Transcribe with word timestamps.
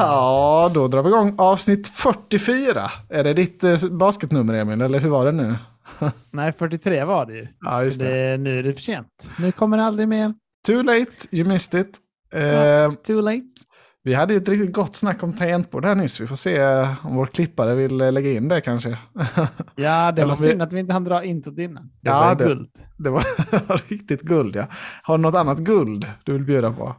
Ja, 0.00 0.70
då 0.74 0.88
drar 0.88 1.02
vi 1.02 1.08
igång 1.08 1.34
avsnitt 1.38 1.88
44. 1.88 2.90
Är 3.08 3.24
det 3.24 3.34
ditt 3.34 3.64
eh, 3.64 3.76
basketnummer 3.90 4.54
Emil, 4.54 4.80
eller 4.80 4.98
hur 5.00 5.10
var 5.10 5.26
det 5.26 5.32
nu? 5.32 5.54
Nej, 6.30 6.52
43 6.52 7.04
var 7.04 7.26
det 7.26 7.32
ju. 7.32 7.46
Ja, 7.60 7.84
just 7.84 7.98
det. 7.98 8.30
det, 8.30 8.36
nu 8.36 8.58
är 8.58 8.62
det 8.62 8.72
för 8.72 8.80
sent. 8.80 9.30
Nu 9.38 9.52
kommer 9.52 9.76
det 9.76 9.84
aldrig 9.84 10.08
mer. 10.08 10.34
Too 10.66 10.82
late, 10.82 11.12
you 11.30 11.48
missed 11.48 11.80
it. 11.80 11.98
Eh. 12.34 12.92
Too 13.06 13.20
late. 13.20 13.40
vi 14.02 14.14
hade 14.14 14.34
ett 14.34 14.48
riktigt 14.48 14.72
gott 14.72 14.96
snack 14.96 15.22
om 15.22 15.32
tangentbord 15.36 15.84
här 15.84 15.94
nyss. 15.94 16.20
Vi 16.20 16.26
får 16.26 16.36
se 16.36 16.62
om 17.02 17.16
vår 17.16 17.26
klippare 17.26 17.74
vill 17.74 18.00
eh, 18.00 18.12
lägga 18.12 18.30
in 18.32 18.48
det 18.48 18.60
kanske. 18.60 18.88
Ja, 19.76 20.12
det 20.12 20.24
var 20.24 20.30
vi- 20.36 20.42
synd 20.42 20.62
att 20.62 20.72
vi 20.72 20.80
inte 20.80 20.92
hann 20.92 21.04
dra 21.04 21.24
introt 21.24 21.58
innan. 21.58 21.84
Det 21.84 21.90
Ja, 22.10 22.20
var 22.20 22.34
det- 22.34 22.44
guld. 22.44 22.70
Det 22.98 23.10
var 23.10 23.24
riktigt 23.90 24.22
guld 24.22 24.56
ja. 24.56 24.66
Har 25.02 25.18
du 25.18 25.22
något 25.22 25.34
annat 25.34 25.58
guld 25.58 26.06
du 26.24 26.32
vill 26.32 26.44
bjuda 26.44 26.72
på? 26.72 26.96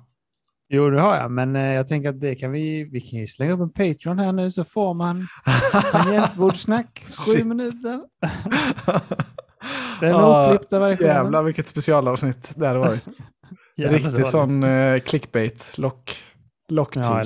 Jo, 0.73 0.89
det 0.89 1.01
har 1.01 1.15
jag, 1.15 1.31
men 1.31 1.55
eh, 1.55 1.73
jag 1.73 1.87
tänker 1.87 2.09
att 2.09 2.19
det 2.19 2.35
kan 2.35 2.51
vi, 2.51 2.83
vi 2.83 3.01
kan 3.01 3.19
ju 3.19 3.27
slänga 3.27 3.51
upp 3.51 3.59
en 3.59 3.69
Patreon 3.69 4.19
här 4.19 4.31
nu 4.31 4.51
så 4.51 4.63
får 4.63 4.93
man 4.93 5.27
tangentbordssnack, 5.91 7.03
sju 7.27 7.43
minuter. 7.43 8.01
Den 9.99 10.09
Ja, 10.09 10.53
oklippta 10.53 10.79
versionen. 10.79 11.11
Jävlar 11.15 11.43
vilket 11.43 11.67
specialavsnitt 11.67 12.51
det 12.55 12.67
hade 12.67 12.79
varit. 12.79 13.05
Det 13.77 13.87
Riktig 13.87 14.13
det. 14.13 14.25
sån 14.25 14.63
eh, 14.63 14.99
clickbait, 14.99 15.77
lock, 15.77 16.23
lock 16.69 16.95
Ja? 16.95 17.21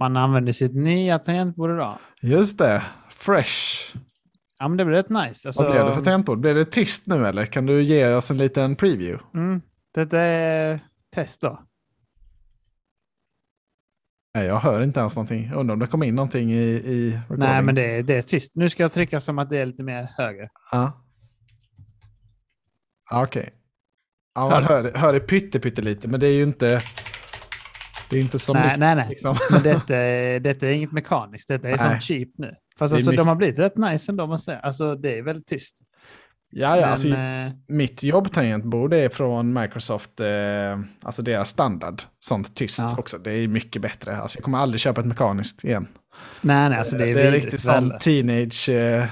Man 0.00 0.16
använder 0.16 0.52
sitt 0.52 0.74
nya 0.74 1.18
tangentbord 1.18 1.70
idag. 1.70 1.98
Just 2.22 2.58
det, 2.58 2.82
fresh. 3.10 3.52
Ja, 4.58 4.68
men 4.68 4.76
det 4.76 4.84
blir 4.84 4.96
rätt 4.96 5.08
nice. 5.10 5.48
Alltså, 5.48 5.62
Vad 5.62 5.72
blev 5.72 5.86
det 5.86 5.94
för 5.94 6.00
tangentbord? 6.00 6.40
Blev 6.40 6.54
det 6.54 6.64
tyst 6.64 7.06
nu 7.06 7.26
eller? 7.26 7.46
Kan 7.46 7.66
du 7.66 7.82
ge 7.82 8.14
oss 8.14 8.30
en 8.30 8.38
liten 8.38 8.76
preview? 8.76 9.24
mm, 9.34 9.60
detta 9.94 10.20
är 10.20 10.80
test 11.16 11.40
då. 11.40 11.62
Nej, 14.34 14.46
jag 14.46 14.56
hör 14.60 14.82
inte 14.82 15.00
ens 15.00 15.16
någonting. 15.16 15.52
Undrar 15.52 15.72
om 15.72 15.78
det 15.78 15.86
kom 15.86 16.02
in 16.02 16.14
någonting 16.14 16.52
i, 16.52 16.62
i 16.64 17.10
recording. 17.10 17.38
Nej, 17.38 17.62
men 17.62 17.74
det 17.74 17.96
är, 17.96 18.02
det 18.02 18.14
är 18.14 18.22
tyst. 18.22 18.52
Nu 18.54 18.68
ska 18.68 18.82
jag 18.82 18.92
trycka 18.92 19.20
som 19.20 19.38
att 19.38 19.50
det 19.50 19.58
är 19.58 19.66
lite 19.66 19.82
mer 19.82 20.08
högre. 20.16 20.48
Ja. 20.70 21.04
Ja, 23.10 23.24
Okej. 23.24 23.52
Ja, 24.34 24.42
Hör 24.50 24.50
man 24.50 24.64
hör, 24.64 24.92
hör 24.94 25.12
det 25.12 25.20
pytte, 25.20 25.60
pytte 25.60 25.82
lite, 25.82 26.08
men 26.08 26.20
det 26.20 26.26
är 26.26 26.32
ju 26.34 26.42
inte... 26.42 26.82
Det 28.10 28.16
är 28.16 28.20
inte 28.20 28.38
som... 28.38 28.56
nej, 28.56 28.78
nej, 28.78 28.96
nej. 28.96 29.08
Liksom. 29.08 29.36
Men 29.50 29.62
detta 29.62 29.96
är, 29.96 30.40
detta 30.40 30.66
är 30.66 30.70
inget 30.72 30.92
mekaniskt. 30.92 31.48
Detta 31.48 31.68
är 31.68 31.76
Nej. 31.76 31.78
sånt 31.78 32.02
cheap 32.02 32.28
nu. 32.38 32.54
Fast 32.78 32.94
alltså, 32.94 33.10
mycket- 33.10 33.20
de 33.20 33.28
har 33.28 33.34
blivit 33.34 33.58
rätt 33.58 33.76
nice 33.76 34.12
ändå, 34.12 34.26
måste 34.26 34.50
jag 34.50 34.58
säga. 34.58 34.66
Alltså, 34.66 34.94
det 34.94 35.18
är 35.18 35.22
väldigt 35.22 35.46
tyst. 35.46 35.80
Ja, 36.50 36.76
ja, 36.76 36.86
alltså, 36.86 37.08
eh, 37.08 37.52
mitt 37.68 38.02
jobbtangentbord 38.02 38.94
är 38.94 39.08
från 39.08 39.52
Microsoft, 39.52 40.20
eh, 40.20 40.80
alltså 41.02 41.22
deras 41.22 41.48
standard. 41.48 42.02
Sånt 42.18 42.56
tyst 42.56 42.78
Ja. 42.78 42.94
också. 42.98 43.18
Det 43.18 43.32
är 43.32 43.48
mycket 43.48 43.82
bättre. 43.82 44.16
Alltså, 44.16 44.38
jag 44.38 44.44
kommer 44.44 44.58
aldrig 44.58 44.80
köpa 44.80 45.00
ett 45.00 45.06
mekaniskt 45.06 45.64
igen. 45.64 45.88
nej, 46.40 46.68
nej, 46.68 46.78
alltså 46.78 46.98
det 46.98 47.10
är, 47.10 47.14
det 47.14 47.22
är 47.22 47.32
riktigt 47.32 47.60
sån 47.60 47.98
teenage, 48.00 48.68
eh, 48.68 49.06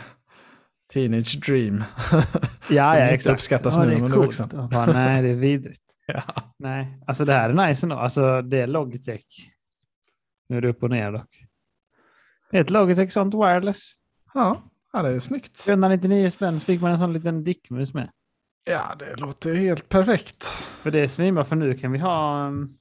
teenage 0.92 1.40
dream. 1.46 1.84
Ja, 2.10 2.22
som 2.66 2.76
ja, 2.76 3.00
inte 3.00 3.14
exakt. 3.14 3.34
uppskattas 3.34 3.76
ja, 3.76 3.84
nu 3.84 3.92
när 3.92 4.00
man 4.00 4.10
vuxen. 4.10 4.48
Bara, 4.70 4.86
nej, 4.86 5.22
det 5.22 5.28
är 5.28 5.34
vidrigt. 5.34 5.80
ja. 6.06 6.22
Nej, 6.58 6.98
alltså 7.06 7.24
det 7.24 7.32
här 7.32 7.50
är 7.50 7.68
nice 7.68 7.86
ändå. 7.86 7.96
Alltså 7.96 8.42
det 8.42 8.58
är 8.60 8.66
Logitech. 8.66 9.50
Nu 10.48 10.56
är 10.56 10.60
det 10.60 10.68
upp 10.68 10.82
och 10.82 10.90
ner 10.90 11.12
dock. 11.12 11.44
Det 12.50 12.56
är 12.56 12.60
ett 12.60 12.70
Logitech 12.70 13.12
sånt 13.12 13.34
wireless. 13.34 13.92
Ja, 14.34 14.62
ja, 14.94 15.02
det 15.02 15.08
är 15.08 15.18
snyggt. 15.18 15.64
399 15.64 16.30
spänn 16.30 16.60
så 16.60 16.64
fick 16.66 16.80
man 16.80 16.90
en 16.92 16.98
sån 16.98 17.12
liten 17.12 17.44
dickmus 17.44 17.94
med. 17.94 18.10
Ja, 18.66 18.94
det 18.98 19.16
låter 19.16 19.54
helt 19.54 19.88
perfekt. 19.88 20.44
För 20.82 20.90
det 20.90 21.00
är 21.00 21.08
svinbra 21.08 21.44
för 21.44 21.56
nu 21.56 21.74
kan 21.74 21.92
vi 21.92 21.98
ha... 21.98 22.46
um, 22.46 22.76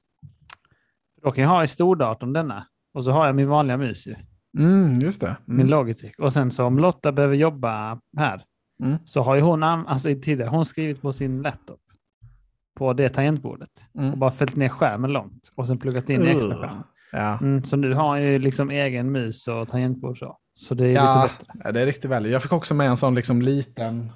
Då 1.23 1.31
kan 1.31 1.41
jag 1.43 1.49
ha 1.51 1.63
i 1.63 1.67
stordatorn 1.67 2.33
denna. 2.33 2.67
Och 2.93 3.03
så 3.03 3.11
har 3.11 3.25
jag 3.25 3.35
min 3.35 3.47
vanliga 3.49 3.77
mus 3.77 4.07
ju. 4.07 4.15
Mm, 4.59 4.99
just 5.01 5.21
det. 5.21 5.37
Min 5.45 5.55
Mm. 5.59 5.69
Logitech. 5.69 6.13
Och 6.19 6.33
sen 6.33 6.51
så 6.51 6.63
om 6.65 6.79
Lotta 6.79 7.11
behöver 7.11 7.35
jobba 7.35 7.97
här. 8.17 8.43
Mm. 8.83 8.97
Så 9.05 9.21
har 9.21 9.35
ju 9.35 9.41
hon, 9.41 9.63
alltså 9.63 10.09
tidigare, 10.09 10.49
hon 10.49 10.65
skrivit 10.65 11.01
på 11.01 11.13
sin 11.13 11.41
laptop. 11.41 11.79
På 12.77 12.93
det 12.93 13.09
tangentbordet. 13.09 13.69
Och 13.93 14.01
Mm. 14.03 14.19
bara 14.19 14.31
fällt 14.31 14.55
ner 14.55 14.69
skärmen 14.69 15.11
långt. 15.13 15.51
Och 15.55 15.67
sen 15.67 15.77
pluggat 15.77 16.09
in 16.09 16.21
Ugh. 16.21 16.31
extra 16.31 16.57
skärm. 16.57 16.83
Ja. 17.11 17.37
Mm, 17.41 17.63
så 17.63 17.75
nu 17.75 17.93
har 17.93 18.17
jag 18.17 18.31
ju 18.31 18.39
liksom 18.39 18.69
egen 18.69 19.11
mus 19.11 19.47
och 19.47 19.67
tangentbord 19.67 20.19
så. 20.19 20.37
Så 20.55 20.73
det 20.75 20.87
är 20.87 20.93
Ja, 20.93 21.23
lite 21.23 21.35
bättre. 21.35 21.61
ja, 21.63 21.71
det 21.71 21.81
är 21.81 21.85
riktigt 21.85 22.11
väl. 22.11 22.25
Jag 22.31 22.41
fick 22.43 22.51
också 22.53 22.73
med 22.73 22.87
en 22.87 22.97
sån 22.97 23.15
liksom 23.15 23.41
liten 23.41 24.11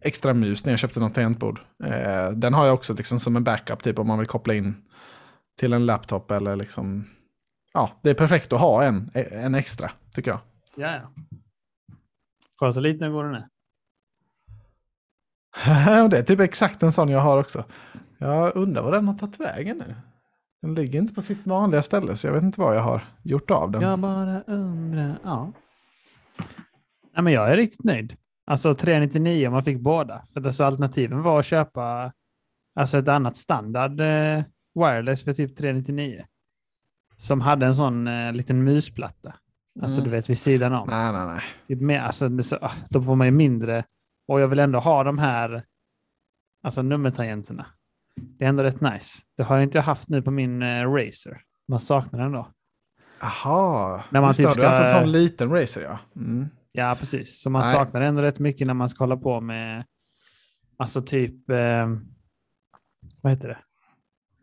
extra 0.00 0.34
mus 0.34 0.64
när 0.64 0.72
jag 0.72 0.78
köpte 0.80 1.00
något 1.00 1.14
tangentbord. 1.14 1.60
Eh, 1.84 2.30
den 2.30 2.54
har 2.54 2.66
jag 2.66 2.74
också 2.74 2.94
liksom 2.94 3.20
som 3.20 3.36
en 3.36 3.44
backup, 3.44 3.82
typ 3.82 3.98
om 3.98 4.06
man 4.06 4.18
vill 4.18 4.28
koppla 4.28 4.54
in 4.54 4.74
till 5.60 5.72
en 5.72 5.86
laptop 5.86 6.30
eller 6.30 6.56
liksom... 6.56 7.04
Ja, 7.72 7.90
det 8.02 8.10
är 8.10 8.14
perfekt 8.14 8.52
att 8.52 8.60
ha 8.60 8.82
en, 8.84 9.10
en 9.14 9.54
extra, 9.54 9.90
tycker 10.14 10.30
jag. 10.30 10.40
Ja, 10.76 10.90
ja. 10.96 11.24
Kolla 12.56 12.72
så 12.72 12.80
liten 12.80 13.12
går 13.12 13.24
den 13.24 13.34
är. 13.34 13.46
Det 16.08 16.18
är 16.18 16.22
typ 16.22 16.40
exakt 16.40 16.82
en 16.82 16.92
sån 16.92 17.08
jag 17.08 17.20
har 17.20 17.38
också. 17.38 17.64
Jag 18.18 18.56
undrar 18.56 18.82
vad 18.82 18.92
den 18.92 19.08
har 19.08 19.14
tagit 19.14 19.40
vägen 19.40 19.78
nu. 19.78 19.94
Den 20.62 20.74
ligger 20.74 20.98
inte 20.98 21.14
på 21.14 21.22
sitt 21.22 21.46
vanliga 21.46 21.82
ställe, 21.82 22.16
så 22.16 22.26
jag 22.26 22.32
vet 22.34 22.42
inte 22.42 22.60
vad 22.60 22.76
jag 22.76 22.82
har 22.82 23.04
gjort 23.22 23.50
av 23.50 23.70
den. 23.70 23.82
Jag 23.82 23.98
bara 23.98 24.42
undrar. 24.42 25.18
Ja. 25.24 25.52
Nej, 27.14 27.24
men 27.24 27.32
jag 27.32 27.52
är 27.52 27.56
riktigt 27.56 27.84
nöjd. 27.84 28.16
Alltså 28.46 28.74
399 28.74 29.46
om 29.46 29.52
man 29.52 29.62
fick 29.64 29.80
båda. 29.80 30.22
För 30.32 30.46
alltså, 30.46 30.64
alternativen 30.64 31.22
var 31.22 31.38
att 31.38 31.46
köpa 31.46 32.12
alltså 32.74 32.98
ett 32.98 33.08
annat 33.08 33.36
standard 33.36 34.00
eh, 34.00 34.42
wireless 34.74 35.24
för 35.24 35.32
typ 35.32 35.56
399. 35.56 36.24
Som 37.16 37.40
hade 37.40 37.66
en 37.66 37.74
sån 37.74 38.06
eh, 38.06 38.32
liten 38.32 38.64
musplatta. 38.64 39.34
Alltså 39.82 40.00
Mm. 40.00 40.04
du 40.04 40.16
vet 40.16 40.30
vid 40.30 40.38
sidan 40.38 40.72
om. 40.74 40.88
Nej, 40.88 41.12
nej, 41.12 41.26
nej. 41.26 41.42
Typ 41.68 41.80
mer, 41.80 42.00
alltså, 42.00 42.42
så, 42.42 42.56
ah, 42.62 42.72
då 42.88 43.02
får 43.02 43.16
man 43.16 43.26
ju 43.26 43.30
mindre. 43.30 43.84
Och 44.28 44.40
jag 44.40 44.48
vill 44.48 44.58
ändå 44.58 44.78
ha 44.78 45.04
de 45.04 45.18
här 45.18 45.62
alltså 46.62 46.82
nummertangenterna. 46.82 47.66
Det 48.38 48.44
är 48.44 48.48
ändå 48.48 48.62
rätt 48.62 48.80
nice. 48.80 49.18
Det 49.36 49.42
har 49.42 49.56
jag 49.56 49.62
inte 49.62 49.80
haft 49.80 50.08
nu 50.08 50.22
på 50.22 50.30
min 50.30 50.62
eh, 50.62 50.92
Razer. 50.92 51.40
Man 51.68 51.80
saknar 51.80 52.20
den 52.20 52.32
då. 52.32 52.48
Jaha, 53.20 54.02
När 54.10 54.20
man 54.20 54.30
det, 54.30 54.36
typ 54.36 54.54
du 54.54 54.60
har 54.62 54.68
haft 54.68 54.80
en 54.82 54.88
ska- 54.88 55.00
sån 55.00 55.12
liten 55.12 55.50
racer 55.50 55.82
ja. 55.82 55.98
Mm. 56.16 56.48
Ja, 56.72 56.96
precis. 56.98 57.42
Så 57.42 57.50
man 57.50 57.62
Nej. 57.62 57.72
saknar 57.72 58.00
ändå 58.00 58.22
rätt 58.22 58.38
mycket 58.38 58.66
när 58.66 58.74
man 58.74 58.88
ska 58.88 59.02
hålla 59.04 59.16
på 59.16 59.40
med, 59.40 59.84
alltså 60.76 61.02
typ, 61.02 61.50
eh, 61.50 61.88
vad 63.22 63.32
heter 63.32 63.48
det? 63.48 63.58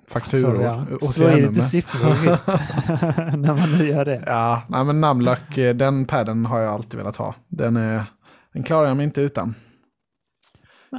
Fakturor 0.07 0.41
Sorry, 0.41 0.63
ja. 0.63 0.85
och 1.01 1.03
Slå 1.03 1.29
i 1.29 1.35
lite 1.41 1.53
CNummer. 1.53 1.61
siffror 1.61 3.37
när 3.37 3.53
man 3.53 3.71
nu 3.71 3.87
gör 3.87 4.05
det. 4.05 4.23
Ja, 4.25 4.61
nej, 4.69 4.83
men 4.83 5.01
Namlock, 5.01 5.57
eh, 5.57 5.75
den 5.75 6.05
padden 6.05 6.45
har 6.45 6.59
jag 6.59 6.73
alltid 6.73 6.97
velat 6.97 7.15
ha. 7.17 7.35
Den, 7.47 7.77
är, 7.77 8.03
den 8.53 8.63
klarar 8.63 8.87
jag 8.87 8.97
mig 8.97 9.03
inte 9.03 9.21
utan. 9.21 9.55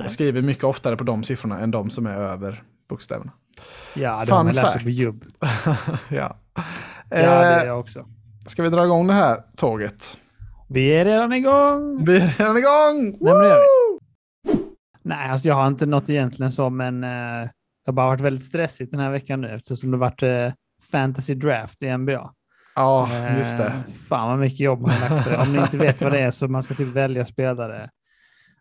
Jag 0.02 0.10
skriver 0.10 0.42
mycket 0.42 0.64
oftare 0.64 0.96
på 0.96 1.04
de 1.04 1.24
siffrorna 1.24 1.58
än 1.58 1.70
de 1.70 1.90
som 1.90 2.06
är 2.06 2.14
över 2.14 2.62
bokstäverna. 2.88 3.32
Ja, 3.94 4.20
det 4.20 4.26
Fun 4.26 4.36
har 4.36 4.44
man 4.44 4.54
lärt 4.54 4.72
sig 4.72 4.82
på 4.82 4.88
jubb. 4.90 5.24
ja. 5.40 5.48
Ja, 6.08 6.36
det 7.10 7.16
är 7.16 7.60
Eh, 7.60 7.66
jag 7.66 7.80
också. 7.80 8.06
ska 8.46 8.62
vi 8.62 8.68
dra 8.68 8.84
igång 8.84 9.06
det 9.06 9.14
här 9.14 9.42
tåget? 9.56 10.18
Vi 10.68 10.88
är 10.88 11.04
redan 11.04 11.32
igång! 11.32 12.04
Vi 12.06 12.16
är 12.16 12.34
redan 12.38 12.56
igång! 12.56 13.18
Nej! 13.20 13.58
Nej, 15.02 15.30
alltså 15.30 15.48
jag 15.48 15.54
har 15.54 15.66
inte 15.66 15.86
något 15.86 16.10
egentligen 16.10 16.52
så, 16.52 16.70
men 16.70 17.04
eh, 17.04 17.10
det 17.84 17.86
har 17.86 17.92
bara 17.92 18.06
varit 18.06 18.20
väldigt 18.20 18.44
stressigt 18.44 18.90
den 18.90 19.00
här 19.00 19.10
veckan 19.10 19.40
nu 19.40 19.48
eftersom 19.48 19.90
det 19.90 19.96
varit 19.96 20.22
eh, 20.22 20.48
fantasy 20.92 21.34
draft 21.34 21.82
i 21.82 21.96
NBA. 21.96 22.30
Ja, 22.74 23.08
just 23.38 23.56
det. 23.56 23.64
Eh, 23.66 23.92
fan 24.08 24.28
vad 24.28 24.38
mycket 24.38 24.60
jobb 24.60 24.80
man 24.80 24.90
har 24.90 25.10
lagt 25.10 25.24
på 25.24 25.30
det. 25.30 25.36
Om 25.38 25.52
ni 25.52 25.58
inte 25.58 25.78
vet 25.78 26.02
vad 26.02 26.12
det 26.12 26.18
är 26.20 26.30
så 26.30 26.48
man 26.48 26.62
ska 26.62 26.74
typ 26.74 26.88
välja 26.88 27.24
spelare 27.26 27.90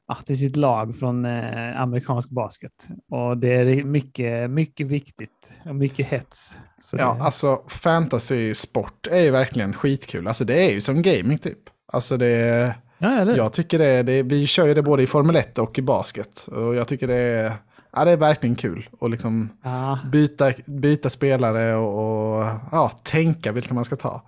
ja, 0.07 0.15
till 0.15 0.39
sitt 0.39 0.55
lag 0.55 0.95
från 0.95 1.25
eh, 1.25 1.81
amerikansk 1.81 2.29
basket. 2.29 2.87
Och 3.11 3.37
det 3.37 3.53
är 3.53 3.83
mycket, 3.83 4.49
mycket 4.49 4.87
viktigt 4.87 5.53
och 5.65 5.75
mycket 5.75 6.07
hets. 6.07 6.57
Så 6.81 6.97
Ja, 6.97 7.13
det, 7.13 7.23
alltså 7.23 7.61
fantasy-sport 7.67 9.07
är 9.11 9.19
ju 9.21 9.31
verkligen 9.31 9.73
skitkul. 9.73 10.27
Alltså 10.27 10.45
det 10.45 10.65
är 10.65 10.71
ju 10.71 10.81
som 10.81 11.01
gaming 11.01 11.37
typ. 11.37 11.59
Alltså 11.93 12.17
det 12.17 12.27
är... 12.27 12.73
ja, 12.97 13.19
eller? 13.19 13.37
Jag 13.37 13.53
tycker 13.53 13.79
det 13.79 13.85
är, 13.85 14.03
det 14.03 14.11
är, 14.13 14.23
vi 14.23 14.47
kör 14.47 14.65
ju 14.67 14.73
det 14.73 14.81
både 14.81 15.03
i 15.03 15.07
Formel 15.07 15.35
1 15.35 15.57
och 15.57 15.79
i 15.79 15.81
basket. 15.81 16.47
Och 16.51 16.75
jag 16.75 16.87
tycker 16.87 17.07
det 17.07 17.15
är, 17.15 17.53
ja, 17.91 18.05
det 18.05 18.11
är 18.11 18.17
verkligen 18.17 18.55
kul. 18.55 18.89
att 19.01 19.11
liksom 19.11 19.49
Ja, 19.63 19.99
byta, 20.11 20.53
byta 20.65 21.09
spelare 21.09 21.75
och, 21.75 22.37
och 22.37 22.45
ja, 22.71 22.91
tänka 23.03 23.51
vilka 23.51 23.73
man 23.73 23.85
ska 23.85 23.95
ta. 23.95 24.21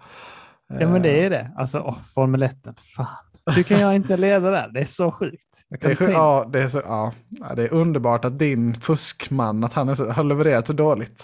ja, 0.79 0.89
men 0.89 1.01
det 1.01 1.25
är 1.25 1.29
det. 1.29 1.51
Alltså, 1.57 1.79
åh, 1.79 1.97
Formel 2.15 2.43
1. 2.43 2.55
Fan. 2.95 3.07
Hur 3.55 3.63
kan 3.63 3.79
jag 3.79 3.95
inte 3.95 4.17
leda 4.17 4.51
där? 4.51 4.69
Det 4.73 4.79
är 4.79 4.85
så 4.85 5.11
sjukt. 5.11 5.65
Det 5.69 5.85
är, 5.85 5.95
tänka. 5.95 6.11
ja, 6.11 6.49
det, 6.53 6.61
är 6.61 6.67
så, 6.67 6.81
ja, 6.85 7.13
det 7.55 7.63
är 7.63 7.73
underbart 7.73 8.25
att 8.25 8.39
din 8.39 8.75
fuskman 8.81 9.63
att 9.63 9.73
han 9.73 9.89
är 9.89 9.95
så, 9.95 10.09
har 10.11 10.23
levererat 10.23 10.67
så 10.67 10.73
dåligt. 10.73 11.23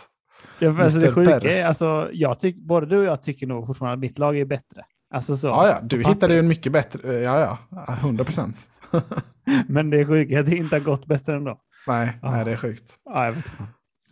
Ja, 0.60 0.82
alltså, 0.84 1.00
det 1.00 1.12
sjuka 1.12 1.36
är, 1.40 1.68
alltså, 1.68 2.10
jag 2.14 2.40
tyck, 2.40 2.56
både 2.58 2.86
du 2.86 2.98
och 2.98 3.04
jag 3.06 3.22
tycker 3.24 3.48
nog 3.48 3.68
fortfarande 3.68 3.94
att 3.94 4.00
mitt 4.00 4.20
lag 4.20 4.38
är 4.38 4.46
bättre. 4.46 4.82
Alltså 5.14 5.38
så. 5.38 5.48
Ja, 5.48 5.68
ja, 5.68 5.80
du 5.84 6.04
hittade 6.04 6.34
ju 6.34 6.40
en 6.40 6.48
mycket 6.48 6.72
bättre, 6.72 7.20
ja, 7.20 7.58
ja, 7.70 7.94
100 7.94 8.24
procent. 8.24 8.58
Men 9.68 9.90
det 9.90 10.00
är 10.00 10.06
sjukt 10.06 10.38
att 10.38 10.46
det 10.46 10.56
inte 10.56 10.76
har 10.76 10.80
gått 10.80 11.06
bättre 11.06 11.36
ändå. 11.36 11.60
Nej, 11.88 12.20
Ja. 12.22 12.32
nej, 12.32 12.46
det 12.46 12.52
är 12.52 12.58
sjukt. 12.58 12.96
Ja, 13.06 13.26
jag 13.26 13.32
vet 13.32 13.48
fan. 13.48 13.68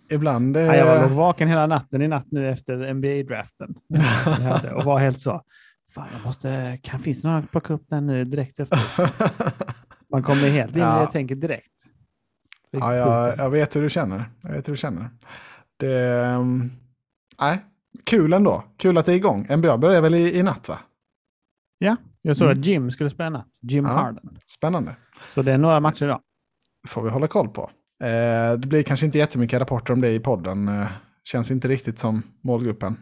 ibland... 0.09 0.57
Eh, 0.57 0.63
Ja, 0.65 0.75
jag 0.75 0.85
var 0.85 1.01
låg 1.01 1.11
vaken 1.11 1.47
hela 1.47 1.65
natten 1.67 2.01
i 2.01 2.07
natt 2.07 2.27
nu 2.31 2.49
efter 2.49 2.93
NBA-draften. 2.93 3.75
Och 4.75 4.83
var 4.83 4.97
helt 4.99 5.19
så, 5.19 5.41
fan 5.93 6.07
jag 6.13 6.25
måste, 6.25 6.77
kan 6.83 6.99
finns 6.99 7.23
någon 7.23 7.33
att 7.35 7.51
plocka 7.51 7.73
upp 7.73 7.89
den 7.89 8.05
nu 8.05 8.23
direkt 8.23 8.59
efter? 8.59 8.79
Man 10.11 10.23
kommer 10.23 10.49
helt 10.49 10.71
in 10.75 10.77
i 10.81 10.85
Ja. 10.85 10.99
det 11.05 11.11
tänket 11.11 11.41
direkt. 11.41 11.67
Riktigt 12.71 12.79
ja, 12.89 12.95
jag, 12.95 13.37
jag 13.37 13.49
vet 13.49 13.75
hur 13.75 13.81
du 13.81 13.89
känner. 13.89 14.25
Jag 14.41 14.51
vet 14.51 14.67
hur 14.67 14.73
du 14.73 14.77
känner. 14.77 15.09
Det... 15.79 16.15
ehm, 16.15 16.71
Nej, 17.39 17.65
kul 18.05 18.33
ändå. 18.33 18.63
Kul 18.77 18.97
att 18.97 19.05
det 19.05 19.11
är 19.13 19.15
igång. 19.15 19.47
NBA 19.57 19.77
börjar 19.77 20.01
väl 20.01 20.15
i, 20.15 20.37
i 20.37 20.43
natt 20.43 20.69
va? 20.69 20.79
Jag 22.25 22.37
såg 22.37 22.47
Mm. 22.47 22.59
att 22.59 22.65
Jim 22.65 22.91
skulle 22.91 23.09
spela 23.09 23.29
natt, 23.29 23.47
Jim 23.61 23.85
Ja. 23.85 23.91
Harden. 23.91 24.37
Spännande. 24.47 24.95
Så 25.31 25.41
det 25.41 25.51
är 25.53 25.57
några 25.57 25.79
matcher 25.79 26.03
idag. 26.05 26.21
får 26.87 27.01
vi 27.03 27.09
hålla 27.09 27.27
koll 27.27 27.49
på. 27.49 27.69
Eh, 28.03 28.53
det 28.53 28.67
blir 28.67 28.83
kanske 28.83 29.05
inte 29.05 29.17
jättemycket 29.17 29.59
rapporter 29.59 29.93
om 29.93 30.01
det 30.01 30.11
i 30.11 30.19
podden. 30.19 30.67
Eh, 30.67 30.87
känns 31.23 31.51
inte 31.51 31.67
riktigt 31.67 31.99
som 31.99 32.23
målgruppen. 32.41 32.97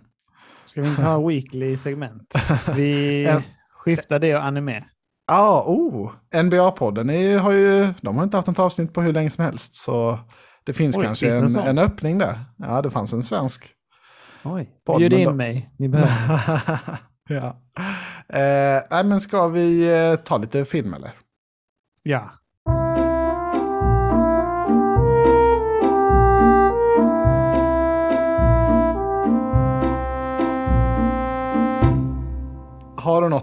Ska 0.72 0.82
vi 0.82 0.90
inte 0.90 1.04
ha 1.04 1.28
weekly 1.28 1.78
segment? 1.78 2.34
Vi 2.76 3.28
skiftar 3.74 4.20
det 4.20 4.36
och 4.36 4.44
anime. 4.44 4.84
Ja, 5.28 5.64
oh, 5.68 6.12
NBA-podden 6.34 7.40
har 7.40 7.52
ju, 7.52 7.94
de 8.02 8.18
har 8.18 8.24
inte 8.24 8.38
haft 8.38 8.48
ett 8.48 8.60
avsnitt 8.60 8.94
på 8.94 9.02
hur 9.02 9.14
länge 9.14 9.30
som 9.30 9.44
helst. 9.44 9.76
Så 9.76 10.20
det 10.64 10.74
finns 10.74 10.98
Oj, 10.98 11.04
kanske 11.04 11.32
finns 11.32 11.58
en 11.58 11.68
en, 11.68 11.78
öppning 11.78 12.18
där. 12.18 12.46
Ja, 12.58 12.82
det 12.82 12.92
fanns 12.92 13.14
en 13.14 13.24
svensk. 13.24 13.74
Oj, 14.44 14.70
Podden 14.86 15.00
bjud 15.00 15.14
in 15.14 15.26
då. 15.26 15.34
mig. 15.34 15.70
Ni 15.78 15.90
behöver. 15.90 16.98
ja. 17.30 17.62
eh, 18.30 18.84
nej, 18.90 19.04
men 19.04 19.22
ska 19.22 19.48
vi 19.48 20.00
eh, 20.12 20.16
ta 20.16 20.38
lite 20.38 20.66
film 20.66 20.94
eller? 20.94 21.12
Ja. 22.04 22.32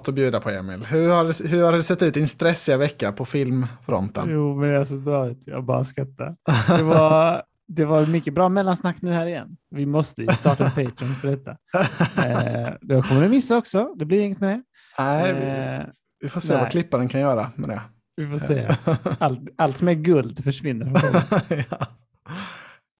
Att 0.08 0.14
bjuda 0.14 0.40
på 0.40 0.50
Emil? 0.50 0.84
Hur 0.84 1.10
har, 1.10 1.48
hur 1.48 1.62
har 1.64 1.72
det 1.72 1.82
sett 1.82 2.02
ut 2.02 2.16
i 2.16 2.20
din 2.20 2.28
stressiga 2.28 2.76
vecka 2.76 3.12
på 3.12 3.24
filmfronten? 3.24 4.28
Jo, 4.30 4.54
men 4.56 4.70
det 4.72 4.78
har 4.78 4.84
sett 4.84 5.00
bra 5.00 5.28
ut. 5.28 5.42
Jag 5.46 5.64
bara 5.64 5.84
skrattar. 5.84 6.36
Det 6.76 6.82
var, 6.82 7.42
det 7.68 7.84
var 7.84 8.06
mycket 8.06 8.34
bra 8.34 8.48
mellansnack 8.48 8.96
nu 9.02 9.12
här 9.12 9.26
igen. 9.26 9.56
Vi 9.70 9.86
måste 9.86 10.22
ju 10.22 10.28
starta 10.28 10.64
en 10.64 10.70
Patreon 10.70 11.14
för 11.14 11.28
detta. 11.28 11.50
Eh, 12.24 12.72
det 12.80 13.02
kommer 13.02 13.22
du 13.22 13.28
missa 13.28 13.56
också. 13.56 13.94
Det 13.96 14.04
blir 14.04 14.20
inget 14.20 14.40
med 14.40 14.48
det. 14.50 14.62
Nej, 14.98 15.34
vi, 15.34 15.40
Eh, 15.40 15.86
vi 16.20 16.28
får 16.28 16.40
se 16.40 16.52
nej. 16.52 16.62
vad 16.62 16.70
klipparen 16.70 17.08
kan 17.08 17.20
göra 17.20 17.50
med 17.56 17.68
det. 17.68 17.80
vi 18.16 18.26
får 18.26 18.36
se. 18.38 18.76
Allt, 19.18 19.40
allt 19.58 19.76
som 19.78 19.88
är 19.88 19.94
guld 19.94 20.44
försvinner. 20.44 20.92
ja. 21.70 21.86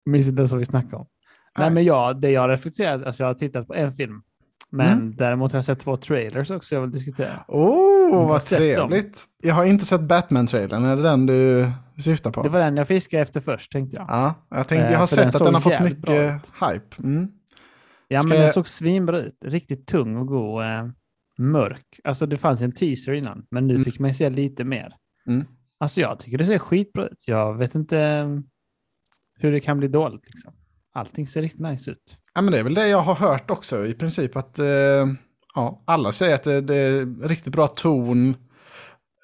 Minns 0.06 0.28
inte 0.28 0.40
ens 0.40 0.52
vad 0.52 0.58
vi 0.58 0.64
snackade 0.64 0.96
om. 0.96 1.06
Nej, 1.58 1.70
men 1.70 1.84
jag, 1.84 2.20
det 2.20 2.31
jag 2.31 2.40
har 2.40 2.49
reflekterat, 2.49 3.05
alltså 3.06 3.22
jag 3.22 3.28
har 3.28 3.34
tittat 3.34 3.66
på 3.66 3.75
en 3.75 3.93
film. 3.93 4.22
Men 4.70 4.93
Mm. 4.99 5.17
däremot 5.17 5.53
har 5.53 5.56
jag 5.56 5.65
sett 5.65 5.81
två 5.81 5.97
trailers 5.97 6.50
också 6.50 6.75
jag 6.75 6.82
vill 6.82 6.91
diskutera. 6.91 7.44
Oh, 7.49 8.29
vad 8.29 8.43
sett 8.43 8.59
dem. 8.79 8.88
trevligt. 8.91 9.20
Jag 9.43 9.55
har 9.55 9.65
inte 9.65 9.85
sett 9.87 10.00
Batman-trailern. 10.00 10.85
Är 10.85 10.97
det 10.97 11.03
den 11.03 11.26
du 11.26 11.67
syftar 12.03 12.31
på? 12.31 12.43
Det 12.43 12.49
var 12.49 12.61
den 12.61 12.76
jag 12.76 12.88
fiskade 12.88 13.23
efter 13.23 13.41
först 13.41 13.73
tänkte 13.73 13.97
jag. 13.97 14.06
Ja, 14.09 14.35
jag, 14.50 14.69
tänkte, 14.69 14.87
Eh, 14.87 14.93
jag 14.93 14.99
har 14.99 15.06
för 15.06 15.17
den 15.17 15.32
sett 15.32 15.41
att 15.41 15.44
den 15.47 15.55
har 15.55 15.61
fått 15.61 15.81
mycket 15.81 16.32
hype. 16.61 17.03
Mm. 17.03 17.29
Ja, 18.09 18.19
Ska 18.20 18.29
men 18.29 18.37
den 18.37 18.44
jag- 18.47 18.55
såg 18.55 18.69
svinbra 18.69 19.19
ut. 19.20 19.37
Riktigt 19.44 19.87
tung 19.87 20.17
och 20.17 20.26
god. 20.26 20.62
Eh, 20.65 20.87
mörk. 21.38 21.87
Alltså 22.05 22.26
det 22.26 22.38
fanns 22.38 22.62
en 22.62 22.73
teaser 22.73 23.12
innan, 23.12 23.44
men 23.50 23.67
nu 23.67 23.75
Mm. 23.75 23.85
fick 23.85 23.99
man 23.99 24.15
se 24.15 24.31
lite 24.31 24.65
mer. 24.65 24.93
Mm. 25.26 25.47
Alltså 25.81 26.00
jag 26.00 26.19
tycker 26.19 26.38
det 26.38 26.44
ser 26.44 26.59
skitbra 26.59 27.06
ut. 27.06 27.23
Jag 27.26 27.59
vet 27.59 27.75
inte 27.75 27.99
eh, 28.00 28.29
hur 29.41 29.53
det 29.53 29.61
kan 29.61 29.79
bli 29.79 29.88
dåligt. 29.88 30.23
Liksom. 30.26 30.53
Allting 30.99 31.27
ser 31.27 31.43
riktigt 31.43 31.61
nice 31.61 31.91
ut. 31.91 32.19
Ja, 32.35 32.41
men 32.43 32.53
det 32.53 32.59
är 32.59 32.62
väl 32.62 32.75
det 32.75 32.89
jag 32.89 33.00
har 33.00 33.15
hört 33.15 33.50
också 33.50 33.87
i 33.87 33.95
princip. 33.95 34.37
att 34.37 34.59
eh, 34.59 34.67
ja, 35.55 35.83
Alla 35.85 36.12
säger 36.12 36.35
att 36.35 36.45
det, 36.45 36.61
det 36.61 36.77
är 36.77 37.29
riktigt 37.29 37.53
bra 37.53 37.67
ton. 37.67 38.37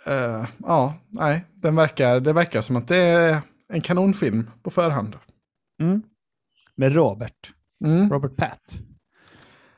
Eh, 0.06 0.44
ja, 0.58 0.94
nej, 1.08 1.44
den 1.54 1.76
verkar, 1.76 2.20
det 2.20 2.32
verkar 2.32 2.60
som 2.60 2.76
att 2.76 2.88
det 2.88 2.96
är 2.96 3.40
en 3.72 3.80
kanonfilm 3.80 4.50
på 4.62 4.70
förhand. 4.70 5.16
Mm. 5.82 6.02
Med 6.76 6.94
Robert. 6.94 7.52
Mm. 7.84 8.10
Robert 8.10 8.36
Patt. 8.36 8.76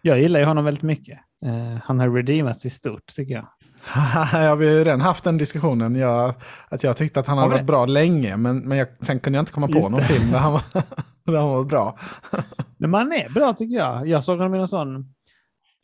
Jag 0.02 0.20
gillar 0.20 0.40
ju 0.40 0.46
honom 0.46 0.64
väldigt 0.64 0.82
mycket. 0.82 1.18
Eh, 1.46 1.80
han 1.84 2.00
har 2.00 2.10
redeemats 2.10 2.66
i 2.66 2.70
stort 2.70 3.06
tycker 3.16 3.34
jag. 3.34 3.48
ja, 4.32 4.54
vi 4.54 4.66
har 4.66 4.74
ju 4.74 4.84
redan 4.84 5.00
haft 5.00 5.24
den 5.24 5.38
diskussionen. 5.38 5.96
Jag, 5.96 6.34
att 6.68 6.82
jag 6.82 6.96
tyckte 6.96 7.20
att 7.20 7.26
han 7.26 7.38
Har 7.38 7.44
hade 7.44 7.54
varit 7.54 7.66
bra 7.66 7.86
länge, 7.86 8.36
men, 8.36 8.58
men 8.58 8.78
jag, 8.78 8.88
sen 9.00 9.20
kunde 9.20 9.36
jag 9.36 9.42
inte 9.42 9.52
komma 9.52 9.66
på 9.66 9.72
Just 9.72 9.90
någon 9.90 10.00
det. 10.00 10.06
film 10.06 10.30
där 10.30 10.38
han 10.38 10.52
var, 10.52 10.62
han 11.40 11.48
var 11.48 11.64
bra. 11.64 11.98
Men 12.78 12.94
han 12.94 13.12
är 13.12 13.28
bra 13.28 13.52
tycker 13.52 13.76
jag. 13.76 14.08
Jag 14.08 14.24
såg 14.24 14.38
honom 14.38 14.54
i 14.54 14.58
någon 14.58 14.68
sån... 14.68 15.12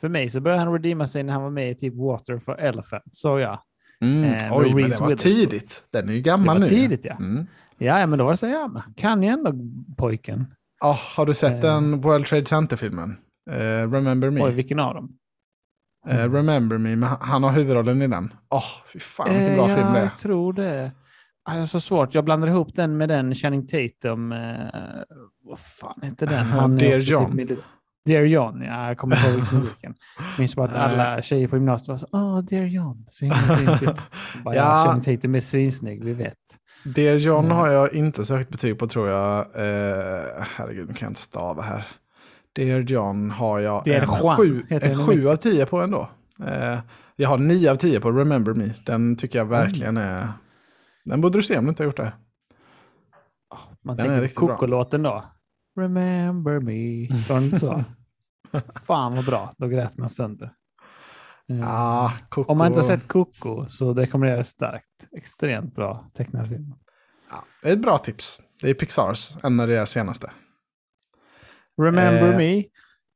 För 0.01 0.09
mig 0.09 0.31
så 0.31 0.41
började 0.41 0.63
han 0.65 0.73
redeema 0.73 1.07
sig 1.07 1.23
när 1.23 1.33
han 1.33 1.43
var 1.43 1.51
med 1.51 1.71
i 1.71 1.75
typ 1.75 1.95
Water 1.95 2.39
for 2.39 2.61
Elephant, 2.61 3.03
såg 3.11 3.41
jag. 3.41 3.59
Mm. 4.01 4.25
Eh, 4.25 4.57
Oj, 4.57 4.75
men 4.75 4.91
det 4.91 5.01
var 5.01 5.17
tidigt. 5.17 5.85
Den 5.91 6.09
är 6.09 6.13
ju 6.13 6.21
gammal 6.21 6.61
nu. 6.61 6.67
tidigt, 6.67 7.05
ja. 7.05 7.15
Mm. 7.17 7.47
Ja, 7.79 8.01
ja, 8.01 8.07
men 8.07 8.19
då 8.19 8.25
var 8.25 8.31
det 8.33 8.37
så, 8.37 8.47
ja, 8.47 8.83
kan 8.97 9.23
ju 9.23 9.29
ändå 9.29 9.53
pojken. 9.97 10.47
Ja, 10.81 10.99
har 11.17 11.27
du 11.27 11.35
sett 11.35 11.53
Eh. 11.53 11.61
den 11.61 12.01
World 12.01 12.27
Trade 12.27 12.45
Center-filmen? 12.45 13.17
Eh, 13.51 13.57
Remember 13.91 14.31
Me? 14.31 14.43
Oj, 14.45 14.55
vilken 14.55 14.81
av 14.81 14.95
dem? 14.95 15.17
Eh, 16.09 16.33
Remember 16.33 16.79
Me, 16.79 16.97
men 16.97 17.09
han- 17.21 17.43
har 17.43 17.51
huvudrollen 17.53 18.03
i 18.03 18.07
den. 18.09 18.33
Åh, 18.51 18.65
fy 18.93 18.99
fan 19.01 19.29
vilken 19.31 19.55
bra 19.57 19.69
Eh, 19.69 19.77
film 19.77 19.93
det 19.93 19.99
är. 19.99 20.03
Jag 20.05 20.19
tror 20.19 20.53
det. 20.53 20.93
Det 21.47 21.53
är 21.53 21.67
så 21.67 21.81
svårt. 21.81 22.15
Jag 22.15 22.25
blandar 22.25 22.49
ihop 22.49 22.75
den 22.75 22.97
med 22.97 23.09
den 23.09 23.35
Channing 23.35 23.67
Tatum. 23.67 24.33
Eh, 24.33 24.41
vad 25.45 25.59
fan 25.59 26.01
heter 26.03 26.27
den? 26.27 26.47
är 26.53 26.79
Dear 26.79 26.97
också 26.97 27.11
John. 27.13 27.33
mili- 27.41 27.57
Dear 28.07 28.23
John, 28.25 28.63
ja. 28.67 28.89
Jag 28.89 28.99
kommer 28.99 29.17
ihåg 29.17 29.35
vilken 29.41 29.61
vilken. 29.61 29.95
Minns 30.39 30.57
bara 30.57 30.67
att 30.69 30.77
alla 30.77 31.23
tjejer 31.23 31.49
på 31.49 31.57
gymnasiet 31.57 31.89
var 31.89 31.97
så 31.97 32.07
åh, 32.13 32.41
Dear 32.41 32.65
John. 32.67 33.07
Så 33.11 33.25
himla 33.25 33.77
film. 33.79 33.93
Bara, 34.45 34.55
ja. 34.55 34.85
Channing 34.87 35.03
Tatum 35.17 35.35
är 35.35 35.41
svinsnygg, 35.41 36.05
vi 36.05 36.13
vet. 36.13 36.35
Dear 36.85 37.17
John 37.17 37.45
Mm. 37.45 37.57
har 37.57 37.69
jag 37.69 37.93
inte 37.95 38.25
så 38.25 38.37
högt 38.37 38.49
betyg 38.51 38.79
på 38.79 38.87
tror 38.89 39.09
jag. 39.09 39.39
Eh, 39.39 40.45
herregud, 40.57 40.89
nu 40.89 40.95
kan 40.95 41.07
jag 41.07 41.11
inte 41.11 41.21
stava 41.21 41.63
här. 41.63 41.87
Dear 42.57 42.81
John 42.81 43.31
har 43.31 43.59
jag 43.61 43.85
Dear 43.85 44.03
en 44.03 44.09
Juan 44.23 44.37
sju, 44.37 44.63
en 44.69 45.07
sju 45.07 45.29
av 45.29 45.37
tio 45.37 45.67
på 45.67 45.81
ändå. 45.83 46.09
Eh, 46.47 46.79
jag 47.17 47.29
har 47.29 47.39
nio 47.39 47.71
av 47.71 47.77
tio 47.77 48.01
på 48.01 48.11
Remember 48.11 48.53
Me. 48.55 48.71
Den 48.87 49.17
tycker 49.17 49.39
jag 49.39 49.47
verkligen 49.47 49.97
är... 49.97 50.29
Den 51.05 51.21
borde 51.21 51.39
du 51.39 51.43
se 51.43 51.59
om 51.59 51.65
du 51.65 51.69
inte 51.69 51.83
har 51.83 51.87
gjort 51.87 51.97
det. 51.97 52.13
Man 53.85 53.97
Den 53.97 54.07
tänker 54.21 54.35
på. 54.41 54.47
Coco-låten 54.47 55.03
då. 55.03 55.25
Remember 55.81 56.61
me. 56.61 57.03
Inte 57.41 57.59
så? 57.59 57.85
Fan 58.87 59.15
vad 59.15 59.25
bra, 59.25 59.55
då 59.59 59.67
grät 59.69 59.99
man 59.99 60.11
sönder. 60.11 60.53
Eh, 61.49 61.69
Ah. 61.69 62.13
Om 62.37 62.59
man 62.59 62.67
inte 62.67 62.79
har 62.81 62.85
sett 62.87 63.09
Coco 63.09 63.67
så 63.67 63.95
rekommenderar 63.95 64.43
starkt. 64.43 64.87
Extremt 65.17 65.75
bra 65.75 66.11
tecknad 66.15 66.49
film. 66.49 66.75
Ja, 67.31 67.45
det 67.63 67.69
är 67.69 67.73
ett 67.73 67.83
bra 67.83 67.99
tips. 67.99 68.41
Det 68.61 68.71
är 68.71 68.75
Pixars, 68.75 69.37
en 69.43 69.61
av 69.61 69.69
deras 69.69 69.91
senaste. 69.91 70.31
Remember 71.83 72.31
Eh, 72.33 72.37
me, 72.37 72.65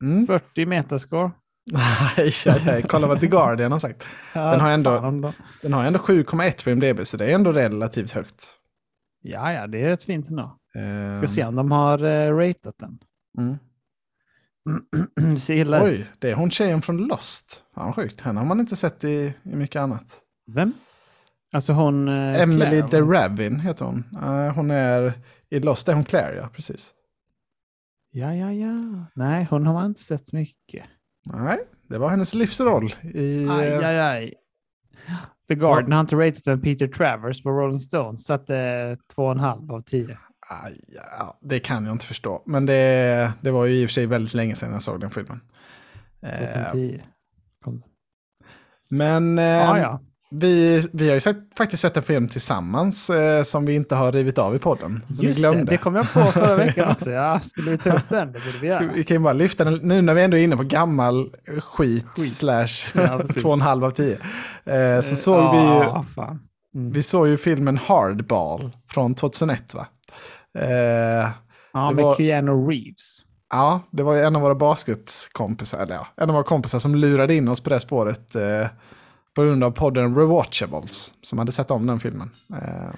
Mm. 0.05 0.27
40 0.27 0.67
metascore. 0.67 1.31
Nej. 1.73 2.83
kolla 2.89 3.07
vad 3.07 3.21
The 3.21 3.27
Guardian 3.27 3.73
har 3.73 3.79
sagt. 3.79 4.07
Den 4.33 4.61
har 4.61 4.71
ändå- 4.71 5.33
Den 5.63 5.73
har 5.73 5.85
ändå 5.85 5.99
7,1 5.99 6.65
på 6.65 6.71
IMDB, 6.71 7.05
så 7.07 7.17
det 7.17 7.25
är 7.25 7.35
ändå 7.35 7.53
relativt 7.53 8.11
högt. 8.11 8.53
Ja, 9.23 9.53
ja, 9.53 9.67
det 9.67 9.83
är 9.85 9.89
rätt 9.89 10.03
fint 10.05 10.29
ändå. 10.29 10.59
Eh, 10.75 11.19
Ska 11.19 11.29
se 11.29 11.45
om 11.45 11.57
de 11.57 11.71
har 11.71 12.05
uh, 12.05 12.37
ratat 12.37 12.75
den. 12.79 12.99
Mm. 13.39 13.59
ser 15.39 15.55
illa 15.55 15.83
Oj, 15.85 15.95
ut. 15.95 16.11
det 16.19 16.31
är 16.31 16.35
hon 16.35 16.51
tjejen 16.51 16.83
från 16.83 16.97
Lost. 16.97 17.63
Fan 17.75 17.93
sjukt, 17.93 18.21
henne 18.21 18.41
har 18.41 18.47
man 18.47 18.61
inte 18.61 18.77
sett 18.77 19.05
i, 19.05 19.35
i 19.43 19.57
mycket 19.57 19.81
annat. 19.81 20.21
Vem? 20.55 20.73
Alltså 21.53 21.73
hon... 21.73 22.09
Uh, 22.09 22.41
Emily 22.41 22.67
Claire? 22.67 22.87
DeRavin 22.91 23.61
heter 23.61 23.85
hon. 23.85 24.05
Eh, 24.23 24.55
hon 24.55 24.71
är 24.71 25.13
i 25.51 25.61
Lost, 25.61 25.89
är 25.89 25.95
hon 25.95 26.05
Claire 26.05 26.37
ja, 26.37 26.49
precis. 26.49 26.95
Ja, 28.11 28.35
ja, 28.35 28.53
ja. 28.53 29.05
Nej, 29.15 29.47
hon 29.51 29.67
har 29.67 29.75
man 29.75 29.87
inte 29.87 30.03
sett 30.03 30.33
mycket. 30.33 30.85
Nej, 31.27 31.59
det 31.89 31.99
var 31.99 32.09
hennes 32.09 32.35
livsroll 32.35 32.95
i... 33.15 33.49
Aj, 33.51 33.67
eh, 33.69 33.89
aj, 33.89 33.99
aj. 34.01 34.35
The 35.49 35.55
Garden 35.55 35.93
har 35.93 36.01
inte 36.01 36.17
ratat 36.17 36.45
den 36.45 36.61
Peter 36.61 36.89
Travers 36.89 37.43
på 37.43 37.51
Rolling 37.51 37.79
Stones. 37.79 38.25
Satte 38.25 38.97
två 39.15 39.25
och 39.25 39.33
en 39.33 39.41
halv 39.41 39.73
av 39.73 39.83
tio. 39.83 40.19
aj, 40.49 40.81
ja, 40.89 41.39
det 41.43 41.59
kan 41.59 41.87
jag 41.87 41.95
inte 41.95 42.07
förstå. 42.07 42.43
Men 42.47 42.67
det, 42.67 43.33
det 43.41 43.51
var 43.51 43.65
ju 43.65 43.75
i 43.75 43.87
och 43.87 43.91
för 43.91 43.93
sig 43.95 44.07
väldigt 44.07 44.35
länge 44.35 44.55
sedan 44.55 44.73
jag 44.73 44.83
såg 44.83 45.01
den 45.01 45.11
filmen. 45.11 45.41
Eh, 46.23 46.39
2010. 46.39 47.03
Kom. 47.65 47.83
men 48.89 49.39
eh, 49.39 49.45
Ja, 49.45 49.79
ja. 49.79 50.01
Vi, 50.31 50.87
vi 50.93 51.09
har 51.09 51.15
ju 51.15 51.21
sett, 51.21 51.37
faktiskt 51.57 51.83
sett 51.83 51.97
en 51.97 52.03
film 52.03 52.29
tillsammans 52.29 53.11
eh, 53.11 53.43
som 53.43 53.65
vi 53.67 53.75
inte 53.75 53.95
har 53.95 54.13
rivit 54.13 54.39
av 54.39 54.57
i 54.57 54.59
podden. 54.59 55.03
Som 55.15 55.25
Just 55.25 55.39
vi 55.39 55.43
det, 55.43 55.49
glömde. 55.51 55.71
det 55.73 55.77
kom 55.79 55.95
jag 55.95 56.13
på 56.13 56.25
förra 56.25 56.57
veckan 56.67 56.91
också. 56.91 57.11
Ja, 57.11 57.41
skulle 57.41 57.71
vi 57.71 57.79
ta 57.79 57.97
upp 57.97 58.09
den? 58.09 58.33
Det 58.33 58.39
borde 58.47 58.59
vi 58.61 58.71
Ska, 58.71 58.83
göra. 58.83 58.93
vi 58.95 59.05
kan 59.05 59.15
ju 59.17 59.19
bara 59.23 59.33
lyfta 59.33 59.65
den 59.65 59.75
nu 59.83 60.03
när 60.03 60.15
vi 60.15 60.23
ändå 60.23 60.37
är 60.37 60.43
inne 60.45 60.57
på 60.57 60.63
gammal 60.63 61.31
skit, 61.63 62.07
Skit. 62.17 62.35
slash 62.37 62.67
Ja, 62.95 63.21
två 63.43 63.49
och 63.49 63.55
en 63.55 63.61
halv 63.61 63.85
av 63.85 63.91
tio. 63.91 64.13
Eh, 64.65 65.01
så 65.01 65.11
Eh, 65.11 65.17
såg 65.17 65.55
vi 65.57 65.61
ju, 65.63 66.03
fan. 66.15 66.41
Mm. 66.75 66.93
vi 66.93 67.03
såg 67.03 67.29
ju 67.29 67.37
filmen 67.37 67.79
Hardball 67.79 68.71
från 68.91 69.15
2001 69.15 69.75
va? 69.75 69.87
Eh, 70.59 71.31
Ja, 71.73 71.89
Det 71.89 71.95
med 71.95 72.05
var- 72.05 72.15
Keanu 72.15 72.53
Reeves. 72.53 73.19
Ja, 73.51 73.81
det 73.91 74.03
var 74.03 74.15
ju 74.15 74.21
en 74.23 74.37
av 74.37 74.43
våra 74.43 74.55
basketkompisar, 74.55 75.79
eller 75.79 75.95
ja, 75.95 76.07
en 76.17 76.31
av 76.31 76.35
våra 76.35 76.45
kompisar 76.45 76.79
som 76.79 76.95
lurade 76.95 77.35
in 77.35 77.49
oss 77.49 77.61
på 77.61 77.71
det 77.71 77.81
spåret 77.81 78.35
eh, 78.35 78.67
på 79.37 79.45
grund 79.45 79.65
av 79.65 79.71
podden 79.71 80.15
Rewatchables, 80.17 81.15
som 81.23 81.39
hade 81.39 81.53
sett 81.53 81.71
om 81.71 81.87
den 81.87 82.01
filmen. 82.01 82.31
Eh, 82.53 82.91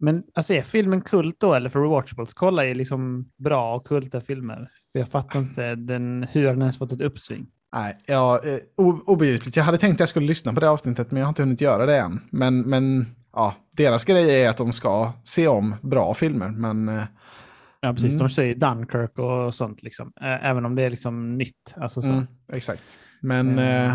Men 0.00 0.22
alltså, 0.34 0.54
är 0.54 0.62
filmen 0.62 1.00
kult 1.00 1.36
då, 1.40 1.54
eller 1.54 1.70
för 1.70 1.80
Rewatchables? 1.80 2.34
Kolla 2.34 2.64
ju 2.64 2.74
liksom 2.74 3.28
bra 3.44 3.76
och 3.76 3.86
kulta 3.86 4.20
filmer. 4.20 4.68
För 4.92 4.98
jag 4.98 5.08
fattar 5.08 5.38
inte 5.38 5.74
den, 5.74 6.26
hur 6.32 6.44
den 6.46 6.60
ens 6.62 6.78
fått 6.78 6.92
ett 6.92 7.00
uppsving. 7.00 7.46
nej, 7.74 7.98
ja, 8.06 8.40
eh, 8.44 8.58
obegripligt. 9.06 9.56
Jag 9.56 9.64
hade 9.64 9.78
tänkt 9.78 9.94
att 9.94 10.00
jag 10.00 10.08
skulle 10.08 10.26
lyssna 10.26 10.52
på 10.52 10.60
det 10.60 10.70
avsnittet, 10.70 11.10
men 11.10 11.20
jag 11.20 11.26
har 11.26 11.30
inte 11.30 11.42
hunnit 11.42 11.60
göra 11.60 11.86
det 11.86 11.98
än. 11.98 12.20
Men, 12.30 12.60
men 12.60 13.06
ja, 13.32 13.54
deras 13.76 14.04
grej 14.04 14.42
är 14.42 14.48
att 14.50 14.56
de 14.56 14.72
ska 14.72 15.12
se 15.22 15.48
om 15.48 15.74
bra 15.82 16.14
filmer, 16.14 16.48
men 16.48 16.88
eh, 16.88 17.04
Ja, 17.80 17.92
precis. 17.92 18.10
Mm. 18.10 18.18
De 18.18 18.28
säger 18.28 18.54
Dunkirk 18.54 19.18
och 19.18 19.54
sånt, 19.54 19.82
liksom. 19.82 20.12
Även 20.20 20.64
om 20.64 20.74
det 20.74 20.82
är 20.82 20.90
liksom 20.90 21.38
nytt. 21.38 21.74
Alltså, 21.76 22.02
så. 22.02 22.08
mm, 22.08 22.26
exakt. 22.52 23.00
Men 23.20 23.58
Eh, 23.58 23.86
eh, 23.86 23.94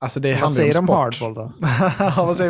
alltså 0.00 0.20
det 0.20 0.40
Vad 0.40 0.52
säger 0.52 0.78
om 0.78 0.86
de. 0.86 0.92
Hardball 0.96 1.34
då? 1.34 1.52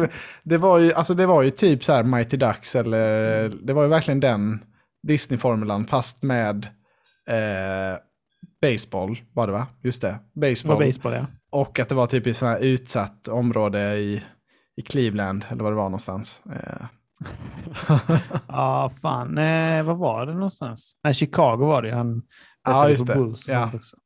Det 0.43 0.59
var 0.59 0.79
ju, 0.79 0.93
alltså 0.93 1.15
det 1.15 1.27
var 1.27 1.43
ju 1.43 1.51
typ 1.51 1.85
så 1.85 1.93
här 1.93 2.03
Mighty 2.03 2.37
Ducks 2.37 2.77
eller 2.77 3.49
det 3.49 3.73
var 3.73 3.83
ju 3.83 3.89
verkligen 3.89 4.21
den 4.21 4.65
Disney-formulan 5.07 5.87
fast 5.87 6.23
med 6.23 6.65
eh, 7.31 7.99
baseball 8.63 9.19
var 9.33 9.47
det 9.47 9.53
va? 9.53 9.67
Just 9.83 10.03
det, 10.03 10.19
baseball. 10.35 10.79
baseball, 10.79 11.13
ja. 11.15 11.27
Och 11.51 11.79
att 11.79 11.89
det 11.89 11.95
var 11.95 12.07
typ 12.07 12.27
i 12.27 12.35
så 12.35 12.47
här 12.47 12.59
utsatt 12.59 13.29
område 13.29 13.97
i, 13.97 14.23
i 14.77 14.83
Cleveland 14.83 15.45
eller 15.51 15.63
vad 15.63 15.73
det 15.73 15.77
var 15.77 15.85
någonstans. 15.85 16.43
Eh, 16.53 16.87
Ja, 18.49 18.91
fan. 19.03 19.39
Eh, 19.39 19.83
vad 19.83 19.99
var 19.99 20.27
det 20.27 20.35
någonstans? 20.35 20.93
Nej, 21.05 21.15
Chicago 21.15 21.57
var 21.67 21.83
det 21.83 21.89
ju. 21.89 21.95
Han 21.95 22.23
Ja, 22.65 22.89
just 22.89 23.07
det. 23.07 23.15
Bulls 23.15 23.49
Ja. 23.49 23.71
också. 23.75 23.97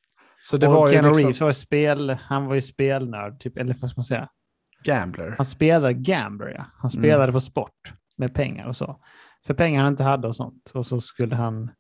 Så 0.43 0.57
det 0.57 0.67
och 0.67 0.73
var 0.73 0.89
ju 0.89 0.93
Keanu 0.93 1.09
liksom 1.09 1.23
Reeves 1.25 1.41
var 1.41 1.49
ju 1.49 1.55
spel, 1.55 2.11
han 2.23 2.47
var 2.47 2.55
ju 2.55 2.61
spelnörd, 2.61 3.41
typ, 3.41 3.59
eller 3.59 3.77
vad 3.81 3.91
ska 3.91 3.99
man 3.99 4.05
säga? 4.05 4.29
gambler. 4.85 5.35
Han 5.37 5.47
spelade 5.47 5.95
gambler, 5.95 6.49
ja. 6.49 6.65
Han 6.79 6.91
Mm. 6.95 7.03
spelade 7.03 7.33
på 7.33 7.41
sport 7.41 7.93
med 8.17 8.35
pengar 8.35 8.67
och 8.67 8.77
så. 8.77 9.01
För 9.47 9.55
pengar 9.55 9.83
han 9.83 9.93
inte 9.93 10.03
hade 10.03 10.29
och 10.29 10.37
sånt. 10.37 10.71
Och 10.75 10.87
så 10.87 11.01
skulle 11.01 11.37
han 11.37 11.71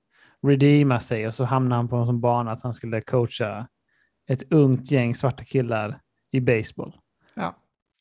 redeema 0.47 1.01
sig 1.01 1.27
och 1.27 1.35
så 1.35 1.45
hamnade 1.45 1.77
han 1.79 1.89
på 1.89 1.97
en 1.97 2.07
sån 2.07 2.21
bana 2.21 2.53
att 2.53 2.63
han 2.63 2.75
skulle 2.75 3.01
coacha 3.01 3.67
ett 4.29 4.53
ungt 4.53 4.91
gäng 4.91 5.15
svarta 5.15 5.45
killar 5.45 6.01
i 6.33 6.41
baseball. 6.41 6.97
Ja. 7.35 7.57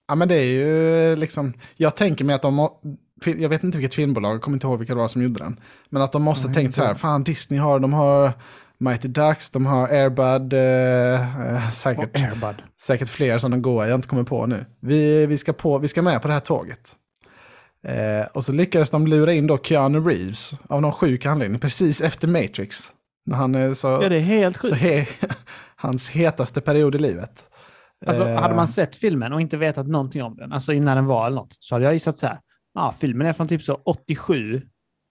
ja, 0.07 0.15
men 0.15 0.27
det 0.27 0.35
är 0.35 0.45
ju 0.45 1.15
liksom, 1.15 1.53
jag 1.75 1.95
tänker 1.95 2.25
mig 2.25 2.35
att 2.35 2.41
de, 2.41 2.69
jag 3.25 3.49
vet 3.49 3.63
inte 3.63 3.77
vilket 3.77 3.93
filmbolag, 3.95 4.33
jag 4.35 4.41
kommer 4.41 4.55
inte 4.55 4.67
ihåg 4.67 4.79
vilka 4.79 4.93
det 4.93 4.99
var 5.01 5.07
som 5.07 5.21
gjorde 5.23 5.43
den. 5.43 5.59
Men 5.89 6.01
att 6.01 6.11
de 6.11 6.21
måste 6.23 6.47
ha 6.47 6.55
tänkt 6.55 6.73
så 6.73 6.83
här, 6.83 6.95
fan 6.95 7.23
Disney 7.23 7.59
har, 7.59 7.79
de 7.79 7.93
har 7.93 8.33
Mighty 8.79 9.07
Ducks, 9.07 9.49
de 9.49 9.65
har 9.65 9.87
Airbud, 9.87 10.53
eh, 10.53 11.55
eh, 11.55 11.69
säkert, 11.71 12.15
Airbud. 12.15 12.63
säkert 12.81 13.09
fler 13.09 13.37
som 13.37 13.51
de 13.51 13.61
går, 13.61 13.85
jag 13.85 13.97
inte 13.97 14.07
kommer 14.07 14.23
på 14.23 14.45
nu. 14.45 14.65
Vi, 14.81 15.25
vi, 15.25 15.37
ska 15.37 15.53
på, 15.53 15.77
vi 15.77 15.87
ska 15.87 16.01
med 16.01 16.21
på 16.21 16.27
det 16.27 16.33
här 16.33 16.41
tåget. 16.41 16.95
Eh, 17.87 18.27
och 18.33 18.45
så 18.45 18.51
lyckades 18.51 18.89
de 18.89 19.07
lura 19.07 19.33
in 19.33 19.47
då 19.47 19.57
Keanu 19.57 19.99
Reeves 19.99 20.53
av 20.69 20.81
någon 20.81 20.91
sjuk 20.91 21.25
anledning, 21.25 21.59
precis 21.59 22.01
efter 22.01 22.27
Matrix. 22.27 22.79
När 23.25 23.35
han 23.37 23.55
är 23.55 23.73
så, 23.73 23.87
Ja, 23.87 24.09
det 24.09 24.15
är 24.15 24.19
helt 24.19 24.57
sjukt. 24.57 24.75
he, 24.75 25.05
hans 25.75 26.09
hetaste 26.09 26.61
period 26.61 26.95
i 26.95 26.99
livet. 26.99 27.43
Alltså, 28.05 28.27
Eh, 28.27 28.41
hade 28.41 28.55
man 28.55 28.67
sett 28.67 28.95
filmen 28.95 29.33
och 29.33 29.41
inte 29.41 29.57
vetat 29.57 29.87
någonting 29.87 30.23
om 30.23 30.35
den, 30.35 30.51
alltså 30.53 30.73
innan 30.73 30.95
den 30.97 31.05
var 31.05 31.27
eller 31.27 31.35
något, 31.35 31.55
så 31.59 31.75
hade 31.75 31.85
jag 31.85 31.93
gissat 31.93 32.17
så 32.17 32.27
här. 32.27 32.39
Ja, 32.73 32.95
filmen 32.99 33.27
är 33.27 33.33
från 33.33 33.47
typ 33.47 33.61
så 33.61 33.73
87, 33.85 34.61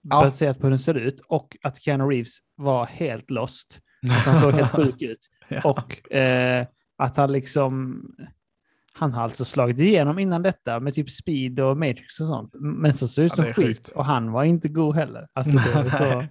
Ja. 0.03 0.21
baserat 0.23 0.59
på 0.59 0.63
hur 0.63 0.71
den 0.71 0.79
ser 0.79 0.95
ut, 0.95 1.21
och 1.29 1.57
att 1.63 1.83
Keanu 1.83 2.05
Reeves 2.05 2.39
var 2.57 2.87
helt 2.87 3.31
lost. 3.31 3.81
Alltså, 4.11 4.31
han 4.31 4.41
såg 4.41 4.53
helt 4.53 4.71
sjuk 4.71 5.03
ut. 5.03 5.19
Ja. 5.51 5.61
Och 5.65 6.13
eh, 6.13 6.67
att 6.99 7.17
han 7.17 7.33
liksom... 7.33 8.03
Han 8.93 9.13
har 9.13 9.23
alltså 9.23 9.45
slagit 9.45 9.79
igenom 9.79 10.19
innan 10.19 10.43
detta 10.43 10.81
med 10.81 10.95
typ 10.95 11.11
speed 11.11 11.61
och 11.61 11.77
matrix 11.77 12.21
och 12.21 12.27
sånt. 12.27 12.51
Men 12.61 12.93
så 12.93 13.09
ser 13.09 13.23
det 13.23 13.27
ut 13.27 13.33
som 13.33 13.45
skit. 13.45 13.55
sjukt. 13.55 13.89
Och 13.89 14.05
han 14.05 14.33
var 14.33 14.45
inte 14.45 14.69
god 14.69 14.95
heller. 14.97 15.27
Alltså 15.33 15.59
det 15.59 15.91
så... 15.99 16.25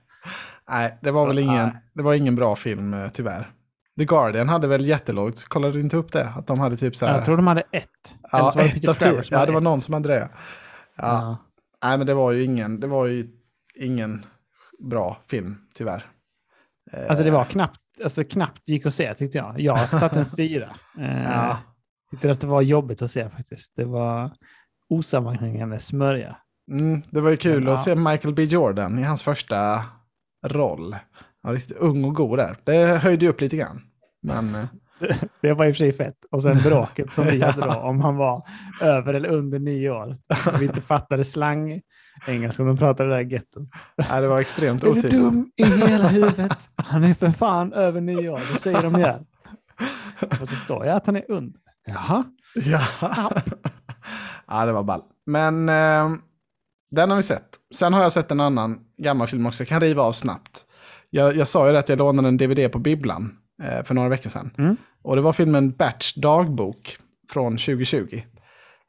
Nej, 0.69 0.97
det 1.01 1.11
var 1.11 1.27
väl 1.27 1.39
ingen, 1.39 1.71
det 1.93 2.03
var 2.03 2.13
ingen 2.13 2.35
bra 2.35 2.55
film 2.55 2.93
eh, 2.93 3.09
tyvärr. 3.09 3.51
The 3.99 4.05
Guardian 4.05 4.49
hade 4.49 4.67
väl 4.67 4.85
jättelågt, 4.85 5.43
kollade 5.43 5.73
du 5.73 5.79
inte 5.79 5.97
upp 5.97 6.11
det? 6.11 6.29
Att 6.29 6.47
de 6.47 6.59
hade 6.59 6.77
typ 6.77 6.95
så 6.95 7.05
här... 7.05 7.15
Jag 7.15 7.25
tror 7.25 7.37
de 7.37 7.47
hade 7.47 7.61
ett. 7.61 7.89
Eller 8.33 8.43
ja, 8.43 8.51
så 8.51 8.57
var 8.59 8.63
det 8.63 8.69
ett 8.69 8.75
Peter 8.75 8.89
av. 8.89 8.93
Travers 8.93 9.31
Ja, 9.31 9.45
det 9.45 9.51
var 9.51 9.61
någon 9.61 9.81
som 9.81 9.93
hade 9.93 10.09
det. 10.09 10.19
Ja. 10.19 10.27
Ja. 10.97 11.37
Nej, 11.83 11.97
men 11.97 12.07
det 12.07 12.13
var 12.13 12.31
ju 12.31 12.43
ingen, 12.43 12.79
det 12.79 12.87
var 12.87 13.05
ju 13.05 13.27
ingen 13.79 14.25
bra 14.79 15.17
film, 15.27 15.57
tyvärr. 15.75 16.05
Eh, 16.91 17.09
Alltså 17.09 17.23
det 17.23 17.31
var 17.31 17.45
knappt, 17.45 17.79
alltså 18.03 18.23
knappt 18.23 18.69
gick 18.69 18.85
att 18.85 18.93
se 18.93 19.13
tyckte 19.13 19.37
jag. 19.37 19.59
Jag 19.59 19.89
satte 19.89 20.19
en 20.19 20.25
fyra. 20.25 20.75
Eh, 20.99 21.23
Ja. 21.23 21.57
Tyckte 22.11 22.31
att 22.31 22.39
det 22.41 22.47
var 22.47 22.61
jobbigt 22.61 23.01
att 23.01 23.11
se 23.11 23.29
faktiskt. 23.29 23.73
Det 23.75 23.85
var 23.85 24.31
osammanhängande 24.89 25.79
smörja. 25.79 26.37
Mm, 26.71 27.01
det 27.11 27.21
var 27.21 27.29
ju 27.29 27.37
kul 27.37 27.63
Men, 27.63 27.73
att 27.73 27.79
ja. 27.87 27.95
se 27.95 27.95
Michael 27.95 28.33
B 28.33 28.43
Jordan 28.43 28.99
i 28.99 29.03
hans 29.03 29.23
första 29.23 29.85
roll. 30.45 30.93
Han 30.93 31.51
var 31.51 31.53
riktigt 31.53 31.77
ung 31.77 32.03
och 32.05 32.15
god 32.15 32.39
där. 32.39 32.57
Det 32.63 32.97
höjde 32.97 33.25
ju 33.25 33.31
upp 33.31 33.41
lite 33.41 33.57
grann. 33.57 33.81
Men 34.21 34.55
eh, 34.55 34.65
Det 35.41 35.53
var 35.53 35.65
i 35.65 35.71
och 35.71 35.75
för 35.75 35.77
sig 35.77 35.91
fett. 35.91 36.25
Och 36.31 36.43
sen 36.43 36.57
bråket 36.63 37.15
som 37.15 37.25
vi 37.25 37.41
hade 37.41 37.61
då, 37.61 37.73
om 37.81 38.01
han 38.01 38.15
var 38.15 38.47
över 38.81 39.13
eller 39.13 39.29
under 39.29 39.59
nio 39.59 39.89
år. 39.89 40.17
Vi 40.59 40.65
inte 40.65 40.81
fattade 40.81 41.23
slang 41.23 41.81
engelska, 42.27 42.63
de 42.63 42.77
pratade 42.77 43.09
det 43.09 43.15
där 43.15 43.21
gettot. 43.21 43.67
nej, 44.09 44.21
det 44.21 44.27
var 44.27 44.39
extremt 44.39 44.83
Är 44.83 44.87
du 44.87 44.91
otydligt. 44.91 45.21
dum 45.21 45.51
i 45.55 45.63
hela 45.63 46.07
huvudet? 46.07 46.57
Han 46.75 47.03
är 47.03 47.13
för 47.13 47.31
fan 47.31 47.73
över 47.73 48.01
nio 48.01 48.29
år, 48.29 48.41
det 48.53 48.59
säger 48.59 48.83
de 48.83 48.95
igen. 48.95 49.25
Och 50.41 50.49
så 50.49 50.55
står 50.55 50.85
jag 50.85 50.95
att 50.95 51.05
han 51.05 51.15
är 51.15 51.25
under. 51.27 51.59
Jaha. 51.85 52.23
Ja. 52.55 52.81
ja, 54.47 54.65
det 54.65 54.71
var 54.71 54.83
ball. 54.83 55.01
Men 55.25 55.69
eh, 55.69 56.09
den 56.91 57.09
har 57.09 57.17
vi 57.17 57.23
sett. 57.23 57.49
Sen 57.75 57.93
har 57.93 58.01
jag 58.01 58.11
sett 58.11 58.31
en 58.31 58.39
annan 58.39 58.79
gammal 58.97 59.27
film 59.27 59.45
också. 59.45 59.61
Jag 59.61 59.67
kan 59.67 59.81
riva 59.81 60.03
av 60.03 60.13
snabbt. 60.13 60.65
Jag, 61.09 61.35
jag 61.35 61.47
sa 61.47 61.67
ju 61.67 61.73
det 61.73 61.79
att 61.79 61.89
jag 61.89 61.97
lånade 61.97 62.27
en 62.27 62.37
DVD 62.37 62.71
på 62.71 62.79
bibblan 62.79 63.37
eh, 63.63 63.83
för 63.83 63.93
några 63.93 64.09
veckor 64.09 64.29
sedan. 64.29 64.51
Mm. 64.57 64.77
Och 65.01 65.15
det 65.15 65.21
var 65.21 65.33
filmen 65.33 65.71
Batch 65.71 66.13
dagbok 66.15 66.97
från 67.29 67.51
2020. 67.51 68.21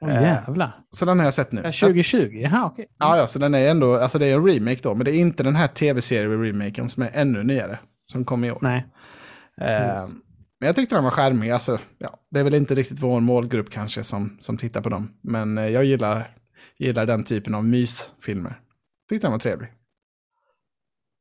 Eh, 0.02 0.22
jävlar. 0.22 0.72
Så 0.90 1.04
den 1.04 1.18
har 1.18 1.24
jag 1.24 1.34
sett 1.34 1.52
nu. 1.52 1.60
Ja, 1.64 1.72
2020, 1.72 2.30
jaha 2.32 2.66
okej. 2.66 2.86
Ja, 2.98 3.16
ja, 3.16 3.26
så 3.26 3.38
den 3.38 3.54
är 3.54 3.70
ändå, 3.70 3.96
alltså 3.96 4.18
det 4.18 4.26
är 4.26 4.34
en 4.34 4.46
remake 4.46 4.80
då, 4.82 4.94
men 4.94 5.04
det 5.04 5.10
är 5.10 5.18
inte 5.18 5.42
den 5.42 5.56
här 5.56 5.66
tv-serie-remaken 5.66 6.88
som 6.88 7.02
är 7.02 7.10
ännu 7.12 7.44
nyare, 7.44 7.78
som 8.12 8.24
kom 8.24 8.44
i 8.44 8.50
år. 8.50 8.58
Nej. 8.62 8.86
Eh, 9.60 10.06
men 10.60 10.66
jag 10.66 10.76
tyckte 10.76 10.94
den 10.94 11.04
var 11.04 11.10
charmig. 11.10 11.50
Alltså, 11.50 11.78
ja, 11.98 12.18
det 12.30 12.40
är 12.40 12.44
väl 12.44 12.54
inte 12.54 12.74
riktigt 12.74 13.02
vår 13.02 13.20
målgrupp 13.20 13.70
kanske 13.70 14.04
som, 14.04 14.36
som 14.40 14.56
tittar 14.56 14.80
på 14.80 14.88
dem. 14.88 15.12
Men 15.22 15.58
eh, 15.58 15.68
jag 15.68 15.84
gillar, 15.84 16.36
gillar 16.78 17.06
den 17.06 17.24
typen 17.24 17.54
av 17.54 17.64
mysfilmer. 17.64 18.60
Tyckte 19.08 19.26
den 19.26 19.32
var 19.32 19.38
trevlig. 19.38 19.68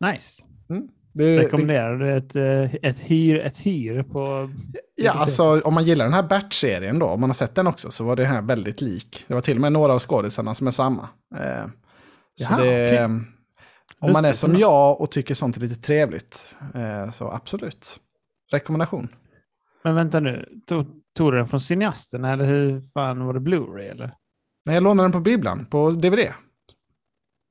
Nice. 0.06 0.44
Det, 0.68 0.88
det, 1.18 1.40
Rekommenderar 1.40 1.98
du 1.98 2.14
ett, 2.14 2.36
eh, 2.36 2.90
ett, 2.90 3.00
hyr, 3.00 3.40
ett 3.40 3.58
hyr 3.58 4.04
på... 4.04 4.50
ja, 4.96 5.12
alltså 5.12 5.62
om 5.62 5.74
man 5.74 5.86
gillar 5.86 6.06
den 6.06 6.14
här 6.14 6.24
Bert-serien 6.24 7.00
då, 7.00 7.06
om 7.06 7.22
man 7.22 7.30
har 7.30 7.36
sett 7.36 7.56
den 7.56 7.68
också, 7.68 7.92
så 7.92 8.04
var 8.04 8.16
det 8.16 8.26
här 8.26 8.42
väldigt 8.42 8.82
lik. 8.82 9.26
Det 9.28 9.34
var 9.34 9.42
till 9.42 9.58
och 9.58 9.62
med 9.62 9.72
några 9.72 9.94
av 9.94 10.00
skådisarna 10.00 10.56
som 10.56 10.68
är 10.68 10.72
samma. 10.72 11.10
Eh, 11.36 11.66
Jaha, 12.36 12.58
det, 12.62 13.06
okej. 13.06 13.22
Om 14.00 14.12
man 14.14 14.26
är 14.26 14.34
som 14.34 14.56
jag 14.56 15.02
och 15.02 15.12
tycker 15.12 15.34
sånt 15.34 15.58
är 15.58 15.62
lite 15.62 15.82
trevligt, 15.82 16.56
eh, 16.76 17.12
så 17.12 17.32
absolut. 17.32 18.00
Rekommendation. 18.52 19.08
Men 19.84 19.96
vänta 19.96 20.20
nu, 20.20 20.46
tog, 20.70 20.86
tog 21.18 21.34
du 21.34 21.38
den 21.38 21.48
från 21.48 21.60
cineasten 21.60 22.26
eller 22.26 22.46
hur 22.46 22.80
fan 22.94 23.26
var 23.26 23.34
det 23.34 23.40
Blu-ray 23.40 23.92
eller? 23.92 24.14
Men 24.66 24.74
jag 24.74 24.84
lånade 24.84 25.04
den 25.04 25.12
på 25.12 25.20
bibblan, 25.20 25.66
på 25.66 25.90
DVD. 25.90 26.20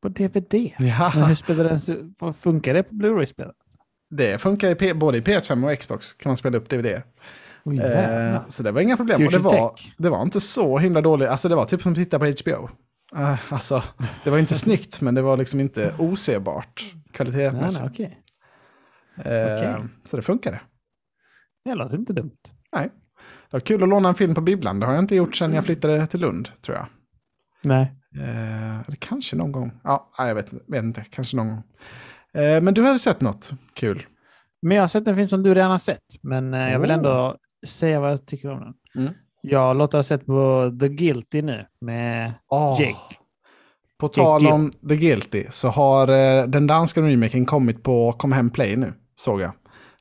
På 0.07 0.23
DVD? 0.23 0.73
Men 0.79 0.89
Ja. 0.89 1.09
hur 1.09 1.35
spelar 1.35 1.65
den, 1.65 2.33
funkar 2.33 2.75
det 2.75 2.83
på 2.83 2.95
Blu-ray-spelet? 2.95 3.55
Det 4.11 4.39
funkar 4.39 4.83
i 4.83 4.95
både 4.95 5.19
i 5.19 5.21
PS5 5.21 5.73
och 5.73 5.79
Xbox, 5.79 6.13
kan 6.13 6.31
man 6.31 6.37
spela 6.37 6.59
upp 6.59 6.69
DVD. 6.69 7.03
Oj, 7.65 7.81
Eh, 7.81 8.47
så 8.49 8.63
det 8.63 8.71
var 8.73 8.81
inga 8.81 8.97
problem. 8.97 9.27
Och 9.27 9.33
det, 9.33 9.39
var, 9.39 9.69
Tech. 9.77 9.95
det 9.99 10.11
var 10.11 10.23
inte 10.23 10.41
så 10.41 10.79
himla 10.79 11.01
dåligt. 11.01 11.29
Alltså 11.29 11.49
det 11.49 11.55
var 11.55 11.65
typ 11.65 11.83
som 11.83 11.93
att 11.93 11.99
titta 11.99 12.19
på 12.19 12.25
HBO. 12.27 12.69
Eh, 13.17 13.53
alltså, 13.53 13.83
det 14.25 14.31
var 14.31 14.39
inte 14.39 14.55
snyggt, 14.59 15.01
men 15.01 15.15
det 15.15 15.23
var 15.23 15.37
liksom 15.37 15.61
inte 15.61 15.95
osebart 15.99 16.85
Nej, 16.95 17.03
kvalitetsmässigt. 17.13 17.99
nej, 17.99 18.19
okej. 19.25 19.33
Eh, 19.33 19.55
okej. 19.55 19.85
Så 20.05 20.17
det 20.17 20.23
funkade. 20.23 20.61
Det 21.65 21.75
låter 21.75 21.97
inte 21.97 22.13
dumt. 22.13 22.37
Det 22.73 22.91
var 23.51 23.61
kul 23.61 23.83
att 23.83 23.89
låna 23.89 24.09
en 24.09 24.15
film 24.15 24.35
på 24.35 24.41
bibblan. 24.41 24.81
Det 24.81 24.87
har 24.87 24.93
jag 24.93 25.03
inte 25.03 25.17
gjort 25.17 25.37
sedan 25.37 25.53
jag 25.53 25.65
flyttade 25.65 26.07
till 26.07 26.21
Lund, 26.21 26.49
tror 26.63 26.77
jag. 26.77 26.87
Nej. 27.63 27.93
Eh, 28.21 28.81
eller 28.81 28.97
kanske 28.99 29.37
någon 29.37 29.53
gång. 29.53 29.73
Ja, 29.85 30.11
jag 30.19 30.35
vet, 30.35 30.53
vet 30.67 30.85
inte. 30.85 31.05
Kanske 31.11 31.37
någon 31.37 31.49
gång. 31.49 31.63
Eh, 32.35 32.61
men 32.61 32.75
du 32.75 32.83
hade 32.87 32.99
sett 32.99 33.21
något 33.21 33.51
kul? 33.75 34.07
Men 34.63 34.77
jag 34.77 34.83
har 34.83 34.89
sett 34.89 35.09
en 35.09 35.17
film 35.17 35.29
som 35.29 35.43
du 35.43 35.55
redan 35.55 35.71
har 35.71 35.79
sett, 35.79 36.03
men 36.23 36.55
eh, 36.55 36.73
jag 36.73 36.79
vill 36.81 36.91
Oh. 36.91 36.97
ändå 36.97 37.37
säga 37.67 38.01
vad 38.01 38.11
jag 38.11 38.27
tycker 38.27 38.51
om 38.51 38.61
den. 38.61 39.03
Mm. 39.05 39.15
Jag 39.43 39.69
och 39.69 39.75
Lotta 39.77 39.99
har 39.99 40.03
sett 40.03 40.27
på 40.27 40.73
The 40.81 40.89
Guilty 40.89 41.43
nu 41.43 41.67
med 41.81 42.33
Oh, 42.49 42.77
Jake. 42.81 43.15
På 43.99 44.09
tal 44.09 44.47
om 44.47 44.73
The 44.89 44.97
Guilty 44.97 45.45
så 45.51 45.69
har 45.69 46.07
den 46.47 46.67
danska 46.67 47.01
remaken 47.01 47.47
kommit 47.47 47.83
på 47.83 48.13
Kom 48.13 48.33
Hem 48.33 48.51
Play 48.51 48.77
nu, 48.77 48.93
såg 49.15 49.41
jag. 49.41 49.53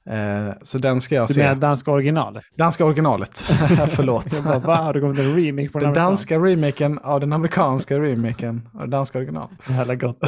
Eh, 0.09 0.53
så 0.61 0.77
den 0.77 1.01
ska 1.01 1.15
jag 1.15 1.27
Du 1.27 1.33
se. 1.33 1.41
menar 1.43 1.55
danska 1.55 1.91
originalet? 1.91 2.43
Danska 2.57 2.85
originalet, 2.85 3.37
förlåt. 3.89 4.33
Jag 4.33 4.43
bara, 4.43 4.59
va? 4.59 4.75
Har 4.75 4.93
det 4.93 4.99
kommit 5.01 5.19
en 5.19 5.35
remake 5.35 5.69
på 5.69 5.79
Den 5.79 5.87
amerikanska? 5.87 6.35
danska 6.35 6.37
remaken 6.39 6.99
av 6.99 7.19
den 7.19 7.33
amerikanska 7.33 7.99
remaken 7.99 8.69
av 8.73 8.89
danska 8.89 9.17
original. 9.17 9.47
Jävla 9.69 9.95
gott. 9.95 10.19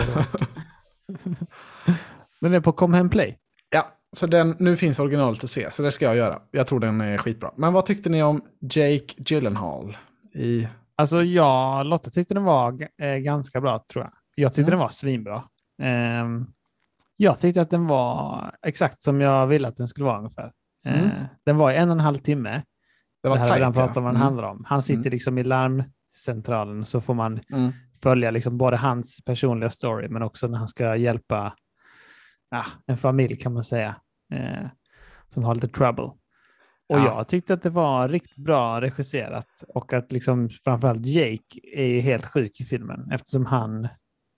det 2.40 2.56
är 2.56 2.60
på 2.60 2.72
Come 2.72 2.98
Hem 2.98 3.10
Play? 3.10 3.38
Ja, 3.70 3.86
så 4.14 4.28
den, 4.28 4.56
nu 4.60 4.76
finns 4.78 5.00
originalet 5.00 5.44
att 5.44 5.50
se, 5.50 5.72
så 5.72 5.84
det 5.84 5.92
ska 5.92 6.06
jag 6.06 6.16
göra. 6.16 6.40
Jag 6.52 6.68
tror 6.68 6.80
den 6.80 7.02
är 7.02 7.18
skitbra. 7.18 7.52
Men 7.58 7.74
vad 7.74 7.86
tyckte 7.86 8.10
ni 8.10 8.24
om 8.24 8.42
Jake 8.62 9.14
Gyllenhaal? 9.18 9.98
I... 10.34 10.68
Alltså 10.96 11.24
jag, 11.24 11.86
Lotta 11.86 12.10
tyckte 12.10 12.34
den 12.34 12.44
var 12.44 12.88
eh, 13.02 13.16
ganska 13.16 13.62
bra 13.62 13.86
tror 13.94 14.04
jag. 14.06 14.14
Jag 14.36 14.54
tyckte 14.54 14.62
Mm. 14.62 14.70
den 14.70 14.80
var 14.80 14.90
svinbra. 14.90 15.44
Ehm, 15.84 16.46
jag 17.18 17.40
tyckte 17.40 17.62
att 17.62 17.70
den 17.70 17.88
var 17.88 18.56
exakt 18.66 19.02
som 19.02 19.22
jag 19.22 19.48
ville 19.48 19.68
att 19.68 19.76
den 19.78 19.88
skulle 19.88 20.06
vara 20.06 20.18
ungefär. 20.18 20.52
Eh, 20.86 21.04
Mm. 21.04 21.26
Den 21.46 21.58
var 21.58 21.72
i 21.72 21.76
en 21.76 21.90
och 21.90 21.94
en 21.96 22.00
halv 22.00 22.18
timme. 22.18 22.50
Det 22.52 22.64
Det, 23.24 23.30
var 23.30 23.38
här 23.38 23.46
har 23.46 23.54
vi 23.54 23.60
redan 23.60 23.74
tajt, 23.74 23.82
pratat 23.86 23.98
om 23.98 24.04
vad 24.04 24.14
den 24.14 24.22
Mm. 24.22 24.26
handlar 24.26 24.44
om. 24.44 24.64
Han 24.68 24.82
sitter 24.82 25.02
Mm. 25.02 25.12
liksom 25.12 25.38
i 25.38 25.44
larmcentralen 25.44 26.86
så 26.86 27.02
får 27.02 27.14
man 27.14 27.40
Mm. 27.54 27.72
följa 28.02 28.32
liksom 28.32 28.58
både 28.58 28.78
hans 28.78 29.22
personliga 29.26 29.70
story 29.70 30.10
men 30.10 30.22
också 30.22 30.48
när 30.48 30.58
han 30.58 30.68
ska 30.68 30.96
hjälpa 30.96 31.54
ja, 32.52 32.66
en 32.86 32.98
familj 32.98 33.36
kan 33.36 33.54
man 33.54 33.64
säga 33.64 33.96
eh, 34.34 34.68
som 35.30 35.44
har 35.44 35.56
lite 35.56 35.68
trouble. 35.68 36.04
Och 36.90 37.00
Ja. 37.00 37.06
jag 37.06 37.28
tyckte 37.28 37.54
att 37.54 37.62
det 37.64 37.70
var 37.70 38.08
riktigt 38.08 38.38
bra 38.46 38.82
regisserat 38.82 39.48
och 39.68 39.94
att 39.94 40.12
liksom 40.12 40.50
framförallt 40.50 41.06
Jake 41.06 41.60
är 41.74 42.02
helt 42.02 42.26
sjuk 42.26 42.60
i 42.62 42.64
filmen 42.64 43.12
eftersom 43.12 43.46
han 43.46 43.88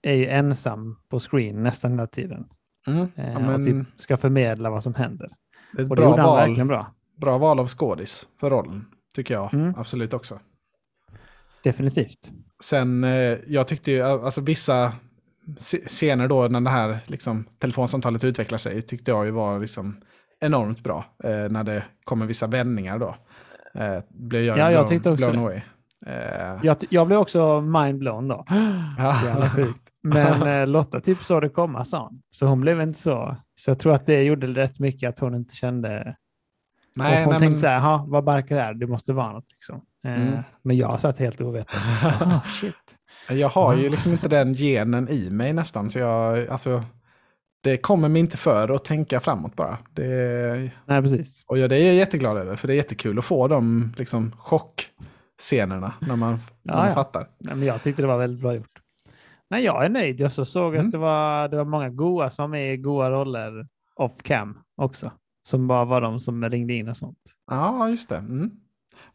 är 0.02 0.14
ju 0.14 0.26
ensam 0.26 0.96
på 1.08 1.20
screen 1.20 1.62
nästan 1.62 1.90
hela 1.90 2.06
tiden 2.06 2.48
Mm. 2.92 3.08
eh, 3.16 3.32
Ja, 3.32 3.38
men 3.38 3.54
och 3.54 3.64
typ 3.64 3.86
ska 3.96 4.16
förmedla 4.16 4.70
vad 4.70 4.82
som 4.82 4.94
händer. 4.94 5.30
det 5.72 5.82
är 5.82 5.84
ett 5.84 5.90
Och 5.90 5.96
det 5.96 6.02
bra 6.02 6.10
gjorde 6.10 6.22
han 6.22 6.30
val, 6.30 6.48
verkligen 6.48 6.68
bra. 6.68 6.94
bra 7.20 7.38
val 7.38 7.58
av 7.60 7.68
skådis 7.68 8.26
för 8.40 8.50
rollen, 8.50 8.84
tycker 9.14 9.34
jag 9.34 9.54
Mm. 9.54 9.74
absolut 9.76 10.14
också. 10.14 10.38
Definitivt. 11.64 12.30
Sen, 12.62 13.04
eh, 13.04 13.38
jag 13.46 13.66
tyckte 13.66 13.90
ju, 13.90 14.02
alltså 14.02 14.40
vissa 14.40 14.92
scener 15.86 16.28
då 16.28 16.48
när 16.48 16.60
det 16.60 16.70
här 16.70 16.98
liksom, 17.06 17.44
telefonsamtalet 17.58 18.24
utvecklar 18.24 18.58
sig, 18.58 18.82
tyckte 18.82 19.10
jag 19.10 19.24
ju 19.24 19.30
var 19.30 19.58
liksom 19.60 20.00
enormt 20.40 20.80
bra. 20.84 21.04
Eh, 21.24 21.30
när 21.50 21.64
det 21.64 21.84
kommer 22.04 22.26
vissa 22.26 22.46
vändningar 22.46 22.98
då. 22.98 23.16
Eh, 23.74 23.98
blev 24.08 24.42
jag, 24.44 24.58
Ja, 24.58 24.70
jag 24.72 24.88
tyckte 24.88 25.10
också 25.10 25.30
blown 25.30 25.44
away. 25.44 25.60
Eh, 26.06 26.58
Jag, 26.62 26.76
jag 26.90 27.06
blev 27.06 27.18
också 27.18 27.60
mindblown 27.60 28.28
då. 28.28 28.44
Jävla 29.24 29.50
sjukt. 29.50 29.82
Men 30.02 30.42
eh, 30.60 30.66
Lotta 30.66 31.00
typ 31.00 31.22
såg 31.22 31.42
det 31.42 31.48
komma 31.48 31.84
sa 31.84 32.02
hon. 32.02 32.22
Så 32.30 32.46
hon 32.46 32.60
blev 32.60 32.80
inte 32.80 32.98
så. 32.98 33.36
Så 33.60 33.70
jag 33.70 33.78
tror 33.78 33.92
att 33.94 34.06
det 34.06 34.22
gjorde 34.22 34.46
rätt 34.46 34.78
mycket 34.78 35.08
att 35.08 35.18
hon 35.18 35.34
inte 35.34 35.54
kände. 35.56 36.16
Nej, 36.96 37.12
och 37.12 37.24
hon 37.24 37.30
nej, 37.30 37.38
tänkte 37.40 37.48
men, 37.50 37.58
så 37.58 37.66
här, 37.66 37.80
"Ha, 37.80 38.04
vad 38.08 38.24
barkar 38.24 38.56
det 38.56 38.62
här? 38.62 38.74
Det 38.74 38.86
måste 38.86 39.12
vara 39.12 39.32
något 39.32 39.46
liksom. 39.52 39.80
Eh, 40.06 40.22
Mm. 40.22 40.42
Men 40.62 40.76
jag 40.76 41.00
satt 41.00 41.18
helt 41.18 41.40
ovetande. 41.40 41.86
Ah, 42.20 42.40
shit. 42.48 42.74
jag 43.30 43.48
har 43.48 43.76
ju 43.76 43.88
liksom 43.88 44.12
inte 44.12 44.28
den 44.28 44.52
genen 44.54 45.08
i 45.08 45.30
mig 45.30 45.52
nästan, 45.52 45.90
så 45.90 45.98
jag, 45.98 46.48
alltså, 46.48 46.82
det 47.62 47.76
kommer 47.76 48.08
mig 48.08 48.20
inte 48.20 48.36
för 48.36 48.68
att 48.68 48.84
tänka 48.84 49.20
framåt 49.20 49.56
bara. 49.56 49.78
Det, 49.94 50.70
Nej, 50.86 51.02
precis. 51.02 51.44
och 51.46 51.58
ja, 51.58 51.68
det 51.68 51.76
är 51.76 51.86
jag 51.86 51.94
jätteglad 51.94 52.36
över, 52.36 52.56
för 52.56 52.68
det 52.68 52.74
är 52.74 52.76
jättekul 52.76 53.18
att 53.18 53.24
få 53.24 53.48
de 53.48 53.92
liksom, 53.96 54.32
chockscenerna 55.40 55.94
när 56.00 56.16
man, 56.16 56.38
när 56.62 56.74
man 56.76 56.88
ja. 56.88 56.94
fattar. 56.94 57.28
Nej, 57.38 57.54
men 57.56 57.66
jag 57.66 57.82
tyckte 57.82 58.02
det 58.02 58.08
var 58.08 58.18
väldigt 58.18 58.40
bra 58.40 58.54
gjort. 58.54 58.80
Nej, 59.50 59.64
jag 59.64 59.84
är 59.84 59.88
nöjd. 59.88 60.20
Jag 60.20 60.32
så 60.32 60.44
såg 60.44 60.74
Mm. 60.74 60.86
att 60.86 60.92
det 60.92 60.98
var, 60.98 61.48
det 61.48 61.56
var 61.56 61.64
många 61.64 61.88
goa 61.88 62.30
som 62.30 62.54
är 62.54 62.72
i 62.72 62.76
goa 62.76 63.10
roller 63.10 63.66
off 63.96 64.22
cam 64.22 64.58
också. 64.76 65.12
Som 65.42 65.66
bara 65.66 65.84
var 65.84 66.00
de 66.00 66.20
som 66.20 66.44
ringde 66.50 66.72
in 66.74 66.88
och 66.88 66.96
sånt. 66.96 67.18
Ja, 67.50 67.88
just 67.88 68.08
det. 68.08 68.16
Mm. 68.16 68.50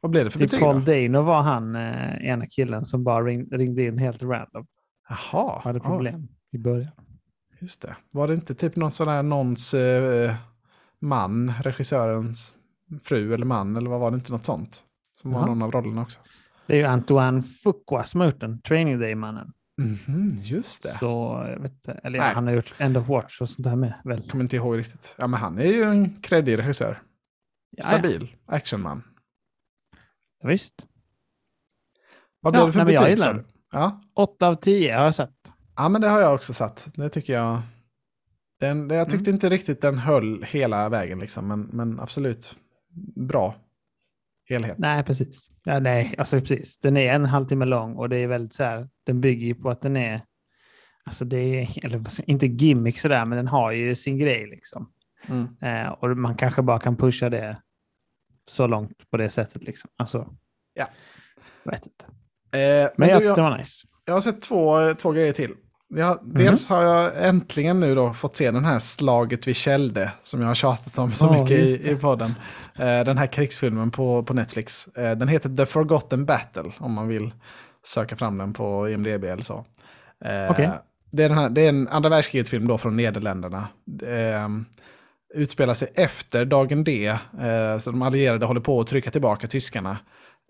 Vad 0.01 0.11
blev 0.11 0.25
det 0.25 0.31
för 0.31 0.39
Typ 0.39 0.51
betyg 0.51 0.63
Paul 0.63 0.85
då? 0.85 0.91
Dano 0.91 1.21
var 1.21 1.41
han 1.41 1.75
eh, 1.75 2.25
ena 2.25 2.45
killen 2.45 2.85
som 2.85 3.03
bara 3.03 3.23
ring, 3.25 3.47
ringde 3.51 3.83
in 3.83 3.97
helt 3.97 4.23
random. 4.23 4.65
Jaha, 5.09 5.61
Hade 5.63 5.79
problem 5.79 6.27
i 6.51 6.57
början. 6.57 6.91
just 7.59 7.81
det. 7.81 7.95
Var 8.11 8.27
det 8.27 8.33
inte 8.33 8.55
typ 8.55 8.75
någon 8.75 8.91
sån 8.91 9.07
där 9.07 9.23
någons 9.23 9.73
eh, 9.73 10.33
man, 11.01 11.53
regissörens 11.63 12.53
fru 13.03 13.33
eller 13.33 13.45
man, 13.45 13.75
eller 13.75 13.89
vad 13.89 13.99
var 13.99 14.11
det 14.11 14.15
inte 14.15 14.31
något 14.31 14.45
sånt? 14.45 14.83
Som 15.25 15.31
var 15.33 15.39
Jaha. 15.39 15.47
någon 15.47 15.61
av 15.61 15.71
rollerna 15.71 16.01
också. 16.01 16.19
Det 16.67 16.73
är 16.73 16.77
ju 16.77 16.83
Antoine 16.83 17.43
Fuqua 17.43 18.03
som 18.03 18.19
har 18.21 18.27
gjort 18.27 18.39
den, 18.39 18.61
Training 18.61 18.99
Day-mannen. 18.99 19.51
Mhm, 19.77 20.37
just 20.43 20.83
det. 20.83 20.89
Så, 20.89 21.43
jag 21.49 21.59
vet 21.59 21.71
inte, 21.71 21.91
eller 21.91 22.17
ja, 22.19 22.25
Nej. 22.25 22.33
han 22.35 22.47
har 22.47 22.53
gjort 22.53 22.75
End 22.77 22.97
of 22.97 23.07
Watch 23.09 23.41
och 23.41 23.49
sånt 23.49 23.63
där 23.67 23.75
med 23.75 23.93
väl? 24.03 24.29
Kommer 24.29 24.43
inte 24.43 24.55
ihåg 24.55 24.77
riktigt. 24.77 25.15
Ja, 25.17 25.27
men 25.27 25.39
han 25.39 25.57
är 25.59 25.65
ju 25.65 25.83
en 25.83 26.21
kreddig 26.21 26.57
regissör. 26.59 27.01
Ja, 27.69 27.83
Stabil 27.83 28.35
actionman. 28.45 29.03
Ja, 30.41 30.47
visst. 30.47 30.87
Vad 32.39 32.55
Ja, 32.55 32.57
blev 32.57 32.65
det 32.65 32.71
för 32.71 32.83
nej, 32.85 32.93
jag 32.93 33.03
betyg 33.03 33.35
du? 33.35 33.43
Ja. 33.71 34.01
8 34.15 34.47
av 34.47 34.53
10 34.55 34.95
har 34.97 35.03
jag 35.03 35.15
sett. 35.15 35.51
ja, 35.75 35.89
men 35.89 36.01
det 36.01 36.07
har 36.09 36.19
jag 36.19 36.33
också 36.35 36.53
satt. 36.53 36.87
Det 36.95 37.09
tycker 37.09 37.33
jag. 37.33 37.61
Den, 38.59 38.89
jag 38.89 39.09
tyckte 39.09 39.29
inte 39.29 39.49
riktigt 39.49 39.81
den 39.81 39.97
höll 39.97 40.43
hela 40.43 40.89
vägen 40.89 41.19
liksom, 41.19 41.47
men, 41.47 41.61
men 41.61 41.99
absolut 41.99 42.55
bra 43.15 43.55
helhet. 44.49 44.77
Nej, 44.77 45.03
precis. 45.03 45.49
Ja, 45.63 45.79
nej, 45.79 46.15
alltså 46.17 46.39
precis. 46.39 46.79
Den 46.79 46.97
är 46.97 47.13
en 47.13 47.25
halvtimme 47.25 47.65
lång 47.65 47.95
och 47.95 48.09
det 48.09 48.17
är 48.17 48.27
väldigt 48.27 48.53
så 48.53 48.63
här, 48.63 48.89
den 49.03 49.21
bygger 49.21 49.47
ju 49.47 49.55
på 49.55 49.69
att 49.69 49.81
den 49.81 49.97
är, 49.97 50.21
alltså 51.03 51.25
det 51.25 51.37
är, 51.37 51.85
eller 51.85 52.01
inte 52.29 52.47
gimmick 52.47 52.99
sådär, 52.99 53.25
men 53.25 53.37
den 53.37 53.47
har 53.47 53.71
ju 53.71 53.95
sin 53.95 54.17
grej 54.17 54.47
liksom. 54.47 54.91
Mm. 55.27 55.47
Eh, 55.61 55.91
och 55.91 56.17
man 56.17 56.35
kanske 56.35 56.61
bara 56.61 56.79
kan 56.79 56.97
pusha 56.97 57.29
det 57.29 57.61
så 58.47 58.67
långt 58.67 59.09
på 59.11 59.17
det 59.17 59.29
sättet 59.29 59.63
liksom. 59.63 59.89
Alltså, 59.97 60.35
Ja. 60.73 60.87
jag 61.63 61.71
vet 61.71 61.85
inte. 61.85 62.05
Eh, 62.57 62.89
Men 62.97 63.09
jag 63.09 63.21
du, 63.21 63.25
tyckte 63.25 63.41
det 63.41 63.49
var 63.49 63.57
nice. 63.57 63.87
Jag 64.05 64.13
har 64.13 64.21
sett 64.21 64.41
två, 64.41 64.93
två 64.93 65.11
grejer 65.11 65.33
till. 65.33 65.53
Jag, 65.87 66.19
Mhm. 66.23 66.33
Dels 66.33 66.69
har 66.69 66.83
jag 66.83 67.27
äntligen 67.27 67.79
nu 67.79 67.95
då 67.95 68.13
fått 68.13 68.35
se 68.35 68.51
den 68.51 68.65
här 68.65 68.79
Slaget 68.79 69.47
vid 69.47 69.55
Källde 69.55 70.11
som 70.23 70.41
jag 70.41 70.47
har 70.47 70.55
tjatat 70.55 70.97
om 70.97 71.11
så 71.11 71.25
Ja, 71.25 71.41
mycket 71.43 71.85
i, 71.85 71.89
i 71.91 71.95
podden. 71.95 72.35
Eh, 72.75 72.85
den 73.03 73.17
här 73.17 73.27
krigsfilmen 73.27 73.91
på, 73.91 74.23
på 74.23 74.33
Netflix. 74.33 74.87
Eh, 74.87 75.17
den 75.17 75.27
heter 75.27 75.55
The 75.57 75.65
Forgotten 75.65 76.25
Battle 76.25 76.71
om 76.77 76.93
man 76.93 77.07
vill 77.07 77.33
söka 77.85 78.15
fram 78.15 78.37
den 78.37 78.53
på 78.53 78.89
IMDB 78.89 79.23
eller 79.23 79.43
så. 79.43 79.65
Eh, 80.25 80.51
Okej. 80.51 80.71
det, 81.11 81.23
är 81.23 81.29
den 81.29 81.37
här, 81.37 81.49
det 81.49 81.61
är 81.61 81.69
en 81.69 81.87
andra 81.87 82.09
världskriget-film 82.09 82.67
då 82.67 82.77
från 82.77 82.95
Nederländerna. 82.97 83.67
Utspelar 85.33 85.73
sig 85.73 85.87
efter 85.95 86.45
dagen 86.45 86.83
D, 86.83 87.17
så 87.81 87.91
de 87.91 88.01
allierade 88.01 88.45
håller 88.45 88.61
på 88.61 88.81
att 88.81 88.87
trycka 88.87 89.11
tillbaka 89.11 89.47
tyskarna. 89.47 89.97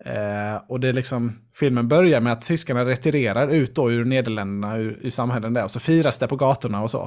Eh, 0.04 0.56
och 0.68 0.80
det 0.80 0.88
är 0.88 0.92
liksom, 0.92 1.32
filmen 1.54 1.88
börjar 1.88 2.20
med 2.20 2.32
att 2.32 2.40
tyskarna 2.46 2.84
retirerar 2.84 3.48
ut 3.48 3.74
då 3.74 3.90
ur 3.92 4.04
Nederländerna, 4.04 4.76
ur, 4.76 4.98
ur 5.02 5.10
samhällen 5.10 5.54
där, 5.54 5.64
och 5.64 5.70
så 5.70 5.80
firas 5.80 6.18
det 6.18 6.28
på 6.28 6.36
gatorna 6.36 6.82
och 6.82 6.90
så. 6.90 7.02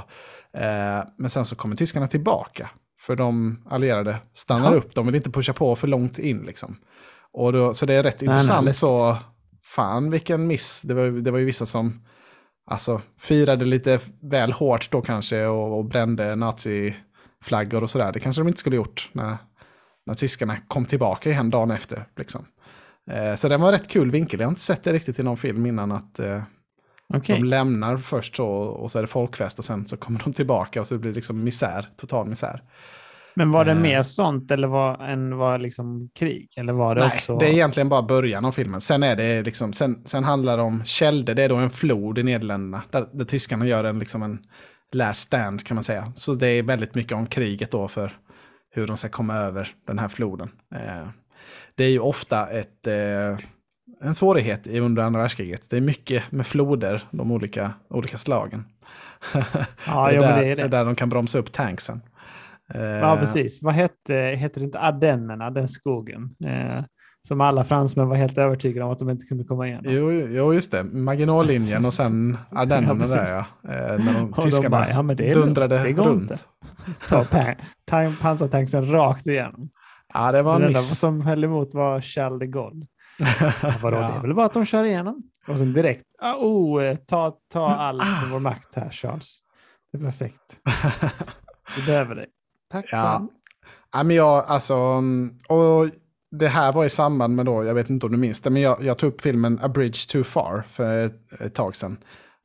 Eh, 0.53 1.03
men 1.17 1.29
sen 1.29 1.45
så 1.45 1.55
kommer 1.55 1.75
tyskarna 1.75 2.07
tillbaka, 2.07 2.69
för 3.05 3.15
de 3.15 3.59
allierade 3.69 4.17
stannar 4.33 4.71
Ja. 4.71 4.77
upp, 4.77 4.95
de 4.95 5.05
vill 5.05 5.15
inte 5.15 5.31
pusha 5.31 5.53
på 5.53 5.75
för 5.75 5.87
långt 5.87 6.19
in 6.19 6.37
liksom. 6.39 6.75
Och 7.33 7.53
då, 7.53 7.73
så 7.73 7.85
det 7.85 7.93
är 7.93 8.03
rätt 8.03 8.21
Nej, 8.21 8.27
nej, 8.27 8.35
intressant 8.37 8.65
läskigt. 8.65 8.79
så, 8.79 9.17
fan 9.63 10.11
vilken 10.11 10.47
miss, 10.47 10.81
det 10.81 10.93
var, 10.93 11.03
det 11.21 11.31
var 11.31 11.39
ju 11.39 11.45
vissa 11.45 11.65
som 11.65 12.01
alltså, 12.71 13.01
firade 13.19 13.65
lite 13.65 13.99
väl 14.21 14.51
hårt 14.51 14.91
då 14.91 15.01
kanske 15.01 15.45
och, 15.45 15.77
och 15.77 15.85
brände 15.85 16.35
naziflaggor 16.35 17.83
och 17.83 17.89
sådär. 17.89 18.11
Det 18.11 18.19
kanske 18.19 18.41
de 18.41 18.47
inte 18.47 18.59
skulle 18.59 18.75
gjort 18.75 19.09
när, 19.13 19.37
när 20.05 20.13
tyskarna 20.13 20.57
kom 20.67 20.85
tillbaka 20.85 21.29
igen 21.29 21.49
dagen 21.49 21.71
efter. 21.71 22.05
Liksom. 22.17 22.45
Eh, 23.09 23.35
så 23.35 23.47
det 23.47 23.57
var 23.57 23.71
rätt 23.71 23.87
kul 23.87 24.11
vinkel. 24.11 24.39
Jag 24.39 24.47
har 24.47 24.51
inte 24.51 24.61
sett 24.61 24.83
det 24.83 24.93
riktigt 24.93 25.19
i 25.19 25.23
någon 25.23 25.37
film 25.37 25.65
innan 25.65 25.91
att 25.91 26.19
eh, 26.19 26.41
Okej. 27.13 27.35
de 27.35 27.43
lämnar 27.43 27.97
först 27.97 28.35
så 28.35 28.47
och 28.49 28.91
så 28.91 28.97
är 28.97 29.01
det 29.03 29.07
folkfest 29.07 29.59
och 29.59 29.65
sen 29.65 29.87
så 29.87 29.97
kommer 29.97 30.19
de 30.23 30.33
tillbaka 30.33 30.81
och 30.81 30.87
så 30.87 30.97
blir 30.97 31.11
det 31.11 31.15
liksom 31.15 31.43
misär, 31.43 31.85
total 31.97 32.27
misär. 32.27 32.63
Men 33.35 33.51
var 33.51 33.65
det 33.65 33.71
Eh. 33.71 33.79
mer 33.79 34.03
sånt 34.03 34.51
eller 34.51 34.67
var, 34.67 34.97
än 35.05 35.37
var 35.37 35.57
liksom 35.57 36.09
krig? 36.19 36.49
Eller 36.57 36.73
var 36.73 36.95
det 36.95 37.01
Nej, 37.01 37.11
också... 37.15 37.37
det 37.37 37.45
är 37.45 37.51
egentligen 37.53 37.89
bara 37.89 38.01
början 38.01 38.45
av 38.45 38.51
filmen. 38.51 38.81
Sen, 38.81 39.03
är 39.03 39.15
det 39.15 39.41
liksom, 39.43 39.73
sen, 39.73 40.01
sen 40.05 40.23
handlar 40.23 40.57
det 40.57 40.63
om 40.63 40.83
Kälde, 40.85 41.33
det 41.33 41.43
är 41.43 41.49
då 41.49 41.55
en 41.55 41.69
flod 41.69 42.17
i 42.19 42.23
Nederländerna. 42.23 42.83
Där, 42.91 43.07
där 43.13 43.25
tyskarna 43.25 43.65
gör 43.67 43.83
en, 43.83 43.99
liksom 43.99 44.23
en 44.23 44.39
last 44.91 45.19
stand 45.21 45.63
kan 45.63 45.75
man 45.75 45.83
säga. 45.83 46.13
Så 46.15 46.33
det 46.33 46.47
är 46.47 46.63
väldigt 46.63 46.95
mycket 46.95 47.13
om 47.13 47.25
kriget 47.25 47.71
då 47.71 47.87
för 47.87 48.11
hur 48.71 48.87
de 48.87 48.97
ska 48.97 49.09
komma 49.09 49.35
över 49.35 49.69
den 49.87 49.99
här 49.99 50.07
floden. 50.07 50.49
Det 51.75 51.83
är 51.83 51.89
ju 51.89 51.99
ofta 51.99 52.47
ett, 52.49 52.87
eh, 52.87 53.37
en 54.01 54.15
svårighet 54.15 54.67
i 54.67 54.79
under 54.79 55.03
andra 55.03 55.21
världskriget. 55.21 55.69
Det 55.69 55.77
är 55.77 55.81
mycket 55.81 56.31
med 56.31 56.47
floder, 56.47 57.01
de 57.11 57.31
olika, 57.31 57.73
olika 57.89 58.17
slagen. 58.17 58.63
Ja, 59.87 60.07
det, 60.09 60.15
är 60.17 60.21
där, 60.21 60.41
det 60.41 60.51
är 60.51 60.55
det. 60.55 60.67
där 60.67 60.85
de 60.85 60.95
kan 60.95 61.09
bromsa 61.09 61.39
upp 61.39 61.51
tanksen. 61.51 62.01
Eh, 62.73 62.81
Ja, 62.81 63.17
precis. 63.19 63.63
Vad 63.63 63.73
hette, 63.73 64.13
hette 64.13 64.59
det 64.59 64.63
inte 64.63 64.79
Ardennerna, 64.79 65.49
den 65.49 65.67
skogen? 65.67 66.35
Eh, 66.45 66.83
Som 67.27 67.41
alla 67.41 67.63
fransmän 67.63 68.07
var 68.09 68.15
helt 68.15 68.37
övertygade 68.37 68.85
om 68.85 68.91
att 68.91 68.99
de 68.99 69.09
inte 69.09 69.25
kunde 69.25 69.43
komma 69.43 69.67
igenom. 69.67 69.83
Jo, 69.93 70.11
jo 70.11 70.53
just 70.53 70.71
det. 70.71 70.83
Maginallinjen 70.83 71.85
och 71.85 71.93
sen 71.93 72.37
Ardennerna 72.51 73.05
Ja, 73.07 73.15
där 73.15 73.27
ja. 73.63 73.73
Eh, 73.73 74.05
när 74.05 74.13
de 74.19 74.33
Och 74.33 74.43
tyskarna 74.43 74.63
de 74.63 74.69
bara, 74.69 74.89
ja 74.89 75.01
men 75.01 75.15
det 75.17 75.29
är 75.31 75.35
dundrade 75.35 75.83
det 75.83 75.91
går 75.91 76.03
runt. 76.05 76.21
inte. 76.21 76.37
Ta 77.85 78.11
pansartanksen 78.21 78.91
rakt 78.91 79.27
igenom. 79.27 79.69
Ja, 80.13 80.31
det 80.31 80.41
var 80.41 80.55
en 80.55 80.61
enda 80.61 80.79
miss. 80.79 80.99
som 80.99 81.21
höll 81.21 81.43
emot 81.43 81.73
var 81.73 82.01
de 82.39 82.45
Gaulle. 82.45 82.85
Ja, 83.61 83.73
Vadå, 83.81 83.97
det 83.97 84.03
är 84.03 84.09
Ja. 84.15 84.21
väl 84.21 84.33
bara 84.33 84.45
att 84.45 84.53
de 84.53 84.65
kör 84.65 84.83
igenom. 84.83 85.23
Och 85.47 85.57
sen 85.57 85.73
direkt, 85.73 86.03
ah, 86.21 86.35
oh, 86.35 86.83
eh, 86.85 86.95
ta, 86.95 87.37
ta 87.53 87.67
all 87.75 88.01
vår 88.31 88.39
makt 88.39 88.75
här 88.75 88.89
Charles. 88.89 89.39
Det 89.91 89.97
är 89.97 90.01
perfekt. 90.01 90.59
Vi 91.77 91.85
behöver 91.85 92.15
dig. 92.15 92.27
Tack 92.71 92.85
Ja. 92.91 93.01
Sam. 93.01 93.29
Ja, 93.93 94.03
men 94.03 94.15
jag, 94.15 94.45
alltså, 94.47 94.73
mm, 94.75 95.37
och 95.49 95.89
det 96.31 96.47
här 96.47 96.73
var 96.73 96.85
i 96.85 96.89
samband 96.89 97.35
med 97.35 97.45
då, 97.45 97.63
jag 97.63 97.73
vet 97.73 97.89
inte 97.89 98.05
om 98.05 98.11
du 98.11 98.17
minns 98.17 98.41
det, 98.41 98.49
men 98.49 98.61
jag, 98.61 98.83
jag 98.83 98.97
tog 98.97 99.13
upp 99.13 99.21
filmen 99.21 99.59
A 99.63 99.67
Bridge 99.69 99.99
Too 100.11 100.23
Far 100.23 100.63
för 100.71 101.05
ett, 101.05 101.41
ett 101.41 101.55
tag 101.55 101.75
sedan. 101.75 101.97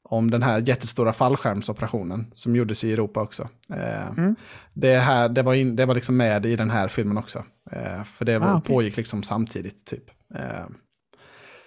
Om 0.09 0.31
den 0.31 0.43
här 0.43 0.63
jättestora 0.69 1.13
fallskärmsoperationen 1.13 2.31
som 2.35 2.57
gjordes 2.57 2.85
i 2.85 2.93
Europa 2.93 3.23
också. 3.23 3.49
Eh, 3.71 4.09
Mm. 4.19 4.37
det, 4.73 4.99
här, 4.99 5.29
det, 5.29 5.43
var 5.43 5.55
in, 5.55 5.77
det 5.77 5.87
var 5.87 5.95
liksom 5.95 6.17
med 6.17 6.47
i 6.47 6.57
den 6.57 6.71
här 6.71 6.89
filmen 6.89 7.19
också. 7.19 7.45
Eh, 7.71 8.05
för 8.05 8.25
det 8.25 8.39
var, 8.39 8.47
Ah, 8.49 8.57
okej. 8.57 8.75
pågick 8.75 8.97
liksom 8.97 9.23
samtidigt 9.23 9.85
typ. 9.87 10.11
Eh, 10.35 10.67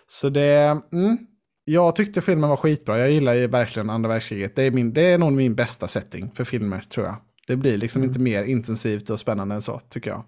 så 0.07 0.29
det, 0.29 0.81
mm, 0.93 1.17
jag 1.65 1.95
tyckte 1.95 2.21
filmen 2.21 2.49
var 2.49 2.57
skitbra. 2.57 2.99
Jag 2.99 3.11
gillar 3.11 3.33
ju 3.33 3.47
verkligen 3.47 3.89
andra 3.89 4.09
världskriget. 4.09 4.55
Det 4.55 4.63
är, 4.63 4.71
min, 4.71 4.93
det 4.93 5.01
är 5.01 5.17
nog 5.17 5.31
min 5.33 5.55
bästa 5.55 5.87
setting 5.87 6.31
för 6.35 6.43
filmer 6.43 6.79
tror 6.79 7.05
jag. 7.05 7.15
Det 7.47 7.55
blir 7.55 7.77
liksom 7.77 8.01
Mm. 8.01 8.09
inte 8.09 8.19
mer 8.19 8.43
intensivt 8.43 9.09
och 9.09 9.19
spännande 9.19 9.55
än 9.55 9.61
så, 9.61 9.81
tycker 9.89 10.09
jag. 10.09 10.23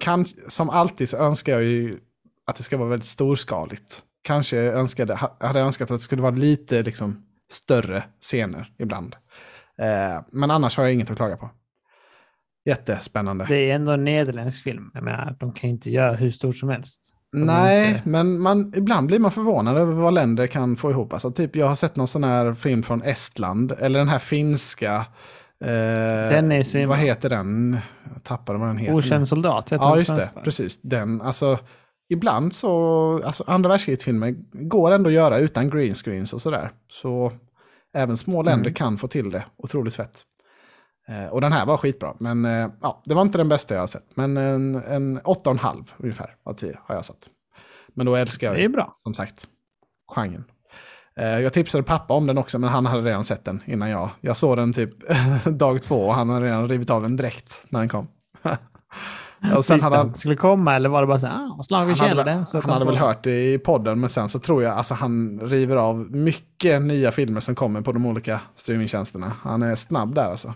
Kan, 0.00 0.24
som 0.48 0.70
alltid 0.70 1.08
så 1.08 1.16
önskar 1.16 1.52
jag 1.52 1.62
ju 1.62 1.98
att 2.46 2.56
det 2.56 2.62
ska 2.62 2.76
vara 2.76 2.88
väldigt 2.88 3.08
storskaligt. 3.08 4.02
Kanske 4.28 4.58
önskade, 4.58 5.14
ha- 5.14 5.36
hade 5.40 5.60
önskat 5.60 5.90
att 5.90 5.96
det 5.96 6.02
skulle 6.02 6.22
vara 6.22 6.34
lite 6.34 6.82
liksom, 6.82 7.22
större 7.52 8.04
scener 8.20 8.68
ibland. 8.78 9.14
Eh, 9.82 10.22
men 10.32 10.50
annars 10.50 10.76
har 10.76 10.84
jag 10.84 10.92
inget 10.94 11.10
att 11.10 11.16
klaga 11.16 11.36
på. 11.36 11.50
Jättespännande. 12.68 13.44
Det 13.48 13.70
är 13.70 13.74
ändå 13.74 13.92
en 13.92 14.04
nederländsk 14.04 14.62
film. 14.64 14.90
Jag 14.94 15.02
menar, 15.04 15.36
de 15.40 15.52
kan 15.52 15.70
inte 15.70 15.90
göra 15.90 16.12
hur 16.12 16.30
stort 16.30 16.56
som 16.56 16.68
helst. 16.68 17.00
de 17.32 17.38
Nej, 17.44 17.88
inte- 17.88 18.08
men 18.08 18.38
man, 18.40 18.72
ibland 18.76 19.06
blir 19.06 19.18
man 19.18 19.30
förvånad 19.30 19.76
över 19.76 19.92
vad 19.92 20.14
länder 20.14 20.46
kan 20.46 20.76
få 20.76 20.90
ihop. 20.90 21.12
Alltså, 21.12 21.30
typ, 21.30 21.56
jag 21.56 21.66
har 21.66 21.74
sett 21.74 21.96
någon 21.96 22.08
sån 22.08 22.24
här 22.24 22.54
film 22.54 22.82
från 22.82 23.02
Estland, 23.02 23.72
eller 23.78 23.98
den 23.98 24.08
här 24.08 24.18
finska. 24.18 24.94
Eh, 25.64 25.68
Den 26.30 26.52
är 26.52 26.62
svinbra. 26.62 26.96
Vad 26.96 26.98
heter 27.06 27.28
den? 27.28 27.78
Jag 28.14 28.22
tappade 28.22 28.58
vad 28.58 28.68
den 28.68 28.78
heter. 28.78 28.94
Okänd 28.94 29.28
soldat 29.28 29.70
Ja, 29.70 29.96
just 29.96 30.16
det. 30.16 30.30
Precis. 30.44 30.82
Den, 30.82 31.20
alltså, 31.22 31.58
ibland 32.08 32.54
så, 32.54 33.22
alltså 33.24 33.44
andra 33.46 33.68
världskrigsfilmer 33.68 34.34
går 34.52 34.90
ändå 34.92 35.08
att 35.08 35.14
göra 35.14 35.38
utan 35.38 35.70
green 35.70 35.94
screens 35.94 36.32
och 36.32 36.40
sådär. 36.42 36.70
Så 36.92 37.32
även 37.94 38.16
små 38.16 38.42
länder 38.42 38.64
Mm. 38.66 38.74
kan 38.74 38.98
få 38.98 39.08
till 39.08 39.30
det 39.30 39.44
otroligt 39.56 39.94
fett. 39.96 40.22
Eh, 41.08 41.26
och 41.26 41.40
den 41.40 41.52
här 41.52 41.66
var 41.66 41.76
skitbra, 41.76 42.14
men 42.20 42.44
eh, 42.44 42.68
ja, 42.82 43.02
det 43.04 43.14
var 43.14 43.22
inte 43.22 43.38
den 43.38 43.48
bästa 43.48 43.74
jag 43.74 43.82
har 43.82 43.86
sett. 43.86 44.06
Men 44.16 44.36
en, 44.36 44.74
en 44.74 45.20
8,5 45.20 45.84
ungefär 45.98 46.34
av 46.44 46.52
10 46.54 46.78
har 46.82 46.94
jag 46.94 47.04
satt. 47.04 47.28
Men 47.94 48.06
då 48.06 48.16
älskar 48.16 48.46
jag 48.46 48.56
Det 48.56 48.64
är 48.64 48.68
bra. 48.68 48.94
som 48.96 49.14
sagt 49.14 49.46
genren. 50.14 50.44
Eh, 51.16 51.40
Jag 51.40 51.52
tipsade 51.52 51.84
pappa 51.84 52.14
om 52.14 52.26
den 52.26 52.38
också, 52.38 52.58
men 52.58 52.70
han 52.70 52.86
hade 52.86 53.02
redan 53.02 53.24
sett 53.24 53.44
den 53.44 53.62
innan 53.66 53.90
jag. 53.90 54.10
Jag 54.20 54.36
såg 54.36 54.56
den 54.56 54.72
typ 54.72 54.90
dag 55.44 55.82
två 55.82 56.06
och 56.06 56.14
han 56.14 56.28
hade 56.28 56.46
redan 56.46 56.68
rivit 56.68 56.90
av 56.90 57.02
den 57.02 57.16
direkt 57.16 57.64
när 57.68 57.80
den 57.80 57.88
kom. 57.88 58.08
och 59.56 59.64
sen 59.64 59.80
hade 59.80 59.96
han 59.96 60.06
han, 60.06 60.14
skulle 60.14 60.34
komma 60.34 60.74
eller 60.76 60.88
var 60.88 61.00
det 61.00 61.06
bara 61.06 61.18
så 61.18 61.26
här, 61.26 61.34
ah, 61.58 61.62
slag 61.62 61.86
vi 61.86 61.92
han 61.92 61.98
hade, 62.00 62.10
känner 62.10 62.24
väl- 62.24 62.38
det. 62.38 62.46
Så 62.46 62.58
att 62.58 62.64
han 62.64 62.72
hade 62.72 62.84
väl 62.84 62.96
hört 62.96 63.22
det 63.24 63.52
i 63.52 63.58
podden, 63.58 64.00
men 64.00 64.10
sen 64.10 64.28
så 64.28 64.38
tror 64.38 64.62
jag 64.62 64.76
alltså 64.76 64.94
han 64.94 65.40
river 65.40 65.76
av 65.76 65.96
mycket 66.16 66.82
nya 66.82 67.12
filmer 67.12 67.40
som 67.40 67.54
kommer 67.54 67.80
på 67.80 67.92
de 67.92 68.06
olika 68.06 68.40
streamingtjänsterna. 68.54 69.32
Han 69.42 69.62
är 69.62 69.74
snabb 69.74 70.14
där 70.14 70.30
alltså. 70.30 70.54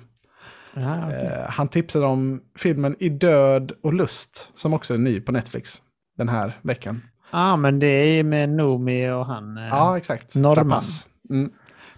Ja, 0.75 1.05
okej. 1.07 1.27
Eh, 1.27 1.51
han 1.51 1.69
tipsade 1.69 2.07
om 2.07 2.41
filmen 2.59 2.97
I 2.99 3.09
död 3.09 3.73
och 3.83 3.95
lust, 3.95 4.49
som 4.55 4.75
också 4.75 4.95
är 4.95 4.99
ny 4.99 5.21
på 5.21 5.33
Netflix 5.33 5.79
den 6.19 6.29
här 6.29 6.59
veckan. 6.63 7.03
ah, 7.31 7.57
men 7.57 7.79
det 7.79 7.87
är 7.87 8.25
med 8.25 8.49
Noomi 8.49 9.11
och 9.11 9.27
han. 9.27 9.59
eh, 9.59 9.65
Ja, 9.65 9.97
exakt. 9.97 10.37
Rapace. 10.37 11.09
Mm. 11.31 11.51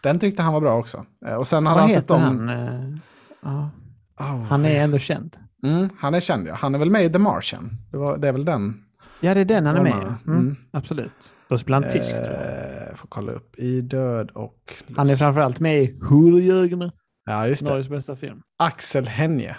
Den 0.03 0.19
tyckte 0.19 0.43
han 0.43 0.53
var 0.53 0.61
bra 0.61 0.75
också. 0.79 1.05
Eh, 1.27 1.35
Och 1.35 1.47
sen 1.47 1.67
hade 1.67 1.75
vad 1.81 1.83
han 1.83 1.95
sett 1.95 2.03
heter 2.03 2.15
om... 2.15 2.23
han? 2.23 2.49
eh, 2.49 2.99
ja, 3.43 3.71
Oh, 4.19 4.43
han 4.43 4.65
är 4.65 4.81
ändå 4.85 4.99
känd. 4.99 5.37
Mm, 5.65 5.89
han 5.99 6.15
är 6.15 6.21
känd, 6.21 6.47
ja. 6.49 6.55
Han 6.55 6.75
är 6.75 6.79
väl 6.79 6.91
med 6.91 7.05
i 7.05 7.13
The 7.13 7.19
Martian. 7.19 7.71
Det, 7.91 7.97
var, 7.97 8.19
det 8.19 8.29
är 8.29 8.33
väl 8.33 8.45
den. 8.45 8.85
Ja, 9.21 9.35
det 9.35 9.41
är 9.41 9.45
den 9.45 9.67
han 9.67 9.77
är 9.77 9.83
med. 9.83 9.93
Mm, 9.95 10.17
Mm. 10.27 10.57
Absolut. 10.73 11.35
Spelar 11.61 11.83
han 11.83 11.93
tysk 11.93 12.25
tror 12.25 12.37
jag. 12.37 12.89
Eh, 12.89 12.95
får 12.95 13.09
kolla 13.09 13.33
upp. 13.33 13.59
I 13.59 13.81
död 13.81 14.31
och 14.31 14.73
lust. 14.87 14.97
Han 14.99 15.11
är 15.11 15.17
framförallt 15.17 15.61
med 15.61 15.83
i 15.83 15.99
Horjägarna. 16.09 16.93
Ja, 17.25 17.47
just 17.49 17.65
det. 17.65 17.71
Norges 17.71 17.89
bästa 17.89 18.17
film. 18.17 18.41
Axel 18.59 19.07
Henje 19.09 19.57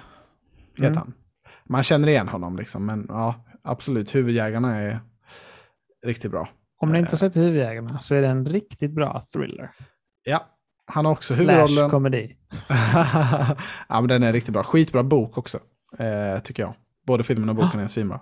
heter 0.75 0.85
Mm. 0.87 0.97
han. 0.97 1.13
Man 1.69 1.83
känner 1.83 2.07
igen 2.07 2.27
honom 2.27 2.57
liksom, 2.57 2.85
men 2.85 3.05
ja, 3.09 3.45
absolut. 3.63 4.15
Huvudjägarna 4.15 4.75
är 4.75 4.99
riktigt 6.05 6.31
bra. 6.31 6.49
Om 6.81 6.91
ni 6.91 6.99
inte 6.99 7.09
Eh. 7.09 7.11
har 7.11 7.17
sett 7.17 7.35
Huvudjägarna 7.35 7.99
så 7.99 8.15
är 8.15 8.21
det 8.21 8.27
en 8.27 8.45
riktigt 8.45 8.91
bra 8.91 9.21
thriller. 9.33 9.71
Ja, 10.23 10.45
han 10.85 11.05
har 11.05 11.11
också 11.11 11.33
Slash 11.33 11.43
huvudrollen. 11.53 11.89
komedi. 11.89 12.35
ja, 13.89 14.01
men 14.01 14.07
den 14.07 14.23
är 14.23 14.33
riktigt 14.33 14.53
bra. 14.53 14.63
Skitbra 14.63 15.03
bok 15.03 15.37
också, 15.37 15.57
eh, 15.99 16.39
tycker 16.39 16.63
jag. 16.63 16.73
Både 17.07 17.23
filmen 17.23 17.49
och 17.49 17.55
boken 17.55 17.79
är 17.79 17.87
svinbra. 17.87 18.19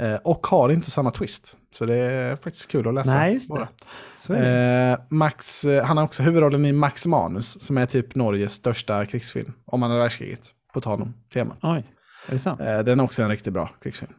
Eh, 0.00 0.14
och 0.14 0.46
har 0.46 0.68
inte 0.68 0.90
samma 0.90 1.10
twist. 1.10 1.56
Så 1.70 1.86
det 1.86 1.94
är 1.94 2.36
faktiskt 2.36 2.68
kul 2.68 2.88
att 2.88 2.94
läsa. 2.94 3.14
Nej, 3.14 3.32
just 3.34 3.54
det. 3.54 3.68
Så 4.14 4.32
är 4.32 4.42
det. 4.42 4.92
Eh, 4.92 4.98
Max, 5.08 5.64
eh, 5.64 5.84
han 5.84 5.96
har 5.96 6.04
också 6.04 6.22
huvudrollen 6.22 6.64
i 6.66 6.72
Max 6.72 7.06
Manus, 7.06 7.62
som 7.62 7.78
är 7.78 7.86
typ 7.86 8.14
Norges 8.14 8.52
största 8.52 9.06
krigsfilm. 9.06 9.52
Om 9.64 9.82
andra 9.82 9.98
världskriget, 9.98 10.46
på 10.72 10.80
tal 10.80 11.02
om 11.02 11.14
temat. 11.32 11.58
Oj, 11.62 11.84
är 12.28 12.32
det 12.32 12.38
sant? 12.38 12.60
Eh, 12.60 12.78
den 12.78 13.00
är 13.00 13.04
också 13.04 13.22
en 13.22 13.28
riktigt 13.30 13.52
bra 13.52 13.70
krigsfilm. 13.82 14.12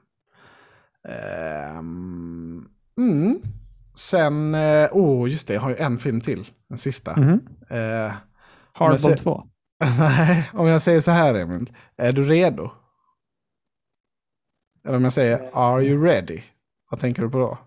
Ehm, 1.09 2.65
mm. 2.97 3.39
Sen, 3.95 4.55
eh, 4.55 4.89
oh 4.91 5.29
just 5.29 5.47
det, 5.47 5.53
jag 5.53 5.61
har 5.61 5.69
ju 5.69 5.75
en 5.75 5.97
film 5.97 6.21
till. 6.21 6.47
En 6.69 6.77
sista. 6.77 7.15
Mhm. 7.19 7.39
Eh, 7.69 8.11
Hardball 8.73 8.99
ser- 8.99 9.15
2. 9.15 9.43
Nej, 9.99 10.49
om 10.53 10.67
jag 10.67 10.81
säger 10.81 11.01
så 11.01 11.11
här 11.11 11.35
Emil. 11.35 11.71
Är 11.97 12.11
du 12.11 12.23
redo? 12.23 12.71
Eller 14.85 14.97
om 14.97 15.03
jag 15.03 15.13
säger 15.13 15.49
Are 15.53 15.83
you 15.83 16.03
ready? 16.03 16.41
Vad 16.89 16.99
tänker 16.99 17.21
du 17.21 17.29
på 17.29 17.37
då? 17.37 17.57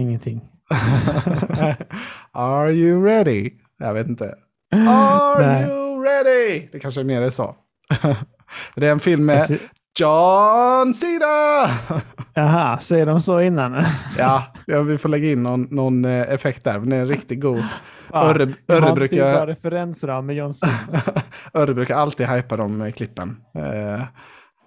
Ingenting. 0.00 0.40
Are 2.32 2.72
you 2.72 3.04
ready? 3.04 3.50
Jag 3.78 3.94
vet 3.94 4.06
inte. 4.06 4.34
Are 4.88 5.46
Nej. 5.46 5.64
you 5.64 6.04
ready? 6.04 6.68
Det 6.72 6.78
kanske 6.78 7.00
är 7.00 7.04
mer 7.04 7.20
det 7.20 7.30
så. 7.30 7.56
det 8.74 8.86
är 8.86 8.92
en 8.92 9.00
film 9.00 9.26
med 9.26 9.58
John 10.00 10.94
Cena! 10.94 11.70
Jaha, 12.34 12.78
säger 12.78 13.06
de 13.06 13.20
så 13.20 13.40
innan? 13.40 13.84
ja, 14.18 14.46
ja, 14.66 14.82
vi 14.82 14.98
får 14.98 15.08
lägga 15.08 15.30
in 15.30 15.42
någon, 15.42 15.62
någon 15.70 16.04
eh, 16.04 16.32
effekt 16.32 16.64
där. 16.64 16.78
Men 16.78 16.90
den 16.90 17.00
är 17.00 17.06
riktigt 17.06 17.40
god. 17.40 17.64
Ja, 18.12 18.34
typ 18.34 18.66
bara 18.66 18.94
brukar, 18.94 19.46
referensram 19.46 20.26
med 20.26 20.36
John 20.36 20.54
Cena. 20.54 21.02
Örre 21.54 21.74
brukar 21.74 21.96
alltid 21.96 22.26
hypa 22.26 22.56
de 22.56 22.82
eh, 22.82 22.92
klippen. 22.92 23.36
Eh, 23.54 24.02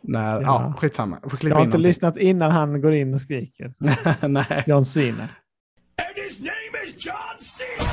när, 0.03 0.41
ja. 0.41 0.41
Ja. 0.41 0.73
skitsamma. 0.77 1.19
Jag 1.23 1.29
har 1.29 1.35
in 1.35 1.45
inte 1.47 1.49
någonting. 1.49 1.81
lyssnat 1.81 2.17
innan 2.17 2.51
han 2.51 2.81
går 2.81 2.93
in 2.93 3.13
och 3.13 3.21
skriker. 3.21 3.73
Nej. 4.27 4.63
John 4.67 4.85
Cena. 4.85 5.23
And 5.23 6.15
his 6.15 6.39
name 6.39 6.85
is 6.85 7.05
John 7.05 7.39
Cena! 7.39 7.89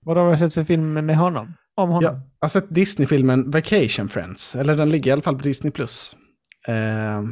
Vad 0.00 0.16
har 0.16 0.30
du 0.30 0.38
sett 0.38 0.54
för 0.54 0.64
film 0.64 0.92
med 0.92 1.16
honom? 1.16 1.54
Om 1.76 1.88
honom? 1.90 2.14
Jag 2.14 2.20
har 2.40 2.48
sett 2.48 2.74
Disney-filmen 2.74 3.50
Vacation 3.50 4.08
Friends. 4.08 4.56
Eller 4.56 4.76
den 4.76 4.90
ligger 4.90 5.08
i 5.10 5.12
alla 5.12 5.22
fall 5.22 5.36
på 5.36 5.42
Disney+. 5.42 5.70
Plus. 5.70 6.16
Eh, 6.68 7.22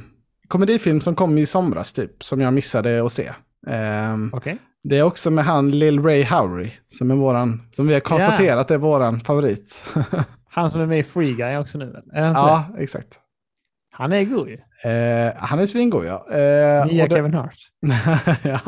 komedifilm 0.48 1.00
som 1.00 1.14
kom 1.14 1.38
i 1.38 1.46
somras 1.46 1.92
typ, 1.92 2.24
som 2.24 2.40
jag 2.40 2.54
missade 2.54 3.04
att 3.06 3.12
se. 3.12 3.26
Eh, 3.66 4.16
Okej. 4.32 4.58
det 4.84 4.98
är 4.98 5.02
också 5.02 5.30
med 5.30 5.44
han 5.44 5.70
Lil 5.70 6.02
Ray 6.02 6.22
Howery, 6.22 6.70
som, 6.88 7.10
är 7.10 7.14
våran, 7.14 7.62
som 7.70 7.86
vi 7.86 7.92
har 7.92 8.00
konstaterat 8.00 8.70
är 8.70 8.78
våran 8.78 9.20
favorit. 9.20 9.74
Han 10.54 10.70
som 10.70 10.80
är 10.80 10.86
med 10.86 10.98
i 10.98 11.02
Free 11.02 11.32
Guy 11.34 11.56
också 11.56 11.78
nu. 11.78 12.02
Ja, 12.12 12.64
exakt. 12.78 13.10
det? 13.10 13.16
han 13.96 14.12
är 14.12 14.24
god 14.24 14.48
ju. 14.48 14.54
Eh, 14.90 15.32
han 15.36 15.58
är 15.58 15.66
svingod 15.66 16.04
ja. 16.06 16.26
Eh, 16.30 16.86
Nya 16.86 17.06
det- 17.08 17.16
Kevin 17.16 17.34
Hart. 17.34 17.56
ja. 18.42 18.60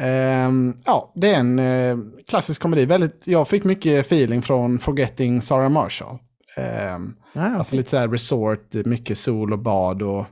Ehm, 0.00 0.76
ja, 0.84 1.12
det 1.14 1.30
är 1.30 1.38
en 1.38 1.58
eh, 1.58 1.96
klassisk 2.28 2.62
komedi. 2.62 2.86
Väldigt, 2.86 3.26
jag 3.26 3.48
fick 3.48 3.64
mycket 3.64 4.00
feeling 4.06 4.42
från 4.42 4.78
Forgetting 4.78 5.42
Sarah 5.42 5.68
Marshall. 5.68 6.18
Ehm, 6.56 7.14
Ja, 7.32 7.42
Alltså 7.56 7.76
lite 7.76 7.90
så 7.90 7.96
här 7.98 8.08
resort, 8.08 8.74
mycket 8.84 9.18
sol 9.18 9.52
och 9.52 9.58
bad 9.58 10.02
och 10.02 10.26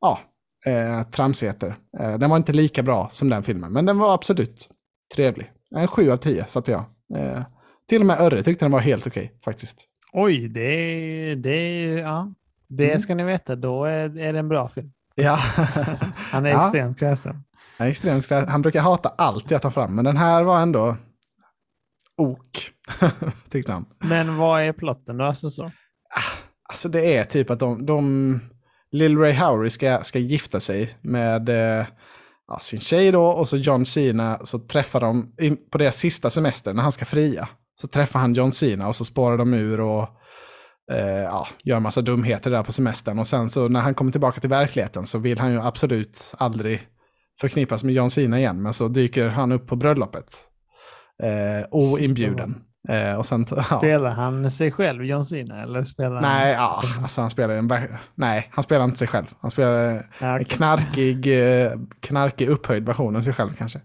ja, 0.00 0.18
eh, 0.66 1.02
tramsigheter. 1.02 1.74
Eh, 2.00 2.18
den 2.18 2.30
var 2.30 2.36
inte 2.36 2.52
lika 2.52 2.82
bra 2.82 3.08
som 3.12 3.28
den 3.28 3.42
filmen, 3.42 3.72
men 3.72 3.86
den 3.86 3.98
var 3.98 4.14
absolut 4.14 4.68
trevlig. 5.14 5.50
En 5.76 5.88
sju 5.88 6.10
av 6.10 6.16
tio 6.16 6.44
satte 6.46 6.70
jag. 6.72 6.84
Till 7.88 8.00
och 8.00 8.06
med 8.06 8.20
Örre 8.20 8.42
tyckte 8.42 8.64
den 8.64 8.72
var 8.72 8.80
helt 8.80 9.06
okej 9.06 9.32
faktiskt. 9.44 9.84
Oj, 10.12 10.48
det, 10.48 11.34
det, 11.34 11.82
ja. 11.84 12.32
Det 12.68 12.86
Mm. 12.86 12.98
ska 12.98 13.14
ni 13.14 13.22
veta, 13.24 13.56
då 13.56 13.84
är, 13.84 14.18
är 14.18 14.32
det 14.32 14.38
en 14.38 14.48
bra 14.48 14.68
film. 14.68 14.92
Ja. 15.14 15.34
Han 16.16 16.46
är 16.46 16.50
Ja. 16.50 16.58
extremt 16.66 16.98
kräsen. 16.98 17.42
Han, 17.78 17.86
är 17.86 17.90
extremt, 17.90 18.24
klä- 18.28 18.46
han 18.48 18.62
brukar 18.62 18.80
hata 18.80 19.08
allt 19.08 19.50
jag 19.50 19.62
tar 19.62 19.70
fram, 19.70 19.94
men 19.94 20.04
den 20.04 20.16
här 20.16 20.42
var 20.42 20.60
ändå 20.60 20.96
ok, 22.16 22.70
tyckte 23.50 23.72
han. 23.72 23.86
Men 23.98 24.36
vad 24.36 24.62
är 24.62 24.72
plotten 24.72 25.16
då? 25.16 25.24
Alltså 25.24 25.50
så? 25.50 25.70
Alltså 26.68 26.88
det 26.88 27.16
är 27.16 27.24
typ 27.24 27.50
att 27.50 27.58
de, 27.60 27.86
de 27.86 28.40
Lil 28.90 29.18
Ray 29.18 29.32
Howery 29.32 29.70
ska, 29.70 30.00
ska 30.02 30.18
gifta 30.18 30.60
sig 30.60 30.96
med 31.00 31.48
eh, 31.48 31.86
ja, 32.48 32.58
sin 32.60 32.80
tjej 32.80 33.12
då 33.12 33.26
och 33.26 33.48
så 33.48 33.56
John 33.56 33.84
Cena 33.84 34.38
så 34.44 34.58
träffar 34.58 35.00
de 35.00 35.32
på 35.70 35.78
deras 35.78 35.96
sista 35.96 36.30
semester 36.30 36.72
när 36.74 36.82
han 36.82 36.92
ska 36.92 37.04
fria. 37.04 37.48
Så 37.80 37.88
träffar 37.88 38.20
han 38.20 38.34
John 38.34 38.52
Cena 38.52 38.88
och 38.88 38.96
så 38.96 39.04
spårar 39.04 39.38
de 39.38 39.54
ur 39.54 39.80
och 39.80 40.08
eh, 40.92 41.22
ja, 41.22 41.48
gör 41.64 41.76
en 41.76 41.82
massa 41.82 42.00
dumheter 42.00 42.50
där 42.50 42.62
på 42.62 42.72
semestern. 42.72 43.18
Och 43.18 43.26
sen 43.26 43.50
så 43.50 43.68
när 43.68 43.80
han 43.80 43.94
kommer 43.94 44.12
tillbaka 44.12 44.40
till 44.40 44.50
verkligheten 44.50 45.06
så 45.06 45.18
vill 45.18 45.38
han 45.38 45.52
ju 45.52 45.60
absolut 45.60 46.34
aldrig 46.38 46.80
förknippas 47.40 47.84
med 47.84 47.94
John 47.94 48.10
Cena 48.10 48.38
igen. 48.38 48.62
Men 48.62 48.72
så 48.72 48.88
dyker 48.88 49.28
han 49.28 49.52
upp 49.52 49.66
på 49.66 49.76
bröllopet. 49.76 50.32
Eh, 51.22 51.66
oinbjuden. 51.70 52.62
Eh, 52.88 53.14
och 53.14 53.26
sen, 53.26 53.46
ja. 53.50 53.62
Spelar 53.62 54.10
han 54.10 54.50
sig 54.50 54.70
själv, 54.70 55.04
John 55.04 55.24
Cena? 55.24 55.62
Eller 55.62 55.84
spelar 55.84 56.14
han... 56.14 56.22
Nej, 56.22 56.52
ja, 56.52 56.82
alltså 57.02 57.20
han 57.20 57.30
spelar 57.30 57.54
en, 57.54 57.72
nej, 58.14 58.48
han 58.52 58.64
spelar 58.64 58.84
inte 58.84 58.98
sig 58.98 59.08
själv. 59.08 59.26
Han 59.40 59.50
spelar 59.50 60.02
Ja, 60.20 60.38
en 60.38 60.44
knarkig, 60.44 61.26
eh, 61.26 61.72
knarkig 62.00 62.48
upphöjd 62.48 62.86
version 62.86 63.16
av 63.16 63.20
sig 63.22 63.32
själv 63.32 63.54
kanske. 63.58 63.80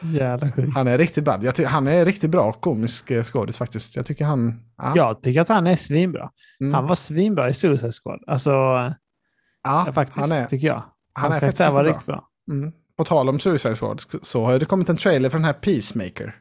Jävla 0.00 0.52
sjukt. 0.52 0.74
Han 0.74 0.88
är 0.88 0.98
riktigt 0.98 1.24
bad. 1.24 1.60
Han 1.66 1.86
är 1.86 2.04
riktigt 2.04 2.30
bra 2.30 2.52
komisk 2.52 3.10
eh, 3.10 3.22
skådis 3.22 3.56
faktiskt. 3.56 3.96
Jag 3.96 4.06
tycker 4.06 4.24
han... 4.24 4.60
Ja, 4.76 4.92
Jag 4.96 5.22
tycker 5.22 5.40
att 5.40 5.48
han 5.48 5.66
är 5.66 5.76
svinbra. 5.76 6.30
mm, 6.60 6.74
Han 6.74 6.86
var 6.86 6.94
svinbra 6.94 7.48
i 7.48 7.54
Suicide 7.54 7.92
Squad. 7.92 8.20
Alltså, 8.26 8.50
ja, 9.62 9.92
faktiskt, 9.94 10.18
han 10.18 10.32
är, 10.32 10.44
tycker 10.46 10.66
jag. 10.66 10.82
han 11.12 11.22
Hans 11.24 11.36
är 11.36 11.40
karaktär 11.40 11.64
faktiskt 11.64 11.74
var 11.74 11.82
bra. 11.82 11.90
riktigt 11.90 12.06
bra. 12.06 12.28
Mm. 12.50 12.72
På 12.96 13.04
tal 13.04 13.28
om 13.28 13.40
Suicide 13.40 13.74
Squad 13.74 14.00
så 14.22 14.44
har 14.44 14.58
det 14.58 14.64
kommit 14.66 14.88
en 14.88 14.96
trailer 14.96 15.30
för 15.30 15.38
den 15.38 15.44
här 15.44 15.52
Peacemaker. 15.52 16.36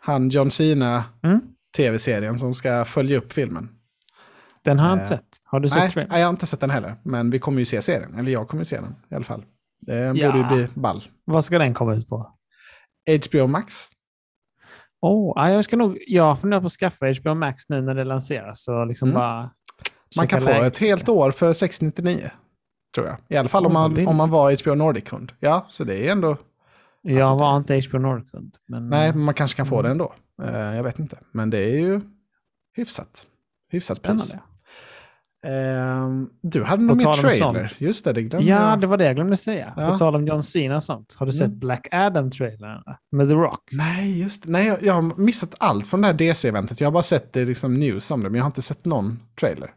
Han 0.00 0.28
John 0.28 0.50
Cena 0.50 1.04
Mm. 1.24 1.40
tv-serien 1.76 2.38
som 2.38 2.54
ska 2.54 2.84
följa 2.84 3.18
upp 3.18 3.32
filmen. 3.32 3.68
Den 4.64 4.78
har 4.78 4.88
jag 4.88 4.96
Eh, 4.96 5.02
inte 5.02 5.08
sett. 5.16 5.24
Har 5.44 5.60
du 5.60 5.68
sett 5.68 5.78
Nej, 5.78 5.90
trailern? 5.90 6.10
nej, 6.12 6.20
jag 6.20 6.26
har 6.26 6.30
inte 6.32 6.46
sett 6.46 6.60
den 6.60 6.70
heller. 6.70 6.94
Men 7.02 7.30
vi 7.30 7.38
kommer 7.38 7.58
ju 7.58 7.64
se 7.64 7.82
serien. 7.82 8.14
Eller 8.18 8.32
jag 8.32 8.48
kommer 8.48 8.60
ju 8.60 8.64
se 8.64 8.76
den 8.80 8.94
i 9.10 9.14
alla 9.14 9.24
fall. 9.24 9.44
Det 9.80 9.94
Ja. 9.98 10.12
borde 10.32 10.38
ju 10.38 10.44
bli 10.44 10.68
ball. 10.74 11.02
Vad 11.24 11.44
ska 11.44 11.58
den 11.58 11.74
komma 11.74 11.94
ut 11.94 12.08
på? 12.08 12.34
HBO 13.28 13.46
Max. 13.46 13.88
Oh, 15.00 15.32
ja, 15.36 15.50
jag 15.50 15.64
ska 15.64 15.76
nog, 15.76 15.98
jag 16.06 16.40
funderar 16.40 16.60
på 16.60 16.66
att 16.66 16.72
skaffa 16.72 17.06
HBO 17.22 17.34
Max 17.34 17.68
nu 17.68 17.80
när 17.80 17.94
det 17.94 18.04
lanseras. 18.04 18.62
Så 18.64 18.84
liksom 18.84 19.08
Mm. 19.08 19.18
bara 19.20 19.50
Man 20.16 20.28
kan 20.28 20.40
få 20.40 20.48
ett 20.48 20.78
helt 20.78 21.08
år 21.08 21.30
för 21.30 21.52
699. 21.52 22.30
Tror 22.94 23.06
jag. 23.06 23.16
I 23.28 23.36
alla 23.36 23.48
fall 23.48 23.66
om 23.66 23.72
Oj, 23.72 23.74
vad 23.82 23.90
man, 23.92 24.06
om 24.06 24.16
man 24.16 24.30
var 24.30 24.62
HBO 24.62 24.74
Nordic-kund. 24.74 25.32
Ja, 25.40 25.66
så 25.70 25.84
det 25.84 26.08
är 26.08 26.12
ändå... 26.12 26.36
Jag 27.02 27.16
Alltså, 27.20 27.34
var 27.36 27.56
inte 27.56 27.80
HBO 27.88 27.98
Nord-kund. 27.98 28.56
Men... 28.66 28.88
Nej, 28.88 29.12
men 29.12 29.24
man 29.24 29.34
kanske 29.34 29.56
kan 29.56 29.66
få 29.66 29.74
Mm. 29.80 29.84
det 29.84 29.90
ändå. 29.90 30.14
Eh, 30.42 30.76
jag 30.76 30.82
vet 30.82 30.98
inte. 30.98 31.18
Men 31.32 31.50
det 31.50 31.58
är 31.58 31.78
ju 31.78 32.00
hyfsat. 32.76 33.26
Hyfsat 33.70 34.02
pris. 34.02 34.34
Ehm, 35.48 36.28
du 36.42 36.62
hade 36.64 36.82
nog 36.82 36.96
mer 36.96 37.14
trailer. 37.14 37.38
sånt. 37.68 37.80
Just 37.80 38.04
det, 38.04 38.12
det 38.12 38.22
glömde 38.22 38.46
Ja, 38.48 38.70
jag. 38.70 38.80
det 38.80 38.86
var 38.86 38.96
det 38.96 39.04
jag 39.04 39.14
glömde 39.14 39.36
säga. 39.36 39.72
Ja. 39.76 39.90
På 39.90 39.98
tal 39.98 40.14
om 40.16 40.26
John 40.26 40.42
Cena 40.42 40.76
och 40.76 40.84
sånt. 40.84 41.14
Har 41.18 41.26
du 41.26 41.32
Mm. 41.32 41.38
sett 41.48 41.56
Black 41.56 41.88
Adam-trailern 41.92 42.82
med 43.12 43.28
The 43.28 43.34
Rock? 43.34 43.68
Nej, 43.72 44.18
just. 44.20 44.46
Nej, 44.46 44.66
jag, 44.66 44.82
jag 44.82 44.92
har 44.94 45.20
missat 45.20 45.54
allt 45.60 45.86
från 45.86 46.00
det 46.00 46.06
här 46.06 46.14
DC-eventet. 46.14 46.80
Jag 46.80 46.86
har 46.86 46.92
bara 46.92 47.02
sett 47.02 47.32
det 47.32 47.44
liksom 47.44 47.74
news 47.74 48.10
om 48.10 48.22
det, 48.22 48.30
men 48.30 48.36
jag 48.38 48.44
har 48.44 48.48
inte 48.50 48.62
sett 48.62 48.84
någon 48.84 49.20
trailer. 49.40 49.70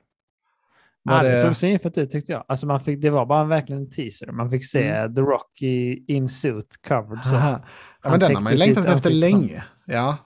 Var 1.03 1.15
Ja, 1.17 1.23
det 1.23 1.29
det- 1.31 1.37
såg 1.37 1.55
svinfett 1.55 1.97
ut 1.97 2.11
tyckte 2.11 2.31
jag. 2.31 2.43
Alltså 2.47 2.67
man 2.67 2.79
fick, 2.79 3.01
det 3.01 3.09
var 3.09 3.25
bara 3.25 3.43
verkligen 3.43 3.81
en 3.81 3.89
teaser. 3.91 4.31
Man 4.31 4.49
fick 4.51 4.65
se 4.65 4.87
Mm. 4.89 5.15
The 5.15 5.21
Rock 5.21 5.61
i 5.61 6.03
in 6.07 6.29
suit 6.29 6.67
covered. 6.87 7.25
Så. 7.25 7.33
Ja, 7.35 7.59
men 8.09 8.19
den 8.19 8.35
har 8.35 8.41
man 8.41 8.53
ju 8.53 8.59
längtat 8.59 8.85
efter 8.85 9.09
länge. 9.11 9.63
Ja, 9.85 10.17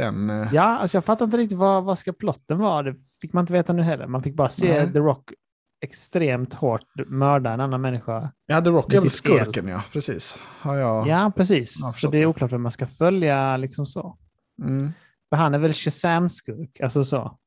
den... 0.00 0.30
eh, 0.30 0.48
Ja, 0.52 0.62
alltså 0.78 0.96
jag 0.96 1.04
fattar 1.04 1.24
inte 1.24 1.36
riktigt 1.36 1.58
vad, 1.58 1.84
vad 1.84 1.98
ska 1.98 2.12
plotten 2.12 2.58
vara. 2.58 2.82
Det 2.82 2.94
fick 3.20 3.32
man 3.32 3.42
inte 3.42 3.52
veta 3.52 3.72
nu 3.72 3.82
heller. 3.82 4.06
Man 4.06 4.22
fick 4.22 4.34
bara 4.34 4.48
se 4.48 4.68
Nej. 4.84 4.92
The 4.92 4.98
Rock 4.98 5.32
extremt 5.80 6.54
hårt 6.54 6.86
mörda 7.06 7.50
en 7.52 7.60
annan 7.60 7.80
människa. 7.80 8.32
Ja, 8.46 8.60
The 8.60 8.70
Rock 8.70 8.92
är 8.94 9.00
väl 9.00 9.10
skurken, 9.10 9.68
ja. 9.68 9.82
Precis. 9.92 10.42
Har 10.60 10.76
jag... 10.76 11.06
Ja, 11.08 11.32
precis. 11.36 11.80
jag 11.82 11.94
så 11.94 12.08
det 12.08 12.18
är 12.18 12.26
oklart 12.26 12.52
vem 12.52 12.62
man 12.62 12.72
ska 12.72 12.86
följa 12.86 13.56
liksom 13.56 13.86
så. 13.86 14.16
Mm. 14.62 14.92
För 15.28 15.36
han 15.36 15.54
är 15.54 15.58
väl 15.58 15.72
Shazam-skurk, 15.72 16.80
alltså 16.82 17.04
så. 17.04 17.38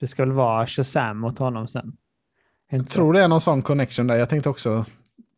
Det 0.00 0.06
ska 0.06 0.22
väl 0.22 0.32
vara 0.32 0.66
Shazam 0.66 1.18
mot 1.18 1.38
honom 1.38 1.68
sen. 1.68 1.96
Inte 2.72 2.84
Jag 2.84 2.88
tror 2.88 3.12
det 3.12 3.22
är 3.22 3.28
någon 3.28 3.40
sån 3.40 3.62
connection 3.62 4.06
där. 4.06 4.14
Jag 4.16 4.28
tänkte 4.28 4.48
också 4.48 4.84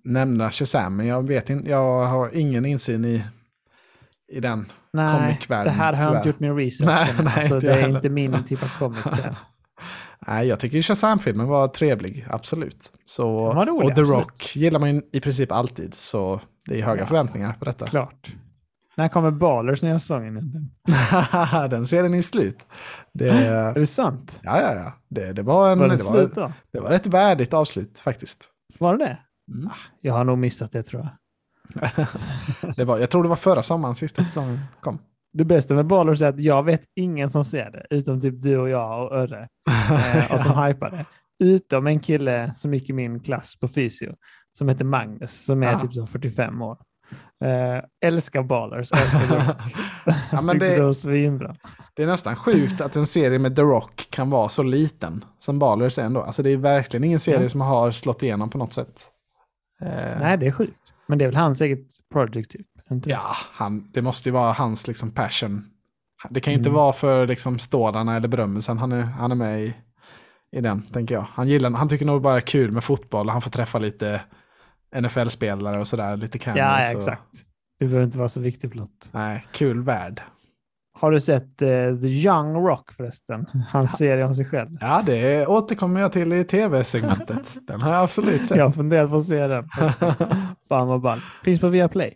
nämna 0.05 0.51
Shazam, 0.51 0.97
men 0.97 1.07
jag 1.07 1.29
vet 1.29 1.51
inte. 1.51 1.71
Jag 1.71 2.07
har 2.07 2.35
ingen 2.35 2.65
insyn 2.65 3.05
i, 3.05 3.25
i 4.29 4.41
den. 4.41 4.73
Nej, 4.95 5.39
det 5.49 5.71
här 5.71 5.93
har 5.93 6.03
jag 6.03 6.17
inte 6.17 6.29
gjort 6.29 6.41
min 6.41 6.57
research. 6.57 6.89
Nej, 6.91 7.25
nej, 7.25 7.33
alltså, 7.37 7.61
det 7.61 7.73
är 7.73 7.89
inte 7.89 8.09
min 8.09 8.45
typ 8.45 8.63
av 8.63 8.69
comic. 8.79 9.05
Nej, 10.27 10.47
jag 10.47 10.61
tycker 10.61 10.83
Shazam-filmen 10.83 11.49
var 11.49 11.69
trevlig, 11.69 12.27
absolut. 12.31 12.93
Så, 13.07 13.49
Den 13.49 13.57
var 13.57 13.67
rolig, 13.67 13.91
och 13.91 13.95
The 13.97 14.01
absolut. 14.01 14.11
Rock 14.11 14.57
gillar 14.57 14.81
man 14.81 14.95
ju 14.95 15.03
i 15.13 15.21
princip 15.21 15.53
alltid, 15.53 15.95
så 15.95 16.41
det 16.69 16.81
är 16.81 16.85
höga 16.85 17.01
Ja. 17.03 17.07
förväntningar 17.07 17.53
på 17.53 17.65
detta. 17.65 17.87
Klart. 17.87 18.33
När 18.97 19.09
kommer 19.09 19.31
Ballers 19.31 19.83
nya 19.83 19.99
säsongen? 19.99 20.37
egentligen? 20.37 21.71
den 21.71 21.87
serien 21.87 22.15
är 22.15 22.23
slut. 22.23 22.67
Det, 23.15 23.29
Är 23.49 23.75
det 23.75 23.87
sant? 23.87 24.41
ja, 24.43 24.61
ja, 24.61 24.75
ja. 24.75 24.93
Det, 25.11 25.33
det, 25.33 25.43
var 25.43 25.73
en, 25.73 25.79
Var 25.79 25.89
det 25.89 25.97
det, 25.97 26.05
var, 26.05 26.13
slut 26.13 26.35
det 26.73 26.81
var 26.81 26.91
ett 26.91 27.07
värdigt 27.07 27.55
avslut 27.55 27.99
faktiskt. 27.99 28.45
Var 28.79 28.97
det 28.97 29.05
det? 29.05 29.19
Mm. 29.53 29.71
Jag 30.01 30.15
har 30.15 30.25
nog 30.25 30.39
missat 30.39 30.73
det 30.73 30.83
tror 30.83 31.03
jag. 31.03 31.11
Det 32.77 32.85
var, 32.85 32.99
jag 32.99 33.11
tror 33.11 33.23
det 33.23 33.29
var 33.29 33.37
förra 33.37 33.63
sommaren 33.63 33.95
sista 33.95 34.25
säsongen 34.25 34.61
kom. 34.81 34.99
Det 35.33 35.45
bästa 35.45 35.75
med 35.75 35.87
Ballers 35.87 36.23
är 36.23 36.27
att 36.29 36.41
jag 36.43 36.63
vet 36.63 36.83
ingen 36.97 37.31
som 37.31 37.45
ser 37.45 37.71
det, 37.71 37.87
utom 37.97 38.21
typ 38.21 38.43
du 38.43 38.59
och 38.59 38.69
jag 38.69 39.05
och 39.07 39.19
Örre, 39.19 39.49
eh, 40.15 40.33
och 40.33 40.41
som 40.41 40.63
hypar 40.65 40.91
det. 40.91 41.05
Utom 41.45 41.87
en 41.87 42.01
kille 42.01 42.53
som 42.57 42.75
gick 42.75 42.91
i 42.91 42.93
min 42.93 43.21
klass 43.21 43.57
på 43.61 43.69
fysio, 43.69 44.15
som 44.59 44.69
heter 44.69 44.85
Magnus, 44.85 45.45
som 45.45 45.63
är 45.63 45.75
Ah. 45.75 45.81
typ 45.81 45.95
så 45.95 46.07
45 46.07 46.63
år. 46.63 46.79
Eh, 47.45 47.85
älskar 48.09 48.43
Ballers, 48.43 48.93
älskar 48.93 49.29
The 49.29 49.35
Rock. 49.51 49.57
Ja, 50.33 50.41
men 50.41 50.59
det- 50.59 50.77
det 50.77 50.83
var 50.85 50.93
svinbra. 50.93 51.57
Det 51.95 52.03
är 52.03 52.07
nästan 52.07 52.37
sjukt 52.37 52.81
att 52.81 52.97
en 52.97 53.07
serie 53.07 53.39
med 53.39 53.57
The 53.57 53.63
Rock 53.63 54.07
kan 54.11 54.31
vara 54.31 54.49
så 54.49 54.63
liten 54.63 55.25
som 55.39 55.59
Ballers 55.59 55.99
är 55.99 56.03
ändå. 56.03 56.21
Alltså 56.23 56.43
det 56.43 56.51
är 56.51 56.57
verkligen 56.57 57.05
ingen 57.05 57.19
serie 57.19 57.43
Ja. 57.43 57.49
som 57.49 57.61
har 57.61 57.91
slått 57.91 58.23
igenom 58.23 58.51
på 58.51 58.59
något 58.59 58.73
sätt. 58.73 59.01
Eh, 59.81 60.19
Nej, 60.21 60.39
det 60.39 60.47
är 60.47 60.53
sjukt. 60.53 60.95
Men 61.07 61.19
det 61.19 61.25
är 61.25 61.29
väl 61.29 61.37
hans 61.37 61.61
eget 61.61 61.87
project 62.13 62.51
typ? 62.51 62.67
Inte? 62.91 63.11
Ja, 63.11 63.37
han, 63.53 63.91
det 63.93 64.03
måste 64.03 64.29
ju 64.29 64.33
vara 64.33 64.53
hans 64.53 64.89
liksom 64.89 65.11
passion. 65.11 65.67
Det 66.31 66.41
kan 66.41 66.53
ju 66.53 66.59
inte 66.59 66.69
Mm. 66.69 66.77
vara 66.77 66.93
för 66.93 67.27
liksom 67.27 67.59
stålarna 67.59 68.17
eller 68.17 68.29
berömmelsen 68.29 68.79
han 68.79 68.93
är, 68.93 69.01
han 69.03 69.31
är 69.31 69.35
med 69.37 69.63
i, 69.63 69.75
i 70.53 70.61
den, 70.61 70.83
tänker 70.83 71.15
jag. 71.15 71.27
Han, 71.33 71.49
gillar, 71.49 71.71
han 71.71 71.89
tycker 71.89 72.05
nog 72.07 72.23
bara 72.23 72.37
är 72.37 72.41
kul 72.41 72.71
med 72.73 72.85
fotboll 72.85 73.27
och 73.27 73.33
han 73.33 73.43
får 73.43 73.51
träffa 73.51 73.79
lite 73.79 74.21
NFL-spelare 75.01 75.79
och 75.81 75.89
sådär, 75.89 76.17
lite 76.17 76.39
cameos. 76.39 76.59
ja, 76.59 76.83
ja, 76.85 76.97
exakt. 76.99 77.29
Det 77.79 77.85
behöver 77.85 78.05
inte 78.05 78.19
vara 78.19 78.29
så 78.29 78.41
viktigt 78.41 78.71
plott. 78.73 79.09
Nej, 79.13 79.47
kul 79.53 79.83
värld. 79.83 80.23
Har 81.05 81.11
du 81.13 81.21
sett 81.21 81.63
eh, 81.63 81.69
The 82.01 82.07
Young 82.09 82.67
Rock 82.67 82.93
förresten? 82.93 83.47
Hans 83.73 83.97
serie 83.97 84.25
om 84.25 84.35
sig 84.35 84.45
själv. 84.45 84.69
Ja, 84.81 85.03
det 85.07 85.47
återkommer 85.47 86.01
jag 86.01 86.13
till 86.13 86.33
i 86.33 86.45
tv-segmentet. 86.45 87.49
Den 87.67 87.81
har 87.81 87.93
jag 87.93 88.03
absolut 88.03 88.49
sett. 88.49 88.59
Jag 88.59 88.75
funderat 88.75 89.11
på 89.11 89.17
att 89.17 89.25
se 89.25 89.47
den. 89.47 89.69
Fan 90.69 90.89
vad 90.89 91.01
ball. 91.01 91.21
Finns 91.45 91.61
på 91.61 91.69
Viaplay. 91.69 92.15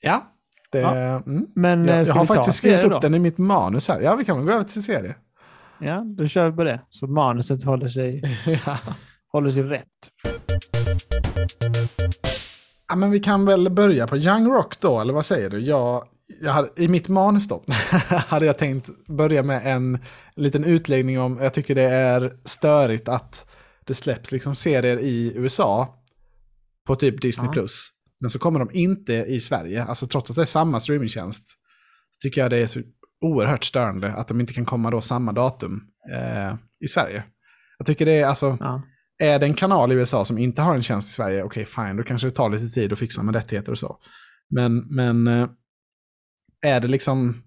Ja, 0.00 0.22
det, 0.72 0.78
Ja. 0.78 0.94
Mm. 0.96 1.46
Men 1.54 1.86
Jag, 1.86 2.00
eh, 2.00 2.06
jag 2.06 2.14
har 2.14 2.26
faktiskt 2.26 2.58
skrivit 2.58 2.84
upp 2.84 2.90
då? 2.90 2.98
den 2.98 3.14
i 3.14 3.18
mitt 3.18 3.38
manus 3.38 3.88
här. 3.88 4.00
Ja, 4.00 4.14
vi 4.16 4.24
kan 4.24 4.36
väl 4.36 4.46
gå 4.46 4.52
över 4.52 4.64
till 4.64 4.84
serie. 4.84 5.14
Ja, 5.80 6.02
då 6.16 6.26
kör 6.26 6.50
vi 6.50 6.56
på 6.56 6.64
det. 6.64 6.80
Så 6.88 7.06
manuset 7.06 7.64
håller 7.64 7.88
sig, 7.88 8.22
ja. 8.66 8.78
håller 9.32 9.50
sig 9.50 9.62
rätt. 9.62 9.84
ja, 12.88 12.96
men 12.96 13.10
vi 13.10 13.20
kan 13.20 13.44
väl 13.44 13.70
börja 13.70 14.06
på 14.06 14.16
Young 14.16 14.46
Rock 14.46 14.80
då, 14.80 15.00
eller 15.00 15.12
vad 15.12 15.26
säger 15.26 15.50
du? 15.50 15.60
Jag 15.60 16.04
hade, 16.46 16.68
I 16.76 16.88
mitt 16.88 17.08
manus 17.08 17.48
då 17.48 17.64
hade 18.08 18.46
jag 18.46 18.58
tänkt 18.58 19.06
börja 19.06 19.42
med 19.42 19.60
en 19.64 19.98
liten 20.36 20.64
utläggning 20.64 21.20
om, 21.20 21.38
jag 21.42 21.54
tycker 21.54 21.74
det 21.74 21.82
är 21.90 22.36
störigt 22.44 23.08
att 23.08 23.46
det 23.86 23.94
släpps 23.94 24.32
liksom 24.32 24.54
serier 24.54 24.98
i 24.98 25.32
USA 25.36 26.02
på 26.86 26.96
typ 26.96 27.22
Disney+. 27.22 27.46
Ja. 27.46 27.52
Plus. 27.52 27.90
Men 28.20 28.30
så 28.30 28.38
kommer 28.38 28.58
de 28.58 28.70
inte 28.72 29.12
i 29.12 29.40
Sverige, 29.40 29.84
alltså 29.84 30.06
trots 30.06 30.30
att 30.30 30.36
det 30.36 30.42
är 30.42 30.46
samma 30.46 30.80
streamingtjänst. 30.80 31.44
Tycker 32.22 32.40
jag 32.40 32.50
det 32.50 32.56
är 32.56 32.66
så 32.66 32.80
oerhört 33.20 33.64
störande 33.64 34.12
att 34.12 34.28
de 34.28 34.40
inte 34.40 34.52
kan 34.52 34.64
komma 34.64 34.90
då 34.90 35.00
samma 35.00 35.32
datum 35.32 35.80
eh, 36.14 36.54
i 36.84 36.88
Sverige. 36.88 37.24
Jag 37.78 37.86
tycker 37.86 38.06
det 38.06 38.12
är 38.20 38.26
alltså, 38.26 38.56
Ja. 38.60 38.82
är 39.18 39.38
det 39.38 39.46
en 39.46 39.54
kanal 39.54 39.92
i 39.92 39.94
USA 39.94 40.24
som 40.24 40.38
inte 40.38 40.62
har 40.62 40.74
en 40.74 40.82
tjänst 40.82 41.08
i 41.08 41.12
Sverige, 41.12 41.42
okej 41.42 41.64
fine, 41.64 41.96
då 41.96 42.02
kanske 42.02 42.26
det 42.26 42.30
tar 42.34 42.50
lite 42.50 42.66
tid 42.68 42.92
att 42.92 42.98
fixa 42.98 43.22
med 43.22 43.34
rättigheter 43.34 43.72
och 43.72 43.78
så. 43.78 43.98
Men, 44.50 44.78
men 44.78 45.26
eh, 45.26 45.48
är 46.66 46.80
det 46.80 46.88
liksom, 46.88 47.42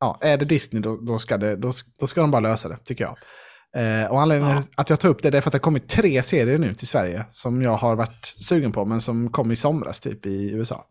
ja, 0.00 0.18
är 0.20 0.38
det 0.38 0.44
Disney 0.44 0.82
då, 0.82 0.96
då, 0.96 1.18
ska 1.18 1.36
det, 1.36 1.56
då, 1.56 1.72
då 1.98 2.06
ska 2.06 2.20
de 2.20 2.30
bara 2.30 2.40
lösa 2.40 2.68
det, 2.68 2.76
tycker 2.84 3.04
jag. 3.04 3.16
Eh, 3.76 4.10
och 4.10 4.20
anledningen 4.20 4.62
att 4.74 4.90
jag 4.90 5.00
tar 5.00 5.08
upp 5.08 5.22
det 5.22 5.28
är 5.28 5.40
för 5.40 5.48
att 5.48 5.52
det 5.52 5.56
har 5.56 5.60
kommit 5.60 5.88
tre 5.88 6.22
serier 6.22 6.58
nu 6.58 6.74
till 6.74 6.86
Sverige 6.86 7.24
som 7.30 7.62
jag 7.62 7.76
har 7.76 7.96
varit 7.96 8.34
sugen 8.48 8.72
på, 8.72 8.84
men 8.84 9.00
som 9.00 9.32
kom 9.32 9.52
i 9.52 9.56
somras 9.56 10.00
typ 10.00 10.26
i 10.26 10.50
USA. 10.52 10.86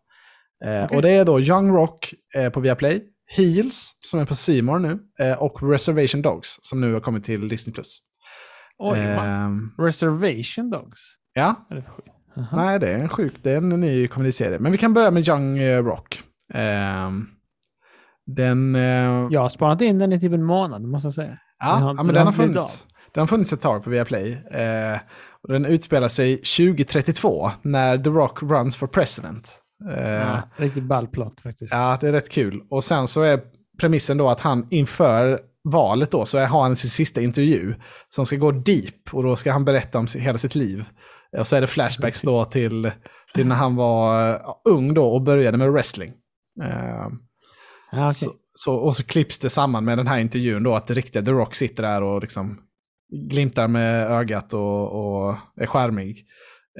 Eh, 0.64 0.84
Okej. 0.84 0.96
Och 0.96 1.02
det 1.02 1.10
är 1.10 1.24
då 1.24 1.40
Young 1.40 1.72
Rock 1.72 2.14
eh, 2.34 2.50
på 2.50 2.60
Viaplay, 2.60 3.04
Heels 3.26 3.90
som 4.00 4.20
är 4.20 4.24
på 4.26 4.62
More 4.62 4.78
nu, 4.78 4.98
eh, 5.20 5.42
och 5.42 5.70
Reservation 5.70 6.22
Dogs 6.22 6.58
som 6.62 6.80
nu 6.80 6.92
har 6.92 7.00
kommit 7.00 7.24
till 7.24 7.48
Disney+. 7.48 7.74
Oj? 8.78 8.98
Ehm, 8.98 9.70
Reservation 9.78 10.70
Dogs? 10.70 11.00
ja, 11.32 11.66
Är 11.70 11.74
det 11.74 11.84
nej 12.52 12.78
det 12.78 12.88
är 12.88 12.98
en 12.98 13.08
sjuk, 13.08 13.34
det 13.42 13.50
är 13.50 13.56
en 13.56 13.68
ny 13.68 14.08
komediserie. 14.08 14.58
Men 14.58 14.72
vi 14.72 14.78
kan 14.78 14.94
börja 14.94 15.10
med 15.10 15.28
Young 15.28 15.58
eh, 15.58 15.84
Rock. 15.84 16.22
Ehm, 16.54 17.28
den... 18.26 18.74
eh, 18.74 19.26
Jag 19.30 19.40
har 19.40 19.48
spanat 19.48 19.80
in 19.80 19.98
den 19.98 20.12
i 20.12 20.20
typ 20.20 20.32
en 20.32 20.44
månad, 20.44 20.82
måste 20.82 21.06
jag 21.06 21.14
säga. 21.14 21.28
Den 21.28 21.38
Ja, 21.58 21.66
har 21.66 21.80
ja 21.88 21.92
men 21.94 22.06
den 22.06 22.14
den 22.14 22.26
har 22.26 22.32
funnits, 22.32 22.86
den 23.14 23.20
har 23.20 23.26
funnits 23.26 23.52
ett 23.52 23.60
tag 23.60 23.84
på 23.84 23.90
Viaplay. 23.90 24.32
Eh, 24.32 24.98
och 25.42 25.52
den 25.52 25.64
utspelar 25.66 26.08
sig 26.08 26.36
2032 26.36 27.50
när 27.62 27.98
The 27.98 28.10
Rock 28.10 28.42
runs 28.42 28.76
for 28.76 28.86
president. 28.86 29.58
Eh, 29.96 30.04
Ja, 30.12 30.42
riktigt 30.56 30.84
ball 30.84 31.06
plot 31.08 31.40
faktiskt. 31.40 31.72
ja, 31.72 31.98
det 32.00 32.08
är 32.08 32.12
rätt 32.12 32.28
kul. 32.30 32.62
Och 32.70 32.84
sen 32.84 33.06
så 33.06 33.22
är 33.22 33.40
premissen 33.80 34.16
då 34.16 34.28
att 34.30 34.40
han 34.40 34.66
inför 34.70 35.40
valet 35.64 36.10
då 36.10 36.24
så 36.24 36.38
har 36.38 36.62
han 36.62 36.76
sin 36.76 36.90
sista 36.90 37.20
intervju 37.20 37.74
som 38.14 38.26
ska 38.26 38.36
gå 38.36 38.50
deep 38.52 38.94
och 39.14 39.22
då 39.22 39.36
ska 39.36 39.52
han 39.52 39.64
berätta 39.64 39.98
om 39.98 40.06
hela 40.16 40.38
sitt 40.38 40.54
liv. 40.54 40.84
Och 41.38 41.46
så 41.46 41.56
är 41.56 41.60
det 41.60 41.66
flashbacks 41.66 42.22
då 42.22 42.44
till, 42.44 42.90
till 43.34 43.46
när 43.46 43.56
han 43.56 43.76
var 43.76 44.30
eh, 44.30 44.40
ung 44.64 44.94
då 44.94 45.04
och 45.14 45.22
började 45.22 45.58
med 45.58 45.72
wrestling. 45.72 46.12
Eh, 47.92 47.98
Ja, 47.98 48.04
okej. 48.04 48.14
så, 48.14 48.32
så, 48.54 48.74
och 48.74 48.96
så 48.96 49.04
klipps 49.04 49.38
det 49.38 49.50
samman 49.50 49.84
med 49.84 49.98
den 49.98 50.06
här 50.06 50.18
intervjun 50.18 50.62
då, 50.62 50.74
att 50.74 50.86
det 50.86 50.94
riktiga 50.94 51.22
The 51.22 51.30
Rock 51.30 51.54
sitter 51.54 51.82
där 51.82 52.02
och 52.02 52.20
liksom 52.20 52.58
glimtar 53.30 53.68
med 53.68 54.10
ögat 54.10 54.52
och, 54.52 54.92
och 54.92 55.36
är 55.56 55.66
charmig. 55.66 56.26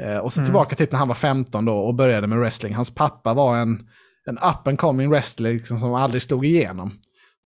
Eh, 0.04 0.18
och 0.18 0.32
så 0.32 0.40
Mm. 0.40 0.44
tillbaka 0.46 0.76
typ 0.76 0.92
när 0.92 0.98
han 0.98 1.08
var 1.08 1.14
15 1.14 1.64
då 1.64 1.78
och 1.78 1.94
började 1.94 2.26
med 2.26 2.38
wrestling. 2.38 2.74
Hans 2.74 2.94
pappa 2.94 3.34
var 3.34 3.56
en, 3.56 3.88
en 4.28 4.38
up 4.38 4.66
and 4.66 4.78
coming 4.78 5.10
wrestler 5.10 5.52
liksom, 5.52 5.78
som 5.78 5.94
aldrig 5.94 6.22
slog 6.22 6.46
igenom. 6.46 6.92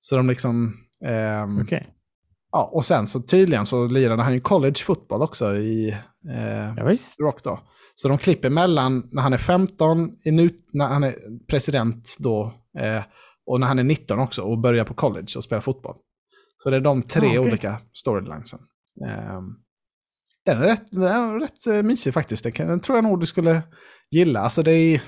Så 0.00 0.16
de 0.16 0.28
liksom... 0.28 0.74
ehm, 1.06 1.60
Okej. 1.60 1.86
ja, 2.52 2.70
och 2.72 2.84
sen 2.84 3.06
så 3.06 3.20
tydligen 3.20 3.66
så 3.66 3.86
lirade 3.88 4.22
han 4.22 4.34
ju 4.34 4.40
college 4.40 4.74
football 4.84 5.22
också 5.22 5.56
i 5.56 5.88
eh, 6.30 6.74
Ja, 6.76 6.96
Rock 7.20 7.42
då. 7.44 7.60
Så 7.94 8.08
de 8.08 8.18
klipper 8.18 8.50
mellan 8.50 9.08
när 9.12 9.22
han 9.22 9.32
är 9.32 9.38
15, 9.38 10.10
i 10.24 10.30
nu, 10.30 10.50
när 10.72 10.88
han 10.88 11.04
är 11.04 11.14
president 11.50 12.16
då, 12.18 12.52
eh, 12.78 13.02
och 13.46 13.60
när 13.60 13.66
han 13.66 13.78
är 13.78 13.84
19 13.84 14.18
också 14.18 14.42
och 14.42 14.58
börjar 14.58 14.84
på 14.84 14.94
college 14.94 15.26
och 15.36 15.44
spelar 15.44 15.60
fotboll. 15.60 15.96
Så 16.62 16.70
det 16.70 16.76
är 16.76 16.80
de 16.80 17.02
tre 17.02 17.26
Ah, 17.26 17.30
okej. 17.30 17.38
olika 17.38 17.80
storylinesen. 17.92 18.58
Eh, 19.08 19.40
den 20.46 20.56
är 20.62 20.66
rätt, 20.66 20.84
den 20.90 21.02
är 21.02 21.40
rätt 21.40 21.66
eh, 21.66 21.82
mysig 21.82 22.14
faktiskt. 22.14 22.42
Den, 22.42 22.52
kan, 22.52 22.68
den 22.68 22.80
tror 22.80 22.98
jag 22.98 23.04
nog 23.04 23.20
du 23.20 23.26
skulle 23.26 23.62
gilla. 24.10 24.40
Alltså 24.40 24.62
det 24.62 24.72
är, 24.72 25.02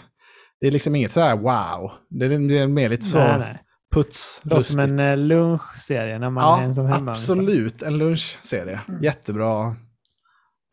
det 0.60 0.66
är 0.66 0.70
liksom 0.70 0.94
inget 0.94 1.12
sådär 1.12 1.36
wow. 1.36 1.90
Det 2.10 2.24
är, 2.26 2.48
det 2.48 2.58
är 2.58 2.66
mer 2.66 2.88
lite 2.88 3.04
så 3.04 3.18
Nej, 3.18 3.38
nej. 3.38 3.58
puts, 3.94 4.40
Det 4.44 4.62
som 4.62 4.80
en 4.80 4.98
eh, 4.98 5.16
lunchserie 5.16 6.18
när 6.18 6.30
man 6.30 6.44
är 6.44 6.48
Ja, 6.48 6.62
ensam 6.62 6.86
hemma. 6.86 7.10
absolut. 7.10 7.82
En 7.82 7.98
lunchserie. 7.98 8.80
Mm. 8.88 9.02
Jättebra, 9.02 9.76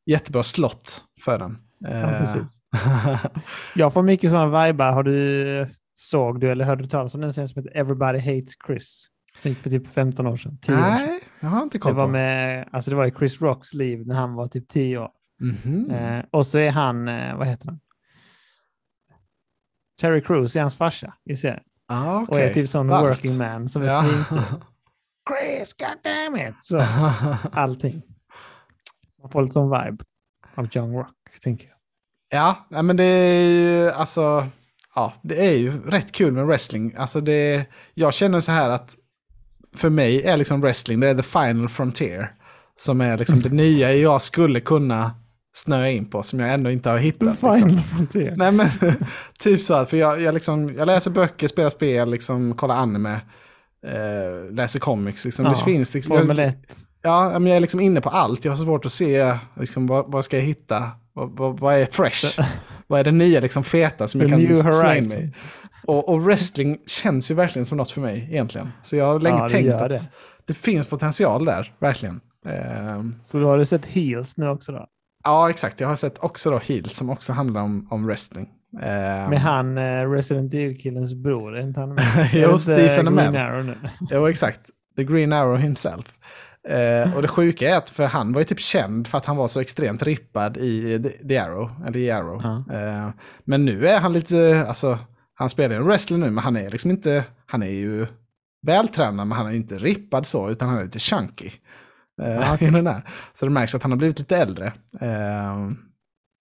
jättebra 0.05 0.43
slott 0.43 1.03
för 1.25 1.39
den. 1.39 1.57
Ja, 1.79 1.89
Eh, 1.89 2.19
precis. 2.19 2.59
Jag 3.75 3.93
får 3.93 4.01
mycket 4.01 4.31
sådana 4.31 4.65
vibar. 4.67 4.91
Har 4.91 5.03
du, 5.03 5.67
såg 5.95 6.39
du 6.39 6.51
eller 6.51 6.65
hörde 6.65 6.83
du 6.83 6.89
talas 6.89 7.15
om 7.15 7.21
den 7.21 7.33
serien 7.33 7.49
som 7.49 7.63
heter 7.63 7.77
Everybody 7.79 8.19
Hates 8.19 8.53
Chris? 8.67 9.07
Den 9.43 9.55
för 9.55 9.69
typ 9.69 9.87
15 9.87 10.27
år 10.27 10.37
sedan. 10.37 10.57
10 10.61 10.73
år 10.75 10.77
sedan. 10.77 10.91
Nej, 10.91 11.19
jag 11.39 11.49
har 11.49 11.63
inte 11.63 11.77
Det 11.77 11.81
koll 11.81 11.93
var, 11.93 12.05
på. 12.05 12.11
med, 12.11 12.69
alltså 12.71 12.91
det 12.91 12.97
var 12.97 13.05
i 13.05 13.11
Chris 13.11 13.41
Rocks 13.41 13.73
liv 13.73 14.07
när 14.07 14.15
han 14.15 14.33
var 14.33 14.47
typ 14.47 14.67
10 14.67 14.97
år. 14.97 15.11
Mhm. 15.39 15.91
Eh, 15.91 16.25
och 16.31 16.47
så 16.47 16.57
är 16.57 16.71
han, 16.71 17.07
eh, 17.07 17.37
vad 17.37 17.47
heter 17.47 17.65
han? 17.67 17.79
Terry 20.01 20.21
Crews 20.21 20.55
är 20.55 20.61
hans 20.61 20.77
farsa 20.77 21.13
i 21.25 21.35
serien. 21.35 21.63
ah, 21.87 22.25
Och 22.29 22.39
är 22.39 22.53
typ 22.53 22.69
sån 22.69 22.87
Ballt. 22.87 23.07
working 23.07 23.37
man 23.37 23.69
som 23.69 23.81
är 23.83 23.85
Ja. 23.87 24.03
svinsur. 24.03 24.41
Chris, 25.29 25.73
goddammit! 25.73 26.55
Så 26.63 26.79
allting. 27.51 28.01
Man 29.21 29.31
får 29.31 29.41
lite 29.41 29.53
sån 29.53 29.69
vibe 29.69 30.03
av 30.55 30.67
Young 30.75 30.95
Rock, 30.97 31.13
tänker 31.43 31.67
jag. 32.29 32.55
ja, 32.69 32.81
men 32.81 32.97
det 32.97 33.03
är 33.03 33.49
ju 33.49 33.89
alltså... 33.91 34.47
Ja, 34.95 35.13
det 35.23 35.47
är 35.47 35.57
ju 35.57 35.81
rätt 35.85 36.11
kul 36.11 36.31
med 36.33 36.45
wrestling. 36.45 36.93
Alltså 36.97 37.21
det, 37.21 37.65
jag 37.93 38.13
känner 38.13 38.39
så 38.39 38.51
här 38.51 38.69
att 38.69 38.95
för 39.75 39.89
mig 39.89 40.23
är 40.23 40.37
liksom 40.37 40.61
wrestling, 40.61 40.99
det 40.99 41.07
är 41.07 41.15
the 41.15 41.23
final 41.23 41.69
frontier. 41.69 42.31
Som 42.77 43.01
är 43.01 43.17
liksom 43.17 43.39
det 43.39 43.49
nya 43.49 43.93
jag 43.93 44.21
skulle 44.21 44.59
kunna 44.59 45.11
snöa 45.53 45.89
in 45.89 46.05
på, 46.05 46.23
som 46.23 46.39
jag 46.39 46.53
ändå 46.53 46.71
inte 46.71 46.89
har 46.89 46.97
hittat. 46.97 47.27
liksom. 47.27 47.53
Final 47.53 47.79
Frontier. 47.81 48.33
Nej 48.37 48.51
men 48.51 48.69
typ 49.39 49.61
så 49.61 49.73
att, 49.73 49.89
för 49.89 49.97
jag, 49.97 50.21
jag, 50.21 50.33
liksom, 50.33 50.75
jag 50.77 50.85
läser 50.85 51.11
böcker, 51.11 51.47
spelar 51.47 51.69
spel, 51.69 52.09
liksom, 52.11 52.53
kollar 52.53 52.75
anime, 52.75 53.13
eh, 53.87 54.51
läser 54.53 54.79
comics. 54.79 55.25
Liksom. 55.25 55.45
det 55.45 55.51
Ja, 55.51 55.65
finns 55.65 55.93
liksom, 55.93 56.17
Formel 56.17 56.37
jag, 56.37 56.47
1. 56.47 56.57
ja, 57.01 57.29
men 57.39 57.47
jag 57.47 57.55
är 57.55 57.59
liksom 57.61 57.79
inne 57.79 58.01
på 58.01 58.09
allt. 58.09 58.45
Jag 58.45 58.51
har 58.51 58.57
så 58.57 58.63
svårt 58.65 58.85
att 58.85 58.91
se 58.91 59.37
liksom, 59.59 59.87
vad, 59.87 60.11
vad 60.11 60.25
ska 60.25 60.37
jag 60.37 60.43
hitta. 60.43 60.91
Vad, 61.15 61.29
vad, 61.37 61.59
vad 61.59 61.75
är 61.75 61.85
fresh? 61.85 62.39
vad 62.87 62.99
är 62.99 63.03
det 63.03 63.11
nya 63.11 63.39
liksom, 63.39 63.63
feta 63.63 64.07
som 64.07 64.21
The 64.21 64.27
jag 64.27 64.47
kan 64.47 64.57
snöa 64.71 64.97
in 64.97 65.07
mig? 65.07 65.33
Och, 65.87 66.09
och 66.09 66.21
wrestling 66.25 66.77
känns 66.85 67.31
ju 67.31 67.35
verkligen 67.35 67.65
som 67.65 67.77
något 67.77 67.91
för 67.91 68.01
mig 68.01 68.27
egentligen. 68.31 68.71
Så 68.81 68.95
jag 68.95 69.05
har 69.05 69.19
länge 69.19 69.37
Ja, 69.37 69.49
tänkt 69.49 69.73
att 69.73 69.89
det. 69.89 69.99
det. 70.45 70.53
finns 70.53 70.87
potential 70.87 71.45
där, 71.45 71.73
verkligen. 71.79 72.21
Ehm, 72.45 73.15
Så 73.23 73.39
då 73.39 73.47
har 73.47 73.57
du 73.57 73.65
sett 73.65 73.85
Heels 73.85 74.37
nu 74.37 74.47
också 74.49 74.71
då? 74.71 74.87
ja, 75.23 75.49
exakt. 75.49 75.79
Jag 75.79 75.87
har 75.87 75.95
sett 75.95 76.23
också 76.23 76.51
då 76.51 76.57
Heels 76.59 76.95
som 76.97 77.09
också 77.09 77.33
handlar 77.33 77.61
om, 77.61 77.87
om 77.91 78.05
wrestling. 78.05 78.49
Ehm, 78.81 79.29
Med 79.29 79.41
han 79.41 79.77
eh, 79.77 80.09
Resident 80.11 80.53
Evil-killens 80.53 81.13
bror, 81.13 81.57
är 81.57 81.61
inte 81.61 81.79
han 81.79 81.93
med? 81.93 82.29
Jo, 82.33 82.59
Stephen 82.59 83.07
Amell. 83.07 83.73
Jo, 84.11 84.25
exakt. 84.27 84.59
The 84.97 85.03
Green 85.03 85.33
Arrow 85.33 85.57
himself. 85.57 86.05
Eh, 86.69 87.15
och 87.15 87.21
det 87.21 87.27
sjuka 87.27 87.69
är 87.69 87.77
att 87.77 87.89
för 87.89 88.05
han 88.05 88.33
var 88.33 88.41
ju 88.41 88.45
typ 88.45 88.59
känd 88.59 89.07
för 89.07 89.17
att 89.17 89.25
han 89.25 89.37
var 89.37 89.47
så 89.47 89.59
extremt 89.59 90.03
rippad 90.03 90.57
i 90.57 91.03
The, 91.03 91.27
The 91.27 91.37
Arrow. 91.37 91.71
Eller 91.87 91.99
i 91.99 92.11
Arrow. 92.11 92.41
Ja. 92.43 92.75
Eh, 92.77 93.09
men 93.43 93.65
nu 93.65 93.87
är 93.87 93.99
han 93.99 94.13
lite, 94.13 94.65
alltså, 94.67 94.99
han 95.33 95.49
spelar 95.49 95.75
ju 95.75 95.81
en 95.81 95.87
wrestler 95.87 96.17
nu, 96.17 96.29
men 96.31 96.43
han 96.43 96.57
är 96.57 96.69
liksom 96.69 96.91
inte, 96.91 97.23
han 97.45 97.63
är 97.63 97.69
ju 97.69 98.07
vältränad, 98.67 99.27
men 99.27 99.37
han 99.37 99.47
är 99.47 99.51
inte 99.51 99.77
rippad 99.77 100.25
så, 100.25 100.49
utan 100.49 100.69
han 100.69 100.77
är 100.79 100.83
lite 100.83 100.99
chunky. 100.99 101.49
Eh, 102.21 102.27
Ja, 102.29 102.57
i 102.59 102.69
den. 102.69 103.01
Så 103.33 103.45
det 103.45 103.51
märks 103.51 103.75
att 103.75 103.81
han 103.81 103.91
har 103.91 103.97
blivit 103.97 104.19
lite 104.19 104.37
äldre. 104.37 104.65
Eh, 105.01 105.55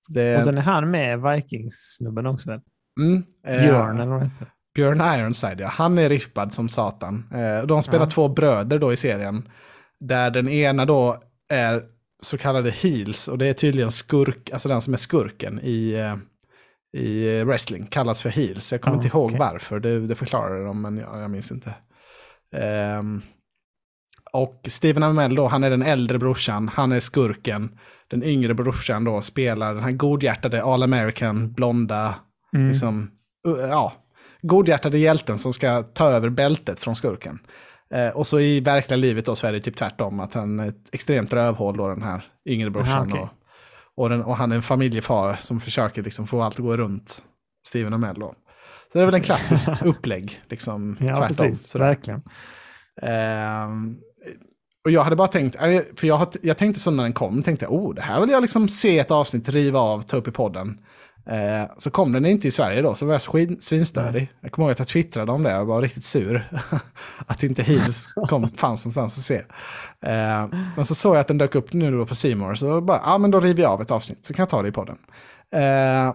det, 0.09 0.37
Och 0.37 0.43
sen 0.45 0.59
är 0.59 0.63
han 0.63 0.91
med 0.91 1.21
Vikings-snubben 1.23 2.27
också 2.27 2.51
väl? 2.51 2.61
mm, 3.01 3.23
eh, 3.47 3.63
Björn 3.63 3.99
eller 3.99 4.11
vad 4.13 4.23
heter. 4.23 4.47
Björn 4.75 5.01
Ironside, 5.21 5.61
ja. 5.61 5.69
Han 5.69 5.99
är 5.99 6.09
rippad 6.09 6.55
som 6.55 6.69
satan. 6.69 7.25
Eh, 7.35 7.67
de 7.67 7.83
spelar 7.83 8.05
Ja. 8.05 8.11
två 8.11 8.29
bröder 8.29 8.79
då 8.79 8.93
i 8.93 8.97
serien. 8.97 9.49
Där 10.01 10.31
den 10.31 10.49
ena 10.49 10.85
då 10.85 11.23
är 11.49 11.83
så 12.23 12.39
kallade 12.39 12.71
heels 12.71 13.29
och 13.29 13.39
det 13.39 13.47
är 13.47 13.53
tydligen 13.55 13.91
skurk, 13.91 14.51
alltså 14.51 14.69
den 14.69 14.81
som 14.81 14.93
är 14.93 14.97
skurken 14.99 15.61
i, 15.63 15.93
eh, 15.95 16.17
i 17.03 17.45
wrestling 17.45 17.87
kallas 17.87 18.23
för 18.23 18.31
heels. 18.31 18.73
Jag 18.73 18.81
kommer 18.81 18.97
Ja, 18.97 19.03
inte 19.05 19.17
ihåg 19.17 19.25
okej. 19.27 19.39
varför, 19.39 19.81
det, 19.81 20.07
det 20.07 20.15
förklarar 20.15 20.65
de 20.65 20.83
men 20.83 20.97
jag, 20.99 21.23
jag 21.23 21.31
minns 21.31 21.51
inte. 21.51 21.75
Ehm, 22.57 23.23
och 24.33 24.61
Steven 24.69 25.03
Amell 25.03 25.35
då, 25.35 25.49
han 25.49 25.65
är 25.65 25.71
den 25.71 25.83
äldre 25.83 26.19
brorsan, 26.19 26.69
han 26.69 26.93
är 26.93 27.01
skurken. 27.01 27.79
Den 28.09 28.23
yngre 28.23 28.55
brorsan 28.55 29.05
då 29.05 29.21
spelar 29.23 29.75
den 29.75 29.83
här 29.83 29.91
godhjärtade 29.93 30.63
All 30.65 30.83
American, 30.83 31.53
blonda, 31.53 32.15
Mm. 32.55 32.69
liksom, 32.69 33.11
ja, 33.69 33.93
godhjärtade 34.43 34.99
hjälten 34.99 35.39
som 35.39 35.53
ska 35.53 35.83
ta 35.83 36.11
över 36.11 36.29
bältet 36.29 36.81
från 36.81 36.97
skurken. 36.97 37.39
Eh, 37.91 38.09
och 38.09 38.27
så 38.27 38.41
i 38.41 38.61
verkliga 38.61 38.97
livet 38.97 39.27
då 39.27 39.35
så 39.35 39.47
är 39.47 39.53
det 39.53 39.61
typ 39.61 39.77
tvärtom, 39.77 40.21
att 40.21 40.35
han 40.35 40.61
är 40.61 40.69
ett 40.69 40.89
extremt 40.93 41.33
rövhål 41.33 41.77
då 41.77 41.89
den 41.89 42.03
här 42.03 42.25
yngre 42.49 42.71
brorsan. 42.71 42.95
Aha, 42.95 43.05
okej. 43.09 43.21
och, 43.95 44.05
och, 44.05 44.09
den, 44.11 44.23
och 44.23 44.37
han 44.37 44.53
är 44.53 44.57
en 44.57 44.63
familjefar 44.63 45.37
som 45.37 45.61
försöker 45.61 46.03
liksom 46.03 46.27
få 46.27 46.43
allt 46.43 46.55
att 46.55 46.65
gå 46.65 46.77
runt 46.77 47.25
Steven 47.67 47.95
Amell 47.95 48.19
då. 48.19 48.35
Så 48.93 48.99
det 48.99 49.03
är 49.03 49.07
väl 49.07 49.15
en 49.15 49.21
klassiskt 49.21 49.83
upplägg, 49.83 50.43
liksom 50.49 50.97
Ja, 51.01 51.17
tvärtom. 51.17 51.37
precis. 51.37 51.69
sådär. 51.69 51.87
Verkligen. 51.87 52.23
Ehm, 53.03 53.97
och 54.85 54.91
jag 54.91 55.05
hade 55.05 55.17
bara 55.17 55.29
tänkt, 55.29 55.57
eh, 55.57 55.81
för 55.97 56.07
jag, 56.07 56.35
jag 56.43 56.57
tänkte 56.57 56.81
så 56.81 56.91
när 56.91 57.03
den 57.03 57.13
kom, 57.13 57.43
tänkte 57.43 57.65
jag, 57.65 57.73
oh, 57.73 57.95
det 57.95 58.03
här 58.03 58.21
vill 58.21 58.31
jag 58.31 58.43
liksom 58.43 58.69
se 58.69 58.99
ett 58.99 59.11
avsnitt, 59.11 59.49
riva 59.49 59.79
av, 59.81 60.03
ta 60.03 60.17
upp 60.17 60.29
i 60.29 60.31
podden. 60.31 60.79
Eh, 61.27 61.71
så 61.79 61.91
kom 61.91 62.13
den 62.13 62.27
inte 62.27 62.49
i 62.49 62.51
Sverige 62.51 62.83
då, 62.83 62.95
så 62.95 63.07
var 63.07 63.15
jag 63.15 63.21
svin- 63.21 63.61
svinstörig. 63.61 64.33
Jag 64.41 64.53
kommer 64.53 64.67
ihåg 64.67 64.73
att 64.73 64.79
jag 64.79 64.89
twittrade 64.89 65.33
om 65.33 65.43
det, 65.43 65.51
jag 65.51 65.65
var 65.65 65.83
riktigt 65.83 66.05
sur. 66.05 66.51
att 67.27 67.43
inte 67.43 67.63
Heels 67.63 68.07
kom, 68.07 68.49
fanns 68.49 68.85
någonstans 68.85 69.19
att 69.19 69.25
se. 69.25 69.37
Eh, 70.11 70.49
men 70.77 70.85
så 70.85 70.95
såg 70.95 71.15
jag 71.15 71.21
att 71.21 71.29
den 71.29 71.39
dök 71.39 71.55
upp 71.55 71.73
nu 71.73 71.91
då 71.91 72.07
på 72.07 72.15
More, 72.37 72.57
så 72.57 72.81
bara, 72.81 73.01
ja 73.05 73.19
men 73.19 73.31
då 73.31 73.41
river 73.41 73.63
jag 73.63 73.73
av 73.73 73.81
ett 73.83 73.91
avsnitt, 73.91 74.27
så 74.27 74.35
kan 74.35 74.43
jag 74.43 74.49
ta 74.49 74.63
det 74.63 74.69
i 74.69 74.73
podden. 74.73 74.99
Eh, 75.55 76.15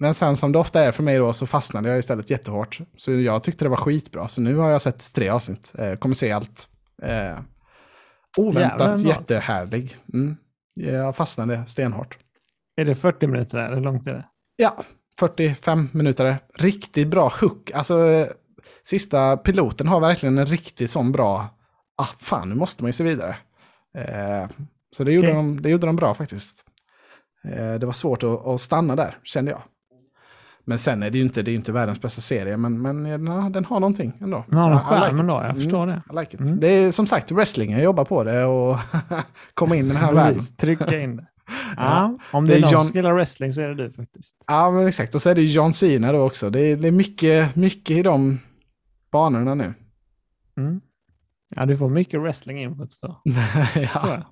men 0.00 0.14
sen 0.14 0.36
som 0.36 0.52
det 0.52 0.58
ofta 0.58 0.80
är 0.84 0.92
för 0.92 1.02
mig 1.02 1.18
då 1.18 1.32
så 1.32 1.46
fastnade 1.46 1.88
jag 1.88 1.98
istället 1.98 2.30
jättehårt. 2.30 2.78
Så 2.96 3.12
jag 3.12 3.42
tyckte 3.42 3.64
det 3.64 3.68
var 3.68 3.76
skitbra. 3.76 4.28
Så 4.28 4.40
nu 4.40 4.56
har 4.56 4.70
jag 4.70 4.82
sett 4.82 5.14
tre 5.14 5.28
avsnitt. 5.28 5.74
Eh, 5.78 5.94
kommer 5.94 6.14
se 6.14 6.32
allt. 6.32 6.68
Eh, 7.02 7.38
Oväntat 8.38 8.80
Jävlar 8.80 8.96
jättehärlig. 8.96 9.96
Mm. 10.14 10.36
Jag 10.74 11.16
fastnade 11.16 11.64
stenhårt. 11.66 12.18
Är 12.76 12.84
det 12.84 12.94
40 12.94 13.26
minuter 13.26 13.58
eller 13.58 13.74
hur 13.76 13.82
långt 13.82 14.06
är 14.06 14.12
det? 14.14 14.24
Ja, 14.62 14.84
45 15.18 15.88
minuter. 15.92 16.38
Riktigt 16.54 17.08
bra 17.08 17.32
hook. 17.40 17.70
Alltså, 17.74 18.26
sista 18.84 19.36
piloten 19.36 19.88
har 19.88 20.00
verkligen 20.00 20.38
en 20.38 20.46
riktigt 20.46 20.90
sån 20.90 21.12
bra... 21.12 21.48
Ah, 21.96 22.06
fan, 22.18 22.48
nu 22.48 22.54
måste 22.54 22.84
man 22.84 22.88
ju 22.88 22.92
se 22.92 23.04
vidare. 23.04 23.36
Eh, 23.98 24.48
så 24.96 25.04
det 25.04 25.12
gjorde, 25.12 25.28
Okej. 25.28 25.36
de, 25.36 25.62
det 25.62 25.68
gjorde 25.70 25.86
de 25.86 25.96
bra 25.96 26.14
faktiskt. 26.14 26.64
Eh, 27.44 27.74
det 27.74 27.86
var 27.86 27.92
svårt 27.92 28.22
att, 28.22 28.46
att 28.46 28.60
stanna 28.60 28.96
där, 28.96 29.18
kände 29.22 29.50
jag. 29.50 29.62
Men 30.64 30.78
sen 30.78 31.02
är 31.02 31.10
det 31.10 31.18
ju 31.18 31.24
inte, 31.24 31.42
det 31.42 31.50
är 31.50 31.54
inte 31.54 31.72
världens 31.72 32.00
bästa 32.00 32.20
serie, 32.20 32.56
men, 32.56 32.82
men 32.82 33.06
ja, 33.26 33.48
den 33.48 33.64
har 33.64 33.80
någonting 33.80 34.12
ändå. 34.20 34.44
Den 34.48 34.58
har 34.58 34.70
like 34.74 34.84
charm 34.84 35.14
it. 35.14 35.20
ändå, 35.20 35.34
jag 35.34 35.56
förstår 35.56 35.82
Mm, 35.82 35.88
det. 36.08 36.12
I 36.12 36.20
like 36.20 36.36
it. 36.36 36.40
Mm. 36.40 36.60
Det 36.60 36.68
är 36.68 36.90
som 36.90 37.06
sagt 37.06 37.30
wrestling, 37.30 37.72
jag 37.72 37.82
jobbar 37.82 38.04
på 38.04 38.24
det 38.24 38.44
och 38.44 38.78
komma 39.54 39.76
in 39.76 39.84
i 39.84 39.88
den 39.88 39.96
här 39.96 40.12
världen. 40.12 40.42
Trycka 40.58 41.00
in 41.00 41.16
det. 41.16 41.26
Ja. 41.76 42.16
Om 42.32 42.46
det 42.46 42.52
Det 42.52 42.54
är 42.54 42.58
är 42.58 42.62
någon 42.62 42.72
John- 42.72 42.86
som 42.86 42.94
gillar 42.96 43.12
wrestling 43.14 43.52
så 43.52 43.60
är 43.60 43.68
det 43.68 43.74
du 43.74 43.92
faktiskt. 43.92 44.36
Ja, 44.46 44.70
men 44.70 44.86
exakt. 44.86 45.14
Och 45.14 45.22
så 45.22 45.30
är 45.30 45.34
det 45.34 45.42
John 45.42 45.72
Cena 45.72 46.12
då 46.12 46.18
också. 46.20 46.50
Det 46.50 46.60
är, 46.60 46.76
det 46.76 46.88
är 46.88 46.92
mycket, 46.92 47.56
mycket 47.56 47.96
i 47.96 48.02
de 48.02 48.38
banorna 49.12 49.54
nu. 49.54 49.74
Mm. 50.56 50.80
Ja, 51.56 51.66
du 51.66 51.76
får 51.76 51.88
mycket 51.90 52.20
wrestling 52.20 52.58
input 52.62 52.98
då. 53.02 53.22
ja. 53.94 54.22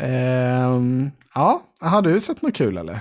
Ehm, 0.00 1.10
ja, 1.34 1.62
har 1.80 2.02
du 2.02 2.20
sett 2.20 2.42
något 2.42 2.54
kul 2.54 2.76
eller? 2.78 3.00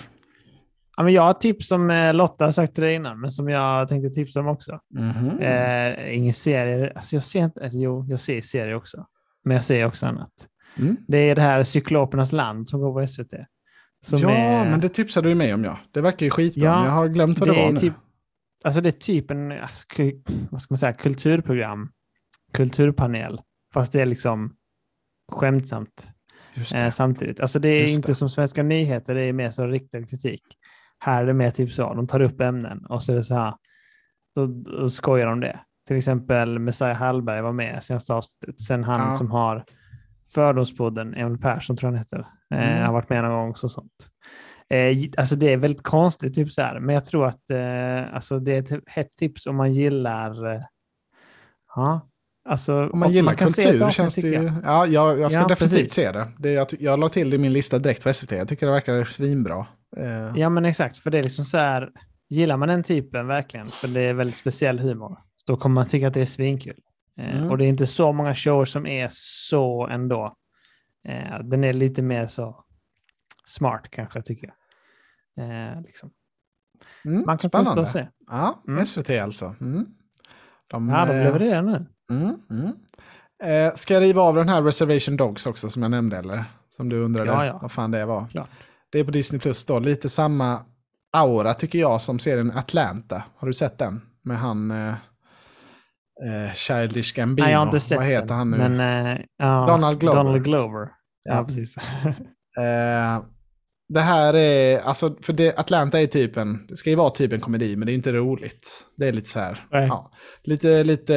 Ja, 0.97 1.03
men 1.03 1.13
jag 1.13 1.21
har 1.21 1.33
tips 1.33 1.67
som 1.67 1.89
eh, 1.91 2.13
Lotta 2.13 2.45
har 2.45 2.51
sagt 2.51 2.73
till 2.75 2.83
dig 2.83 2.95
innan, 2.95 3.19
men 3.19 3.31
som 3.31 3.49
jag 3.49 3.87
tänkte 3.87 4.09
tipsa 4.09 4.39
om 4.39 4.47
också. 4.47 4.79
Mhm. 4.93 5.39
Eh, 5.39 6.15
ingen 6.17 6.33
serie, 6.33 6.91
alltså 6.95 7.15
jag 7.15 7.23
ser 7.23 7.43
inte, 7.43 7.59
eller 7.61 7.79
jo, 7.79 8.05
jag 8.09 8.19
ser 8.19 8.41
serier 8.41 8.75
också. 8.75 9.05
Men 9.43 9.55
jag 9.55 9.63
ser 9.63 9.85
också 9.85 10.05
annat. 10.05 10.31
Mm. 10.79 10.97
Det 11.07 11.17
är 11.17 11.35
det 11.35 11.41
här 11.41 11.63
Cyklopernas 11.63 12.31
land 12.31 12.69
som 12.69 12.81
går 12.81 13.01
på 13.01 13.07
SVT. 13.07 13.33
Som 14.05 14.19
ja, 14.19 14.29
är, 14.29 14.69
men 14.69 14.79
det 14.79 14.89
tipsade 14.89 15.29
du 15.29 15.35
mig 15.35 15.53
om 15.53 15.63
ja. 15.63 15.79
Det 15.91 16.01
verkar 16.01 16.25
ju 16.25 16.29
skitbra, 16.29 16.63
Ja, 16.63 16.75
men 16.75 16.85
jag 16.85 16.91
har 16.91 17.07
glömt 17.07 17.39
vad 17.39 17.49
det, 17.49 17.55
det 17.55 17.61
var 17.61 17.71
nu. 17.71 17.79
typ, 17.79 17.93
alltså 18.65 18.81
det 18.81 18.89
är 18.89 18.91
typ 18.91 19.31
en, 19.31 19.53
vad 20.51 20.61
ska 20.61 20.73
man 20.73 20.77
säga, 20.77 20.93
kulturprogram, 20.93 21.91
kulturpanel, 22.53 23.41
fast 23.73 23.91
det 23.93 24.01
är 24.01 24.05
liksom 24.05 24.55
skämtsamt 25.31 26.09
eh, 26.75 26.89
samtidigt. 26.91 27.39
Alltså 27.39 27.59
det 27.59 27.69
är 27.69 27.81
Just 27.81 27.95
inte 27.95 28.11
det. 28.11 28.15
som 28.15 28.29
Svenska 28.29 28.63
nyheter, 28.63 29.15
det 29.15 29.21
är 29.21 29.33
mer 29.33 29.51
så 29.51 29.67
riktad 29.67 30.03
kritik. 30.03 30.43
Här 30.99 31.23
är 31.23 31.27
det 31.27 31.33
mer 31.33 31.51
typ 31.51 31.71
så, 31.71 31.93
de 31.93 32.07
tar 32.07 32.21
upp 32.21 32.41
ämnen 32.41 32.85
och 32.85 33.03
så 33.03 33.11
är 33.11 33.15
det 33.15 33.23
så 33.23 33.35
här, 33.35 33.53
då, 34.35 34.45
då 34.47 34.89
skojar 34.89 35.27
de 35.27 35.39
det. 35.39 35.59
Till 35.87 35.97
exempel 35.97 36.59
Messiah 36.59 36.97
Hallberg 36.97 37.41
var 37.41 37.51
med 37.53 37.83
senaste 37.83 38.13
avsnittet. 38.13 38.61
Sen 38.61 38.83
han 38.83 38.99
Ja. 38.99 39.17
som 39.17 39.31
har 39.31 39.65
Fördomspodden, 40.33 41.13
Emil 41.13 41.37
Persson 41.37 41.77
tror 41.77 41.87
jag 41.87 41.91
han 41.93 41.99
heter, 41.99 42.27
eh, 42.53 42.71
Mm. 42.71 42.85
har 42.85 42.93
varit 42.93 43.09
med 43.09 43.23
någon 43.23 43.31
gång 43.39 43.49
och 43.63 43.71
sånt. 43.71 43.91
Eh, 44.69 44.97
alltså 45.17 45.35
det 45.35 45.53
är 45.53 45.57
väldigt 45.57 45.83
konstigt, 45.83 46.35
typ 46.35 46.51
så 46.51 46.61
här. 46.61 46.79
men 46.79 46.95
jag 46.95 47.05
tror 47.05 47.27
att 47.27 47.49
eh, 47.49 48.15
alltså 48.15 48.39
det 48.39 48.51
är 48.55 48.59
ett 48.75 48.83
hett 48.87 49.11
tips 49.17 49.45
om 49.47 49.55
man 49.55 49.71
gillar 49.73 50.53
eh, 50.55 50.61
Ja, 51.75 52.01
alltså 52.49 52.89
Om 52.89 52.99
man 52.99 53.11
gillar 53.11 53.33
kan 53.33 53.49
se 53.49 53.61
ett 53.61 53.67
kultur 53.67 53.85
avsnitt, 53.85 53.95
känns 53.95 54.15
det 54.15 54.27
ju... 54.27 54.51
Ja, 54.63 54.85
jag, 54.87 55.19
jag 55.19 55.31
ska 55.31 55.41
Ja, 55.41 55.47
definitivt 55.47 55.79
precis. 55.79 55.93
se 55.93 56.11
det. 56.11 56.27
det 56.39 56.51
jag, 56.51 56.67
jag 56.79 56.99
la 56.99 57.09
till 57.09 57.29
det 57.29 57.35
i 57.35 57.39
min 57.39 57.53
lista 57.53 57.79
direkt 57.79 58.03
på 58.03 58.13
SVT. 58.13 58.31
Jag 58.31 58.47
tycker 58.47 58.65
det 58.65 58.71
verkar 58.71 59.03
svinbra. 59.03 59.67
Eh, 59.97 60.31
Ja, 60.35 60.49
men 60.49 60.65
exakt. 60.65 60.97
För 60.97 61.11
det 61.11 61.17
är 61.17 61.23
liksom 61.23 61.45
så 61.45 61.57
här, 61.57 61.89
gillar 62.29 62.57
man 62.57 62.67
den 62.67 62.83
typen 62.83 63.27
verkligen, 63.27 63.67
för 63.67 63.87
det 63.87 64.01
är 64.01 64.13
väldigt 64.13 64.37
speciell 64.37 64.79
humor, 64.79 65.17
då 65.47 65.57
kommer 65.57 65.73
man 65.73 65.85
tycka 65.85 66.07
att 66.07 66.13
det 66.13 66.21
är 66.21 66.25
svinkul. 66.25 66.75
Eh, 67.17 67.37
Mm. 67.37 67.49
Och 67.51 67.57
det 67.57 67.65
är 67.65 67.69
inte 67.69 67.87
så 67.87 68.13
många 68.13 68.35
shower 68.35 68.65
som 68.65 68.85
är 68.87 69.07
så 69.11 69.87
ändå. 69.87 70.35
Eh, 71.07 71.39
den 71.43 71.63
är 71.63 71.73
lite 71.73 72.01
mer 72.01 72.27
så 72.27 72.63
smart 73.45 73.87
kanske, 73.91 74.21
tycker 74.21 74.47
jag. 74.47 74.55
Eh, 75.45 75.81
liksom. 75.81 76.11
mm, 77.05 77.23
Man 77.25 77.37
kan 77.37 77.49
spännande. 77.49 77.69
testa 77.69 77.81
och 77.81 77.87
se. 77.87 78.07
Ja, 78.27 78.63
Mm. 78.67 78.85
SVT 78.85 79.09
alltså. 79.09 79.55
Mm. 79.61 79.85
De, 80.67 80.89
Ja, 80.89 81.05
de 81.05 81.13
levererar 81.13 81.61
nu. 81.61 81.85
Mm, 82.09 82.35
mm. 82.49 82.71
Eh, 83.43 83.75
ska 83.75 83.93
jag 83.93 84.01
riva 84.03 84.21
av 84.21 84.35
den 84.35 84.49
här 84.49 84.61
Reservation 84.61 85.17
Dogs 85.17 85.45
också 85.45 85.69
som 85.69 85.81
jag 85.81 85.91
nämnde 85.91 86.17
eller? 86.17 86.43
Som 86.69 86.89
du 86.89 87.03
undrade 87.03 87.31
Ja, 87.31 87.45
ja. 87.45 87.59
vad 87.61 87.71
fan 87.71 87.91
det 87.91 88.05
var. 88.05 88.27
Klart. 88.27 88.49
Det 88.89 88.99
är 88.99 89.03
på 89.03 89.11
Disney 89.11 89.39
Plus 89.41 89.65
då. 89.65 89.79
Lite 89.79 90.09
samma 90.09 90.65
aura 91.11 91.53
tycker 91.53 91.79
jag 91.79 92.01
som 92.01 92.19
serien 92.19 92.51
Atlanta. 92.51 93.23
Har 93.35 93.47
du 93.47 93.53
sett 93.53 93.77
den? 93.77 94.01
Med 94.21 94.37
han 94.37 94.71
eh, 94.71 94.93
eh, 96.25 96.53
Childish 96.53 97.13
Gambino. 97.15 97.43
Nej, 97.45 97.51
jag 97.53 97.59
har 97.59 97.65
inte 97.65 97.79
sett 97.79 97.97
Vad 97.97 98.07
heter 98.07 98.27
den. 98.27 98.37
han 98.37 98.51
nu? 98.51 98.57
Men, 98.57 99.07
eh, 99.15 99.19
ja, 99.37 99.65
Donald 99.67 99.99
Glover. 99.99 100.17
Donald 100.17 100.43
Glover. 100.43 100.87
Ja, 101.23 101.35
Ja. 101.35 101.43
precis. 101.43 101.75
Eh, 102.59 103.23
det 103.89 103.99
här 103.99 104.33
är, 104.33 104.79
alltså 104.79 105.15
för 105.21 105.33
det, 105.33 105.59
Atlanta 105.59 106.01
är 106.01 106.07
typ 106.07 106.37
en, 106.37 106.67
det 106.67 106.75
ska 106.77 106.89
ju 106.89 106.95
vara 106.95 107.09
typ 107.09 107.33
en 107.33 107.39
komedi 107.39 107.75
men 107.75 107.85
det 107.85 107.91
är 107.91 107.93
inte 107.95 108.11
roligt. 108.13 108.85
Det 108.97 109.07
är 109.07 109.11
lite 109.13 109.29
så 109.29 109.39
här, 109.39 109.65
ja, 109.71 110.11
lite, 110.43 110.83
lite, 110.83 111.13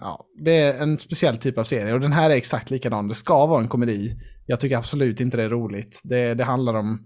ja, 0.00 0.26
det 0.44 0.56
är 0.60 0.82
en 0.82 0.98
speciell 0.98 1.36
typ 1.38 1.58
av 1.58 1.64
serie 1.64 1.92
och 1.94 2.00
den 2.00 2.12
här 2.12 2.30
är 2.30 2.34
exakt 2.34 2.70
likadan. 2.70 3.08
Det 3.08 3.14
ska 3.14 3.46
vara 3.46 3.60
en 3.62 3.68
komedi. 3.68 4.16
Jag 4.46 4.60
tycker 4.60 4.76
absolut 4.78 5.20
inte 5.20 5.36
det 5.36 5.42
är 5.42 5.48
roligt. 5.48 6.00
Det, 6.04 6.34
det 6.34 6.44
handlar 6.44 6.74
om, 6.74 6.98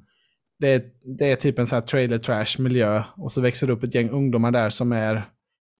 det 0.58 0.84
det 1.18 1.32
är 1.32 1.36
typ 1.36 1.58
en 1.58 1.66
så 1.66 1.74
här 1.74 1.82
trailer 1.82 2.18
trash 2.18 2.62
miljö 2.62 3.02
och 3.16 3.32
så 3.32 3.40
växer 3.40 3.66
det 3.66 3.72
upp 3.72 3.82
ett 3.84 3.94
gäng 3.94 4.10
ungdomar 4.10 4.50
där 4.50 4.70
som 4.70 4.92
är, 4.92 5.22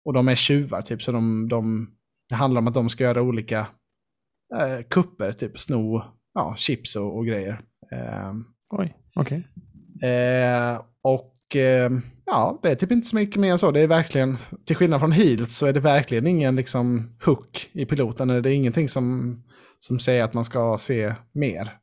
och 0.05 0.13
de 0.13 0.29
är 0.29 0.35
tjuvar 0.35 0.83
typ 0.83 1.03
så 1.03 1.13
de, 1.13 1.49
de 1.49 1.91
det 2.29 2.35
handlar 2.35 2.59
om 2.59 2.69
att 2.69 2.75
de 2.75 2.89
ska 2.89 3.05
göra 3.05 3.23
olika 3.23 3.67
eh, 4.55 4.85
kupper, 4.91 5.33
typ 5.33 5.61
sno 5.61 6.03
ja, 6.35 6.55
chips 6.57 6.97
och, 6.97 7.17
och 7.17 7.27
grejer. 7.27 7.61
Ehm, 7.93 8.45
Oj, 8.71 8.97
okej. 9.15 9.49
Eh, 10.03 10.81
och 11.03 11.57
eh, 11.57 11.91
ja, 12.27 12.61
det 12.63 12.71
är 12.71 12.75
typ 12.75 12.93
inte 12.93 13.07
så 13.07 13.17
mycket 13.17 13.41
mer 13.41 13.53
än 13.53 13.59
så. 13.59 13.71
Det 13.71 13.81
är 13.81 13.87
verkligen, 13.87 14.37
till 14.65 14.77
skillnad 14.77 15.01
från 15.01 15.13
Heels 15.13 15.57
så 15.57 15.67
är 15.67 15.73
det 15.73 15.81
verkligen 15.81 16.27
ingen 16.27 16.57
liksom 16.57 17.17
hook 17.25 17.71
i 17.73 17.85
piloten. 17.87 18.29
Det 18.29 18.51
är 18.51 18.55
ingenting 18.55 18.89
som, 18.89 19.37
som 19.79 20.01
säger 20.01 20.25
att 20.25 20.35
man 20.35 20.45
ska 20.45 20.79
se 20.79 21.15
mer. 21.33 21.79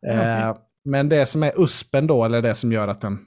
Ja, 0.00 0.12
Eh, 0.12 0.56
men 0.84 1.08
det 1.08 1.26
som 1.26 1.42
är 1.42 1.62
uspen 1.62 2.06
då, 2.06 2.24
eller 2.24 2.42
det 2.42 2.54
som 2.54 2.72
gör 2.72 2.88
att 2.88 3.00
den 3.00 3.18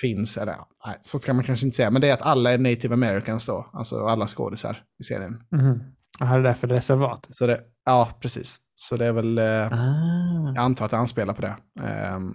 finns, 0.00 0.36
eller 0.38 0.56
nej, 0.86 0.98
så 1.02 1.18
ska 1.18 1.34
man 1.34 1.44
kanske 1.44 1.66
inte 1.66 1.76
säga, 1.76 1.90
men 1.90 2.00
det 2.02 2.08
är 2.08 2.12
att 2.12 2.22
alla 2.22 2.52
är 2.52 2.58
native 2.58 2.94
americans 2.94 3.46
då, 3.46 3.70
alltså 3.72 4.06
alla 4.06 4.26
skådisar 4.26 4.82
i 5.00 5.02
serien. 5.02 5.42
Mhm. 5.50 5.80
Jaha, 6.20 6.32
det 6.34 6.38
är 6.40 6.42
därför 6.42 6.68
reservatet. 6.68 7.34
Så 7.34 7.46
det, 7.46 7.60
ja, 7.84 8.08
precis. 8.20 8.56
Så 8.76 8.96
det 8.96 9.06
är 9.06 9.12
väl... 9.12 9.38
Eh, 9.38 9.72
Ah. 9.72 10.52
jag 10.54 10.64
antar 10.64 10.84
att 10.84 10.90
det 10.90 10.96
anspelar 10.96 11.34
på 11.34 11.42
det. 11.42 11.56
Ehm, 11.86 12.34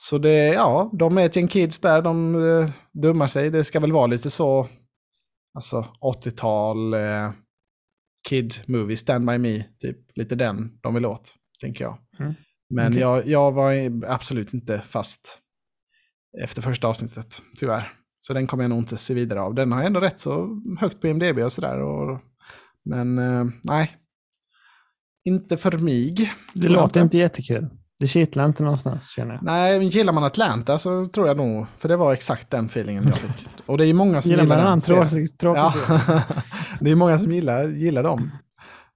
så 0.00 0.18
det, 0.18 0.46
ja, 0.46 0.90
de 0.98 1.18
är 1.18 1.26
ett 1.26 1.36
gäng 1.36 1.48
kids 1.48 1.80
där, 1.80 2.02
de 2.02 2.34
uh, 2.34 2.70
dummar 2.92 3.26
sig. 3.26 3.50
Det 3.50 3.64
ska 3.64 3.80
väl 3.80 3.92
vara 3.92 4.06
lite 4.06 4.30
så, 4.30 4.68
alltså 5.54 5.86
80-tal 6.24 6.94
eh, 6.94 7.30
kid 8.28 8.54
movie, 8.66 8.96
Stand 8.96 9.26
By 9.26 9.38
Me, 9.38 9.64
typ 9.78 9.96
lite 10.16 10.34
den 10.34 10.78
de 10.80 10.94
vill 10.94 11.06
åt, 11.06 11.34
tänker 11.60 11.84
jag. 11.84 11.98
Mm. 12.18 12.34
Men 12.70 12.86
Okej. 12.92 13.00
jag, 13.00 13.26
jag 13.26 13.52
var 13.52 13.72
absolut 14.06 14.54
inte 14.54 14.82
fast 14.88 15.38
efter 16.40 16.62
första 16.62 16.88
avsnittet, 16.88 17.42
tyvärr. 17.56 17.92
Så 18.18 18.32
den 18.32 18.46
kommer 18.46 18.64
jag 18.64 18.70
nog 18.70 18.78
inte 18.78 18.96
se 18.96 19.14
vidare 19.14 19.40
av. 19.40 19.54
Den 19.54 19.72
har 19.72 19.82
ändå 19.82 20.00
rätt 20.00 20.18
så 20.18 20.62
högt 20.80 21.00
på 21.00 21.06
IMDB 21.06 21.38
och 21.38 21.52
sådär. 21.52 21.80
Och, 21.80 22.20
men 22.84 23.18
eh, 23.18 23.44
nej, 23.64 23.90
inte 25.24 25.56
för 25.56 25.78
mig. 25.78 26.32
Det 26.54 26.68
låter 26.68 27.02
inte 27.02 27.18
jättekul. 27.18 27.68
Det 27.98 28.06
kittlar 28.08 28.46
inte 28.46 28.62
någonstans 28.62 29.10
känner 29.10 29.34
jag. 29.34 29.42
Nej, 29.42 29.78
men 29.78 29.88
gillar 29.88 30.12
man 30.12 30.24
Atlanta 30.24 30.78
så 30.78 31.06
tror 31.06 31.28
jag 31.28 31.36
nog, 31.36 31.66
för 31.78 31.88
det 31.88 31.96
var 31.96 32.12
exakt 32.12 32.50
den 32.50 32.66
feelingen 32.66 33.04
jag 33.06 33.14
fick. 33.14 33.48
Och 33.66 33.78
det 33.78 33.84
är 33.84 33.86
ju 33.86 33.92
många 33.92 34.22
som 34.22 34.30
Gillar 34.30 34.42
gillar, 34.42 34.64
den 34.64 34.80
tråkig, 34.80 35.38
tråkig 35.38 35.60
Ja, 35.60 36.22
det 36.80 36.90
är 36.90 36.94
många 36.94 37.18
som 37.18 37.32
gillar, 37.32 37.64
gillar 37.68 38.02
dem. 38.02 38.30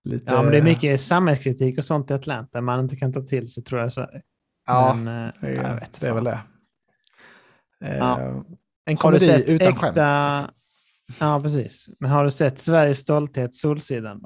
Lite, 0.04 0.34
Ja, 0.34 0.42
men 0.42 0.52
det 0.52 0.58
är 0.58 0.62
mycket 0.62 1.00
samhällskritik 1.00 1.78
och 1.78 1.84
sånt 1.84 2.10
i 2.10 2.14
Atlanta 2.14 2.60
man 2.60 2.80
inte 2.80 2.96
kan 2.96 3.12
ta 3.12 3.20
till 3.20 3.48
sig 3.48 3.64
tror 3.64 3.80
jag. 3.80 3.92
Så. 3.92 4.06
Ja, 4.66 4.94
men, 4.94 5.26
eh, 5.26 5.32
det, 5.40 5.52
jag 5.52 5.74
vet 5.74 6.00
det 6.00 6.08
är 6.08 6.14
väl 6.14 6.24
det. 6.24 6.40
Eh, 7.84 7.96
Ja. 7.96 8.18
En 8.18 8.96
Har 8.96 9.12
du 9.12 9.18
komedi 9.18 9.26
sett 9.26 9.48
utan 9.48 9.68
äkta... 9.68 9.80
skämt. 9.80 9.96
liksom. 9.96 10.50
Ja, 11.18 11.40
precis. 11.42 11.88
Men 12.00 12.10
har 12.10 12.24
du 12.24 12.30
sett 12.30 12.58
Sveriges 12.58 12.98
stolthet, 12.98 13.54
Solsidan? 13.54 14.20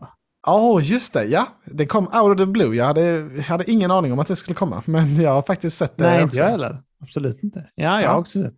Ja, 0.47 0.61
oh, 0.61 0.85
just 0.91 1.13
det. 1.13 1.25
Ja, 1.25 1.47
det 1.65 1.87
kom 1.87 2.05
out 2.07 2.15
of 2.33 2.39
the 2.39 2.47
blue. 2.47 2.77
Jag 2.77 2.85
hade, 2.85 3.03
jag 3.03 3.43
hade 3.43 3.71
ingen 3.71 3.91
aning 3.91 4.13
om 4.13 4.19
att 4.19 4.29
det 4.29 4.37
skulle 4.37 4.55
komma, 4.55 4.83
men 4.87 5.17
jag 5.23 5.31
har 5.31 5.43
faktiskt 5.43 5.77
sett 5.77 5.97
det 5.97 6.05
Nej, 6.05 6.23
inte 6.23 6.37
jag 6.37 6.49
heller. 6.49 6.83
Absolut 7.03 7.43
inte. 7.43 7.71
Ja, 7.75 7.85
jag 7.85 8.03
Ja. 8.03 8.11
har 8.13 8.19
också 8.19 8.43
sett. 8.43 8.55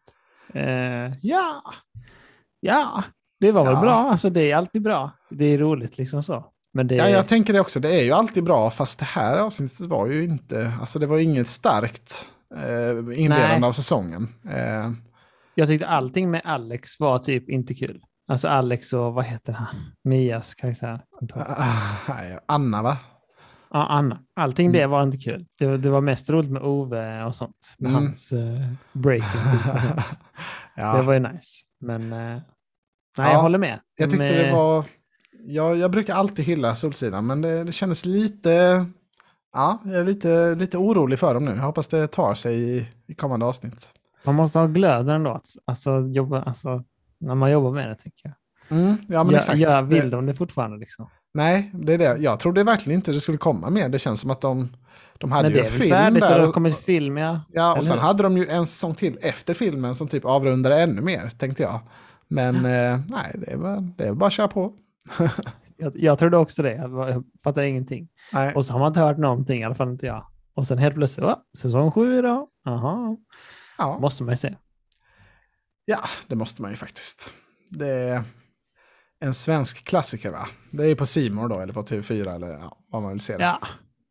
Eh, 0.54 1.12
ja, 1.22 1.62
ja, 2.60 3.02
det 3.40 3.52
var 3.52 3.64
väl 3.64 3.74
Ja. 3.74 3.80
bra. 3.80 3.94
Alltså, 4.10 4.30
det 4.30 4.50
är 4.50 4.56
alltid 4.56 4.82
bra. 4.82 5.10
Det 5.30 5.44
är 5.44 5.58
roligt 5.58 5.98
liksom 5.98 6.22
så. 6.22 6.44
Men 6.74 6.86
det 6.86 6.94
Ja, 6.94 7.08
jag 7.08 7.26
tänker 7.28 7.52
det 7.52 7.60
också. 7.60 7.80
Det 7.80 8.00
är 8.00 8.04
ju 8.04 8.12
alltid 8.12 8.44
bra, 8.44 8.70
fast 8.70 8.98
det 8.98 9.04
här 9.04 9.38
avsnittet 9.38 9.80
var 9.86 10.06
ju 10.06 10.24
inte... 10.24 10.72
Alltså 10.80 10.98
det 10.98 11.06
var 11.06 11.16
ju 11.18 11.24
inget 11.24 11.48
starkt 11.48 12.26
eh, 12.56 13.20
inledande 13.22 13.58
Nej. 13.58 13.64
av 13.68 13.72
säsongen. 13.72 14.28
Eh, 14.50 14.90
Jag 15.54 15.68
tyckte 15.68 15.86
allting 15.86 16.30
med 16.30 16.40
Alex 16.44 17.00
var 17.00 17.18
typ 17.18 17.48
inte 17.50 17.74
kul. 17.74 18.02
Alltså 18.28 18.48
Alex 18.48 18.92
och 18.92 19.14
vad 19.14 19.24
heter 19.24 19.52
han? 19.52 19.66
Mias 20.04 20.54
karaktär. 20.54 21.00
ah, 21.34 21.78
Anna, 22.46 22.82
va? 22.82 22.98
Ja, 23.70 23.86
Anna. 23.86 24.18
Allting 24.36 24.66
Mm. 24.66 24.78
det 24.80 24.86
var 24.86 25.02
inte 25.02 25.18
kul. 25.18 25.46
Det, 25.58 25.76
det 25.76 25.90
var 25.90 26.00
mest 26.00 26.30
roligt 26.30 26.50
med 26.50 26.62
Ove 26.62 27.24
och 27.24 27.34
sånt. 27.36 27.74
Med 27.78 27.90
Mm. 27.90 28.02
hans 28.04 28.32
uh, 28.32 28.72
breaking. 28.92 29.40
ja. 30.76 30.96
Det 30.96 31.02
var 31.02 31.12
ju 31.14 31.20
nice. 31.20 31.48
Men 31.80 32.02
eh, 32.12 32.18
nej, 32.18 32.40
Ja, 33.16 33.32
jag 33.32 33.42
håller 33.42 33.58
med. 33.58 33.80
Jag 33.96 34.10
tyckte 34.10 34.24
Med- 34.24 34.44
det 34.46 34.52
var... 34.52 34.84
Jag, 35.44 35.76
jag 35.76 35.90
brukar 35.90 36.14
alltid 36.14 36.44
hylla 36.44 36.74
Solsidan, 36.74 37.26
men 37.26 37.40
det, 37.40 37.64
det 37.64 37.72
kändes 37.72 38.04
lite... 38.04 38.86
Ja, 39.52 39.82
jag 39.84 39.94
är 39.94 40.04
lite, 40.04 40.54
lite 40.54 40.78
orolig 40.78 41.18
för 41.18 41.34
dem 41.34 41.44
nu. 41.44 41.50
Jag 41.50 41.62
hoppas 41.62 41.86
det 41.86 42.06
tar 42.06 42.34
sig 42.34 42.76
i, 42.76 42.86
i 43.06 43.14
kommande 43.14 43.46
avsnitt. 43.46 43.92
Man 44.24 44.34
måste 44.34 44.58
ha 44.58 44.66
glöden 44.66 45.14
ändå. 45.14 45.30
Att, 45.30 45.46
alltså, 45.64 46.00
jobba, 46.00 46.42
alltså, 46.42 46.84
när 47.20 47.34
man 47.34 47.50
jobbar 47.50 47.70
med 47.70 47.88
det, 47.88 47.94
tänker 47.94 48.20
jag. 48.24 48.34
Mm, 48.78 48.96
ja, 49.08 49.24
men 49.24 49.32
jag, 49.32 49.40
exakt. 49.40 49.60
jag 49.60 49.82
vill 49.82 50.10
det, 50.10 50.16
de 50.16 50.26
det 50.26 50.34
fortfarande 50.34 50.76
liksom. 50.78 51.10
nej, 51.34 51.70
det 51.74 51.94
är 51.94 51.98
det. 51.98 52.16
Jag 52.18 52.40
trodde 52.40 52.64
verkligen 52.64 52.98
inte 52.98 53.12
det 53.12 53.20
skulle 53.20 53.38
komma 53.38 53.70
mer. 53.70 53.88
Det 53.88 53.98
känns 53.98 54.20
som 54.20 54.30
att 54.30 54.40
de, 54.40 54.76
de 55.18 55.32
hade 55.32 55.42
Men 55.48 55.52
det 55.52 55.58
ju 55.58 55.64
är 55.64 55.70
en 55.70 55.78
film 55.78 55.90
färdigt 55.90 56.22
och 56.22 56.28
där. 56.28 56.34
det 56.36 56.42
har 56.42 56.48
Och, 56.48 56.54
kommit 56.54 56.78
film, 56.78 57.16
ja. 57.16 57.40
ja, 57.52 57.78
och 57.78 57.84
sen 57.86 57.94
hur? 57.94 58.02
hade 58.02 58.22
de 58.22 58.36
ju 58.36 58.46
en 58.46 58.66
säsong 58.66 58.94
till 58.94 59.18
efter 59.22 59.54
filmen 59.54 59.94
som 59.94 60.08
typ 60.08 60.24
avrundade 60.24 60.82
ännu 60.82 61.00
mer, 61.00 61.30
tänkte 61.38 61.62
jag. 61.62 61.80
Men 62.28 62.54
eh, 62.64 63.00
nej, 63.08 63.34
det 63.34 63.52
är, 63.52 63.56
bara, 63.56 63.80
det 63.80 64.04
är 64.04 64.12
bara 64.12 64.26
att 64.26 64.32
köra 64.32 64.48
på. 64.48 64.72
Jag, 65.82 65.92
jag 65.96 66.18
trodde 66.18 66.36
också 66.36 66.62
det. 66.62 66.74
Jag, 66.74 67.24
fattar 67.44 67.62
ingenting. 67.62 68.08
Nej. 68.32 68.54
Och 68.54 68.64
så 68.64 68.72
har 68.72 68.80
man 68.80 68.88
inte 68.88 69.00
hört 69.00 69.18
någonting, 69.18 69.60
i 69.60 69.64
alla 69.64 69.74
fall 69.74 69.88
inte 69.88 70.06
jag. 70.06 70.26
Och 70.54 70.66
sen 70.66 70.78
helt 70.78 70.94
plötsligt, 70.94 71.26
"Åh, 71.26 71.36
säsong 71.58 71.90
sju 71.90 72.18
idag. 72.18 72.48
Jaha, 72.64 73.16
Ja. 73.78 73.98
måste 73.98 74.22
man 74.22 74.32
ju 74.32 74.36
se. 74.36 74.54
Ja, 75.84 76.00
det 76.26 76.34
måste 76.36 76.62
man 76.62 76.70
ju 76.70 76.76
faktiskt. 76.76 77.32
Det 77.70 77.88
är 77.88 78.22
en 79.20 79.34
svensk 79.34 79.84
klassiker 79.84 80.30
va? 80.30 80.48
Det 80.70 80.84
är 80.90 80.94
på 80.94 81.06
Simor 81.06 81.48
då, 81.48 81.60
eller 81.60 81.72
på 81.74 81.82
TV4 81.82 82.34
eller 82.34 82.48
ja, 82.48 82.78
vad 82.88 83.02
man 83.02 83.12
vill 83.12 83.20
se 83.20 83.36
det. 83.36 83.44
Ja, 83.44 83.58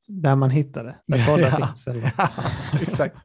där 0.08 0.36
man 0.36 0.50
hittar 0.50 0.84
det. 0.84 0.96
Där 1.08 1.26
poddar 1.26 1.50
Ja. 1.60 1.68
finns. 1.68 1.88
Eller 1.88 2.02
något. 2.02 2.82
Exakt. 2.82 3.16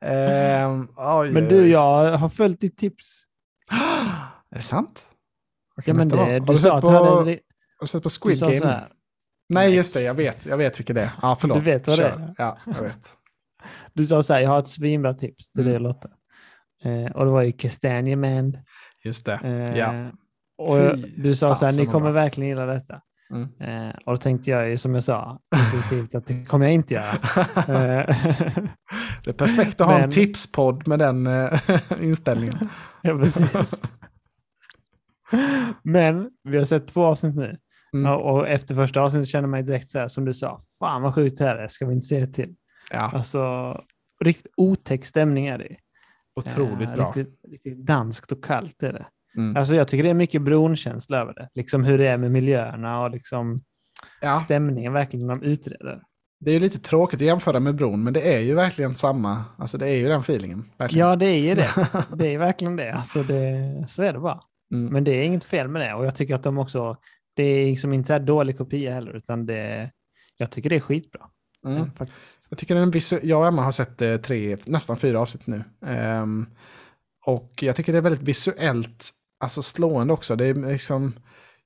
Ehm, 0.00 0.88
oj, 0.96 1.30
Men 1.32 1.48
du, 1.48 1.68
jag 1.68 2.18
har 2.18 2.28
följt 2.28 2.60
ditt 2.60 2.78
tips. 2.78 3.22
Är 4.50 4.56
det 4.56 4.62
sant? 4.62 5.06
Ja, 5.84 5.94
men 5.94 6.08
det, 6.08 6.16
har, 6.16 6.40
du 6.40 6.40
du 6.40 6.58
sett 6.58 6.80
på, 6.80 7.22
du 7.24 7.38
har 7.80 7.84
du 7.84 7.86
sett 7.86 8.02
på 8.02 8.08
Squid 8.08 8.40
Game? 8.40 8.60
Nej, 8.64 8.82
Nej. 9.48 9.74
just 9.74 9.94
det. 9.94 10.02
Jag 10.02 10.14
vet, 10.14 10.46
jag 10.46 10.56
vet 10.56 10.78
vilket 10.78 10.96
det 10.96 11.02
är. 11.02 11.10
Ja, 11.22 11.36
förlåt. 11.40 11.58
Du 11.58 11.64
vet 11.64 11.86
vad 11.88 11.98
det 11.98 12.02
Kör. 12.02 12.18
är? 12.20 12.34
Ja, 12.38 12.58
jag 12.66 12.82
vet. 12.82 13.08
du 13.94 14.06
sa 14.06 14.22
så 14.22 14.32
här, 14.34 14.40
jag 14.40 14.50
har 14.50 14.58
ett 14.58 14.68
svinbra 14.68 15.14
tips 15.14 15.50
till 15.50 15.60
Mm. 15.62 15.72
dig 15.72 15.80
Lotta. 15.82 16.08
Eh, 16.84 17.12
och 17.16 17.24
det 17.24 17.30
var 17.30 17.42
ju 17.42 17.52
Castania 17.52 18.16
Man. 18.16 18.56
Just 19.04 19.26
det. 19.26 19.40
Eh, 19.44 19.78
Ja. 19.78 20.10
Och 20.58 20.76
Fy 20.94 21.14
du 21.16 21.36
sa 21.36 21.54
så 21.54 21.66
här, 21.66 21.72
ni 21.72 21.86
kommer 21.86 22.00
bra. 22.12 22.22
verkligen 22.22 22.48
gilla 22.48 22.66
detta. 22.66 23.00
Mm. 23.30 23.48
Eh, 23.88 23.94
och 24.06 24.12
då 24.12 24.16
tänkte 24.16 24.50
jag 24.50 24.68
ju 24.68 24.78
som 24.78 24.94
jag 24.94 25.04
sa 25.04 25.40
instinktivt 25.56 26.14
att 26.14 26.26
det 26.26 26.44
kommer 26.44 26.66
jag 26.66 26.74
inte 26.74 26.94
göra. 26.94 27.12
Eh, 27.56 28.16
Det 29.24 29.30
är 29.30 29.32
perfekt 29.32 29.80
att 29.80 29.86
ha 29.86 29.94
en 29.94 30.00
Men- 30.00 30.10
tipspodd 30.10 30.88
med 30.88 30.98
den 30.98 31.26
eh, 31.26 31.60
inställningen. 32.00 32.68
ja, 33.02 33.18
precis. 33.18 33.74
Men 35.82 36.30
vi 36.44 36.58
har 36.58 36.64
sett 36.64 36.88
två 36.88 37.04
avsnitt 37.04 37.34
nu. 37.36 37.56
Mm. 37.92 38.06
Ja, 38.12 38.16
och 38.16 38.48
efter 38.48 38.74
första 38.74 39.00
avsnittet 39.00 39.28
känner 39.28 39.48
man 39.48 39.66
direkt 39.66 39.88
så 39.88 39.98
här 39.98 40.08
som 40.08 40.24
du 40.24 40.34
sa, 40.34 40.60
fan 40.78 41.02
vad 41.02 41.14
sjukt 41.14 41.38
det 41.38 41.44
här 41.44 41.56
är, 41.56 41.68
ska 41.68 41.86
vi 41.86 41.92
inte 41.94 42.06
se 42.06 42.26
till? 42.26 42.54
Ja, 42.90 43.10
Alltså, 43.14 43.74
riktigt 44.24 44.52
otäck 44.56 45.04
stämning 45.04 45.46
är 45.46 45.58
det. 45.58 45.76
otroligt 46.36 46.90
Eh, 46.90 46.96
bra. 46.96 47.06
Riktigt, 47.06 47.40
riktigt 47.50 47.86
danskt 47.86 48.32
och 48.32 48.44
kallt 48.44 48.82
är 48.82 48.92
det. 48.92 49.06
Mm. 49.36 49.56
Alltså 49.56 49.74
jag 49.74 49.88
tycker 49.88 50.04
det 50.04 50.10
är 50.10 50.14
mycket 50.14 50.42
bronkänsla 50.42 51.18
över 51.18 51.34
det. 51.34 51.48
Liksom 51.54 51.84
hur 51.84 51.98
det 51.98 52.06
är 52.08 52.16
med 52.16 52.30
miljöerna 52.30 53.02
och 53.02 53.10
liksom 53.10 53.60
Ja. 54.20 54.40
stämningen 54.44 54.92
verkligen 54.92 55.26
när 55.26 55.36
de 55.36 55.42
utreder. 55.42 56.02
Det 56.40 56.50
är 56.50 56.54
ju 56.54 56.60
lite 56.60 56.78
tråkigt 56.78 57.20
att 57.20 57.26
jämföra 57.26 57.60
med 57.60 57.74
bron, 57.74 58.04
men 58.04 58.12
det 58.12 58.34
är 58.34 58.40
ju 58.40 58.54
verkligen 58.54 58.96
samma. 58.96 59.44
Alltså 59.58 59.78
det 59.78 59.88
är 59.88 59.94
ju 59.96 60.08
den 60.08 60.20
feelingen. 60.20 60.64
Verkligen. 60.78 61.08
Ja, 61.08 61.16
det 61.16 61.26
är 61.26 61.38
ju 61.38 61.54
det. 61.54 61.68
Det 62.16 62.34
är 62.34 62.38
verkligen 62.38 62.76
det. 62.76 62.92
Alltså 62.92 63.22
det. 63.22 63.84
Så 63.88 64.02
är 64.02 64.12
det 64.12 64.18
bara. 64.18 64.40
Mm. 64.74 64.92
Men 64.92 65.04
det 65.04 65.10
är 65.10 65.22
inget 65.24 65.44
fel 65.44 65.68
med 65.68 65.82
det. 65.82 65.94
Och 65.94 66.06
jag 66.06 66.14
tycker 66.14 66.34
att 66.34 66.42
de 66.42 66.58
också, 66.58 66.96
det 67.34 67.42
är 67.42 67.66
liksom 67.66 67.92
inte 67.92 68.06
så 68.06 68.12
här 68.12 68.20
dålig 68.20 68.58
kopia 68.58 68.92
heller, 68.94 69.16
utan 69.16 69.46
det, 69.46 69.90
jag 70.36 70.50
tycker 70.50 70.70
det 70.70 70.76
är 70.76 70.80
skitbra. 70.80 71.20
Mm. 71.66 71.78
Eh, 71.78 71.90
Faktiskt. 71.92 72.46
Jag 72.48 72.58
tycker 72.58 72.74
den 72.74 72.92
visu- 72.92 73.20
jag 73.22 73.40
och 73.40 73.46
Emma 73.46 73.62
har 73.62 73.72
sett 73.72 74.02
eh, 74.02 74.16
tre, 74.16 74.56
nästan 74.64 74.96
fyra 74.96 75.20
avsnitt 75.20 75.46
nu. 75.46 75.64
Ehm, 75.86 76.46
och 77.26 77.52
jag 77.62 77.76
tycker 77.76 77.92
det 77.92 77.98
är 77.98 78.02
väldigt 78.02 78.22
visuellt, 78.22 79.10
alltså 79.40 79.62
slående 79.62 80.12
också. 80.12 80.36
Det 80.36 80.46
är 80.46 80.54
liksom, 80.54 81.12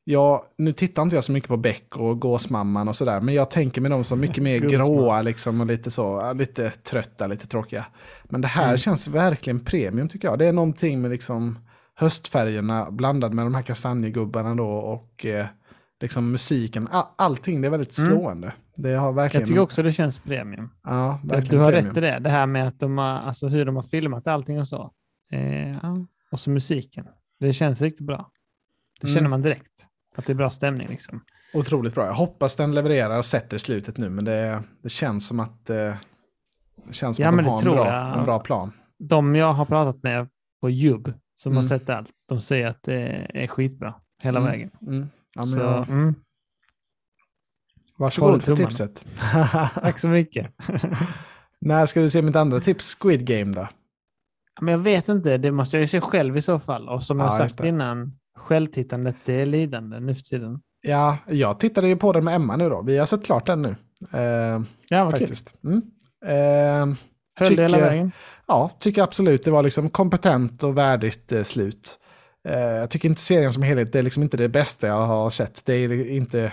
ja, 0.04 0.46
nu 0.58 0.72
tittar 0.72 1.02
inte 1.02 1.16
jag 1.16 1.24
så 1.24 1.32
mycket 1.32 1.48
på 1.48 1.56
Beck 1.56 1.96
och 1.96 2.20
Gåsmamman 2.20 2.88
och 2.88 2.96
sådär, 2.96 3.20
men 3.20 3.34
jag 3.34 3.50
tänker 3.50 3.80
med 3.80 3.90
dem 3.90 4.04
som 4.04 4.20
mycket 4.20 4.42
mer 4.42 4.58
gråa 4.70 5.22
liksom 5.22 5.60
och 5.60 5.66
lite 5.66 5.90
så, 5.90 6.32
lite 6.32 6.70
trötta, 6.70 7.26
lite 7.26 7.46
tråkiga. 7.46 7.86
Men 8.24 8.40
det 8.40 8.48
här 8.48 8.64
Mm. 8.64 8.78
känns 8.78 9.08
verkligen 9.08 9.60
premium 9.64 10.08
tycker 10.08 10.28
jag. 10.28 10.38
Det 10.38 10.46
är 10.46 10.52
någonting 10.52 11.00
med 11.00 11.10
liksom 11.10 11.58
höstfärgerna 11.94 12.90
blandad 12.90 13.34
med 13.34 13.46
de 13.46 13.54
här 13.54 13.62
kastanjegubbarna 13.62 14.54
då 14.54 14.68
och 14.68 15.26
eh, 15.26 15.46
liksom 16.00 16.32
musiken. 16.32 16.88
Allting, 17.16 17.60
det 17.60 17.68
är 17.68 17.70
väldigt 17.70 17.98
Mm. 17.98 18.10
slående. 18.10 18.52
Det 18.76 18.92
har 18.94 19.12
verkligen... 19.12 19.40
Jag 19.42 19.48
tycker 19.48 19.60
också 19.60 19.82
det 19.82 19.92
känns 19.92 20.18
premium. 20.18 20.70
Ja, 20.82 21.18
Du, 21.22 21.28
verkligen 21.28 21.56
du 21.58 21.64
har 21.64 21.72
premium. 21.72 21.88
rätt 21.90 21.96
i 21.96 22.00
det. 22.00 22.18
Det 22.18 22.30
här 22.30 22.46
med 22.46 22.68
att 22.68 22.80
de 22.80 22.98
har, 22.98 23.06
alltså 23.06 23.48
hur 23.48 23.64
de 23.64 23.76
har 23.76 23.82
filmat 23.82 24.26
allting 24.26 24.60
och 24.60 24.68
så. 24.68 24.90
Eh. 25.32 25.94
Och 26.30 26.40
så 26.40 26.50
musiken. 26.50 27.06
Det 27.40 27.52
känns 27.52 27.80
riktigt 27.82 28.06
bra. 28.06 28.30
Det 29.00 29.06
Mm. 29.06 29.14
känner 29.14 29.28
man 29.28 29.42
direkt. 29.42 29.86
Att 30.16 30.26
det 30.26 30.32
är 30.32 30.34
bra 30.34 30.50
stämning 30.50 30.86
liksom. 30.88 31.20
Otroligt 31.54 31.94
bra. 31.94 32.06
Jag 32.06 32.14
hoppas 32.14 32.56
den 32.56 32.74
levererar 32.74 33.18
och 33.18 33.24
sätter 33.24 33.58
slutet 33.58 33.98
nu, 33.98 34.10
men 34.10 34.24
det, 34.24 34.62
det 34.82 34.88
känns 34.88 35.26
som 35.26 35.40
att, 35.40 35.70
eh, 35.70 35.76
det 36.86 36.92
känns 36.92 37.16
som 37.16 37.22
Ja, 37.22 37.28
att 37.28 37.36
de 37.36 37.44
har 37.44 37.58
en 37.58 37.64
bra, 37.64 37.86
jag. 37.86 38.18
en 38.18 38.24
bra 38.24 38.38
plan. 38.38 38.72
De 38.98 39.34
jag 39.34 39.52
har 39.52 39.64
pratat 39.64 40.02
med 40.02 40.28
på 40.60 40.70
Jub 40.70 41.12
som 41.36 41.52
har 41.56 41.62
Mm. 41.62 41.68
sett 41.68 41.90
allt, 41.90 42.10
de 42.28 42.42
säger 42.42 42.66
att 42.66 42.82
det 42.82 43.26
är 43.34 43.46
skitbra 43.46 43.94
hela 44.22 44.38
Mm, 44.40 44.50
vägen. 44.52 44.70
Mm. 44.82 45.00
Ja, 45.34 45.40
men 45.40 45.46
så, 45.46 45.58
jag, 45.58 45.88
mm, 45.88 46.14
varsågod 47.96 48.44
för 48.44 48.56
tipset. 48.56 49.04
tack 49.74 49.98
så 49.98 50.08
mycket. 50.08 50.52
När 51.60 51.86
ska 51.86 52.00
du 52.00 52.10
se 52.10 52.22
mitt 52.22 52.36
andra 52.36 52.60
tips, 52.60 52.96
Squid 53.00 53.26
Game 53.26 53.52
då? 53.52 53.68
Men 54.60 54.72
jag 54.72 54.78
vet 54.78 55.08
inte, 55.08 55.38
det 55.38 55.50
måste 55.52 55.76
jag 55.76 55.82
ju 55.82 55.88
se 55.88 56.00
själv 56.00 56.36
i 56.36 56.42
så 56.42 56.58
fall. 56.58 56.88
Och 56.88 57.02
som 57.02 57.20
jag 57.20 57.26
Ja, 57.28 57.32
har 57.32 57.40
just 57.42 57.56
sagt 57.56 57.66
innan, 57.68 58.12
självtittandet 58.36 59.16
det 59.24 59.40
är 59.40 59.46
lidande 59.46 60.00
nu 60.00 60.14
för 60.14 60.22
tiden. 60.22 60.60
Ja, 60.80 61.18
jag 61.26 61.58
tittade 61.60 61.88
ju 61.88 61.96
på 61.96 62.12
den 62.12 62.24
med 62.24 62.34
Emma 62.34 62.56
nu 62.56 62.68
då. 62.68 62.82
Vi 62.82 62.98
har 62.98 63.06
sett 63.06 63.24
klart 63.24 63.46
den 63.46 63.62
nu. 63.62 63.76
Eh, 64.12 64.62
Ja, 64.88 65.04
vad 65.04 65.12
kul. 65.12 65.20
faktiskt. 65.20 65.54
Mm. 65.64 65.82
Eh, 66.26 66.96
Höll 67.36 67.56
det 67.56 67.62
hela 67.62 67.76
tycker- 67.78 67.88
vägen? 67.90 68.12
Ja, 68.46 68.70
tycker 68.80 69.02
absolut 69.02 69.44
det 69.44 69.50
var 69.50 69.62
liksom 69.62 69.90
kompetent 69.90 70.62
och 70.62 70.78
värdigt 70.78 71.32
eh, 71.32 71.42
slut. 71.42 71.98
Eh, 72.48 72.58
jag 72.58 72.90
tycker 72.90 73.08
inte 73.08 73.20
serien 73.20 73.52
som 73.52 73.62
helhet, 73.62 73.92
det 73.92 73.98
är 73.98 74.02
liksom 74.02 74.22
inte 74.22 74.36
det 74.36 74.48
bästa 74.48 74.86
jag 74.86 75.06
har 75.06 75.30
sett. 75.30 75.64
Det 75.64 75.74
är 75.74 76.10
inte 76.10 76.52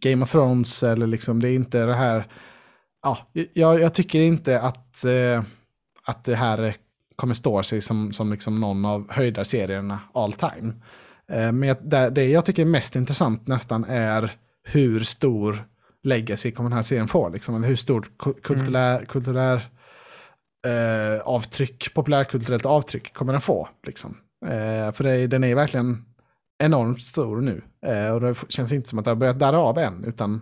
Game 0.00 0.22
of 0.22 0.30
Thrones 0.32 0.82
eller 0.82 1.06
liksom, 1.06 1.42
det 1.42 1.48
är 1.48 1.54
inte 1.54 1.84
det 1.84 1.94
här. 1.94 2.26
Ja, 3.02 3.18
jag, 3.52 3.80
jag 3.80 3.94
tycker 3.94 4.20
inte 4.20 4.60
att, 4.60 5.04
eh, 5.04 5.42
att 6.04 6.24
det 6.24 6.34
här 6.34 6.74
kommer 7.16 7.34
stå 7.34 7.62
sig 7.62 7.80
som, 7.80 8.12
som 8.12 8.32
liksom 8.32 8.60
någon 8.60 8.84
av 8.84 9.12
höjdarserierna 9.12 10.00
all 10.14 10.32
time. 10.32 10.74
Eh, 11.28 11.52
men 11.52 11.62
jag, 11.62 11.76
det, 11.80 12.10
det 12.10 12.24
jag 12.24 12.44
tycker 12.44 12.62
är 12.62 12.66
mest 12.66 12.96
intressant 12.96 13.46
nästan 13.46 13.84
är 13.84 14.36
hur 14.64 15.00
stor 15.00 15.64
legacy 16.02 16.50
kommer 16.50 16.70
den 16.70 16.76
här 16.76 16.82
serien 16.82 17.08
få. 17.08 17.28
Liksom, 17.28 17.54
eller 17.54 17.68
hur 17.68 17.76
stort 17.76 18.10
ku- 18.18 18.40
kulturär, 18.42 19.04
kulturär 19.04 19.62
eh, 20.66 21.20
avtryck, 21.20 21.94
populärkulturellt 21.94 22.66
avtryck 22.66 23.14
kommer 23.14 23.32
den 23.32 23.40
få. 23.40 23.68
Liksom. 23.86 24.16
Eh, 24.46 24.92
för 24.92 25.04
det, 25.04 25.26
den 25.26 25.44
är 25.44 25.54
verkligen 25.54 26.04
enormt 26.58 27.02
stor 27.02 27.40
nu. 27.40 27.62
Eh, 27.86 28.10
och 28.10 28.20
det 28.20 28.34
känns 28.48 28.72
inte 28.72 28.88
som 28.88 28.98
att 28.98 29.04
det 29.04 29.10
har 29.10 29.16
börjat 29.16 29.38
darra 29.38 29.58
av 29.58 29.78
än, 29.78 30.04
utan 30.04 30.40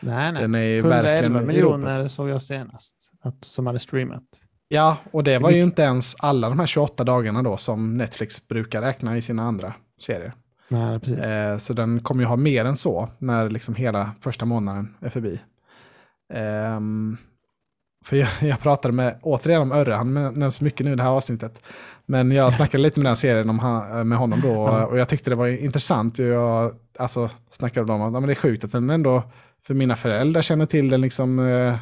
Nej, 0.00 0.32
nej. 0.32 0.42
den 0.42 0.54
är 0.54 0.60
ju 0.60 0.82
verkligen 0.82 1.32
111 1.32 1.52
i 1.52 1.60
ropet. 1.60 1.78
miljoner 1.80 2.08
såg 2.08 2.28
jag 2.28 2.42
senast 2.42 3.12
att, 3.22 3.44
som 3.44 3.66
hade 3.66 3.78
streamat. 3.78 4.24
Ja, 4.68 4.96
och 5.10 5.24
det 5.24 5.38
var 5.38 5.50
ju 5.50 5.62
inte 5.62 5.82
ens 5.82 6.16
alla 6.18 6.48
de 6.48 6.58
här 6.58 6.66
28 6.66 7.04
dagarna 7.04 7.42
då 7.42 7.56
som 7.56 7.96
Netflix 7.96 8.48
brukar 8.48 8.82
räkna 8.82 9.16
i 9.16 9.22
sina 9.22 9.42
andra 9.42 9.74
serier. 10.00 10.32
Nej, 10.68 11.00
precis. 11.00 11.18
Eh, 11.18 11.58
så 11.58 11.72
den 11.72 12.00
kommer 12.00 12.22
ju 12.22 12.28
ha 12.28 12.36
mer 12.36 12.64
än 12.64 12.76
så 12.76 13.08
när 13.18 13.50
liksom 13.50 13.74
hela 13.74 14.10
första 14.20 14.44
månaden 14.44 14.94
är 15.00 15.08
förbi. 15.08 15.40
Ehm, 16.34 17.16
för 18.04 18.16
jag, 18.16 18.28
jag 18.40 18.60
pratade 18.60 18.94
med, 18.94 19.18
återigen 19.22 19.62
om 19.62 19.72
Örre, 19.72 19.94
han 19.94 20.14
nämns 20.14 20.60
mycket 20.60 20.86
nu 20.86 20.92
i 20.92 20.96
det 20.96 21.02
här 21.02 21.10
avsnittet. 21.10 21.62
Men 22.06 22.30
jag 22.30 22.52
snackade 22.52 22.82
lite 22.82 23.00
med 23.00 23.10
den 23.10 23.16
serien 23.16 23.50
om 23.50 23.58
han, 23.58 24.08
med 24.08 24.18
honom 24.18 24.40
då 24.40 24.68
och 24.90 24.98
jag 24.98 25.08
tyckte 25.08 25.30
det 25.30 25.36
var 25.36 25.46
intressant. 25.46 26.18
Jag 26.18 26.74
alltså, 26.98 27.28
snackade 27.50 27.92
om 27.92 28.02
att 28.02 28.12
ja, 28.12 28.20
men 28.20 28.26
det 28.26 28.32
är 28.32 28.34
sjukt 28.34 28.64
att 28.64 28.72
den 28.72 28.90
ändå, 28.90 29.22
för 29.66 29.74
mina 29.74 29.96
föräldrar 29.96 30.42
känner 30.42 30.66
till 30.66 30.90
den 30.90 31.00
liksom, 31.00 31.38
eh, 31.38 31.76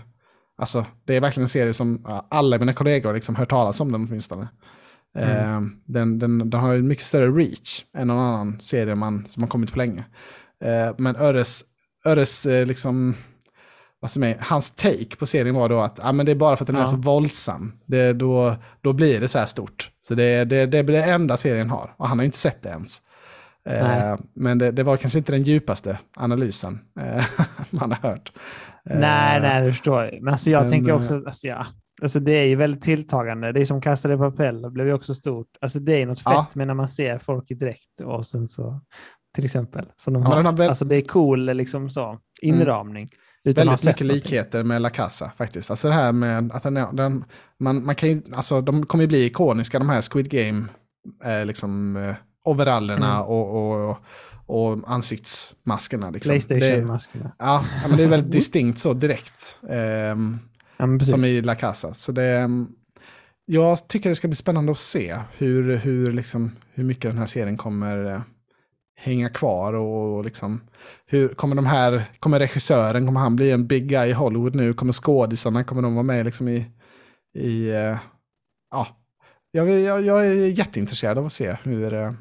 alltså 0.59 0.87
det 1.05 1.17
är 1.17 1.21
verkligen 1.21 1.45
en 1.45 1.49
serie 1.49 1.73
som 1.73 2.07
alla 2.29 2.59
mina 2.59 2.73
kollegor 2.73 3.15
liksom 3.15 3.37
hört 3.37 3.51
talas 3.51 3.81
om 3.81 3.93
den 3.93 4.05
åtminstone. 4.09 4.49
Mm. 5.19 5.31
Eh, 5.37 5.71
den, 5.85 6.19
den, 6.19 6.51
den 6.51 6.61
har 6.61 6.73
ju 6.73 6.79
en 6.79 6.89
mycket 6.89 7.05
större 7.05 7.31
reach 7.31 7.85
än 7.97 8.09
någon 8.09 8.19
annan 8.19 8.61
serie 8.61 8.95
man, 8.95 9.27
som 9.29 9.43
har 9.43 9.51
kommit 9.51 9.73
på 9.73 9.79
länge. 9.79 10.05
Eh, 10.65 10.95
men 10.99 11.17
Öres, 11.17 11.65
Öres 12.07 12.47
eh, 12.47 12.67
liksom, 12.67 13.15
vad 14.01 14.11
som 14.11 14.23
är, 14.23 14.37
hans 14.41 14.71
take 14.77 15.17
på 15.19 15.27
serien 15.27 15.55
var 15.55 15.69
då 15.69 15.81
att 15.81 16.05
ah, 16.05 16.13
men 16.13 16.27
det 16.27 16.33
är 16.33 16.37
bara 16.37 16.57
för 16.57 16.65
att 16.65 16.67
den 16.67 16.77
är 16.77 16.81
Ja. 16.81 16.87
så 16.87 16.97
våldsam. 16.97 17.73
Det, 17.87 18.13
då, 18.13 18.57
då 18.81 18.93
blir 18.93 19.21
det 19.21 19.29
så 19.29 19.39
här 19.39 19.47
stort. 19.47 19.91
Så 20.09 20.15
det, 20.15 20.45
det, 20.45 20.67
det 20.67 20.85
blir 20.85 20.97
det 20.97 21.05
enda 21.05 21.37
serien 21.37 21.71
har. 21.71 21.95
Och 21.97 22.09
han 22.09 22.19
har 22.19 22.23
ju 22.23 22.27
inte 22.27 22.39
sett 22.39 22.63
det 22.63 22.69
ens. 22.69 22.99
Eh, 23.65 24.17
men 24.35 24.59
det, 24.59 24.71
det 24.71 24.83
var 24.83 24.97
kanske 24.97 25.19
inte 25.19 25.33
den 25.33 25.43
djupaste 25.43 25.99
analysen 26.17 26.81
eh, 27.01 27.25
man 27.71 27.93
har 27.93 28.09
hört. 28.11 28.33
Eh, 28.91 28.99
Nej, 28.99 29.41
nej, 29.41 29.63
det 29.65 29.73
förstår. 29.73 30.19
Men 30.21 30.33
alltså 30.33 30.51
jag 30.51 30.63
men, 30.63 30.71
tänker 30.71 30.93
eh, 30.93 30.97
också, 31.01 31.15
alltså, 31.27 31.47
ja. 31.47 31.67
alltså 32.03 32.21
det 32.21 32.33
är 32.33 32.45
ju 32.45 32.57
väldigt 32.57 32.83
tilltagande. 32.83 33.53
Det 33.53 33.61
är 33.61 33.65
som 33.65 33.81
Casa 33.81 34.09
de 34.09 34.19
Papel, 34.19 34.71
blev 34.71 34.87
ju 34.87 34.93
också 34.93 35.15
stort. 35.15 35.47
Alltså 35.61 35.79
det 35.79 36.03
är 36.03 36.07
något 36.07 36.19
fett 36.21 36.33
Ja. 36.33 36.47
med 36.55 36.67
när 36.67 36.75
man 36.75 36.89
ser 36.89 37.19
folk 37.19 37.51
i 37.51 37.55
dräkt 37.55 38.01
och 38.05 38.27
sen 38.27 38.47
så, 38.47 38.81
till 39.35 39.45
exempel, 39.45 39.87
som 39.97 40.15
de 40.15 40.23
Ja, 40.23 40.29
har. 40.43 40.53
väl- 40.53 40.69
Alltså 40.69 40.85
det 40.85 40.97
är 40.97 41.01
cool 41.03 41.45
liksom 41.57 41.91
så, 41.91 42.19
inramning. 42.43 43.03
Ha 43.05 43.19
Väldigt 43.57 43.85
mycket 43.85 44.07
likheter 44.07 44.63
med 44.63 44.83
La 44.83 44.91
Casa 44.91 45.33
faktiskt. 45.39 45.71
Alltså 45.71 45.89
det 45.89 45.95
här 45.95 46.13
med 46.13 46.53
att 46.53 46.63
den, 46.63 46.75
den, 46.97 47.25
man, 47.59 47.85
man 47.85 47.95
kan 47.95 48.09
ju, 48.09 48.23
alltså 48.35 48.61
de 48.61 48.87
kommer 48.87 49.05
ju 49.05 49.09
bli 49.09 49.25
ikoniska 49.25 49.79
de 49.79 49.89
här 49.89 50.03
Squid 50.13 50.31
Game, 50.31 50.65
eh, 51.25 51.45
liksom 51.47 51.97
eh, 51.97 52.15
overallerna 52.45 53.15
Mm. 53.17 53.27
och, 53.27 53.81
och, 53.91 53.97
och 54.47 54.79
ansiktsmaskerna. 54.87 56.11
Liksom. 56.11 56.31
Playstation-maskerna. 56.31 57.33
ja, 57.39 57.65
men 57.89 57.97
det 57.97 58.03
är 58.05 58.09
väldigt 58.09 58.33
distinkt 58.39 58.79
så 58.79 58.93
direkt. 58.93 59.59
ehm, 59.71 60.39
Ja, 60.77 60.99
som 60.99 61.25
i 61.25 61.43
La 61.43 61.55
Casa. 61.55 61.95
Så 61.95 62.13
det, 62.13 62.39
ehm, 62.39 62.69
jag 63.47 63.89
tycker 63.89 64.09
det 64.09 64.15
ska 64.17 64.29
bli 64.29 64.37
spännande 64.37 64.73
att 64.73 64.79
se 64.79 65.19
hur, 65.37 65.77
hur, 65.77 66.13
liksom, 66.13 66.57
hur 66.75 66.85
mycket 66.85 67.03
den 67.11 67.19
här 67.19 67.27
serien 67.27 67.57
kommer 67.57 68.05
eh, 68.15 68.21
hänga 69.01 69.29
kvar 69.29 69.73
och 69.73 70.25
liksom 70.25 70.61
hur 71.07 71.29
kommer 71.29 71.57
de 71.57 71.67
här, 71.67 72.05
kommer 72.21 72.39
regissören, 72.39 73.07
kommer 73.07 73.21
han 73.21 73.37
bli 73.37 73.51
en 73.51 73.67
big 73.67 73.89
guy 73.89 74.09
i 74.09 74.13
Hollywood 74.13 74.55
nu? 74.55 74.75
Kommer 74.75 74.93
skådisarna, 74.93 75.65
kommer 75.65 75.83
de 75.83 75.95
vara 75.95 76.03
med 76.03 76.25
liksom 76.25 76.49
i, 76.49 76.67
i 77.35 77.69
eh, 77.69 77.99
ja, 78.71 78.87
jag, 79.51 79.71
jag, 79.71 80.03
jag 80.03 80.27
är 80.27 80.59
jätteintresserad 80.59 81.19
av 81.19 81.27
att 81.27 81.33
se 81.33 81.57
hur 81.63 81.95
eh, 81.95 82.13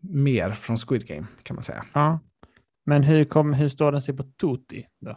mer 0.00 0.52
från 0.52 0.78
Squid 0.78 1.06
Game 1.06 1.26
kan 1.42 1.54
man 1.54 1.62
säga. 1.62 1.84
Ja. 1.92 2.18
Men 2.86 3.02
hur, 3.02 3.24
kom, 3.24 3.52
hur 3.52 3.68
står 3.68 3.92
den 3.92 4.02
sig 4.02 4.16
på 4.16 4.22
Tutti 4.22 4.86
då? 5.00 5.10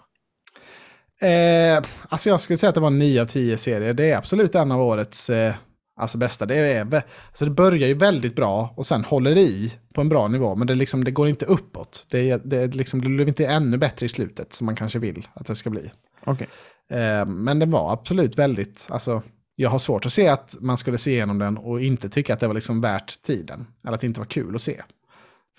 Eh, 1.28 1.84
alltså 2.10 2.30
jag 2.30 2.42
skulle 2.42 2.58
säga 2.58 2.70
att 2.70 2.76
det 2.76 2.82
var 2.82 2.88
en 2.88 3.00
9 3.00 3.22
av 3.22 3.26
10 3.26 3.58
serier. 3.58 3.94
Det 3.94 4.12
är 4.12 4.18
absolut 4.18 4.56
en 4.56 4.72
av 4.72 4.82
årets 4.82 5.30
eh, 5.30 5.54
alltså 5.96 6.18
bästa. 6.18 6.46
Det, 6.46 6.56
är, 6.56 6.82
alltså 7.28 7.46
det 7.46 7.52
börjar 7.52 7.88
ju 7.88 7.94
väldigt 7.94 8.36
bra 8.36 8.74
och 8.78 8.86
sen 8.88 9.04
håller 9.04 9.36
det 9.36 9.42
i 9.42 9.74
på 9.94 10.02
en 10.02 10.10
bra 10.10 10.28
nivå. 10.28 10.56
Men 10.56 10.68
det, 10.68 10.76
liksom, 10.76 11.04
det 11.04 11.12
går 11.12 11.28
inte 11.28 11.46
uppåt. 11.46 12.06
Det, 12.10 12.42
det, 12.46 12.76
liksom, 12.76 13.02
det 13.02 13.10
blir 13.10 13.28
inte 13.28 13.46
ännu 13.46 13.78
bättre 13.78 14.06
i 14.06 14.10
slutet 14.10 14.54
som 14.54 14.66
man 14.66 14.76
kanske 14.76 15.00
vill 15.00 15.28
att 15.34 15.48
det 15.48 15.56
ska 15.56 15.70
bli. 15.70 15.92
Okej. 16.26 16.48
Eh, 16.90 17.26
men 17.26 17.60
den 17.60 17.72
var 17.72 17.94
absolut 17.94 18.38
väldigt, 18.38 18.88
alltså 18.90 19.22
jag 19.56 19.70
har 19.70 19.80
svårt 19.80 20.06
att 20.06 20.14
se 20.14 20.28
att 20.28 20.56
man 20.62 20.78
skulle 20.78 20.98
se 20.98 21.12
igenom 21.12 21.40
den 21.40 21.58
och 21.58 21.82
inte 21.82 22.10
tycka 22.10 22.34
att 22.34 22.40
det 22.40 22.48
var 22.48 22.54
liksom 22.54 22.82
värt 22.82 23.22
tiden. 23.22 23.68
Eller 23.84 23.94
att 23.94 24.02
det 24.02 24.08
inte 24.08 24.20
var 24.20 24.28
kul 24.28 24.56
att 24.56 24.62
se. 24.62 24.82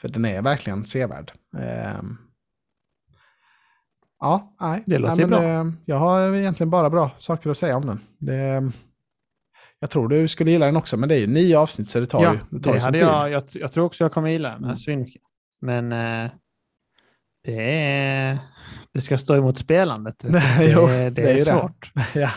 För 0.00 0.08
den 0.08 0.24
är 0.24 0.42
verkligen 0.42 0.84
sevärd. 0.86 1.32
Eh, 1.58 2.02
ja, 4.20 4.56
nej. 4.60 4.82
Det 4.86 4.98
låter 4.98 5.14
nej, 5.14 5.24
ju 5.24 5.28
bra. 5.28 5.42
eh, 5.42 5.64
jag 5.84 5.96
har 5.96 6.34
egentligen 6.34 6.70
bara 6.70 6.90
bra 6.90 7.10
saker 7.18 7.50
att 7.50 7.58
säga 7.58 7.76
om 7.76 7.86
den. 7.86 8.00
Det, 8.18 8.72
jag 9.80 9.90
tror 9.90 10.08
du 10.08 10.28
skulle 10.28 10.50
gilla 10.50 10.66
den 10.66 10.76
också, 10.76 10.96
men 10.96 11.08
det 11.08 11.14
är 11.14 11.18
ju 11.18 11.26
nio 11.26 11.58
avsnitt 11.58 11.90
så 11.90 12.00
det 12.00 12.06
tar 12.06 12.22
Ja, 12.22 12.32
ju, 12.32 12.38
det 12.50 12.60
tar 12.62 12.70
ju 12.70 12.74
det 12.74 12.80
sin 12.80 12.92
tid. 12.92 13.02
jag, 13.02 13.30
jag, 13.30 13.42
jag 13.54 13.72
tror 13.72 13.84
också 13.84 14.04
jag 14.04 14.12
kommer 14.12 14.28
gilla 14.30 14.48
den 14.48 14.58
här 14.58 14.64
Mm. 14.70 14.76
svinmycket. 14.76 15.22
Men 15.62 15.92
eh, 15.92 16.30
det, 17.44 17.82
är, 17.82 18.38
det 18.92 19.00
ska 19.00 19.18
stå 19.18 19.36
emot 19.36 19.58
spelandet. 19.58 20.14
Det, 20.58 20.70
Jo, 20.70 20.86
det, 20.86 21.10
det 21.10 21.22
är, 21.22 21.34
är 21.34 21.38
svårt. 21.38 21.92
ja. 22.14 22.30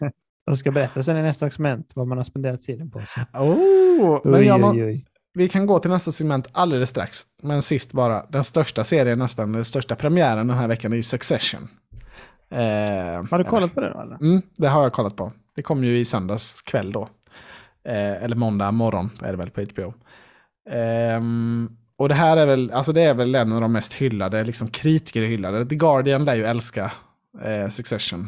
Jag 0.46 0.58
ska 0.58 0.70
berätta 0.70 1.02
sen 1.02 1.16
i 1.16 1.22
nästa 1.22 1.50
segment 1.50 1.92
vad 1.94 2.06
man 2.06 2.18
har 2.18 2.24
spenderat 2.24 2.60
tiden 2.60 2.90
på. 2.90 3.02
Så. 3.06 3.20
oh, 3.38 4.20
men 4.24 4.34
Oj, 4.34 4.46
jag 4.46 4.64
oj, 4.64 4.84
oj. 4.84 5.06
Vi 5.34 5.48
kan 5.48 5.66
gå 5.66 5.78
till 5.78 5.90
nästa 5.90 6.12
segment 6.12 6.46
alldeles 6.52 6.88
strax. 6.88 7.22
Men 7.42 7.62
sist 7.62 7.92
bara, 7.92 8.26
den 8.28 8.44
största 8.44 8.84
serien 8.84 9.18
nästan, 9.18 9.52
den 9.52 9.64
största 9.64 9.96
premiären 9.96 10.46
den 10.46 10.56
här 10.56 10.68
veckan 10.68 10.92
är 10.92 10.96
ju 10.96 11.02
Succession. 11.02 11.68
Eh, 12.50 12.58
Har 13.30 13.38
du 13.38 13.44
kollat 13.44 13.74
på 13.74 13.80
det 13.80 13.90
då? 13.90 14.00
Eller? 14.00 14.16
Mm, 14.16 14.42
det 14.56 14.68
har 14.68 14.82
jag 14.82 14.92
kollat 14.92 15.16
på. 15.16 15.32
Det 15.54 15.62
kom 15.62 15.84
ju 15.84 15.98
i 15.98 16.04
söndags 16.04 16.62
kväll 16.62 16.92
då. 16.92 17.08
Eh, 17.84 18.22
eller 18.22 18.36
måndag 18.36 18.70
morgon 18.70 19.10
är 19.22 19.30
det 19.30 19.36
väl 19.36 19.50
på 19.50 19.62
HBO. 19.62 19.94
Ehm, 20.70 21.76
och 21.96 22.08
det 22.08 22.14
här 22.14 22.36
är 22.36 22.46
väl, 22.46 22.70
alltså 22.70 22.92
det 22.92 23.02
är 23.02 23.14
väl 23.14 23.34
en 23.34 23.52
av 23.52 23.60
de 23.60 23.72
mest 23.72 23.94
hyllade, 23.94 24.44
liksom 24.44 24.68
kritiker 24.68 25.22
hyllade. 25.22 25.66
The 25.66 25.76
Guardian 25.76 26.24
lär 26.24 26.34
ju 26.34 26.44
älska 26.44 26.92
eh, 27.44 27.68
Succession. 27.68 28.26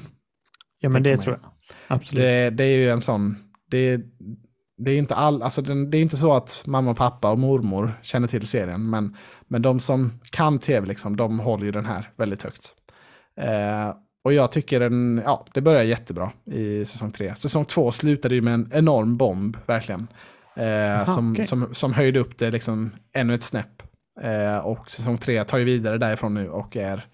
Ja, 0.78 0.88
men 0.88 1.02
det 1.02 1.16
tror 1.16 1.38
jag. 1.42 1.50
Absolut. 1.88 2.22
Det, 2.22 2.50
det 2.50 2.64
är 2.64 2.78
ju 2.78 2.90
en 2.90 3.00
sån, 3.00 3.36
det, 3.70 4.00
det 4.78 4.90
är 4.90 4.98
inte 4.98 5.14
all, 5.14 5.42
alltså 5.42 5.62
den, 5.62 5.90
det 5.90 5.98
är 5.98 6.02
inte 6.02 6.16
så 6.16 6.32
att 6.32 6.62
mamma 6.66 6.90
och 6.90 6.96
pappa 6.96 7.30
och 7.30 7.38
mormor 7.38 8.00
känner 8.02 8.28
till 8.28 8.46
serien, 8.46 8.90
men, 8.90 9.16
men 9.48 9.62
de 9.62 9.80
som 9.80 10.20
kan 10.30 10.58
tv, 10.58 10.86
liksom, 10.86 11.16
de 11.16 11.40
håller 11.40 11.64
ju 11.64 11.72
den 11.72 11.86
här 11.86 12.10
väldigt 12.16 12.42
högt. 12.42 12.74
Eh, 13.40 13.94
och 14.26 14.32
jag 14.32 14.50
tycker 14.50 14.80
den, 14.80 15.22
ja, 15.24 15.46
det 15.54 15.60
börjar 15.60 15.82
jättebra 15.82 16.32
i 16.44 16.84
säsong 16.84 17.10
tre. 17.10 17.36
Säsong 17.36 17.64
två 17.64 17.92
slutade 17.92 18.34
ju 18.34 18.40
med 18.40 18.54
en 18.54 18.70
enorm 18.72 19.16
bomb, 19.16 19.56
verkligen. 19.66 20.06
Eh, 20.56 21.04
som, 21.04 21.32
okej. 21.32 21.44
som, 21.44 21.74
som 21.74 21.92
höjde 21.92 22.20
upp 22.20 22.38
det 22.38 22.50
liksom 22.50 22.90
ännu 23.12 23.34
ett 23.34 23.42
snäpp. 23.42 23.82
Eh, 24.20 24.56
och 24.56 24.90
säsong 24.90 25.18
tre 25.18 25.44
tar 25.44 25.58
ju 25.58 25.64
vidare 25.64 25.98
därifrån 25.98 26.34
nu 26.34 26.48
och 26.48 26.76
är 26.76 27.06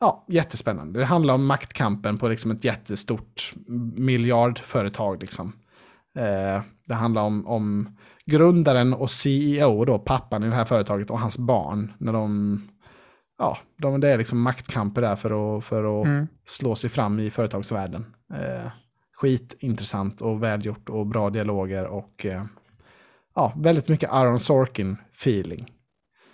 ja, 0.00 0.24
jättespännande. 0.28 0.98
Det 0.98 1.04
handlar 1.04 1.34
om 1.34 1.46
maktkampen 1.46 2.18
på 2.18 2.28
liksom 2.28 2.50
ett 2.50 2.64
jättestort 2.64 3.52
miljardföretag. 3.96 5.20
Liksom. 5.20 5.52
Eh, 6.18 6.62
det 6.86 6.94
handlar 6.94 7.22
om, 7.22 7.46
om 7.46 7.96
grundaren 8.26 8.94
och 8.94 9.10
CEO, 9.10 9.84
då, 9.84 9.98
pappan 9.98 10.44
i 10.44 10.48
det 10.48 10.54
här 10.54 10.64
företaget 10.64 11.10
och 11.10 11.20
hans 11.20 11.38
barn. 11.38 11.92
När 11.98 12.12
de, 12.12 12.60
ja, 13.38 13.58
de, 13.78 14.00
det 14.00 14.08
är 14.08 14.18
liksom 14.18 14.40
maktkamper 14.42 15.02
där 15.02 15.16
för 15.16 15.56
att, 15.58 15.64
för 15.64 16.00
att 16.00 16.06
Mm. 16.06 16.26
slå 16.44 16.74
sig 16.74 16.90
fram 16.90 17.18
i 17.18 17.30
företagsvärlden. 17.30 18.06
Eh, 18.34 18.70
skitintressant 19.12 20.20
och 20.20 20.42
välgjort 20.42 20.88
och 20.88 21.06
bra 21.06 21.30
dialoger 21.30 21.84
och 21.86 22.26
eh, 22.26 22.44
ja, 23.34 23.52
väldigt 23.56 23.88
mycket 23.88 24.10
Aaron 24.10 24.38
Sorkin-feeling. 24.38 25.66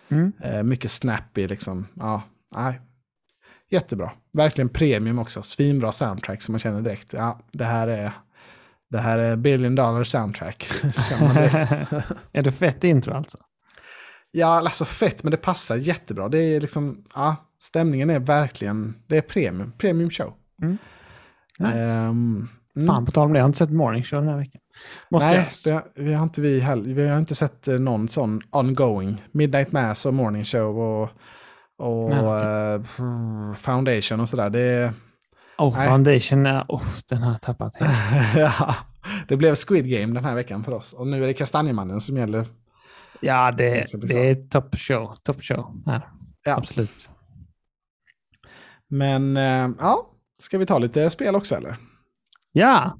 Mm. 0.09 0.33
Eh, 0.43 0.63
mycket 0.63 0.91
snappy 0.91 1.49
liksom. 1.49 1.87
Ja, 1.95 2.23
nej. 2.55 2.81
Jättebra. 3.71 4.13
Verkligen 4.33 4.69
premium 4.69 5.19
också. 5.19 5.43
Svinbra 5.43 5.93
soundtrack 5.93 6.43
som 6.43 6.53
man 6.53 6.59
känner 6.59 6.81
direkt. 6.81 7.13
Ja, 7.13 7.41
det 7.53 7.65
här 7.65 7.89
är, 7.89 8.13
det 8.91 8.99
här 8.99 9.19
är 9.19 9.37
billion 9.37 9.75
dollar 9.75 10.05
soundtrack. 10.05 10.71
är 12.33 12.43
det 12.43 12.53
fett 12.53 12.85
intro 12.85 13.15
alltså? 13.15 13.39
Ja, 14.33 14.47
alltså 14.47 14.85
fett, 14.85 15.23
men 15.23 15.31
det 15.31 15.37
passar 15.37 15.77
jättebra. 15.77 16.29
Det 16.29 16.39
är 16.39 16.61
liksom, 16.61 17.05
ja, 17.15 17.37
stämningen 17.59 18.11
är 18.11 18.19
verkligen, 18.19 18.95
det 19.07 19.17
är 19.17 19.23
premium. 19.23 19.73
Premium 19.79 20.11
show. 20.11 20.33
Nice. 21.59 21.83
Ehm, 21.83 22.49
mm. 22.77 22.87
Fan, 22.87 23.07
på 23.07 23.13
tal 23.13 23.27
om 23.27 23.33
det, 23.33 23.39
jag 23.39 23.45
har 23.45 23.49
inte 23.49 23.59
sett 23.59 23.71
Morning 23.71 24.03
Show 24.03 24.21
den 24.21 24.29
här 24.29 24.39
veckan. 24.39 24.61
Måste 25.11 25.27
Nej, 25.27 25.49
det, 25.65 25.83
vi 25.95 26.15
har 26.15 26.23
inte 26.23 26.41
vi 26.41 26.61
heller. 26.61 26.95
Vi 26.95 27.09
har 27.09 27.19
inte 27.19 27.35
sett 27.35 27.69
eh, 27.69 27.79
någon 27.79 28.09
sån 28.09 28.41
ongoing. 28.51 29.23
Midnight 29.33 29.73
Mass 29.73 30.07
och 30.07 30.15
Morning 30.15 30.45
Show 30.45 30.79
och, 30.79 31.11
och 31.79 32.11
Nej, 32.11 32.75
eh, 32.75 33.55
Foundation 33.55 34.21
och 34.21 34.29
sådär. 34.29 34.51
Det, 34.51 34.93
Oh, 35.59 35.77
Nej. 35.77 35.89
Foundation, 35.89 36.47
oh, 36.47 36.83
den 37.09 37.23
har 37.23 37.33
jag 37.33 37.41
tappat 37.41 37.75
helt. 37.75 37.93
ja, 38.37 38.75
det 39.29 39.37
blev 39.37 39.55
Squid 39.55 39.91
Game 39.91 40.15
den 40.15 40.25
här 40.25 40.35
veckan 40.35 40.65
för 40.65 40.73
oss. 40.73 40.93
Och 40.93 41.07
nu 41.07 41.23
är 41.23 41.27
det 41.27 41.35
Kastanjemannen 41.35 42.01
som 42.01 42.17
gäller. 42.17 42.47
Ja, 43.23 43.53
det, 43.53 43.85
Det 44.03 44.31
är 44.31 44.35
top 44.35 44.79
show. 44.79 45.17
Top 45.23 45.43
show 45.43 45.83
här. 45.87 46.09
Ja. 46.45 46.57
Absolut. 46.57 47.09
Men 48.89 49.37
eh, 49.37 49.69
ja, 49.79 50.07
ska 50.43 50.59
vi 50.59 50.67
ta 50.67 50.79
lite 50.79 51.11
spel 51.11 51.35
också 51.37 51.55
eller? 51.57 51.77
Ja, 52.53 52.99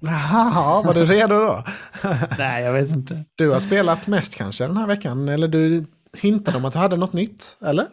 Jaha, 0.00 0.82
var 0.82 0.94
du 0.94 1.04
redo 1.04 1.34
då? 1.34 1.64
nej 2.38 2.64
jag 2.64 2.72
vet 2.72 2.90
inte. 2.90 3.24
Du 3.34 3.50
har 3.50 3.60
spelat 3.60 4.06
mest 4.06 4.34
kanske 4.34 4.66
den 4.66 4.76
här 4.76 4.86
veckan? 4.86 5.28
Eller 5.28 5.48
du 5.48 5.84
hintade 6.16 6.56
om 6.56 6.64
att 6.64 6.72
du 6.72 6.78
hade 6.78 6.96
något 6.96 7.12
nytt? 7.12 7.56
Eller? 7.64 7.86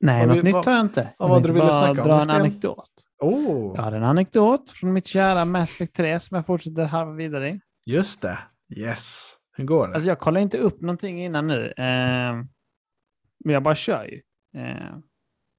Nej, 0.00 0.18
Vad 0.26 0.28
något 0.28 0.44
vi- 0.44 0.52
nytt 0.52 0.64
har 0.66 0.72
jag 0.72 0.80
inte. 0.80 1.08
vad 1.18 1.30
var 1.30 1.40
det 1.40 1.48
du 1.48 1.52
ville 1.54 1.70
snacka 1.72 1.90
om 2.02 2.08
dra 2.08 2.14
en 2.16 2.22
spel? 2.22 2.36
anekdot. 2.36 2.90
Oh, 3.20 3.72
Jag 3.76 3.82
har 3.82 3.92
en 3.92 4.02
anekdot 4.04 4.70
från 4.70 4.92
mitt 4.92 5.06
kära 5.06 5.44
Mass 5.44 5.72
Effect 5.74 5.94
3 5.96 6.20
som 6.20 6.34
jag 6.34 6.46
fortsätter 6.46 6.84
halva 6.84 7.12
vidare 7.12 7.48
i. 7.48 7.60
just 7.86 8.22
det. 8.22 8.38
Yes. 8.76 9.34
Hur 9.56 9.64
går 9.64 9.88
det? 9.88 9.94
Alltså 9.94 10.08
jag 10.08 10.18
kollar 10.18 10.40
inte 10.40 10.58
upp 10.58 10.80
någonting 10.80 11.24
innan 11.24 11.46
nu. 11.46 11.66
Eh, 11.76 12.34
men 13.44 13.54
jag 13.54 13.62
bara 13.62 13.74
kör 13.74 14.04
ju. 14.04 14.20
Eh, 14.60 14.96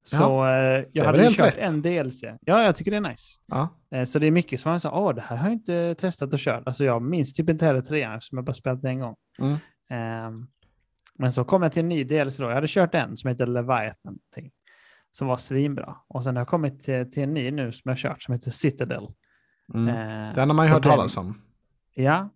så 0.03 0.45
eh, 0.45 0.83
jag 0.93 1.05
hade 1.05 1.29
kört 1.31 1.47
rätt. 1.57 1.57
en 1.57 1.81
DLC. 1.81 2.23
Ja, 2.41 2.63
jag 2.63 2.75
tycker 2.75 2.91
det 2.91 2.97
är 2.97 3.01
nice. 3.09 3.39
ja. 3.47 3.69
Eh, 3.91 4.05
så 4.05 4.19
det 4.19 4.27
är 4.27 4.31
mycket 4.31 4.59
som 4.59 4.71
man 4.71 4.79
säger, 4.81 4.95
åh, 4.95 5.15
det 5.15 5.21
här 5.21 5.35
har 5.37 5.45
jag 5.45 5.53
inte 5.53 5.95
testat 5.95 6.33
och 6.33 6.39
kört. 6.39 6.63
Alltså 6.67 6.83
jag 6.83 7.01
minns 7.01 7.33
typ 7.33 7.49
inte 7.49 7.65
heller 7.65 7.81
trean 7.81 8.13
eftersom 8.15 8.37
jag 8.37 8.45
bara 8.45 8.53
spelat 8.53 8.81
det 8.81 8.89
en 8.89 8.99
gång. 8.99 9.15
Mm. 9.39 9.53
Eh, 9.91 10.45
Men 11.15 11.33
så 11.33 11.43
kom 11.43 11.63
jag 11.63 11.71
till 11.71 11.79
en 11.83 11.89
ny 11.89 12.03
DLC 12.03 12.37
då. 12.37 12.43
Jag 12.43 12.55
hade 12.55 12.67
kört 12.67 12.95
en 12.95 13.17
som 13.17 13.27
heter 13.29 13.45
Leviathan. 13.47 13.93
någonting, 14.05 14.51
Som 15.11 15.27
var 15.27 15.37
svinbra. 15.37 15.95
Och 16.07 16.23
sen 16.23 16.35
har 16.35 16.41
jag 16.41 16.47
kommit 16.47 16.81
till, 16.81 17.11
till 17.11 17.23
en 17.23 17.33
ny 17.33 17.51
nu 17.51 17.71
som 17.71 17.81
jag 17.83 17.91
har 17.91 17.97
kört 17.97 18.21
som 18.21 18.33
heter 18.33 18.51
Citadel. 18.51 19.07
Mm. 19.73 19.87
Eh, 19.87 20.35
Den 20.35 20.49
har 20.49 20.55
man 20.55 20.65
ju 20.65 20.71
hört 20.71 20.83
den- 20.83 20.91
talas 20.91 21.17
om. 21.17 21.41
Ja. 21.95 22.29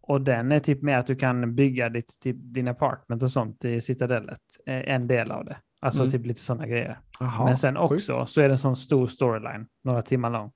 Och 0.00 0.20
den 0.22 0.52
är 0.52 0.60
typ 0.60 0.82
med 0.82 0.98
att 0.98 1.06
du 1.06 1.16
kan 1.16 1.54
bygga 1.54 1.88
ditt, 1.88 2.18
typ, 2.20 2.36
din 2.40 2.68
apartment 2.68 3.22
och 3.22 3.30
sånt 3.30 3.64
i 3.64 3.80
Citadellet. 3.80 4.40
Eh, 4.66 4.94
en 4.94 5.06
del 5.06 5.30
av 5.30 5.44
det. 5.44 5.56
Alltså 5.80 6.00
Mm. 6.02 6.12
typ 6.12 6.26
lite 6.26 6.40
sådana 6.40 6.66
grejer. 6.66 7.00
Jaha, 7.20 7.44
Men 7.44 7.56
sen 7.56 7.74
sjukt. 7.76 7.92
också 7.92 8.26
så 8.26 8.40
är 8.40 8.48
det 8.48 8.54
en 8.54 8.58
sån 8.58 8.76
stor 8.76 9.06
storyline, 9.06 9.66
några 9.84 10.02
timmar 10.02 10.30
lång. 10.30 10.50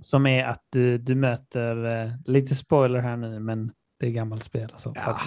Som 0.00 0.26
är 0.26 0.44
att 0.44 0.62
du, 0.72 0.98
du 0.98 1.14
möter, 1.14 1.84
eh, 2.04 2.10
lite 2.24 2.54
spoiler 2.54 3.00
här 3.00 3.16
nu, 3.16 3.38
men 3.40 3.72
det 4.00 4.06
är 4.06 4.10
gammalt 4.10 4.42
spel. 4.44 4.70
och 4.74 4.80
Så. 4.80 4.92
Ja. 4.96 5.18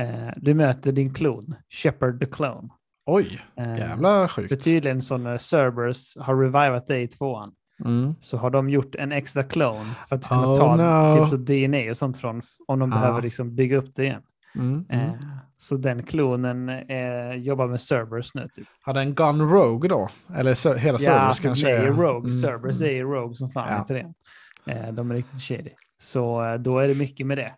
Eh, 0.00 0.30
du 0.36 0.54
möter 0.54 0.92
din 0.92 1.14
klon, 1.14 1.54
Shepard 1.68 2.20
the 2.20 2.26
Clone. 2.26 2.68
Oj, 3.06 3.40
Eh, 3.56 3.76
jävla 3.78 4.28
För 4.28 4.28
sjukt. 4.28 4.64
tydligen 4.64 5.02
så 5.02 5.16
när 5.16 5.38
Cerberus 5.38 6.16
har 6.20 6.36
revivat 6.36 6.86
dig 6.86 7.02
i 7.02 7.08
tvåan 7.08 7.52
Mm. 7.84 8.14
så 8.20 8.36
har 8.36 8.50
de 8.50 8.68
gjort 8.70 8.94
en 8.94 9.12
extra 9.12 9.42
clone 9.42 9.94
för 10.08 10.16
att 10.16 10.28
kunna 10.28 10.46
Oh, 10.48 10.58
ta 10.58 10.76
no. 11.14 11.28
typ 11.30 11.46
DNA 11.46 11.90
och 11.90 11.96
sånt 11.96 12.18
från 12.18 12.42
om 12.68 12.78
de 12.78 12.92
Ah. 12.92 12.96
behöver 13.00 13.22
liksom 13.22 13.54
bygga 13.54 13.76
upp 13.76 13.94
det 13.94 14.04
igen. 14.04 14.22
Mm. 14.54 14.84
Eh, 14.90 15.04
Mm. 15.14 15.18
så 15.58 15.76
den 15.76 16.02
klonen 16.02 16.68
eh, 16.68 17.32
jobbar 17.34 17.66
med 17.66 17.80
Cerberus 17.80 18.34
nu. 18.34 18.48
Typ. 18.54 18.66
Har 18.82 18.94
den 18.94 19.14
Gun 19.14 19.50
Rogue 19.50 19.88
då? 19.88 20.08
Eller 20.34 20.34
hela 20.34 20.48
Ja, 20.50 20.54
Cerberus 20.54 21.08
alltså, 21.08 21.42
kanske? 21.42 21.66
det 21.66 21.72
är 21.76 21.86
Rogue. 21.92 22.30
Mm, 22.30 22.40
Cerberus 22.40 22.80
mm. 22.80 22.96
är 22.96 23.02
Rogue 23.04 23.34
som 23.34 23.50
fan 23.50 23.72
Ja. 23.72 23.78
heter 23.78 23.94
det. 23.94 24.72
Eh, 24.72 24.92
de 24.92 25.10
är 25.10 25.14
riktigt 25.14 25.42
shady. 25.42 25.70
Så 26.00 26.44
eh, 26.44 26.54
då 26.54 26.78
är 26.78 26.88
det 26.88 26.94
mycket 26.94 27.26
med 27.26 27.38
det. 27.38 27.54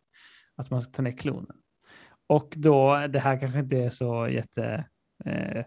Att 0.56 0.70
man 0.70 0.82
ska 0.82 0.92
ta 0.92 1.02
ner 1.02 1.12
klonen. 1.12 1.56
Och 2.28 2.52
då, 2.56 3.06
det 3.08 3.18
här 3.18 3.40
kanske 3.40 3.58
inte 3.58 3.76
är 3.78 3.90
så 3.90 4.28
jätte... 4.28 4.84
Eh, 5.26 5.64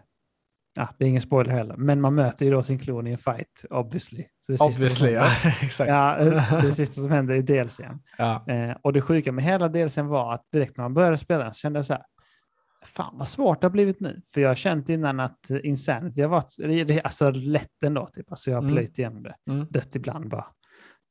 ja, 0.76 0.88
det 0.98 1.04
är 1.04 1.08
ingen 1.08 1.20
spoiler 1.22 1.50
heller. 1.52 1.76
Men 1.76 2.00
man 2.00 2.14
möter 2.14 2.44
ju 2.46 2.52
då 2.52 2.62
sin 2.62 2.78
klon 2.78 3.06
i 3.06 3.10
en 3.12 3.18
fight, 3.18 3.64
obviously. 3.70 4.24
Så 4.46 4.52
det 4.52 4.60
Obviously, 4.60 5.10
ja. 5.10 5.26
Exakt. 5.62 5.88
Ja, 5.88 6.18
eh, 6.18 6.62
det 6.62 6.72
sista 6.72 7.00
som 7.02 7.10
händer 7.10 7.34
i 7.34 7.42
DLCn. 7.42 7.98
Ja. 8.18 8.44
Eh, 8.48 8.76
och 8.82 8.92
det 8.92 9.00
sjuka 9.00 9.32
med 9.32 9.44
hela 9.44 9.68
DLCn 9.68 10.06
var 10.06 10.34
att 10.34 10.44
direkt 10.52 10.76
när 10.76 10.84
man 10.84 10.94
började 10.94 11.18
spela 11.18 11.52
så 11.52 11.58
kände 11.58 11.78
jag 11.78 11.86
så 11.86 11.92
här, 11.94 12.02
fan 12.84 13.18
vad 13.18 13.28
svårt 13.28 13.60
det 13.60 13.64
har 13.66 13.70
blivit 13.72 14.00
nu. 14.00 14.20
För 14.34 14.40
jag 14.40 14.48
har 14.50 14.54
känt 14.54 14.88
innan 14.88 15.20
att 15.20 15.50
Insanity 15.64 16.22
har 16.22 16.28
varit, 16.28 17.04
alltså 17.04 17.30
lätt 17.30 17.82
ändå 17.84 18.06
typ. 18.06 18.30
Alltså 18.30 18.50
jag 18.50 18.56
har 18.56 18.62
Mm. 18.62 18.74
plöjt 18.74 18.98
igenom 18.98 19.22
det, 19.22 19.34
Mm. 19.50 19.66
dött 19.70 19.96
ibland 19.96 20.28
bara. 20.28 20.46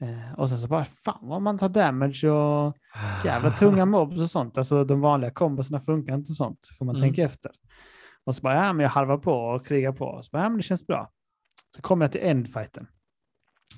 Eh, 0.04 0.40
och 0.40 0.50
sen 0.50 0.58
så 0.58 0.68
bara, 0.68 0.86
fan 0.86 1.20
vad 1.22 1.42
man 1.42 1.58
tar 1.58 1.70
damage 1.70 2.30
och 2.30 2.76
jävla 3.26 3.52
tunga 3.52 3.86
mobs 3.86 4.20
och 4.22 4.30
sånt. 4.30 4.58
Alltså 4.58 4.84
de 4.84 5.02
vanliga 5.02 5.32
kombosarna 5.32 5.80
funkar 5.80 6.14
inte 6.16 6.32
och 6.32 6.36
sånt, 6.36 6.60
får 6.78 6.86
man 6.86 6.96
Mm. 6.96 7.02
tänka 7.08 7.24
efter. 7.24 7.52
Och 8.30 8.36
så 8.36 8.42
bara, 8.42 8.56
ja 8.56 8.74
men 8.74 8.84
jag 8.84 8.90
harvar 8.90 9.18
på 9.18 9.34
och 9.34 9.66
krigar 9.66 9.92
på. 9.92 10.06
Och 10.06 10.26
så 10.26 10.30
bara, 10.32 10.44
ja 10.44 10.50
men 10.50 10.58
det 10.58 10.64
känns 10.64 10.88
bra. 10.88 11.12
Så 11.76 11.82
kommer 11.82 12.06
jag 12.06 12.12
till 12.12 12.22
endfighten. 12.24 12.88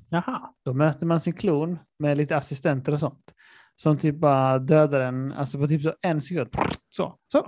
Jaha, 0.10 0.54
då 0.66 0.74
möter 0.74 1.06
man 1.06 1.22
sin 1.22 1.34
klon 1.34 1.80
med 2.00 2.18
lite 2.18 2.38
assistenter 2.38 2.94
och 2.94 3.00
sånt. 3.00 3.34
Som 3.76 3.98
typ 3.98 4.16
bara 4.16 4.60
dödar 4.60 5.00
en, 5.00 5.34
alltså 5.34 5.58
på 5.60 5.68
typ 5.68 5.82
så 5.82 5.94
en 6.02 6.22
sekund. 6.22 6.50
Så, 6.90 7.16
så. 7.32 7.44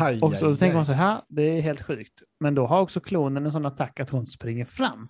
Aj, 0.00 0.20
och 0.20 0.34
så 0.34 0.50
aj, 0.50 0.56
tänker 0.56 0.74
man 0.74 0.80
aj. 0.80 0.86
så 0.86 0.92
här, 0.92 1.22
det 1.28 1.42
är 1.42 1.60
helt 1.60 1.82
sjukt. 1.82 2.22
Men 2.40 2.54
då 2.54 2.66
har 2.66 2.80
också 2.80 3.00
klonen 3.00 3.46
en 3.46 3.52
sån 3.52 3.66
attack 3.66 4.00
att 4.00 4.10
hon 4.10 4.26
springer 4.26 4.64
fram. 4.64 5.08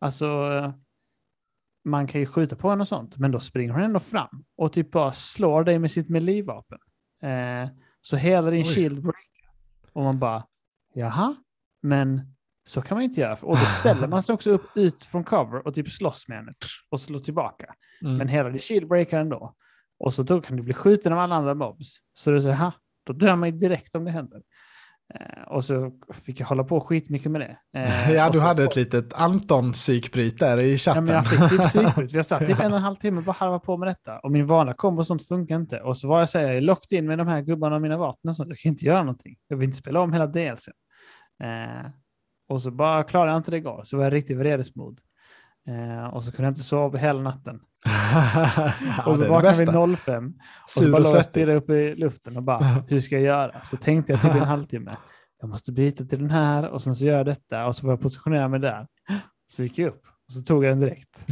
Alltså, 0.00 0.28
man 1.84 2.06
kan 2.06 2.20
ju 2.20 2.26
skjuta 2.26 2.56
på 2.56 2.70
henne 2.70 2.80
och 2.80 2.88
sånt, 2.88 3.16
men 3.16 3.30
då 3.30 3.40
springer 3.40 3.72
hon 3.72 3.82
ändå 3.82 4.00
fram 4.00 4.44
och 4.56 4.72
typ 4.72 4.90
bara 4.90 5.12
slår 5.12 5.64
dig 5.64 5.78
med 5.78 5.90
sitt 5.90 6.08
melee-vapen. 6.08 6.78
Eh, 7.22 7.70
så 8.00 8.16
hela 8.16 8.50
din 8.50 8.62
Oj. 8.62 8.74
shield 8.74 9.02
breaker. 9.02 9.35
Och 9.96 10.02
man 10.02 10.18
bara, 10.18 10.46
jaha, 10.94 11.36
men 11.82 12.34
så 12.66 12.82
kan 12.82 12.96
man 12.96 13.04
inte 13.04 13.20
göra. 13.20 13.36
Och 13.42 13.56
då 13.56 13.64
ställer 13.80 14.08
man 14.08 14.22
sig 14.22 14.32
också 14.32 14.50
upp 14.50 14.66
ut 14.74 15.04
från 15.04 15.24
cover 15.24 15.66
och 15.66 15.74
typ 15.74 15.88
slåss 15.88 16.28
med 16.28 16.36
henne 16.38 16.52
och 16.90 17.00
slår 17.00 17.18
tillbaka. 17.18 17.74
Mm. 18.02 18.16
Men 18.16 18.28
hela 18.28 18.48
din 18.48 18.58
shield 18.58 18.88
breaker 18.88 19.18
ändå. 19.18 19.54
Och 19.98 20.14
så 20.14 20.22
då 20.22 20.40
kan 20.40 20.56
du 20.56 20.62
bli 20.62 20.74
skjuten 20.74 21.12
av 21.12 21.18
alla 21.18 21.34
andra 21.34 21.54
mobs. 21.54 21.96
Så 22.14 22.30
det 22.30 22.36
är 22.36 22.40
så 22.40 22.50
här, 22.50 22.72
då 23.06 23.12
dör 23.12 23.36
man 23.36 23.50
ju 23.50 23.58
direkt 23.58 23.94
om 23.94 24.04
det 24.04 24.10
händer. 24.10 24.42
Eh, 25.14 25.42
och 25.48 25.64
så 25.64 25.92
fick 26.14 26.40
jag 26.40 26.46
hålla 26.46 26.64
på 26.64 26.80
skitmycket 26.80 27.30
med 27.30 27.40
det. 27.40 27.56
Eh, 27.80 28.10
Ja, 28.12 28.26
och 28.26 28.32
du 28.32 28.38
så 28.38 28.44
hade 28.44 28.62
får- 28.64 28.70
ett 28.70 28.76
litet 28.76 29.12
Anton-psykbryt 29.12 30.38
där 30.38 30.58
i 30.60 30.70
Ja, 30.70 30.76
chatten. 30.76 31.04
men 31.04 31.14
jag 31.14 31.26
fick 31.26 31.50
typ 31.50 31.62
psykbryt. 31.68 32.12
Jag 32.12 32.26
satt 32.26 32.46
typ 32.46 32.60
en 32.60 32.70
och 32.72 32.76
en 32.76 32.82
halv 32.82 32.96
timme 32.96 33.18
och 33.18 33.24
bara 33.24 33.32
harva 33.32 33.58
på 33.58 33.76
med 33.76 33.88
detta. 33.88 34.18
Och 34.18 34.32
min 34.32 34.46
vanliga 34.46 34.74
kombo 34.74 35.00
och 35.00 35.06
sånt 35.06 35.28
funkar 35.28 35.56
inte. 35.56 35.80
Och 35.80 35.96
så 35.98 36.08
var 36.08 36.18
jag 36.18 36.28
så 36.30 36.38
här, 36.38 36.46
jag 36.46 36.56
är 36.56 36.60
locked 36.60 36.98
in 36.98 37.06
med 37.06 37.18
de 37.18 37.28
här 37.28 37.40
gubbarna 37.42 37.76
och 37.76 37.82
mina 37.82 37.96
vapen 37.96 38.28
och 38.30 38.36
sånt. 38.36 38.48
Jag 38.48 38.58
kan 38.58 38.70
inte 38.70 38.84
göra 38.84 38.98
någonting. 39.02 39.36
Jag 39.48 39.56
vill 39.56 39.64
inte 39.64 39.76
spela 39.78 40.00
om 40.00 40.12
hela 40.12 40.26
DLC. 40.26 40.68
Eh, 41.42 41.90
och 42.48 42.62
så 42.62 42.70
bara 42.70 43.04
klarade 43.04 43.30
jag 43.32 43.38
inte 43.38 43.50
det 43.50 43.56
igår. 43.56 43.80
Så 43.84 43.96
var 43.96 44.04
jag 44.04 44.12
riktigt 44.12 44.36
vredesmod. 44.36 45.00
Eh, 45.68 46.06
och 46.14 46.24
så 46.24 46.32
kunde 46.32 46.42
jag 46.46 46.50
inte 46.50 46.62
sova 46.62 46.98
hela 46.98 47.20
natten. 47.20 47.60
Ja, 47.86 49.02
och 49.06 49.16
så 49.16 49.28
vaknade 49.28 49.58
vi 49.58 49.66
bästa. 49.66 49.96
05. 49.96 50.26
Och 50.62 50.68
så 50.68 50.90
bara 50.90 51.02
låg 51.02 51.24
jag 51.34 51.56
upp 51.56 51.70
i 51.70 51.94
luften 51.94 52.36
och 52.36 52.42
bara, 52.42 52.58
hur 52.88 53.00
ska 53.00 53.14
jag 53.14 53.24
göra? 53.24 53.64
Så 53.64 53.76
tänkte 53.76 54.12
jag 54.12 54.22
typ 54.22 54.34
en 54.34 54.40
halvtimme, 54.40 54.96
jag 55.40 55.48
måste 55.50 55.72
byta 55.72 56.04
till 56.04 56.18
den 56.18 56.30
här 56.30 56.68
och 56.68 56.82
sen 56.82 56.96
så 56.96 57.04
gör 57.04 57.16
jag 57.16 57.26
detta 57.26 57.66
och 57.66 57.76
så 57.76 57.82
får 57.82 57.90
jag 57.90 58.00
positionera 58.00 58.48
mig 58.48 58.60
där. 58.60 58.86
Så 59.52 59.62
gick 59.62 59.78
jag 59.78 59.88
upp 59.88 60.02
och 60.26 60.32
så 60.32 60.40
tog 60.40 60.64
jag 60.64 60.72
den 60.72 60.80
direkt. 60.80 61.24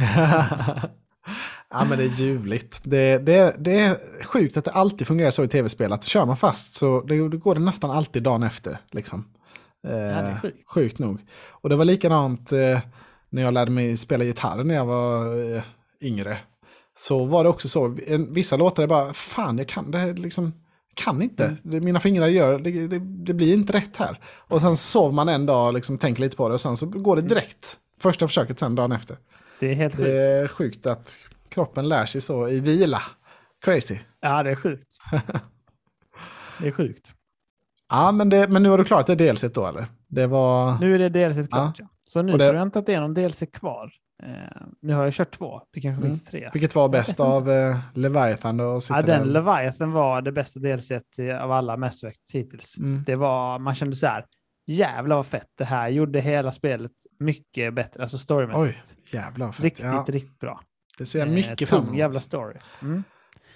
ja, 1.69 1.85
men 1.89 1.97
det 1.97 2.03
är 2.03 2.21
ljuvligt. 2.21 2.81
Det, 2.83 3.17
det, 3.17 3.55
det 3.59 3.79
är 3.79 4.23
sjukt 4.23 4.57
att 4.57 4.65
det 4.65 4.71
alltid 4.71 5.07
fungerar 5.07 5.31
så 5.31 5.43
i 5.43 5.47
tv-spel. 5.47 5.93
Att 5.93 6.03
kör 6.03 6.25
man 6.25 6.37
fast 6.37 6.73
så 6.73 7.01
det, 7.01 7.29
det 7.29 7.37
går 7.37 7.55
det 7.55 7.61
nästan 7.61 7.91
alltid 7.91 8.23
dagen 8.23 8.43
efter. 8.43 8.77
Liksom. 8.91 9.25
Eh, 9.87 10.39
sjukt. 10.41 10.69
Sjukt 10.73 10.99
nog. 10.99 11.19
Och 11.49 11.69
det 11.69 11.75
var 11.75 11.85
likadant 11.85 12.51
eh, 12.51 12.79
när 13.29 13.41
jag 13.41 13.53
lärde 13.53 13.71
mig 13.71 13.97
spela 13.97 14.23
gitarr 14.23 14.63
när 14.63 14.75
jag 14.75 14.85
var 14.85 15.37
eh, 15.55 15.63
yngre. 16.01 16.37
Så 16.97 17.25
var 17.25 17.43
det 17.43 17.49
också 17.49 17.69
så. 17.69 17.97
En, 18.07 18.33
vissa 18.33 18.57
låtar 18.57 18.83
är 18.83 18.87
bara, 18.87 19.13
fan 19.13 19.57
jag 19.57 19.67
kan 19.67 19.91
det 19.91 19.97
här 19.97 20.13
liksom. 20.13 20.53
Kan 20.93 21.21
inte. 21.21 21.43
Mm. 21.45 21.57
Det, 21.63 21.79
mina 21.79 21.99
fingrar 21.99 22.27
gör, 22.27 22.59
det, 22.59 22.87
det, 22.87 22.99
det 22.99 23.33
blir 23.33 23.53
inte 23.53 23.73
rätt 23.73 23.95
här. 23.97 24.19
Och 24.47 24.61
sen 24.61 24.77
sov 24.77 25.13
man 25.13 25.29
en 25.29 25.45
dag 25.45 25.73
liksom 25.73 25.97
tänker 25.97 26.21
lite 26.21 26.35
på 26.35 26.47
det 26.47 26.53
och 26.53 26.61
sen 26.61 26.77
så 26.77 26.85
går 26.85 27.15
det 27.15 27.21
direkt. 27.21 27.77
Första 28.01 28.27
försöket 28.27 28.59
sen 28.59 28.75
dagen 28.75 28.91
efter. 28.91 29.17
Det 29.59 29.69
är 29.69 29.73
helt 29.73 29.97
Det 29.97 30.03
sjukt. 30.03 30.09
är 30.19 30.47
sjukt 30.47 30.85
att 30.85 31.15
kroppen 31.49 31.89
lär 31.89 32.05
sig 32.05 32.21
så 32.21 32.47
i 32.49 32.59
vila. 32.59 33.01
Crazy. 33.65 33.97
Ja, 34.21 34.43
det 34.43 34.51
är 34.51 34.55
sjukt. 34.55 34.87
Det 36.59 36.67
är 36.67 36.71
sjukt. 36.71 37.11
Ja, 37.89 38.11
men, 38.11 38.29
det, 38.29 38.47
men 38.47 38.63
nu 38.63 38.69
har 38.69 38.77
du 38.77 38.83
klarat 38.85 39.07
det 39.07 39.15
delset 39.15 39.53
då 39.53 39.67
eller? 39.67 39.87
Det 40.07 40.27
var... 40.27 40.79
Nu 40.79 40.95
är 40.95 40.99
det 40.99 41.09
DLC 41.29 41.47
klart. 41.47 41.79
Ja. 41.79 41.87
Så 42.07 42.21
nu 42.21 42.31
Och 42.31 42.37
det- 42.37 42.45
tror 42.45 42.55
jag 42.57 42.67
inte 42.67 42.79
att 42.79 42.85
det 42.85 42.93
är 42.93 43.01
någon 43.01 43.13
DLC 43.13 43.43
kvar. 43.53 43.91
Eh, 44.25 44.31
nu 44.81 44.93
har 44.93 45.03
jag 45.03 45.13
kört 45.13 45.31
två. 45.37 45.61
Det 45.73 45.81
kanske 45.81 45.99
Mm. 46.01 46.09
finns 46.11 46.25
tre. 46.25 46.49
Vilket 46.53 46.75
var 46.75 46.89
bäst 46.89 47.19
av 47.19 47.49
eh, 47.51 47.77
Leviathan 47.93 48.59
och 48.59 48.81
Ja, 48.89 49.01
den 49.01 49.33
Leviathan 49.33 49.91
var 49.91 50.21
det 50.21 50.31
bästa 50.31 50.59
DLC 50.59 50.91
av 51.41 51.51
alla 51.51 51.77
Mass 51.77 52.03
Effect 52.03 52.31
hittills. 52.33 52.77
Mm. 52.77 53.03
Det 53.05 53.15
var, 53.15 53.59
man 53.59 53.75
kände 53.75 53.95
så 53.95 54.07
här, 54.07 54.25
jävlar 54.67 55.15
vad 55.15 55.25
fett 55.25 55.47
det 55.57 55.65
här 55.65 55.89
gjorde 55.89 56.19
hela 56.21 56.51
spelet 56.51 56.91
mycket 57.19 57.73
bättre, 57.73 58.01
alltså 58.01 58.17
storymässigt. 58.17 58.95
Jävlar 59.11 59.45
vad 59.45 59.55
fett. 59.55 59.63
Riktigt, 59.63 59.85
ja, 59.85 60.05
riktigt 60.07 60.39
bra. 60.39 60.61
Det 60.97 61.05
ser 61.05 61.19
jag 61.19 61.27
Eh, 61.27 61.33
mycket 61.33 61.57
tung 61.57 61.67
fram 61.67 61.83
emot. 61.85 61.97
jävla 61.97 62.19
story. 62.19 62.57
Mm. 62.81 63.03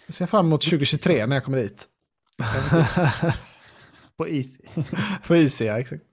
Det 0.07 0.13
ser 0.13 0.23
jag 0.23 0.29
fram 0.29 0.45
emot 0.45 0.61
2023 0.61 1.25
när 1.25 1.35
jag 1.35 1.43
kommer 1.43 1.57
dit. 1.57 1.85
Ja. 2.37 2.85
På 4.17 4.27
Easy. 4.27 4.59
På 5.27 5.35
IC, 5.35 5.61
ja 5.61 5.79
exakt. 5.79 6.03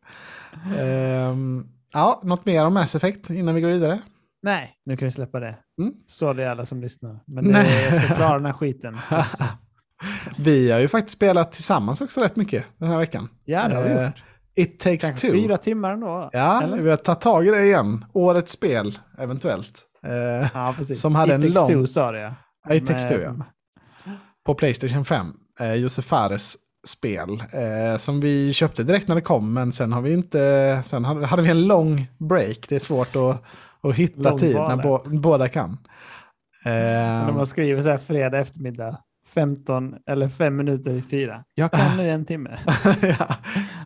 Ehm, 0.78 1.68
ja, 1.92 2.20
något 2.24 2.44
mer 2.46 2.64
om 2.66 2.74
Mass 2.74 2.94
Effect 2.94 3.30
innan 3.30 3.54
vi 3.54 3.60
går 3.60 3.68
vidare? 3.68 4.00
Nej, 4.42 4.74
nu 4.86 4.96
kan 4.96 5.06
vi 5.06 5.12
släppa 5.12 5.40
det. 5.40 5.56
Mm. 5.80 5.92
Sorry 6.06 6.44
alla 6.44 6.66
som 6.66 6.80
lyssnar. 6.80 7.20
Men 7.26 7.44
det, 7.44 7.50
Nej. 7.50 7.84
jag 7.84 7.94
ska 8.04 8.14
klara 8.14 8.34
den 8.34 8.46
här 8.46 8.52
skiten. 8.52 8.98
så. 9.10 9.44
Vi 10.38 10.70
har 10.70 10.78
ju 10.78 10.88
faktiskt 10.88 11.16
spelat 11.16 11.52
tillsammans 11.52 12.00
också 12.00 12.20
rätt 12.20 12.36
mycket 12.36 12.64
den 12.78 12.88
här 12.88 12.98
veckan. 12.98 13.28
Ja, 13.44 13.68
det 13.68 13.74
har 13.74 13.82
vi 13.82 13.90
Eh, 13.90 14.04
gjort. 14.04 14.22
It 14.58 14.78
takes 14.80 15.00
Kanske 15.10 15.28
two. 15.28 15.32
fyra 15.32 15.56
timmar 15.56 15.92
ändå. 15.92 16.30
Ja, 16.32 16.62
eller? 16.62 16.82
vi 16.82 16.90
har 16.90 16.96
tagit 16.96 17.20
tag 17.20 17.46
i 17.46 17.50
det 17.50 17.64
igen. 17.64 18.04
Årets 18.12 18.52
spel, 18.52 18.98
eventuellt. 19.18 19.82
Eh, 20.06 20.50
Ja, 20.54 20.74
precis. 20.78 21.00
Som 21.00 21.14
hade 21.14 21.34
It 21.34 21.44
en 21.44 21.52
Takes 21.54 21.54
lång- 21.70 21.82
Two 21.82 21.86
sa 21.86 22.12
det 22.12 22.20
ja. 22.20 22.34
Ja, 22.68 22.74
It 22.74 22.86
takes 22.86 23.08
two, 23.08 23.18
Men- 23.18 23.44
ja. 24.04 24.12
På 24.46 24.54
Playstation 24.54 25.04
5. 25.04 25.26
Eh, 25.60 25.72
Josef 25.74 26.04
Fares 26.04 26.56
spel. 26.86 27.42
Eh, 27.52 27.96
som 27.98 28.20
vi 28.20 28.52
köpte 28.52 28.82
direkt 28.82 29.08
när 29.08 29.14
det 29.14 29.20
kom, 29.20 29.54
men 29.54 29.72
sen 29.72 29.92
har 29.92 30.02
vi 30.02 30.12
inte... 30.12 30.82
Sen 30.84 31.04
hade, 31.04 31.26
hade 31.26 31.42
vi 31.42 31.48
en 31.50 31.66
lång 31.66 32.06
break. 32.18 32.66
Det 32.68 32.74
är 32.74 32.78
svårt 32.80 33.16
att, 33.16 33.42
att 33.90 33.96
hitta 33.96 34.38
tid 34.38 34.54
när 34.54 34.76
bo, 34.76 35.00
båda 35.18 35.48
kan. 35.48 35.70
Eh, 36.64 36.72
När 36.72 37.32
man 37.32 37.46
skriver 37.46 37.82
så 37.82 37.88
här 37.90 37.98
fredag 37.98 38.38
eftermiddag, 38.38 38.98
15 39.34 39.96
eller 40.06 40.28
5 40.28 40.56
minuter 40.56 40.90
i 40.90 41.02
fyra. 41.02 41.44
Jag 41.54 41.70
kan 41.70 41.96
nu 41.96 42.10
en 42.10 42.24
timme. 42.24 42.58
ja, 43.18 43.28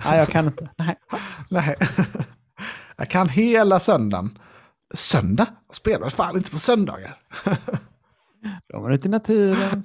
Nej, 0.04 0.18
jag 0.18 0.28
kan 0.28 0.46
inte. 0.46 0.68
Nej. 0.78 0.96
nej. 1.48 1.76
Jag 2.96 3.08
kan 3.08 3.28
hela 3.28 3.80
söndagen. 3.80 4.38
Söndag? 4.94 5.46
Jag 5.68 5.74
spelar 5.74 6.08
fan 6.08 6.36
inte 6.36 6.50
på 6.50 6.58
söndagar. 6.58 7.16
Då 8.68 8.76
är 8.78 8.80
man 8.82 8.92
ute 8.92 9.08
i 9.08 9.10
naturen. 9.10 9.84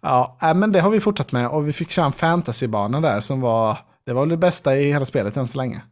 Ja, 0.00 0.38
äh, 0.42 0.54
men 0.54 0.72
det 0.72 0.80
har 0.80 0.90
vi 0.90 1.00
fortsatt 1.00 1.32
med 1.32 1.48
och 1.48 1.68
vi 1.68 1.72
fick 1.72 1.90
köra 1.90 2.06
en 2.06 2.12
fantasybana 2.12 3.00
där 3.00 3.20
som 3.20 3.40
var, 3.40 3.78
det 4.06 4.12
var 4.12 4.26
det 4.26 4.36
bästa 4.36 4.76
i 4.76 4.92
hela 4.92 5.04
spelet 5.04 5.36
än 5.36 5.46
så 5.46 5.58
länge. 5.58 5.82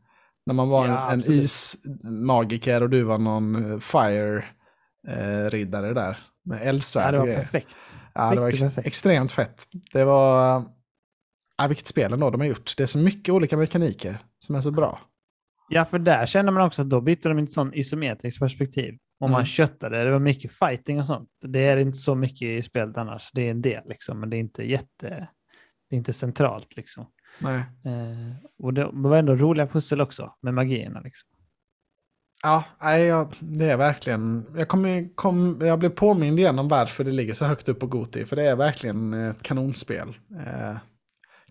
När 0.47 0.55
man 0.55 0.68
var 0.68 0.86
Ja, 0.88 1.12
en 1.12 1.18
absolut. 1.20 1.42
ismagiker 1.42 2.82
och 2.82 2.90
du 2.90 3.03
var 3.03 3.18
någon 3.18 3.72
eh, 3.72 3.78
fire-riddare 3.78 5.95
där. 5.95 6.18
Med 6.45 6.59
Ja, 6.59 6.62
eldsvärd 6.62 7.14
det 7.14 7.18
och 7.18 7.20
var 7.20 7.26
grejer. 7.26 7.40
perfekt. 7.40 7.99
Ja, 8.14 8.30
det 8.34 8.40
var 8.40 8.47
Riktigt 8.47 8.64
ex- 8.64 8.74
perfekt. 8.74 8.86
extremt 8.86 9.32
fett. 9.32 9.64
Det 9.92 10.05
var... 10.05 10.64
Ja, 11.57 11.66
vilket 11.68 11.86
spel 11.86 12.12
ändå 12.12 12.30
de 12.30 12.40
har 12.40 12.49
gjort. 12.49 12.74
Det 12.76 12.82
är 12.82 12.86
så 12.86 12.99
mycket 12.99 13.34
olika 13.34 13.57
mekaniker 13.57 14.18
som 14.38 14.55
är 14.55 14.61
så 14.61 14.70
bra. 14.70 15.01
Ja, 15.68 15.84
för 15.84 15.99
där 15.99 16.26
känner 16.26 16.53
man 16.53 16.66
också 16.66 16.82
att 16.82 16.90
då 16.90 17.01
bytte 17.01 17.28
de 17.28 17.38
inte 17.38 17.53
sån 17.53 17.74
isometriskt 17.74 18.40
perspektiv. 18.40 18.95
Om 19.20 19.30
man 19.30 19.40
Mm. 19.40 19.47
köttade, 19.47 20.05
det 20.05 20.11
var 20.11 20.18
mycket 20.18 20.53
fighting 20.53 21.01
och 21.01 21.07
sånt. 21.07 21.28
Det 21.47 21.61
är 21.66 21.76
inte 21.76 21.99
så 21.99 22.14
mycket 22.14 22.42
i 22.42 22.62
spelet 22.62 22.97
annars. 22.97 23.30
Det 23.32 23.47
är 23.47 23.51
en 23.51 23.62
del 23.62 23.82
liksom, 23.88 24.20
men 24.20 24.30
det 24.30 24.36
är 24.36 24.38
inte 24.38 24.62
jätte... 24.62 25.28
Det 25.90 25.97
är 25.97 25.99
inte 25.99 26.12
centralt 26.12 26.76
liksom. 26.76 27.07
Nej. 27.39 27.59
Eh, 27.85 28.37
och 28.59 28.74
det 28.74 28.89
var 28.93 29.16
ändå 29.16 29.37
roliga 29.37 29.66
pussel 29.66 30.01
också 30.01 30.35
med 30.43 30.55
magierna 30.55 31.01
liksom. 31.01 31.28
Ja, 32.43 32.64
nej, 32.82 33.03
jag, 33.05 33.35
det 33.41 33.64
är 33.64 33.76
verkligen... 33.76 34.47
Jag, 34.57 34.68
kom, 34.68 35.09
kom, 35.14 35.59
jag 35.61 35.78
blev 35.78 35.91
påmind 35.91 36.39
igen 36.39 36.59
om 36.59 36.68
varför 36.68 37.05
det 37.05 37.11
ligger 37.11 37.32
så 37.35 37.45
högt 37.45 37.68
upp 37.68 37.80
på 37.80 37.87
Goti. 37.87 38.24
För 38.24 38.37
det 38.37 38.43
är 38.43 38.57
verkligen 38.57 39.14
ett 39.14 39.43
kanonspel. 39.43 40.09
Eh, 40.47 40.76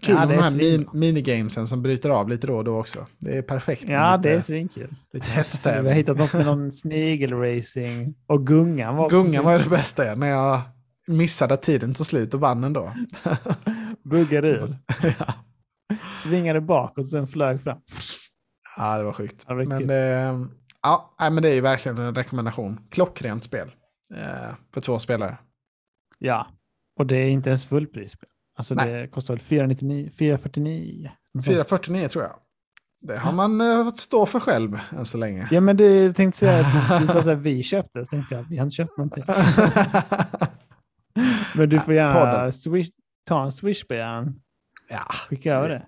kul 0.02 0.16
Ja, 0.16 0.26
med 0.26 0.30
de 0.30 0.34
är 0.34 0.42
här 0.42 0.56
min, 0.56 0.90
minigamesen 0.94 1.68
som 1.68 1.82
bryter 1.82 2.10
av 2.10 2.30
lite 2.30 2.48
då 2.48 2.58
och 2.58 2.64
då 2.64 2.80
också. 2.80 3.08
Det 3.18 3.38
är 3.38 3.42
perfekt. 3.42 3.84
Ja, 3.88 4.16
lite, 4.16 4.30
det 4.30 4.36
är 4.36 4.42
svinkul. 4.42 4.96
lite 5.14 5.26
Vi 5.28 5.32
har 5.32 5.44
hetstävling. 5.44 5.94
hittat 5.94 6.18
något 6.18 6.34
med 6.34 6.46
någon 6.46 6.72
snigelracing 6.72 8.16
och 8.28 8.48
gungan 8.48 8.96
var 8.96 9.10
Gungan 9.10 9.46
var 9.46 9.60
det 9.60 9.70
bästa 9.70 10.16
när 10.16 10.28
jag 10.28 10.62
missade 11.08 11.58
tiden 11.58 11.94
tog 11.94 12.06
slut 12.06 12.34
och 12.34 12.40
vann 12.40 12.64
ändå. 12.64 12.92
Buggade 14.04 14.48
ur, 14.50 14.78
ja. 15.20 15.34
Svingade 16.16 16.62
bakåt 16.62 16.98
och 16.98 17.08
sen 17.08 17.28
flög 17.28 17.62
fram. 17.62 17.80
ja, 18.78 18.98
det 18.98 19.04
var 19.04 19.14
sjukt. 19.14 19.46
Ja, 19.48 19.56
men, 19.56 19.88
det, 19.88 20.48
ja, 20.82 21.16
men 21.18 21.44
det 21.44 21.50
är 21.50 21.54
ju 21.54 21.62
verkligen 21.62 21.98
en 21.98 22.16
rekommendation. 22.16 22.80
Klockrent 22.90 23.44
spel. 23.44 23.72
Eh, 24.16 24.54
för 24.74 24.82
två 24.82 25.00
spelare. 25.00 25.38
Ja, 26.20 26.48
och 27.00 27.08
det 27.08 27.16
är 27.16 27.30
inte 27.30 27.50
ens 27.50 27.66
fullprisspel. 27.66 28.30
Alltså 28.58 28.76
Nej. 28.76 28.94
det 28.94 29.08
kostar 29.08 29.34
väl 29.34 29.42
499, 29.42 30.10
449. 30.20 31.12
något 31.34 31.46
sånt. 31.46 31.56
449 31.56 32.08
tror 32.08 32.24
jag. 32.24 32.36
Det 33.02 33.18
har 33.18 33.32
man 33.32 33.62
eh, 33.62 33.84
fått 33.86 33.98
stå 34.00 34.26
för 34.26 34.40
själv 34.40 34.80
än 34.92 35.06
så 35.06 35.18
länge. 35.18 35.48
Ja, 35.52 35.62
men 35.62 35.78
det 35.78 36.14
tänkte 36.14 36.40
säga 36.40 36.66
att 36.66 37.02
du 37.02 37.08
sa 37.08 37.24
så 37.24 37.30
här, 37.30 37.36
vi 37.36 37.64
köpte, 37.64 38.06
så 38.06 38.10
tänkte 38.10 38.36
jag, 38.36 38.46
vi 38.50 38.58
har 38.58 38.64
inte 38.64 38.76
köpt 38.76 38.98
någonting. 38.98 39.24
Men 41.56 41.70
du 41.70 41.80
får 41.80 41.94
gärna 41.94 42.52
swish, 42.52 42.90
ta 43.28 43.44
en 43.44 43.52
swish-begäran, 43.52 44.42
ja, 44.94 45.14
skicka 45.30 45.54
över 45.56 45.70
det. 45.70 45.86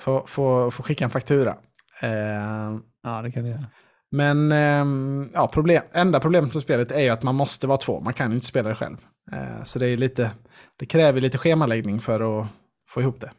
får, 0.00 0.26
får, 0.26 0.70
får 0.70 0.84
skicka 0.84 1.04
en 1.04 1.10
faktura. 1.10 1.56
Eh, 2.02 2.76
Ja, 3.02 3.22
det 3.22 3.30
kan 3.32 3.42
du 3.44 3.50
göra. 3.50 3.64
men 4.10 4.52
ehm, 4.52 5.30
ja, 5.34 5.48
problem, 5.48 5.82
enda 5.92 6.20
problemet 6.20 6.54
med 6.54 6.62
spelet 6.62 6.90
är 6.90 7.00
ju 7.00 7.08
att 7.08 7.22
man 7.22 7.34
måste 7.34 7.66
vara 7.66 7.78
två. 7.78 8.00
Man 8.00 8.12
kan 8.12 8.32
inte 8.32 8.46
spela 8.46 8.68
det 8.68 8.74
själv. 8.74 8.96
Eh, 9.32 9.62
så 9.64 9.78
det, 9.78 9.86
är 9.88 9.96
lite, 9.96 10.30
det 10.76 10.86
kräver 10.86 11.20
lite 11.20 11.38
schemaläggning 11.38 12.00
för 12.00 12.40
att 12.40 12.46
få 12.88 13.00
ihop 13.00 13.20
det. 13.20 13.30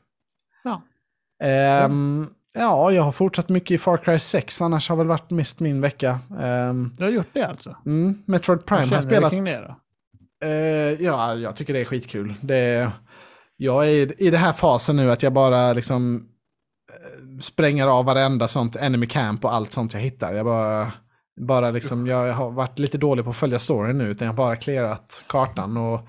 Ja. 0.63 0.81
Ehm, 1.43 2.27
ja, 2.53 2.91
jag 2.91 3.03
har 3.03 3.11
fortsatt 3.11 3.49
mycket 3.49 3.71
i 3.71 3.77
Far 3.77 3.97
Cry 3.97 4.19
6, 4.19 4.61
annars 4.61 4.89
har 4.89 4.95
väl 4.95 5.07
varit 5.07 5.29
mest 5.29 5.59
min 5.59 5.81
vecka. 5.81 6.19
Ehm, 6.41 6.93
Du 6.97 7.03
har 7.03 7.11
gjort 7.11 7.33
det 7.33 7.43
alltså? 7.47 7.75
mm, 7.85 8.23
Metroid 8.27 8.65
Prime 8.65 8.81
har 8.81 8.87
känner 8.87 9.01
du 9.01 9.07
spelat... 9.07 9.31
kring 9.31 9.43
det 9.45 9.67
då? 9.67 9.75
Eh, 10.47 11.03
ja, 11.05 11.35
jag 11.35 11.55
tycker 11.55 11.73
det 11.73 11.79
är 11.79 11.85
skitkul. 11.85 12.33
Det, 12.41 12.91
jag 13.57 13.89
är 13.89 14.21
i 14.21 14.29
den 14.29 14.39
här 14.39 14.53
fasen 14.53 14.95
nu 14.95 15.11
att 15.11 15.23
jag 15.23 15.33
bara 15.33 15.73
liksom 15.73 16.27
eh, 16.89 17.39
spränger 17.39 17.87
av 17.87 18.05
varenda 18.05 18.47
sånt 18.47 18.75
enemy 18.75 19.05
camp 19.07 19.45
och 19.45 19.53
allt 19.53 19.71
sånt 19.71 19.93
jag 19.93 20.01
hittar. 20.01 20.33
Jag 20.33 20.45
bara, 20.45 20.91
bara 21.39 21.71
liksom, 21.71 22.07
jag 22.07 22.33
har 22.33 22.51
varit 22.51 22.79
lite 22.79 22.97
dålig 22.97 23.25
på 23.25 23.31
att 23.31 23.37
följa 23.37 23.59
storyn 23.59 23.97
nu, 23.97 24.07
utan 24.07 24.25
jag 24.25 24.33
har 24.33 24.37
bara 24.37 24.55
clearat 24.55 25.23
kartan 25.27 25.77
och, 25.77 26.07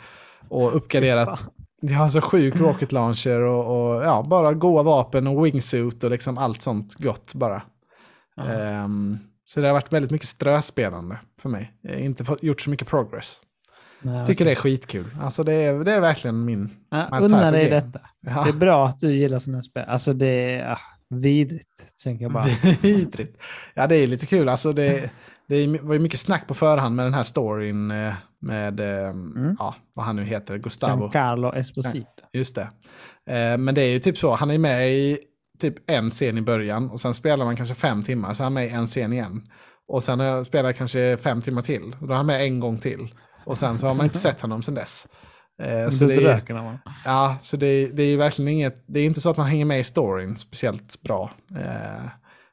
och 0.48 0.76
uppgraderat. 0.76 1.46
Jag 1.80 1.98
har 1.98 2.08
så 2.08 2.20
sjuk 2.20 2.56
rocket 2.56 2.92
launcher 2.92 3.40
och, 3.40 3.94
och 3.94 4.04
ja, 4.04 4.22
bara 4.22 4.52
goa 4.52 4.82
vapen 4.82 5.26
och 5.26 5.46
wingsuit 5.46 6.04
och 6.04 6.10
liksom 6.10 6.38
allt 6.38 6.62
sånt 6.62 6.94
gott 6.94 7.34
bara. 7.34 7.62
Ehm, 8.40 9.18
så 9.44 9.60
det 9.60 9.66
har 9.66 9.74
varit 9.74 9.92
väldigt 9.92 10.10
mycket 10.10 10.28
ströspelande 10.28 11.18
för 11.40 11.48
mig. 11.48 11.72
Jag 11.82 11.92
har 11.92 11.98
inte 11.98 12.24
fått, 12.24 12.42
gjort 12.42 12.60
så 12.60 12.70
mycket 12.70 12.88
progress. 12.88 13.40
Nej, 14.02 14.26
Tycker 14.26 14.44
det 14.44 14.50
okej. 14.50 14.58
är 14.72 14.76
skitkul. 14.76 15.04
Alltså 15.20 15.42
det 15.44 15.52
är, 15.54 15.84
det 15.84 15.92
är 15.92 16.00
verkligen 16.00 16.44
min... 16.44 16.70
Ja, 16.90 17.18
unna 17.20 17.50
dig 17.50 17.70
detta. 17.70 18.00
Ja. 18.20 18.42
Det 18.44 18.50
är 18.50 18.54
bra 18.54 18.88
att 18.88 19.00
du 19.00 19.14
gillar 19.16 19.38
sådana 19.38 19.62
spel. 19.62 19.84
Alltså 19.88 20.12
det 20.12 20.54
är 20.54 20.72
ah, 20.72 20.78
vidrigt, 21.10 22.02
tänker 22.04 22.24
jag 22.24 22.32
bara. 22.32 22.46
Vidrigt. 22.82 23.36
Ja, 23.74 23.86
det 23.86 23.96
är 23.96 24.06
lite 24.06 24.26
kul. 24.26 24.48
Alltså 24.48 24.72
det, 24.72 25.10
det 25.48 25.56
är- 25.56 25.82
var 25.82 25.94
ju 25.94 26.00
mycket 26.00 26.20
snack 26.20 26.46
på 26.46 26.54
förhand 26.54 26.96
med 26.96 27.06
den 27.06 27.14
här 27.14 27.22
storyn 27.22 27.90
eh, 27.90 28.14
med, 28.40 28.80
eh, 28.80 29.08
Mm. 29.10 29.56
ja, 29.58 29.74
vad 29.94 30.06
han 30.06 30.16
nu 30.16 30.24
heter, 30.24 30.58
Gustavo. 30.58 31.00
Giancarlo 31.00 31.52
Esposito. 31.54 32.06
Just 32.32 32.54
det. 32.54 32.68
Eh, 33.34 33.58
Men 33.58 33.74
det 33.74 33.82
är 33.82 33.88
ju 33.92 33.98
typ 33.98 34.18
så, 34.18 34.34
han 34.34 34.50
är 34.50 34.58
med 34.58 34.90
i 34.92 35.18
typ 35.58 35.90
en 35.90 36.10
scen 36.10 36.38
i 36.38 36.42
början 36.42 36.90
och 36.90 37.00
sen 37.00 37.14
spelar 37.14 37.44
man 37.44 37.56
kanske 37.56 37.74
fem 37.74 38.02
timmar, 38.02 38.34
så 38.34 38.42
är 38.42 38.44
han 38.44 38.54
med 38.54 38.66
i 38.66 38.70
en 38.70 38.86
scen 38.86 39.12
igen. 39.12 39.42
Och 39.88 40.04
sen 40.04 40.20
har 40.20 40.46
jag 40.52 40.76
kanske 40.76 41.16
fem 41.16 41.40
timmar 41.42 41.62
till, 41.62 41.96
och 42.00 42.06
då 42.06 42.12
är 42.12 42.16
han 42.16 42.26
med 42.26 42.42
en 42.44 42.60
gång 42.60 42.78
till. 42.78 43.14
Och 43.48 43.58
sen 43.58 43.78
så 43.78 43.86
har 43.86 43.94
man 43.94 44.06
inte 44.06 44.18
sett 44.28 44.40
honom 44.40 44.62
sen 44.62 44.74
dess. 44.74 45.08
Eh, 45.62 45.88
Så 45.88 46.04
Du 46.04 46.14
det 46.14 46.32
är, 46.32 46.54
man... 46.54 46.78
Ja, 47.04 47.36
så 47.40 47.56
det, 47.56 47.86
det 47.86 48.02
är 48.02 48.16
verkligen 48.16 48.48
inget, 48.48 48.84
det 48.86 49.00
är 49.00 49.04
inte 49.04 49.20
så 49.20 49.30
att 49.30 49.36
man 49.36 49.46
hänger 49.46 49.64
med 49.64 49.80
i 49.80 49.84
storyn 49.84 50.36
speciellt 50.36 51.02
bra. 51.02 51.30
Eh, 51.56 52.04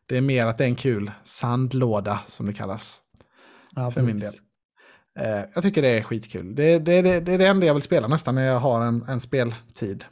det 0.06 0.18
är 0.18 0.22
mer 0.22 0.46
att 0.46 0.58
det 0.58 0.64
är 0.64 0.68
en 0.68 0.76
kul 0.76 1.12
sandlåda 1.24 2.20
som 2.28 2.46
det 2.46 2.54
kallas 2.54 3.02
Ja, 3.76 3.91
för 3.91 4.02
min 4.02 4.20
del. 4.20 4.34
Eh, 5.20 5.43
jag 5.54 5.64
tycker 5.64 5.82
det 5.82 5.98
är 5.98 6.04
skitkul. 6.04 6.56
Det, 6.56 6.80
det, 6.80 7.02
det, 7.02 7.20
det 7.20 7.34
är 7.34 7.38
det 7.38 7.48
enda 7.48 7.66
jag 7.66 7.74
vill 7.74 7.84
spela 7.84 8.08
nästan 8.08 8.36
när 8.36 8.46
jag 8.48 8.60
har 8.60 8.82
en, 8.82 9.06
en 9.08 9.22
speltid. 9.22 10.06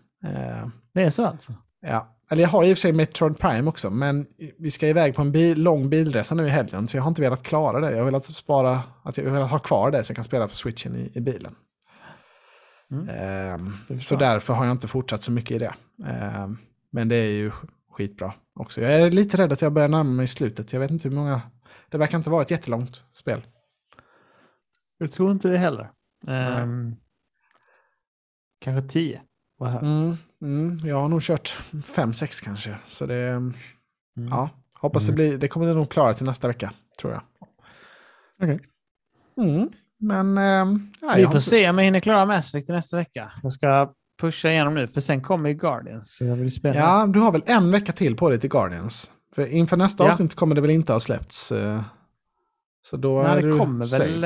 Det 0.94 1.02
är 1.02 1.10
så 1.10 1.26
alltså? 1.26 1.54
ja. 1.82 2.13
Eller 2.34 2.44
jag 2.44 2.50
har 2.50 2.64
i 2.64 2.74
och 2.74 2.78
för 2.78 2.82
sig 2.82 2.94
Metroid 2.94 3.40
Prime 3.40 3.70
också, 3.70 3.90
men 3.90 4.26
vi 4.60 4.72
ska 4.72 4.88
iväg 4.88 5.16
på 5.16 5.22
en 5.22 5.32
bil, 5.32 5.62
lång 5.62 5.90
bilresa 5.90 6.36
nu 6.36 6.48
i 6.48 6.50
helgen, 6.50 6.88
så 6.88 6.98
jag 6.98 7.04
har 7.04 7.10
inte 7.10 7.22
velat 7.22 7.44
klara 7.44 7.80
det. 7.80 7.92
Jag 7.92 7.98
har 7.98 8.06
velat 8.06 8.26
spara, 8.26 8.84
att 9.04 9.18
jag 9.18 9.24
velat 9.24 9.52
ha 9.52 9.60
kvar 9.60 9.92
det 9.92 10.04
så 10.04 10.12
jag 10.12 10.16
kan 10.16 10.24
spela 10.24 10.48
på 10.48 10.56
switchen 10.56 10.96
i, 10.96 11.12
i 11.14 11.22
bilen. 11.22 11.56
Mm. 12.92 13.78
Det 13.88 14.00
så 14.00 14.16
därför 14.16 14.54
har 14.54 14.66
jag 14.66 14.72
inte 14.72 14.88
fortsatt 14.88 15.22
så 15.22 15.32
mycket 15.32 15.52
i 15.52 15.60
det. 15.60 15.74
Ehm, 16.08 16.58
men 16.92 17.08
det 17.08 17.16
är 17.16 17.32
ju 17.32 17.52
skitbra 17.92 18.34
också. 18.56 18.82
Jag 18.82 18.94
är 18.94 19.12
lite 19.12 19.38
rädd 19.38 19.54
att 19.54 19.62
jag 19.62 19.74
börjar 19.74 19.88
närma 19.90 20.12
mig 20.12 20.28
slutet. 20.28 20.74
Jag 20.74 20.80
vet 20.80 20.92
inte 20.92 21.08
hur 21.10 21.16
många... 21.16 21.42
Det 21.90 21.98
verkar 21.98 22.18
inte 22.18 22.30
vara 22.30 22.42
ett 22.42 22.52
jättelångt 22.52 23.04
spel. 23.12 23.42
Jag 24.98 25.12
tror 25.12 25.32
inte 25.32 25.50
det 25.50 25.58
heller. 25.58 25.92
Ehm, 26.28 26.96
kanske 28.62 28.90
tio. 28.90 29.22
Vad 29.58 29.70
här. 29.70 29.80
Mm, 29.80 30.18
mm, 30.44 30.80
jag 30.84 31.00
har 31.02 31.10
nog 31.10 31.22
kört 31.22 31.58
fem 31.86 32.14
sex 32.14 32.42
kanske. 32.42 32.78
Så 32.86 33.06
det... 33.06 33.16
Mm. 33.28 33.54
Ja, 34.30 34.50
hoppas 34.76 35.04
Mm. 35.04 35.16
det 35.16 35.24
blir... 35.24 35.38
Det 35.38 35.48
kommer 35.48 35.68
det 35.68 35.74
nog 35.74 35.90
klara 35.92 36.14
till 36.14 36.26
nästa 36.26 36.48
vecka, 36.48 36.74
tror 37.00 37.14
jag. 37.14 37.22
Okej. 38.44 38.60
Mm, 39.38 39.70
men... 40.00 40.38
ja, 41.02 41.14
Vi 41.16 41.24
får 41.24 41.32
inte- 41.32 41.42
se 41.42 41.70
om 41.70 41.78
jag 41.78 41.86
hinner 41.86 42.00
klara 42.00 42.26
Mass 42.26 42.52
till 42.52 42.64
nästa 42.68 42.98
vecka. 42.98 43.32
Jag 43.44 43.54
ska 43.54 43.94
pusha 44.22 44.50
igenom 44.50 44.74
nu, 44.74 44.88
för 44.88 45.02
sen 45.02 45.22
kommer 45.22 45.50
ju 45.50 45.56
Guardians. 45.56 46.16
Så 46.18 46.26
jag 46.26 46.36
vill 46.36 46.52
spela. 46.52 46.80
Ja, 46.80 47.06
du 47.08 47.20
har 47.20 47.32
väl 47.32 47.44
en 47.46 47.72
vecka 47.72 47.92
till 47.94 48.16
på 48.18 48.30
dig 48.30 48.40
till 48.40 48.50
Guardians. 48.50 49.12
För 49.36 49.48
inför 49.48 49.78
nästa 49.78 50.04
Ja. 50.04 50.10
avsnitt 50.12 50.36
kommer 50.36 50.56
det 50.56 50.62
väl 50.62 50.70
inte 50.70 50.94
ha 50.94 51.00
släppts. 51.00 51.52
eh, 51.52 51.84
Så 52.86 52.98
då 52.98 53.24
Nej, 53.24 53.42
det 53.44 53.58
kommer 53.58 53.86
safe. 53.86 54.04
väl 54.08 54.24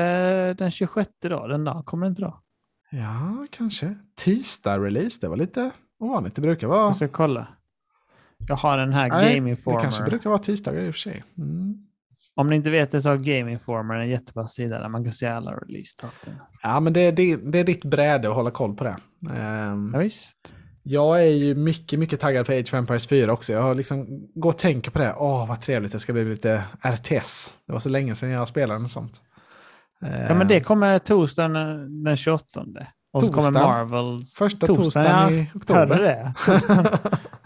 eh, 0.48 0.56
den 0.56 0.70
26 0.70 1.10
då. 1.22 1.46
Den 1.46 1.64
dagen 1.64 1.82
kommer 1.84 2.06
det 2.06 2.10
inte 2.10 2.22
då? 2.22 2.40
Ja, 2.90 3.46
kanske. 3.50 3.94
Tisdag-release, 4.16 5.18
det 5.20 5.28
var 5.28 5.36
lite 5.36 5.70
ovanligt. 5.98 6.34
Det 6.34 6.40
brukar 6.40 6.66
vara... 6.66 6.86
Jag 6.86 6.96
ska 6.96 7.08
kolla. 7.08 7.48
Jag 8.48 8.56
har 8.56 8.78
den 8.78 8.92
här 8.92 9.08
Nej, 9.08 9.34
Game 9.36 9.50
det 9.50 9.56
kanske 9.64 9.86
Informer. 9.86 10.10
brukar 10.10 10.30
vara 10.30 10.40
tisdagar 10.42 10.80
i 10.82 10.90
och 10.90 10.94
för 10.94 10.98
sig. 11.00 11.24
Mm. 11.38 11.74
Om 12.34 12.50
ni 12.50 12.56
inte 12.56 12.70
vet 12.70 12.90
det 12.90 13.02
så 13.02 13.08
har 13.08 13.16
Game 13.16 13.52
Informer 13.52 13.94
en 13.94 14.08
jättebra 14.08 14.46
sida 14.46 14.78
där 14.80 14.88
man 14.88 15.04
kan 15.04 15.12
se 15.12 15.26
alla 15.26 15.50
release-datum. 15.50 16.34
Ja, 16.62 16.80
men 16.80 16.92
det, 16.92 17.10
det, 17.10 17.36
det 17.36 17.58
är 17.58 17.64
ditt 17.64 17.84
bräde 17.84 18.28
att 18.28 18.34
hålla 18.34 18.50
koll 18.50 18.76
på 18.76 18.84
det. 18.84 18.96
Ehm, 19.34 19.90
Ja, 19.92 19.98
visst. 19.98 20.54
jag 20.82 21.20
är 21.22 21.30
ju 21.30 21.54
mycket, 21.54 21.98
mycket 21.98 22.20
taggad 22.20 22.46
för 22.46 22.52
Age 22.52 22.68
of 22.68 22.74
Empires 22.74 23.06
4 23.06 23.32
också. 23.32 23.52
Jag 23.52 23.62
har 23.62 23.74
liksom 23.74 24.06
gått 24.34 24.54
och 24.54 24.58
tänker 24.60 24.90
på 24.90 24.98
det. 24.98 25.14
Åh, 25.18 25.48
vad 25.48 25.60
trevligt 25.60 25.92
det 25.92 25.98
ska 25.98 26.12
bli 26.12 26.24
lite 26.24 26.64
RTS. 26.82 27.52
Det 27.66 27.72
var 27.72 27.80
så 27.80 27.88
länge 27.88 28.14
sedan 28.14 28.30
jag 28.30 28.48
spelade 28.48 28.80
något 28.80 28.90
sånt. 28.90 29.22
Ja, 30.00 30.34
men 30.34 30.48
det 30.48 30.60
kommer 30.60 30.98
torsdagen 30.98 31.56
eh, 31.56 31.76
den 32.04 32.16
28. 32.16 32.64
Och 33.18 33.24
så 33.24 33.32
kommer? 33.32 33.50
Marvel. 33.50 34.24
Första 34.36 34.66
torsdagen, 34.66 34.84
torsdagen 34.84 35.34
i 35.34 35.50
oktober. 35.54 35.86
Hörde 35.86 36.02
det? 36.02 36.34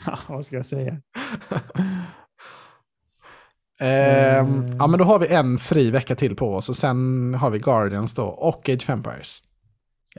Ja, 0.07 0.19
vad 0.29 0.47
ska 0.47 0.57
jag 0.57 0.67
säga? 0.67 0.97
Ehm, 3.81 4.47
Mm. 4.47 4.77
Ja, 4.79 4.87
men 4.87 4.99
då 4.99 5.05
har 5.05 5.19
vi 5.19 5.27
en 5.29 5.59
fri 5.59 5.91
vecka 5.91 6.15
till 6.15 6.37
på 6.37 6.55
oss 6.55 6.69
och 6.69 6.77
sen 6.77 7.35
har 7.35 7.51
vi 7.51 7.59
Guardians 7.59 8.15
då 8.15 8.25
och 8.25 8.69
Age 8.69 8.83
of 8.83 8.89
Empires. 8.91 9.39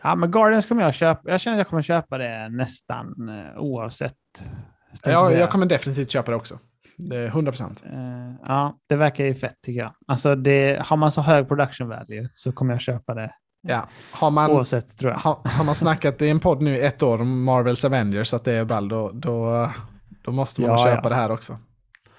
Ja, 0.04 0.16
men 0.16 0.32
Guardians 0.32 0.66
kommer 0.66 0.82
jag 0.84 0.93
köpa. 0.93 1.32
Jag 1.32 1.41
känner 1.41 1.58
att 1.58 1.60
jag 1.60 1.68
kommer 1.68 1.82
köpa 1.82 2.18
det 2.18 2.49
nästan 2.49 3.30
eh, 3.30 3.62
oavsett. 3.62 4.14
Ja, 5.06 5.32
jag 5.32 5.49
kommer 5.49 5.66
definitivt 5.66 6.12
köpa 6.12 6.32
det 6.32 6.38
också. 6.38 6.60
Det 6.97 7.18
är 7.18 7.30
100%. 7.30 7.64
Eh, 7.86 8.36
ja, 8.47 8.78
det 8.89 8.95
verkar 8.95 9.26
ju 9.26 9.34
fett 9.34 9.62
tycker 9.66 9.80
jag. 9.80 9.91
Alltså, 10.08 10.36
det, 10.36 10.82
har 10.86 10.97
man 10.97 11.12
så 11.12 11.22
hög 11.22 11.47
production 11.47 11.88
value 11.89 12.30
så 12.34 12.51
kommer 12.51 12.74
jag 12.74 12.82
köpa 12.82 13.14
det 13.14 13.32
Ja. 13.68 13.88
Har 14.11 14.32
man, 14.32 14.51
oavsett 14.51 14.97
tror 14.97 15.11
jag. 15.11 15.20
har, 15.20 15.39
har 15.43 15.64
man 15.64 15.76
snackat 15.76 16.22
i 16.22 16.30
en 16.30 16.39
podd 16.39 16.61
nu 16.61 16.76
i 16.78 16.82
ett 16.86 17.03
år 17.03 17.22
om 17.22 17.43
Marvels 17.43 17.86
Avengers 17.86 18.34
att 18.34 18.43
det 18.43 18.51
är 18.53 18.66
ball, 18.66 18.88
då, 18.89 19.11
då, 19.14 19.70
då 20.26 20.32
måste 20.32 20.61
man 20.61 20.70
Ja, 20.70 20.78
köpa 20.86 21.01
ja. 21.03 21.09
det 21.09 21.16
här 21.16 21.32
också. 21.32 21.57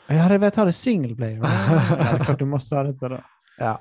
Jag 0.07 0.17
hade 0.17 0.39
velat 0.39 0.57
ha 0.57 0.65
det 0.65 0.73
single 0.73 1.15
player. 1.15 1.41
Ja, 1.89 2.25
klart 2.25 2.39
du 2.39 2.45
måste 2.45 2.75
ha 2.75 2.83
detta 2.83 3.09
då. 3.09 3.21
Ja. 3.59 3.81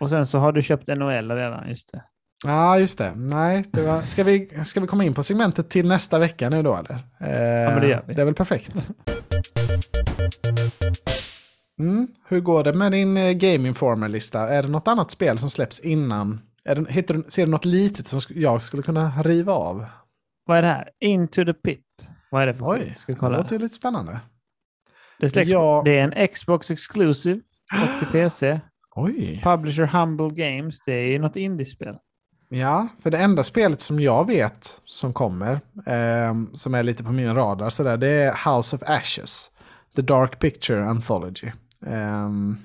Och 0.00 0.10
sen 0.10 0.26
så 0.26 0.38
har 0.38 0.52
du 0.52 0.62
köpt 0.62 0.86
NHL 0.88 1.30
redan, 1.30 1.68
just 1.68 1.92
det. 1.92 2.04
Ja, 2.46 2.78
just 2.78 2.98
det. 2.98 3.12
Nej, 3.16 3.64
det 3.72 3.82
var, 3.82 4.00
ska, 4.02 4.24
vi, 4.24 4.50
ska 4.64 4.80
vi 4.80 4.86
komma 4.86 5.04
in 5.04 5.14
på 5.14 5.22
segmentet 5.22 5.70
till 5.70 5.88
nästa 5.88 6.18
vecka 6.18 6.48
nu 6.50 6.62
då 6.62 6.76
eller? 6.76 6.94
Eh, 6.94 7.72
men 7.72 7.80
det 7.80 7.88
gör 7.88 8.02
vi. 8.06 8.14
Det 8.14 8.20
är 8.22 8.26
väl 8.26 8.34
perfekt. 8.34 8.88
Mm. 11.80 12.08
Hur 12.28 12.40
går 12.40 12.64
det 12.64 12.72
med 12.72 12.92
din 12.92 13.16
eh, 13.16 13.32
Game 13.32 13.68
Informer-lista? 13.68 14.48
Är 14.48 14.62
det 14.62 14.68
något 14.68 14.88
annat 14.88 15.10
spel 15.10 15.38
som 15.38 15.50
släpps 15.50 15.80
innan? 15.80 16.40
Är 16.64 16.74
det, 16.74 16.92
hittar 16.92 17.14
du, 17.14 17.24
ser 17.28 17.46
du 17.46 17.52
något 17.52 17.64
litet 17.64 18.08
som 18.08 18.20
jag 18.28 18.62
skulle 18.62 18.82
kunna 18.82 19.22
riva 19.22 19.52
av? 19.52 19.84
Vad 20.46 20.58
är 20.58 20.62
det 20.62 20.68
här? 20.68 20.90
Into 21.00 21.44
the 21.44 21.52
pit. 21.52 21.80
Vad 22.30 22.42
är 22.42 22.46
det 22.46 22.54
för 22.54 22.70
Oj? 22.70 22.94
Ska 22.96 23.12
vi 23.12 23.14
det 23.14 23.20
kolla. 23.20 23.36
låter 23.38 23.58
lite 23.58 23.74
spännande. 23.74 24.20
Det, 25.18 25.30
släpps, 25.30 25.50
Ja. 25.50 25.82
det 25.84 25.98
är 25.98 26.12
en 26.12 26.28
Xbox 26.28 26.70
Exclusive 26.70 27.40
och 27.82 27.98
till 27.98 28.08
PC. 28.12 28.60
Oj. 28.96 29.40
Publisher 29.44 29.86
Humble 29.86 30.30
Games. 30.30 30.80
Det 30.86 30.92
är 30.92 31.12
ju 31.12 31.18
något 31.18 31.36
indiespel. 31.36 31.96
Ja, 32.48 32.88
för 33.02 33.10
det 33.10 33.18
enda 33.18 33.42
spelet 33.42 33.80
som 33.80 34.00
jag 34.00 34.26
vet 34.26 34.80
som 34.84 35.12
kommer, 35.12 35.60
ehm, 35.86 36.50
som 36.54 36.74
är 36.74 36.82
lite 36.82 37.04
på 37.04 37.12
min 37.12 37.34
radar, 37.34 37.68
sådär, 37.68 37.96
det 37.96 38.08
är 38.08 38.56
House 38.56 38.76
of 38.76 38.82
Ashes. 38.86 39.50
The 39.96 40.02
Dark 40.02 40.38
Picture 40.38 40.84
Anthology. 40.84 41.50
Ehm, 41.86 42.56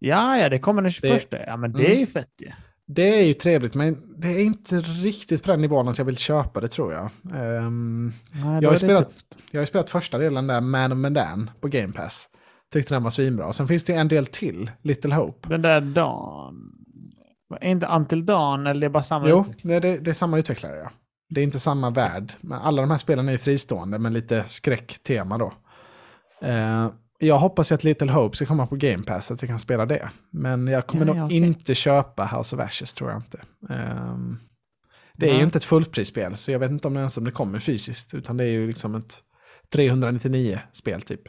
Ja, 0.00 0.38
ja, 0.38 0.48
det 0.48 0.58
kommer 0.58 0.82
den 0.82 0.90
21. 0.90 1.26
ja, 1.46 1.56
men 1.56 1.72
det 1.72 1.82
är 1.82 1.86
Mm. 1.86 1.98
ju 2.00 2.06
fett 2.06 2.32
ju. 2.42 2.50
det 2.86 3.18
är 3.20 3.24
ju 3.24 3.34
trevligt, 3.34 3.74
men 3.74 4.14
det 4.20 4.28
är 4.28 4.40
inte 4.44 4.80
riktigt 4.80 5.42
på 5.44 5.50
den 5.50 5.60
nivån 5.60 5.88
att 5.88 5.98
jag 5.98 6.04
vill 6.04 6.16
köpa 6.16 6.60
det 6.60 6.68
tror 6.68 6.92
jag. 6.92 7.10
Ehm, 7.34 8.12
Nej, 8.32 8.42
Jag 8.42 8.48
har 8.50 8.56
är 8.66 8.70
det 8.70 8.78
spelat- 8.78 9.24
jag 9.50 9.60
har 9.60 9.66
spelat 9.66 9.90
första 9.90 10.18
delen 10.18 10.46
där, 10.46 10.60
Man 10.60 10.92
of 10.92 10.98
Medan, 10.98 11.50
på 11.60 11.68
Game 11.68 11.92
Pass. 11.92 12.28
Tyckte 12.72 12.94
den 12.94 13.02
var 13.02 13.10
svinbra. 13.10 13.52
Sen 13.52 13.68
finns 13.68 13.84
det 13.84 13.92
ju 13.92 13.98
en 13.98 14.08
del 14.08 14.26
till, 14.26 14.70
Little 14.82 15.14
Hope. 15.14 15.48
Den 15.48 15.62
där 15.62 15.80
dagen. 15.80 16.72
Är 17.60 17.70
inte 17.70 17.86
Until 17.86 18.26
Dawn 18.26 18.66
eller 18.66 18.80
det 18.80 18.86
är 18.86 18.90
bara 18.90 19.02
samma 19.02 19.28
Jo, 19.28 19.44
det, 19.62 19.80
det, 19.80 19.96
det 19.98 20.10
är 20.10 20.14
samma 20.14 20.38
utvecklare 20.38 20.76
ja. 20.76 20.90
Det 21.30 21.40
är 21.40 21.44
inte 21.44 21.58
samma 21.58 21.90
värld. 21.90 22.32
Men 22.40 22.58
alla 22.58 22.82
de 22.82 22.90
här 22.90 22.98
spelen 22.98 23.28
är 23.28 23.32
ju 23.32 23.38
fristående 23.38 23.98
med 23.98 24.12
lite 24.12 24.44
skräcktema 24.46 25.38
då. 25.38 25.52
Eh, 26.46 26.88
jag 27.18 27.38
hoppas 27.38 27.70
ju 27.70 27.74
att 27.74 27.84
Little 27.84 28.12
Hope 28.12 28.36
ska 28.36 28.46
komma 28.46 28.66
på 28.66 28.76
Game 28.76 29.02
Pass 29.04 29.26
så 29.26 29.34
att 29.34 29.42
jag 29.42 29.48
kan 29.48 29.58
spela 29.58 29.86
det. 29.86 30.10
Men 30.30 30.66
jag 30.66 30.86
kommer 30.86 31.06
Ja, 31.06 31.12
nog 31.14 31.24
okej. 31.24 31.36
inte 31.36 31.74
köpa 31.74 32.24
House 32.26 32.56
of 32.56 32.62
Ashes 32.62 32.94
tror 32.94 33.10
jag 33.10 33.18
inte. 33.18 33.40
Ehm, 33.74 34.38
det 35.14 35.30
är 35.30 35.36
ju 35.36 35.42
inte 35.42 35.58
ett 35.58 35.64
fullprisspel 35.64 36.36
så 36.36 36.52
jag 36.52 36.58
vet 36.58 36.70
inte 36.70 36.88
om 36.88 36.94
det 36.94 37.00
ens 37.00 37.16
om 37.16 37.24
det 37.24 37.30
kommer 37.30 37.58
fysiskt. 37.58 38.14
Utan 38.14 38.36
det 38.36 38.44
är 38.44 38.48
ju 38.50 38.66
liksom 38.66 38.94
ett 38.94 39.18
399 39.72 40.58
spel 40.72 41.02
typ. 41.02 41.20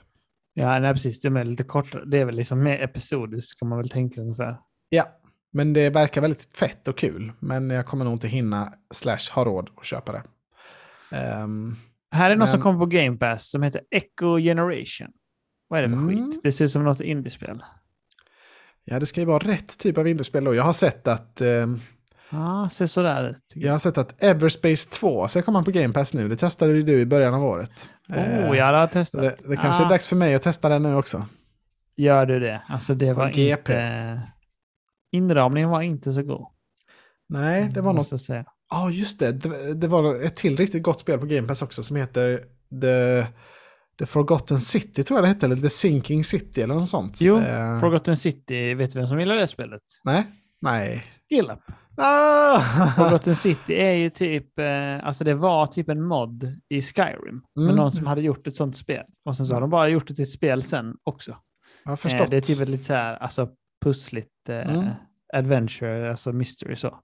Ja, 0.53 0.79
nej, 0.79 0.93
precis. 0.93 1.21
De 1.21 1.37
är 1.37 1.43
lite 1.43 1.63
kortare. 1.63 2.03
Det 2.05 2.17
är 2.17 2.25
väl 2.25 2.35
liksom 2.35 2.63
mer 2.63 2.81
episodiskt 2.83 3.59
kan 3.59 3.69
man 3.69 3.77
väl 3.77 3.89
tänka 3.89 4.21
ungefär. 4.21 4.57
Ja, 4.89 5.05
men 5.53 5.73
det 5.73 5.89
verkar 5.89 6.21
väldigt 6.21 6.57
fett 6.57 6.87
och 6.87 6.97
kul. 6.97 7.31
Men 7.39 7.69
jag 7.69 7.85
kommer 7.85 8.05
nog 8.05 8.13
inte 8.13 8.27
hinna 8.27 8.73
slash 8.93 9.31
ha 9.33 9.45
råd 9.45 9.69
att 9.77 9.85
köpa 9.85 10.11
det. 10.11 10.23
Ehm, 11.17 11.75
Här 12.11 12.31
är 12.31 12.35
något 12.35 12.49
som 12.49 12.57
Men- 12.59 12.63
kommer 12.63 12.79
på 12.79 12.85
Game 12.85 13.17
Pass 13.17 13.49
som 13.49 13.63
heter 13.63 13.81
Echo 13.91 14.37
Generation. 14.39 15.07
Vad 15.69 15.79
är 15.79 15.83
det 15.83 15.89
för 15.89 15.97
Mm. 15.97 16.31
skit? 16.31 16.39
Det 16.43 16.51
ser 16.51 16.65
ut 16.65 16.71
som 16.71 16.83
något 16.83 17.01
indiespel. 17.01 17.63
Ja, 18.83 18.99
det 18.99 19.05
ska 19.05 19.21
ju 19.21 19.25
vara 19.27 19.39
rätt 19.39 19.79
typ 19.79 19.97
av 19.97 20.07
indiespel 20.07 20.43
då. 20.43 20.55
Jag 20.55 20.63
har 20.63 20.73
sett 20.73 21.07
att, 21.07 21.41
eh, 21.41 21.67
Ja, 22.31 22.69
ser 22.71 22.87
sådär 22.87 23.29
ut. 23.29 23.43
jag 23.55 23.71
har 23.71 23.79
sett 23.79 23.97
att 23.97 24.23
Everspace 24.23 24.89
2 24.91 25.27
ska 25.27 25.41
komma 25.41 25.63
på 25.63 25.71
Game 25.71 25.93
Pass 25.93 26.13
nu. 26.13 26.27
Det 26.29 26.35
testade 26.35 26.73
ju 26.73 26.81
du 26.83 26.99
i 27.01 27.05
början 27.05 27.33
av 27.33 27.43
året. 27.43 27.89
Oh, 28.09 28.57
jag 28.57 28.65
har 28.65 28.87
så 28.87 28.93
testat. 28.93 29.21
det, 29.21 29.49
det 29.49 29.55
kanske 29.55 29.83
Ah, 29.83 29.85
är 29.85 29.89
dags 29.89 30.07
för 30.07 30.15
mig 30.15 30.35
att 30.35 30.41
testa 30.41 30.69
den 30.69 30.83
nu 30.83 30.95
också. 30.95 31.25
Gör 31.95 32.25
du 32.25 32.39
det? 32.39 32.61
Alltså 32.67 32.93
det 32.95 33.13
var 33.13 33.29
GP. 33.29 33.51
inte... 33.73 34.21
Inramningen 35.11 35.69
var 35.69 35.81
inte 35.81 36.13
så 36.13 36.23
god. 36.23 36.47
Nej, 37.29 37.69
det 37.73 37.81
var 37.81 37.93
något. 37.93 38.11
jag 38.11 38.21
säga. 38.21 38.45
Ja, 38.69 38.89
just 38.91 39.19
det. 39.19 39.31
det. 39.31 39.73
Det 39.73 39.87
var 39.87 40.23
ett 40.25 40.35
till 40.35 40.57
riktigt 40.57 40.83
gott 40.83 40.99
spel 40.99 41.19
på 41.19 41.25
Game 41.25 41.47
Pass 41.47 41.61
också 41.61 41.83
som 41.83 41.95
heter 41.95 42.43
The, 42.81 43.25
The 43.99 44.05
Forgotten 44.05 44.57
City 44.59 45.03
tror 45.03 45.17
jag 45.17 45.23
det 45.23 45.27
hette. 45.27 45.45
Eller 45.45 45.55
The 45.55 45.69
Sinking 45.69 46.23
City 46.23 46.61
eller 46.61 46.75
något 46.75 46.89
sånt. 46.89 47.21
Jo, 47.21 47.37
Eh, 47.39 47.79
Forgotten 47.79 48.17
City, 48.17 48.73
vet 48.73 48.93
du 48.93 48.99
vem 48.99 49.07
som 49.07 49.19
gillar 49.19 49.35
det 49.35 49.47
spelet? 49.47 49.81
Nej. 50.03 50.27
Nej. 50.61 51.03
Gillap. 51.29 51.59
Ah! 51.97 52.59
Forgotten 52.97 53.35
City 53.35 53.73
är 53.73 53.93
ju 53.93 54.09
typ, 54.09 54.59
eh, 54.59 55.05
alltså 55.07 55.23
det 55.23 55.33
var 55.33 55.67
typ 55.67 55.89
en 55.89 56.03
mod 56.03 56.57
i 56.69 56.81
Skyrim. 56.81 57.41
Med 57.55 57.63
Mm. 57.63 57.75
någon 57.75 57.91
som 57.91 58.05
hade 58.07 58.21
gjort 58.21 58.47
ett 58.47 58.55
sånt 58.55 58.77
spel. 58.77 59.03
Och 59.25 59.35
sen 59.37 59.45
så 59.47 59.53
har 59.53 59.61
de 59.61 59.69
bara 59.69 59.87
gjort 59.89 60.07
det 60.07 60.13
till 60.15 60.23
ett 60.23 60.29
spel 60.31 60.63
sen 60.63 60.95
också. 61.03 61.31
Jag 61.83 61.91
har 61.91 61.93
Eh, 61.93 61.97
förstått. 61.97 62.29
det 62.29 62.37
är 62.37 62.41
typ 62.41 62.61
ett 62.61 62.69
lite 62.69 62.83
så 62.83 62.93
här, 62.93 63.15
alltså 63.15 63.49
pussligt 63.83 64.49
eh, 64.49 64.75
Mm. 64.75 64.89
adventure, 65.33 66.09
alltså 66.09 66.31
mystery 66.33 66.75
så. 66.75 66.99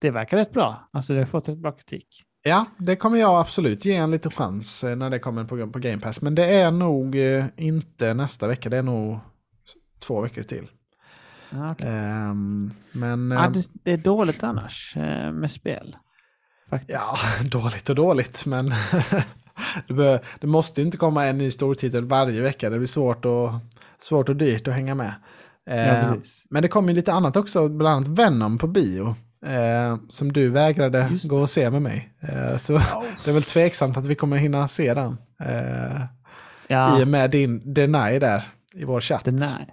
Det 0.00 0.10
verkar 0.10 0.36
rätt 0.36 0.52
bra. 0.52 0.88
Alltså 0.92 1.12
det 1.12 1.18
har 1.18 1.26
fått 1.26 1.48
ett 1.48 1.58
bra 1.58 1.72
kritik. 1.72 2.08
Ja, 2.46 2.64
det 2.78 2.96
kommer 2.96 3.18
jag 3.18 3.40
absolut 3.40 3.84
ge 3.84 3.94
en 3.94 4.10
liten 4.10 4.30
chans 4.30 4.84
eh, 4.84 4.96
när 4.96 5.10
det 5.10 5.18
kommer 5.18 5.44
på, 5.44 5.70
på 5.70 5.78
Game 5.78 5.98
Pass. 5.98 6.22
Men 6.22 6.34
det 6.34 6.44
är 6.54 6.70
nog 6.70 7.16
eh, 7.16 7.44
inte 7.56 8.14
nästa 8.14 8.48
vecka, 8.48 8.68
det 8.68 8.76
är 8.76 8.82
nog 8.82 9.18
två 10.00 10.20
veckor 10.20 10.42
till. 10.42 10.68
Ja, 11.50 11.72
okej. 11.72 11.88
Ehm, 11.88 12.70
men 12.92 13.30
ja, 13.30 13.44
eh, 13.44 13.52
det, 13.52 13.70
det 13.82 13.92
är 13.92 13.96
dåligt 13.96 14.42
annars 14.42 14.96
eh, 14.96 15.32
med 15.32 15.50
spel. 15.50 15.96
Faktiskt. 16.70 16.92
ja, 16.92 17.18
dåligt 17.50 17.90
och 17.90 17.96
dåligt, 17.96 18.46
men 18.46 18.72
det, 19.88 19.94
bör, 19.94 20.24
det 20.40 20.46
måste 20.46 20.80
ju 20.80 20.84
inte 20.84 20.98
komma 20.98 21.24
en 21.26 21.38
ny 21.38 21.50
stortitel 21.50 22.04
varje 22.04 22.40
vecka. 22.40 22.70
Det 22.70 22.78
blir 22.78 22.86
svårt 22.86 23.24
och, 23.24 23.50
svårt 23.98 24.28
och 24.28 24.36
dyrt 24.36 24.68
att 24.68 24.74
hänga 24.74 24.94
med. 24.94 25.14
ja 25.64 25.72
Eh, 25.72 26.12
precis. 26.12 26.46
men 26.50 26.62
det 26.62 26.68
kommer 26.68 26.88
ju 26.88 26.94
lite 26.94 27.12
annat 27.12 27.36
också, 27.36 27.68
bland 27.68 27.96
annat 27.96 28.18
Venom 28.18 28.58
på 28.58 28.66
bio. 28.66 29.14
Eh, 29.46 29.96
som 30.08 30.32
du 30.32 30.48
vägrade 30.48 31.10
gå 31.24 31.40
och 31.40 31.50
se 31.50 31.70
med 31.70 31.82
mig. 31.82 32.08
Eh, 32.20 32.56
så 32.58 32.72
det 33.24 33.30
är 33.30 33.32
väl 33.32 33.42
tveksamt 33.42 33.96
att 33.96 34.06
vi 34.06 34.14
kommer 34.14 34.36
hinna 34.36 34.68
se 34.68 34.94
den. 34.94 35.18
Eh, 35.42 36.02
Ja, 36.68 37.00
I 37.00 37.04
och 37.04 37.08
med 37.08 37.30
din 37.30 37.74
deny 37.74 38.18
där 38.18 38.42
i 38.74 38.84
vår 38.84 39.00
chatt. 39.00 39.24
det, 39.24 39.30
nej. 39.30 39.68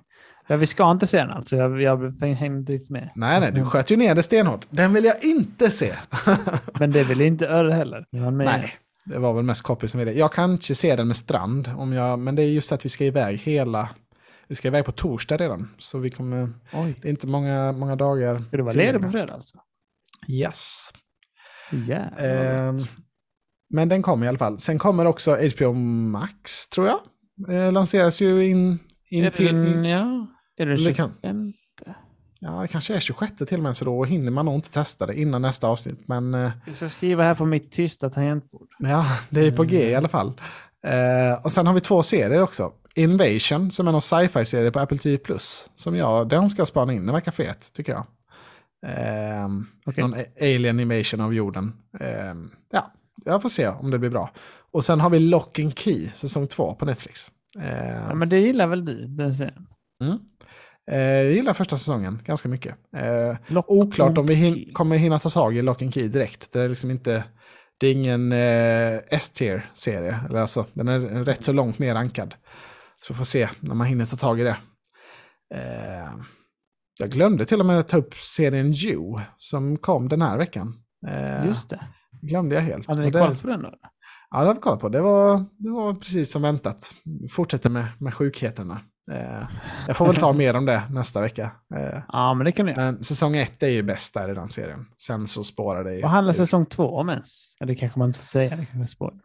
Ja, 0.48 0.56
vi 0.56 0.68
ska 0.68 0.92
inte 0.92 1.08
se 1.08 1.18
den 1.18 1.32
alltså. 1.32 1.56
Jag, 1.56 1.82
jag 1.82 2.14
hängde 2.22 2.60
inte 2.60 2.74
riktigt 2.74 2.90
med. 2.90 3.10
Nej, 3.16 3.40
nej, 3.40 3.52
du 3.52 3.66
sköt 3.66 3.90
ju 3.92 3.96
ner 3.96 4.16
det 4.16 4.24
stenhårt. 4.24 4.66
Den 4.70 4.94
vill 4.94 5.06
jag 5.06 5.24
inte 5.24 5.72
se. 5.72 5.94
Men 6.80 6.92
det 6.92 7.04
vill 7.04 7.22
inte 7.22 7.48
Örre 7.48 7.74
heller. 7.74 8.06
Nej, 8.46 8.74
det 9.06 9.20
var 9.20 9.34
väl 9.34 9.44
mest 9.44 9.62
copy 9.62 9.88
som 9.88 10.00
ville. 10.00 10.12
Jag 10.12 10.34
kanske 10.34 10.76
ser 10.76 10.98
den 10.98 11.08
med 11.08 11.16
Strand, 11.16 11.72
om 11.78 11.94
jag, 11.94 12.20
men 12.20 12.36
det 12.36 12.44
är 12.44 12.48
just 12.48 12.72
att 12.72 12.86
vi 12.86 12.90
ska 12.90 13.06
iväg 13.06 13.38
hela... 13.38 13.90
Vi 14.48 14.56
ska 14.56 14.68
iväg 14.68 14.86
på 14.86 14.92
torsdag 14.92 15.38
redan, 15.38 15.70
så 15.80 16.00
vi 16.00 16.10
kommer... 16.10 16.50
Oj. 16.74 17.00
Det 17.02 17.08
är 17.08 17.10
inte 17.10 17.28
många, 17.28 17.72
många 17.72 17.96
dagar. 17.96 18.40
Ska 18.40 18.58
du 18.58 18.64
vara 18.64 18.74
ledig 18.74 19.02
på 19.02 19.10
fredag 19.12 19.34
alltså? 19.34 19.58
Yes. 20.28 20.90
Jävlar. 21.72 22.70
Ehm, 22.70 22.80
men 23.70 23.90
den 23.90 24.02
kommer 24.02 24.26
i 24.26 24.30
alla 24.30 24.38
fall. 24.38 24.60
Sen 24.60 24.80
kommer 24.80 25.06
också 25.06 25.38
HBO 25.56 25.74
Max, 25.74 26.70
tror 26.70 26.88
jag. 26.88 27.00
Eh, 27.50 27.72
lanseras 27.72 28.22
ju 28.22 28.46
in, 28.50 28.80
in 29.10 29.24
är 29.24 29.30
till... 29.30 29.56
det, 29.84 29.90
ja, 29.90 30.28
är 30.58 30.66
det 30.66 30.76
Det 30.86 30.94
kan- 30.94 31.10
25? 31.22 31.54
Ja, 32.46 32.62
det 32.62 32.68
kanske 32.68 32.96
är 32.96 33.00
26 33.00 33.34
till 33.36 33.58
och 33.58 33.64
med, 33.64 33.76
så 33.78 33.86
då 33.86 34.04
hinner 34.06 34.32
man 34.32 34.46
nog 34.46 34.56
inte 34.56 34.70
testa 34.70 35.06
det 35.06 35.20
innan 35.20 35.42
nästa 35.42 35.68
avsnitt. 35.68 36.08
Men 36.08 36.34
eh, 36.34 36.52
Jag 36.68 36.76
ska 36.76 36.90
skriva 36.90 37.24
här 37.24 37.36
på 37.36 37.46
mitt 37.46 37.72
tysta 37.72 38.10
tangentbord. 38.10 38.68
ja, 38.80 39.06
det 39.30 39.42
är 39.48 39.52
på 39.52 39.64
G 39.64 39.78
Mm. 39.78 39.92
i 39.92 39.96
alla 39.96 40.08
fall. 40.10 40.42
Eh, 40.88 41.44
och 41.46 41.52
sen 41.52 41.68
har 41.68 41.74
vi 41.74 41.80
två 41.80 42.04
serier 42.04 42.42
också. 42.42 42.72
Invasion, 42.96 43.72
som 43.72 43.88
är 43.88 43.92
någon 43.92 44.02
sci-fi-serie 44.02 44.72
på 44.72 44.80
Apple 44.80 44.98
TV+. 44.98 45.20
Som 45.76 45.96
jag, 45.96 46.30
den 46.30 46.50
ska 46.50 46.60
jag 46.60 46.68
spana 46.68 46.94
in, 46.94 47.06
den 47.06 47.14
verkar 47.14 47.32
fet, 47.32 47.70
tycker 47.74 47.92
jag. 47.92 48.06
Eh, 48.88 49.48
Okej. 49.86 50.04
Någon 50.04 50.16
alien 50.42 50.80
invasion 50.80 51.22
av 51.22 51.34
jorden. 51.34 51.74
Eh, 52.00 52.34
ja, 52.72 52.92
jag 53.26 53.42
får 53.42 53.50
se 53.50 53.68
om 53.68 53.92
det 53.92 54.00
blir 54.00 54.10
bra. 54.10 54.30
Och 54.72 54.86
sen 54.86 55.00
har 55.00 55.10
vi 55.10 55.20
Lock 55.20 55.60
and 55.60 55.78
Key, 55.80 56.10
säsong 56.14 56.48
två 56.48 56.74
på 56.76 56.86
Netflix. 56.86 57.32
Eh, 57.60 57.90
Ja, 58.10 58.14
men 58.16 58.30
det 58.30 58.40
gillar 58.40 58.68
väl 58.68 58.86
du, 58.86 59.06
den 59.08 59.34
serien? 59.36 59.68
mm. 60.04 60.18
eh, 60.92 60.98
jag 61.24 61.32
gillar 61.34 61.54
första 61.54 61.78
säsongen 61.78 62.20
ganska 62.26 62.50
mycket. 62.50 62.76
Eh, 62.98 63.62
Oklart 63.68 64.18
om 64.18 64.26
vi 64.26 64.34
hin- 64.36 64.74
kommer 64.74 64.96
hinna 64.98 65.20
ta 65.20 65.30
tag 65.30 65.58
i 65.58 65.62
Lock 65.62 65.82
and 65.82 65.94
Key 65.94 66.08
direkt. 66.08 66.52
Det 66.54 66.62
är 66.62 66.70
liksom 66.70 66.92
inte... 66.92 67.24
Det 67.84 67.88
är 67.88 67.94
ingen 67.94 68.32
eh, 68.32 69.00
S-tier-serie. 69.10 70.20
Eller 70.30 70.40
Alltså, 70.40 70.66
den 70.74 70.88
är 70.88 71.00
rätt 71.00 71.44
så 71.44 71.52
långt 71.52 71.80
ner 71.80 71.94
rankad. 71.94 72.36
Så 73.02 73.14
vi 73.14 73.18
får 73.18 73.26
se 73.26 73.50
när 73.60 73.76
man 73.76 73.88
hinner 73.88 74.06
ta 74.06 74.16
tag 74.16 74.40
i 74.40 74.44
det. 74.44 74.58
Eh, 75.56 76.12
jag 77.00 77.10
glömde 77.10 77.46
till 77.46 77.60
och 77.60 77.66
med 77.66 77.88
ta 77.88 77.98
upp 77.98 78.16
serien 78.16 78.74
You 78.74 79.20
som 79.38 79.78
kom 79.78 80.10
den 80.10 80.22
här 80.22 80.38
veckan. 80.38 80.84
Eh, 81.08 81.46
Just 81.46 81.70
det. 81.70 81.88
glömde 82.22 82.56
jag 82.56 82.62
helt. 82.62 82.88
Hade 82.88 83.02
ni 83.02 83.12
kollat 83.12 83.42
på 83.42 83.48
den 83.48 83.62
då? 83.62 83.74
Ja, 84.30 84.40
det 84.40 84.48
har 84.48 84.54
vi 84.54 84.60
kollat 84.62 84.80
på. 84.80 84.90
Det 84.90 85.02
var, 85.02 85.46
det 85.58 85.70
var 85.70 85.94
precis 85.94 86.32
som 86.32 86.42
väntat. 86.42 86.94
Fortsätter 87.32 87.70
med, 87.70 87.88
med 88.00 88.14
sjukheterna. 88.14 88.82
Eh, 89.12 89.44
jag 89.88 89.98
får 89.98 90.06
väl 90.08 90.16
ta 90.16 90.34
mer 90.44 90.56
om 90.56 90.66
det 90.66 90.84
nästa 90.90 91.22
vecka. 91.22 91.52
Eh, 91.76 92.00
Ja, 92.08 92.34
men 92.34 92.46
det 92.46 92.52
kan 92.52 92.68
göra. 92.68 92.82
men 92.82 93.04
säsong 93.04 93.36
ett 93.36 93.64
är 93.64 93.68
ju 93.70 93.84
bäst 93.84 94.14
där 94.14 94.32
i 94.32 94.34
den 94.34 94.50
serien. 94.50 94.86
Sen 94.98 95.28
så 95.28 95.44
spårar 95.44 95.84
det 95.84 95.96
ju. 95.96 96.02
Vad 96.02 96.12
handlar 96.12 96.34
säsong 96.34 96.66
två 96.66 96.96
om 96.96 97.10
ens? 97.10 97.56
Ja, 97.60 97.66
det 97.66 97.76
kanske 97.76 98.00
man 98.00 98.10
inte 98.10 98.20
får 98.20 98.26
säga. 98.26 98.56
Det 98.56 98.66
kanske 98.66 98.96
spoiler. 98.96 99.20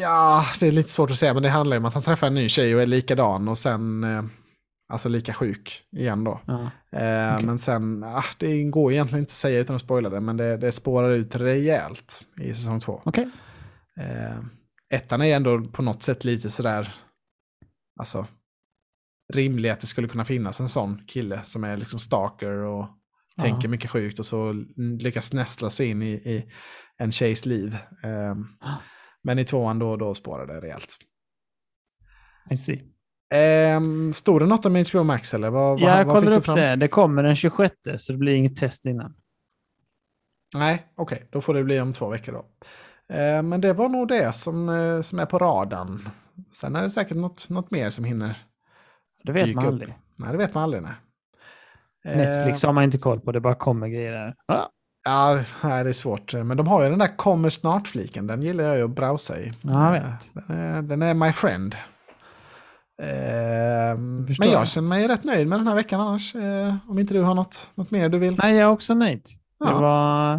Ja, 0.00 0.44
det 0.60 0.66
är 0.66 0.72
lite 0.72 0.90
svårt 0.90 1.10
att 1.10 1.16
säga, 1.16 1.34
men 1.34 1.42
det 1.42 1.48
handlar 1.48 1.76
ju 1.76 1.78
om 1.78 1.84
att 1.84 1.94
han 1.94 2.02
träffar 2.02 2.26
en 2.26 2.34
ny 2.34 2.48
tjej 2.48 2.74
och 2.74 2.82
är 2.82 2.86
likadan 2.86 3.48
och 3.48 3.58
sen, 3.58 4.04
eh, 4.04 4.24
alltså 4.92 5.08
lika 5.08 5.34
sjuk 5.34 5.82
igen 5.96 6.24
då. 6.24 6.40
Ja. 6.46 6.60
Eh, 6.98 7.34
Okej. 7.34 7.46
Men 7.46 7.58
sen, 7.58 8.04
ah, 8.04 8.24
det 8.38 8.62
går 8.64 8.92
egentligen 8.92 9.20
inte 9.22 9.30
att 9.30 9.34
säga 9.36 9.60
utan 9.60 9.76
att 9.76 9.82
spoila 9.82 10.08
det, 10.08 10.20
men 10.20 10.36
det, 10.36 10.56
det 10.56 10.72
spårar 10.72 11.10
ut 11.10 11.36
rejält 11.36 12.22
i 12.40 12.54
säsong 12.54 12.80
två. 12.80 13.00
Okej. 13.04 13.30
Eh, 14.00 14.38
ettan 14.94 15.22
är 15.22 15.36
ändå 15.36 15.60
på 15.64 15.82
något 15.82 16.02
sätt 16.02 16.24
lite 16.24 16.50
sådär, 16.50 16.94
alltså, 18.00 18.26
rimlig 19.32 19.68
att 19.68 19.80
det 19.80 19.86
skulle 19.86 20.08
kunna 20.08 20.24
finnas 20.24 20.60
en 20.60 20.68
sån 20.68 21.04
kille 21.06 21.40
som 21.44 21.64
är 21.64 21.76
liksom 21.76 21.98
stalker 21.98 22.50
och 22.52 22.88
Ja. 23.36 23.42
tänker 23.42 23.68
mycket 23.68 23.90
sjukt 23.90 24.18
och 24.18 24.26
så 24.26 24.52
lyckas 25.00 25.32
nästla 25.32 25.70
sig 25.70 25.86
in 25.88 26.02
i, 26.02 26.10
i 26.12 26.52
en 26.98 27.12
tjejs 27.12 27.46
liv. 27.46 27.74
Eh, 28.04 28.34
men 29.22 29.38
i 29.38 29.44
tvåan 29.44 29.78
då, 29.78 29.96
då 29.96 30.14
spårar 30.14 30.46
det 30.46 30.60
rejält. 30.60 30.96
I 32.50 32.56
see. 32.56 32.82
Eh, 33.34 33.80
stod 34.12 34.40
det 34.40 34.46
något 34.46 34.66
om 34.66 34.84
HBO 34.90 35.02
Max 35.02 35.34
eller? 35.34 35.50
Vad, 35.50 35.80
Ja, 35.80 35.98
jag 35.98 36.04
vad 36.04 36.16
fick 36.22 36.24
kollar 36.28 36.38
upp 36.38 36.56
det. 36.56 36.76
Det 36.76 36.88
kommer 36.88 37.22
den 37.22 37.36
26 37.36 37.74
så 37.98 38.12
det 38.12 38.18
blir 38.18 38.34
inget 38.34 38.56
test 38.56 38.86
innan. 38.86 39.14
Nej, 40.54 40.86
okej, 40.96 41.28
då 41.32 41.40
får 41.40 41.54
det 41.54 41.64
bli 41.64 41.80
om 41.80 41.92
två 41.92 42.08
veckor 42.08 42.32
då. 42.32 42.46
Eh, 43.14 43.42
men 43.42 43.60
det 43.60 43.72
var 43.72 43.88
nog 43.88 44.08
det 44.08 44.32
som, 44.32 44.68
eh, 44.68 45.00
som 45.00 45.18
är 45.18 45.26
på 45.26 45.38
radarn. 45.38 46.08
Sen 46.54 46.76
är 46.76 46.82
det 46.82 46.90
säkert 46.90 47.16
något, 47.16 47.48
något 47.48 47.70
mer 47.70 47.90
som 47.90 48.04
hinner. 48.04 48.46
Det 49.24 49.32
vet 49.32 49.54
man 49.54 49.64
upp. 49.64 49.70
aldrig. 49.70 49.94
Nej, 50.16 50.32
det 50.32 50.38
vet 50.38 50.54
man 50.54 50.62
aldrig. 50.64 50.82
Nej. 50.82 50.92
Eh, 52.04 52.16
Netflix 52.16 52.62
har 52.62 52.72
man 52.72 52.84
inte 52.84 52.98
koll 52.98 53.20
på. 53.20 53.32
Det 53.32 53.40
bara 53.40 53.54
kommer 53.54 53.88
grejer 53.88 54.12
där. 54.12 54.34
Ja, 54.46 54.70
Ja, 55.04 55.40
nej, 55.62 55.84
det 55.84 55.90
är 55.90 55.92
svårt. 55.92 56.34
Men 56.34 56.56
de 56.56 56.66
har 56.68 56.82
ju 56.82 56.90
den 56.90 56.98
där 56.98 57.16
kommer 57.16 57.48
snart-fliken. 57.48 58.26
Den 58.26 58.42
gillar 58.42 58.64
jag 58.64 58.76
ju 58.76 58.84
att 58.84 58.90
browsa 58.90 59.38
i. 59.40 59.50
Ja, 59.62 59.96
jag 59.96 60.04
Eh, 60.04 60.10
vet. 60.10 60.30
Den 60.48 60.56
är, 60.58 60.82
den 60.82 61.02
är 61.02 61.14
my 61.14 61.32
friend. 61.32 61.74
Eh, 63.02 63.96
men 64.38 64.50
jag 64.50 64.68
känner 64.68 64.88
mig 64.88 65.08
rätt 65.08 65.24
nöjd 65.24 65.46
med 65.46 65.58
den 65.58 65.66
här 65.68 65.74
veckan 65.74 66.00
annars. 66.00 66.34
Eh, 66.34 66.74
om 66.88 66.98
inte 66.98 67.14
du 67.14 67.20
har 67.22 67.34
något, 67.34 67.68
något 67.74 67.90
mer 67.90 68.08
du 68.08 68.18
vill. 68.18 68.36
Nej, 68.42 68.54
jag 68.56 68.62
är 68.62 68.68
också 68.72 68.94
nöjd. 68.94 69.22
Det, 69.60 69.66
Ja. 69.70 69.80
var, 69.80 70.34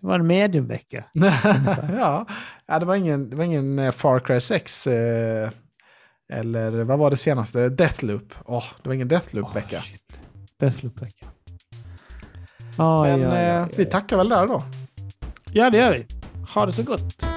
det 0.00 0.06
var 0.06 0.14
en 0.18 0.26
mediumvecka. 0.26 1.04
ja, 1.98 2.26
ja 2.66 2.78
det, 2.78 2.86
var 2.86 2.94
ingen, 2.94 3.30
det 3.30 3.36
var 3.36 3.44
ingen 3.44 3.78
eh, 3.78 3.92
Far 3.92 4.20
Cry 4.20 4.40
6. 4.40 4.86
Eh, 4.86 5.50
eller 6.32 6.70
vad 6.84 6.98
var 6.98 7.10
det 7.10 7.16
senaste? 7.16 7.68
Deathloop. 7.68 8.34
Åh, 8.44 8.64
det 8.82 8.88
var 8.88 8.94
ingen 8.94 9.08
Deathloop-vecka. 9.08 9.80
Shit. 9.80 10.20
Deathloop-vecka. 10.60 11.26
Oj, 12.78 13.10
Men 13.10 13.20
oj, 13.32 13.36
eh, 13.38 13.64
oj. 13.64 13.70
vi 13.76 13.84
tackar 13.86 14.16
väl 14.16 14.28
där 14.28 14.46
då. 14.46 14.62
Ja, 15.52 15.70
det 15.70 15.78
gör 15.78 15.92
vi. 15.92 16.06
Ha 16.54 16.66
det 16.66 16.72
så 16.72 16.82
gott. 16.82 17.27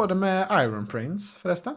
Går 0.00 0.06
det 0.06 0.14
med 0.14 0.46
Iron 0.50 0.86
Prince 0.86 1.40
förresten? 1.40 1.76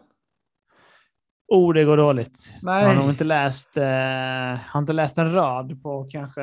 Oh, 1.48 1.74
det 1.74 1.84
går 1.84 1.98
dåligt. 1.98 2.54
Nej. 2.62 2.84
Jag 2.84 2.90
har 2.90 3.02
nog 3.02 3.10
inte 3.10 3.24
läst, 3.24 3.78
eh, 3.78 3.84
har 4.68 4.80
inte 4.80 4.94
läst 4.94 5.18
en 5.18 5.34
rad 5.34 5.84
på 5.84 6.08
kanske 6.12 6.42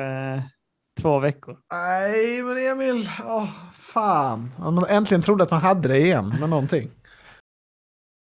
två 1.01 1.19
veckor. 1.19 1.57
Nej, 1.73 2.43
men 2.43 2.57
Emil, 2.57 3.09
åh, 3.25 3.49
fan. 3.73 4.51
Man 4.57 4.85
äntligen 4.85 5.21
trodde 5.21 5.43
att 5.43 5.51
man 5.51 5.61
hade 5.61 5.87
det 5.87 5.99
igen 5.99 6.33
med 6.39 6.49
någonting. 6.49 6.89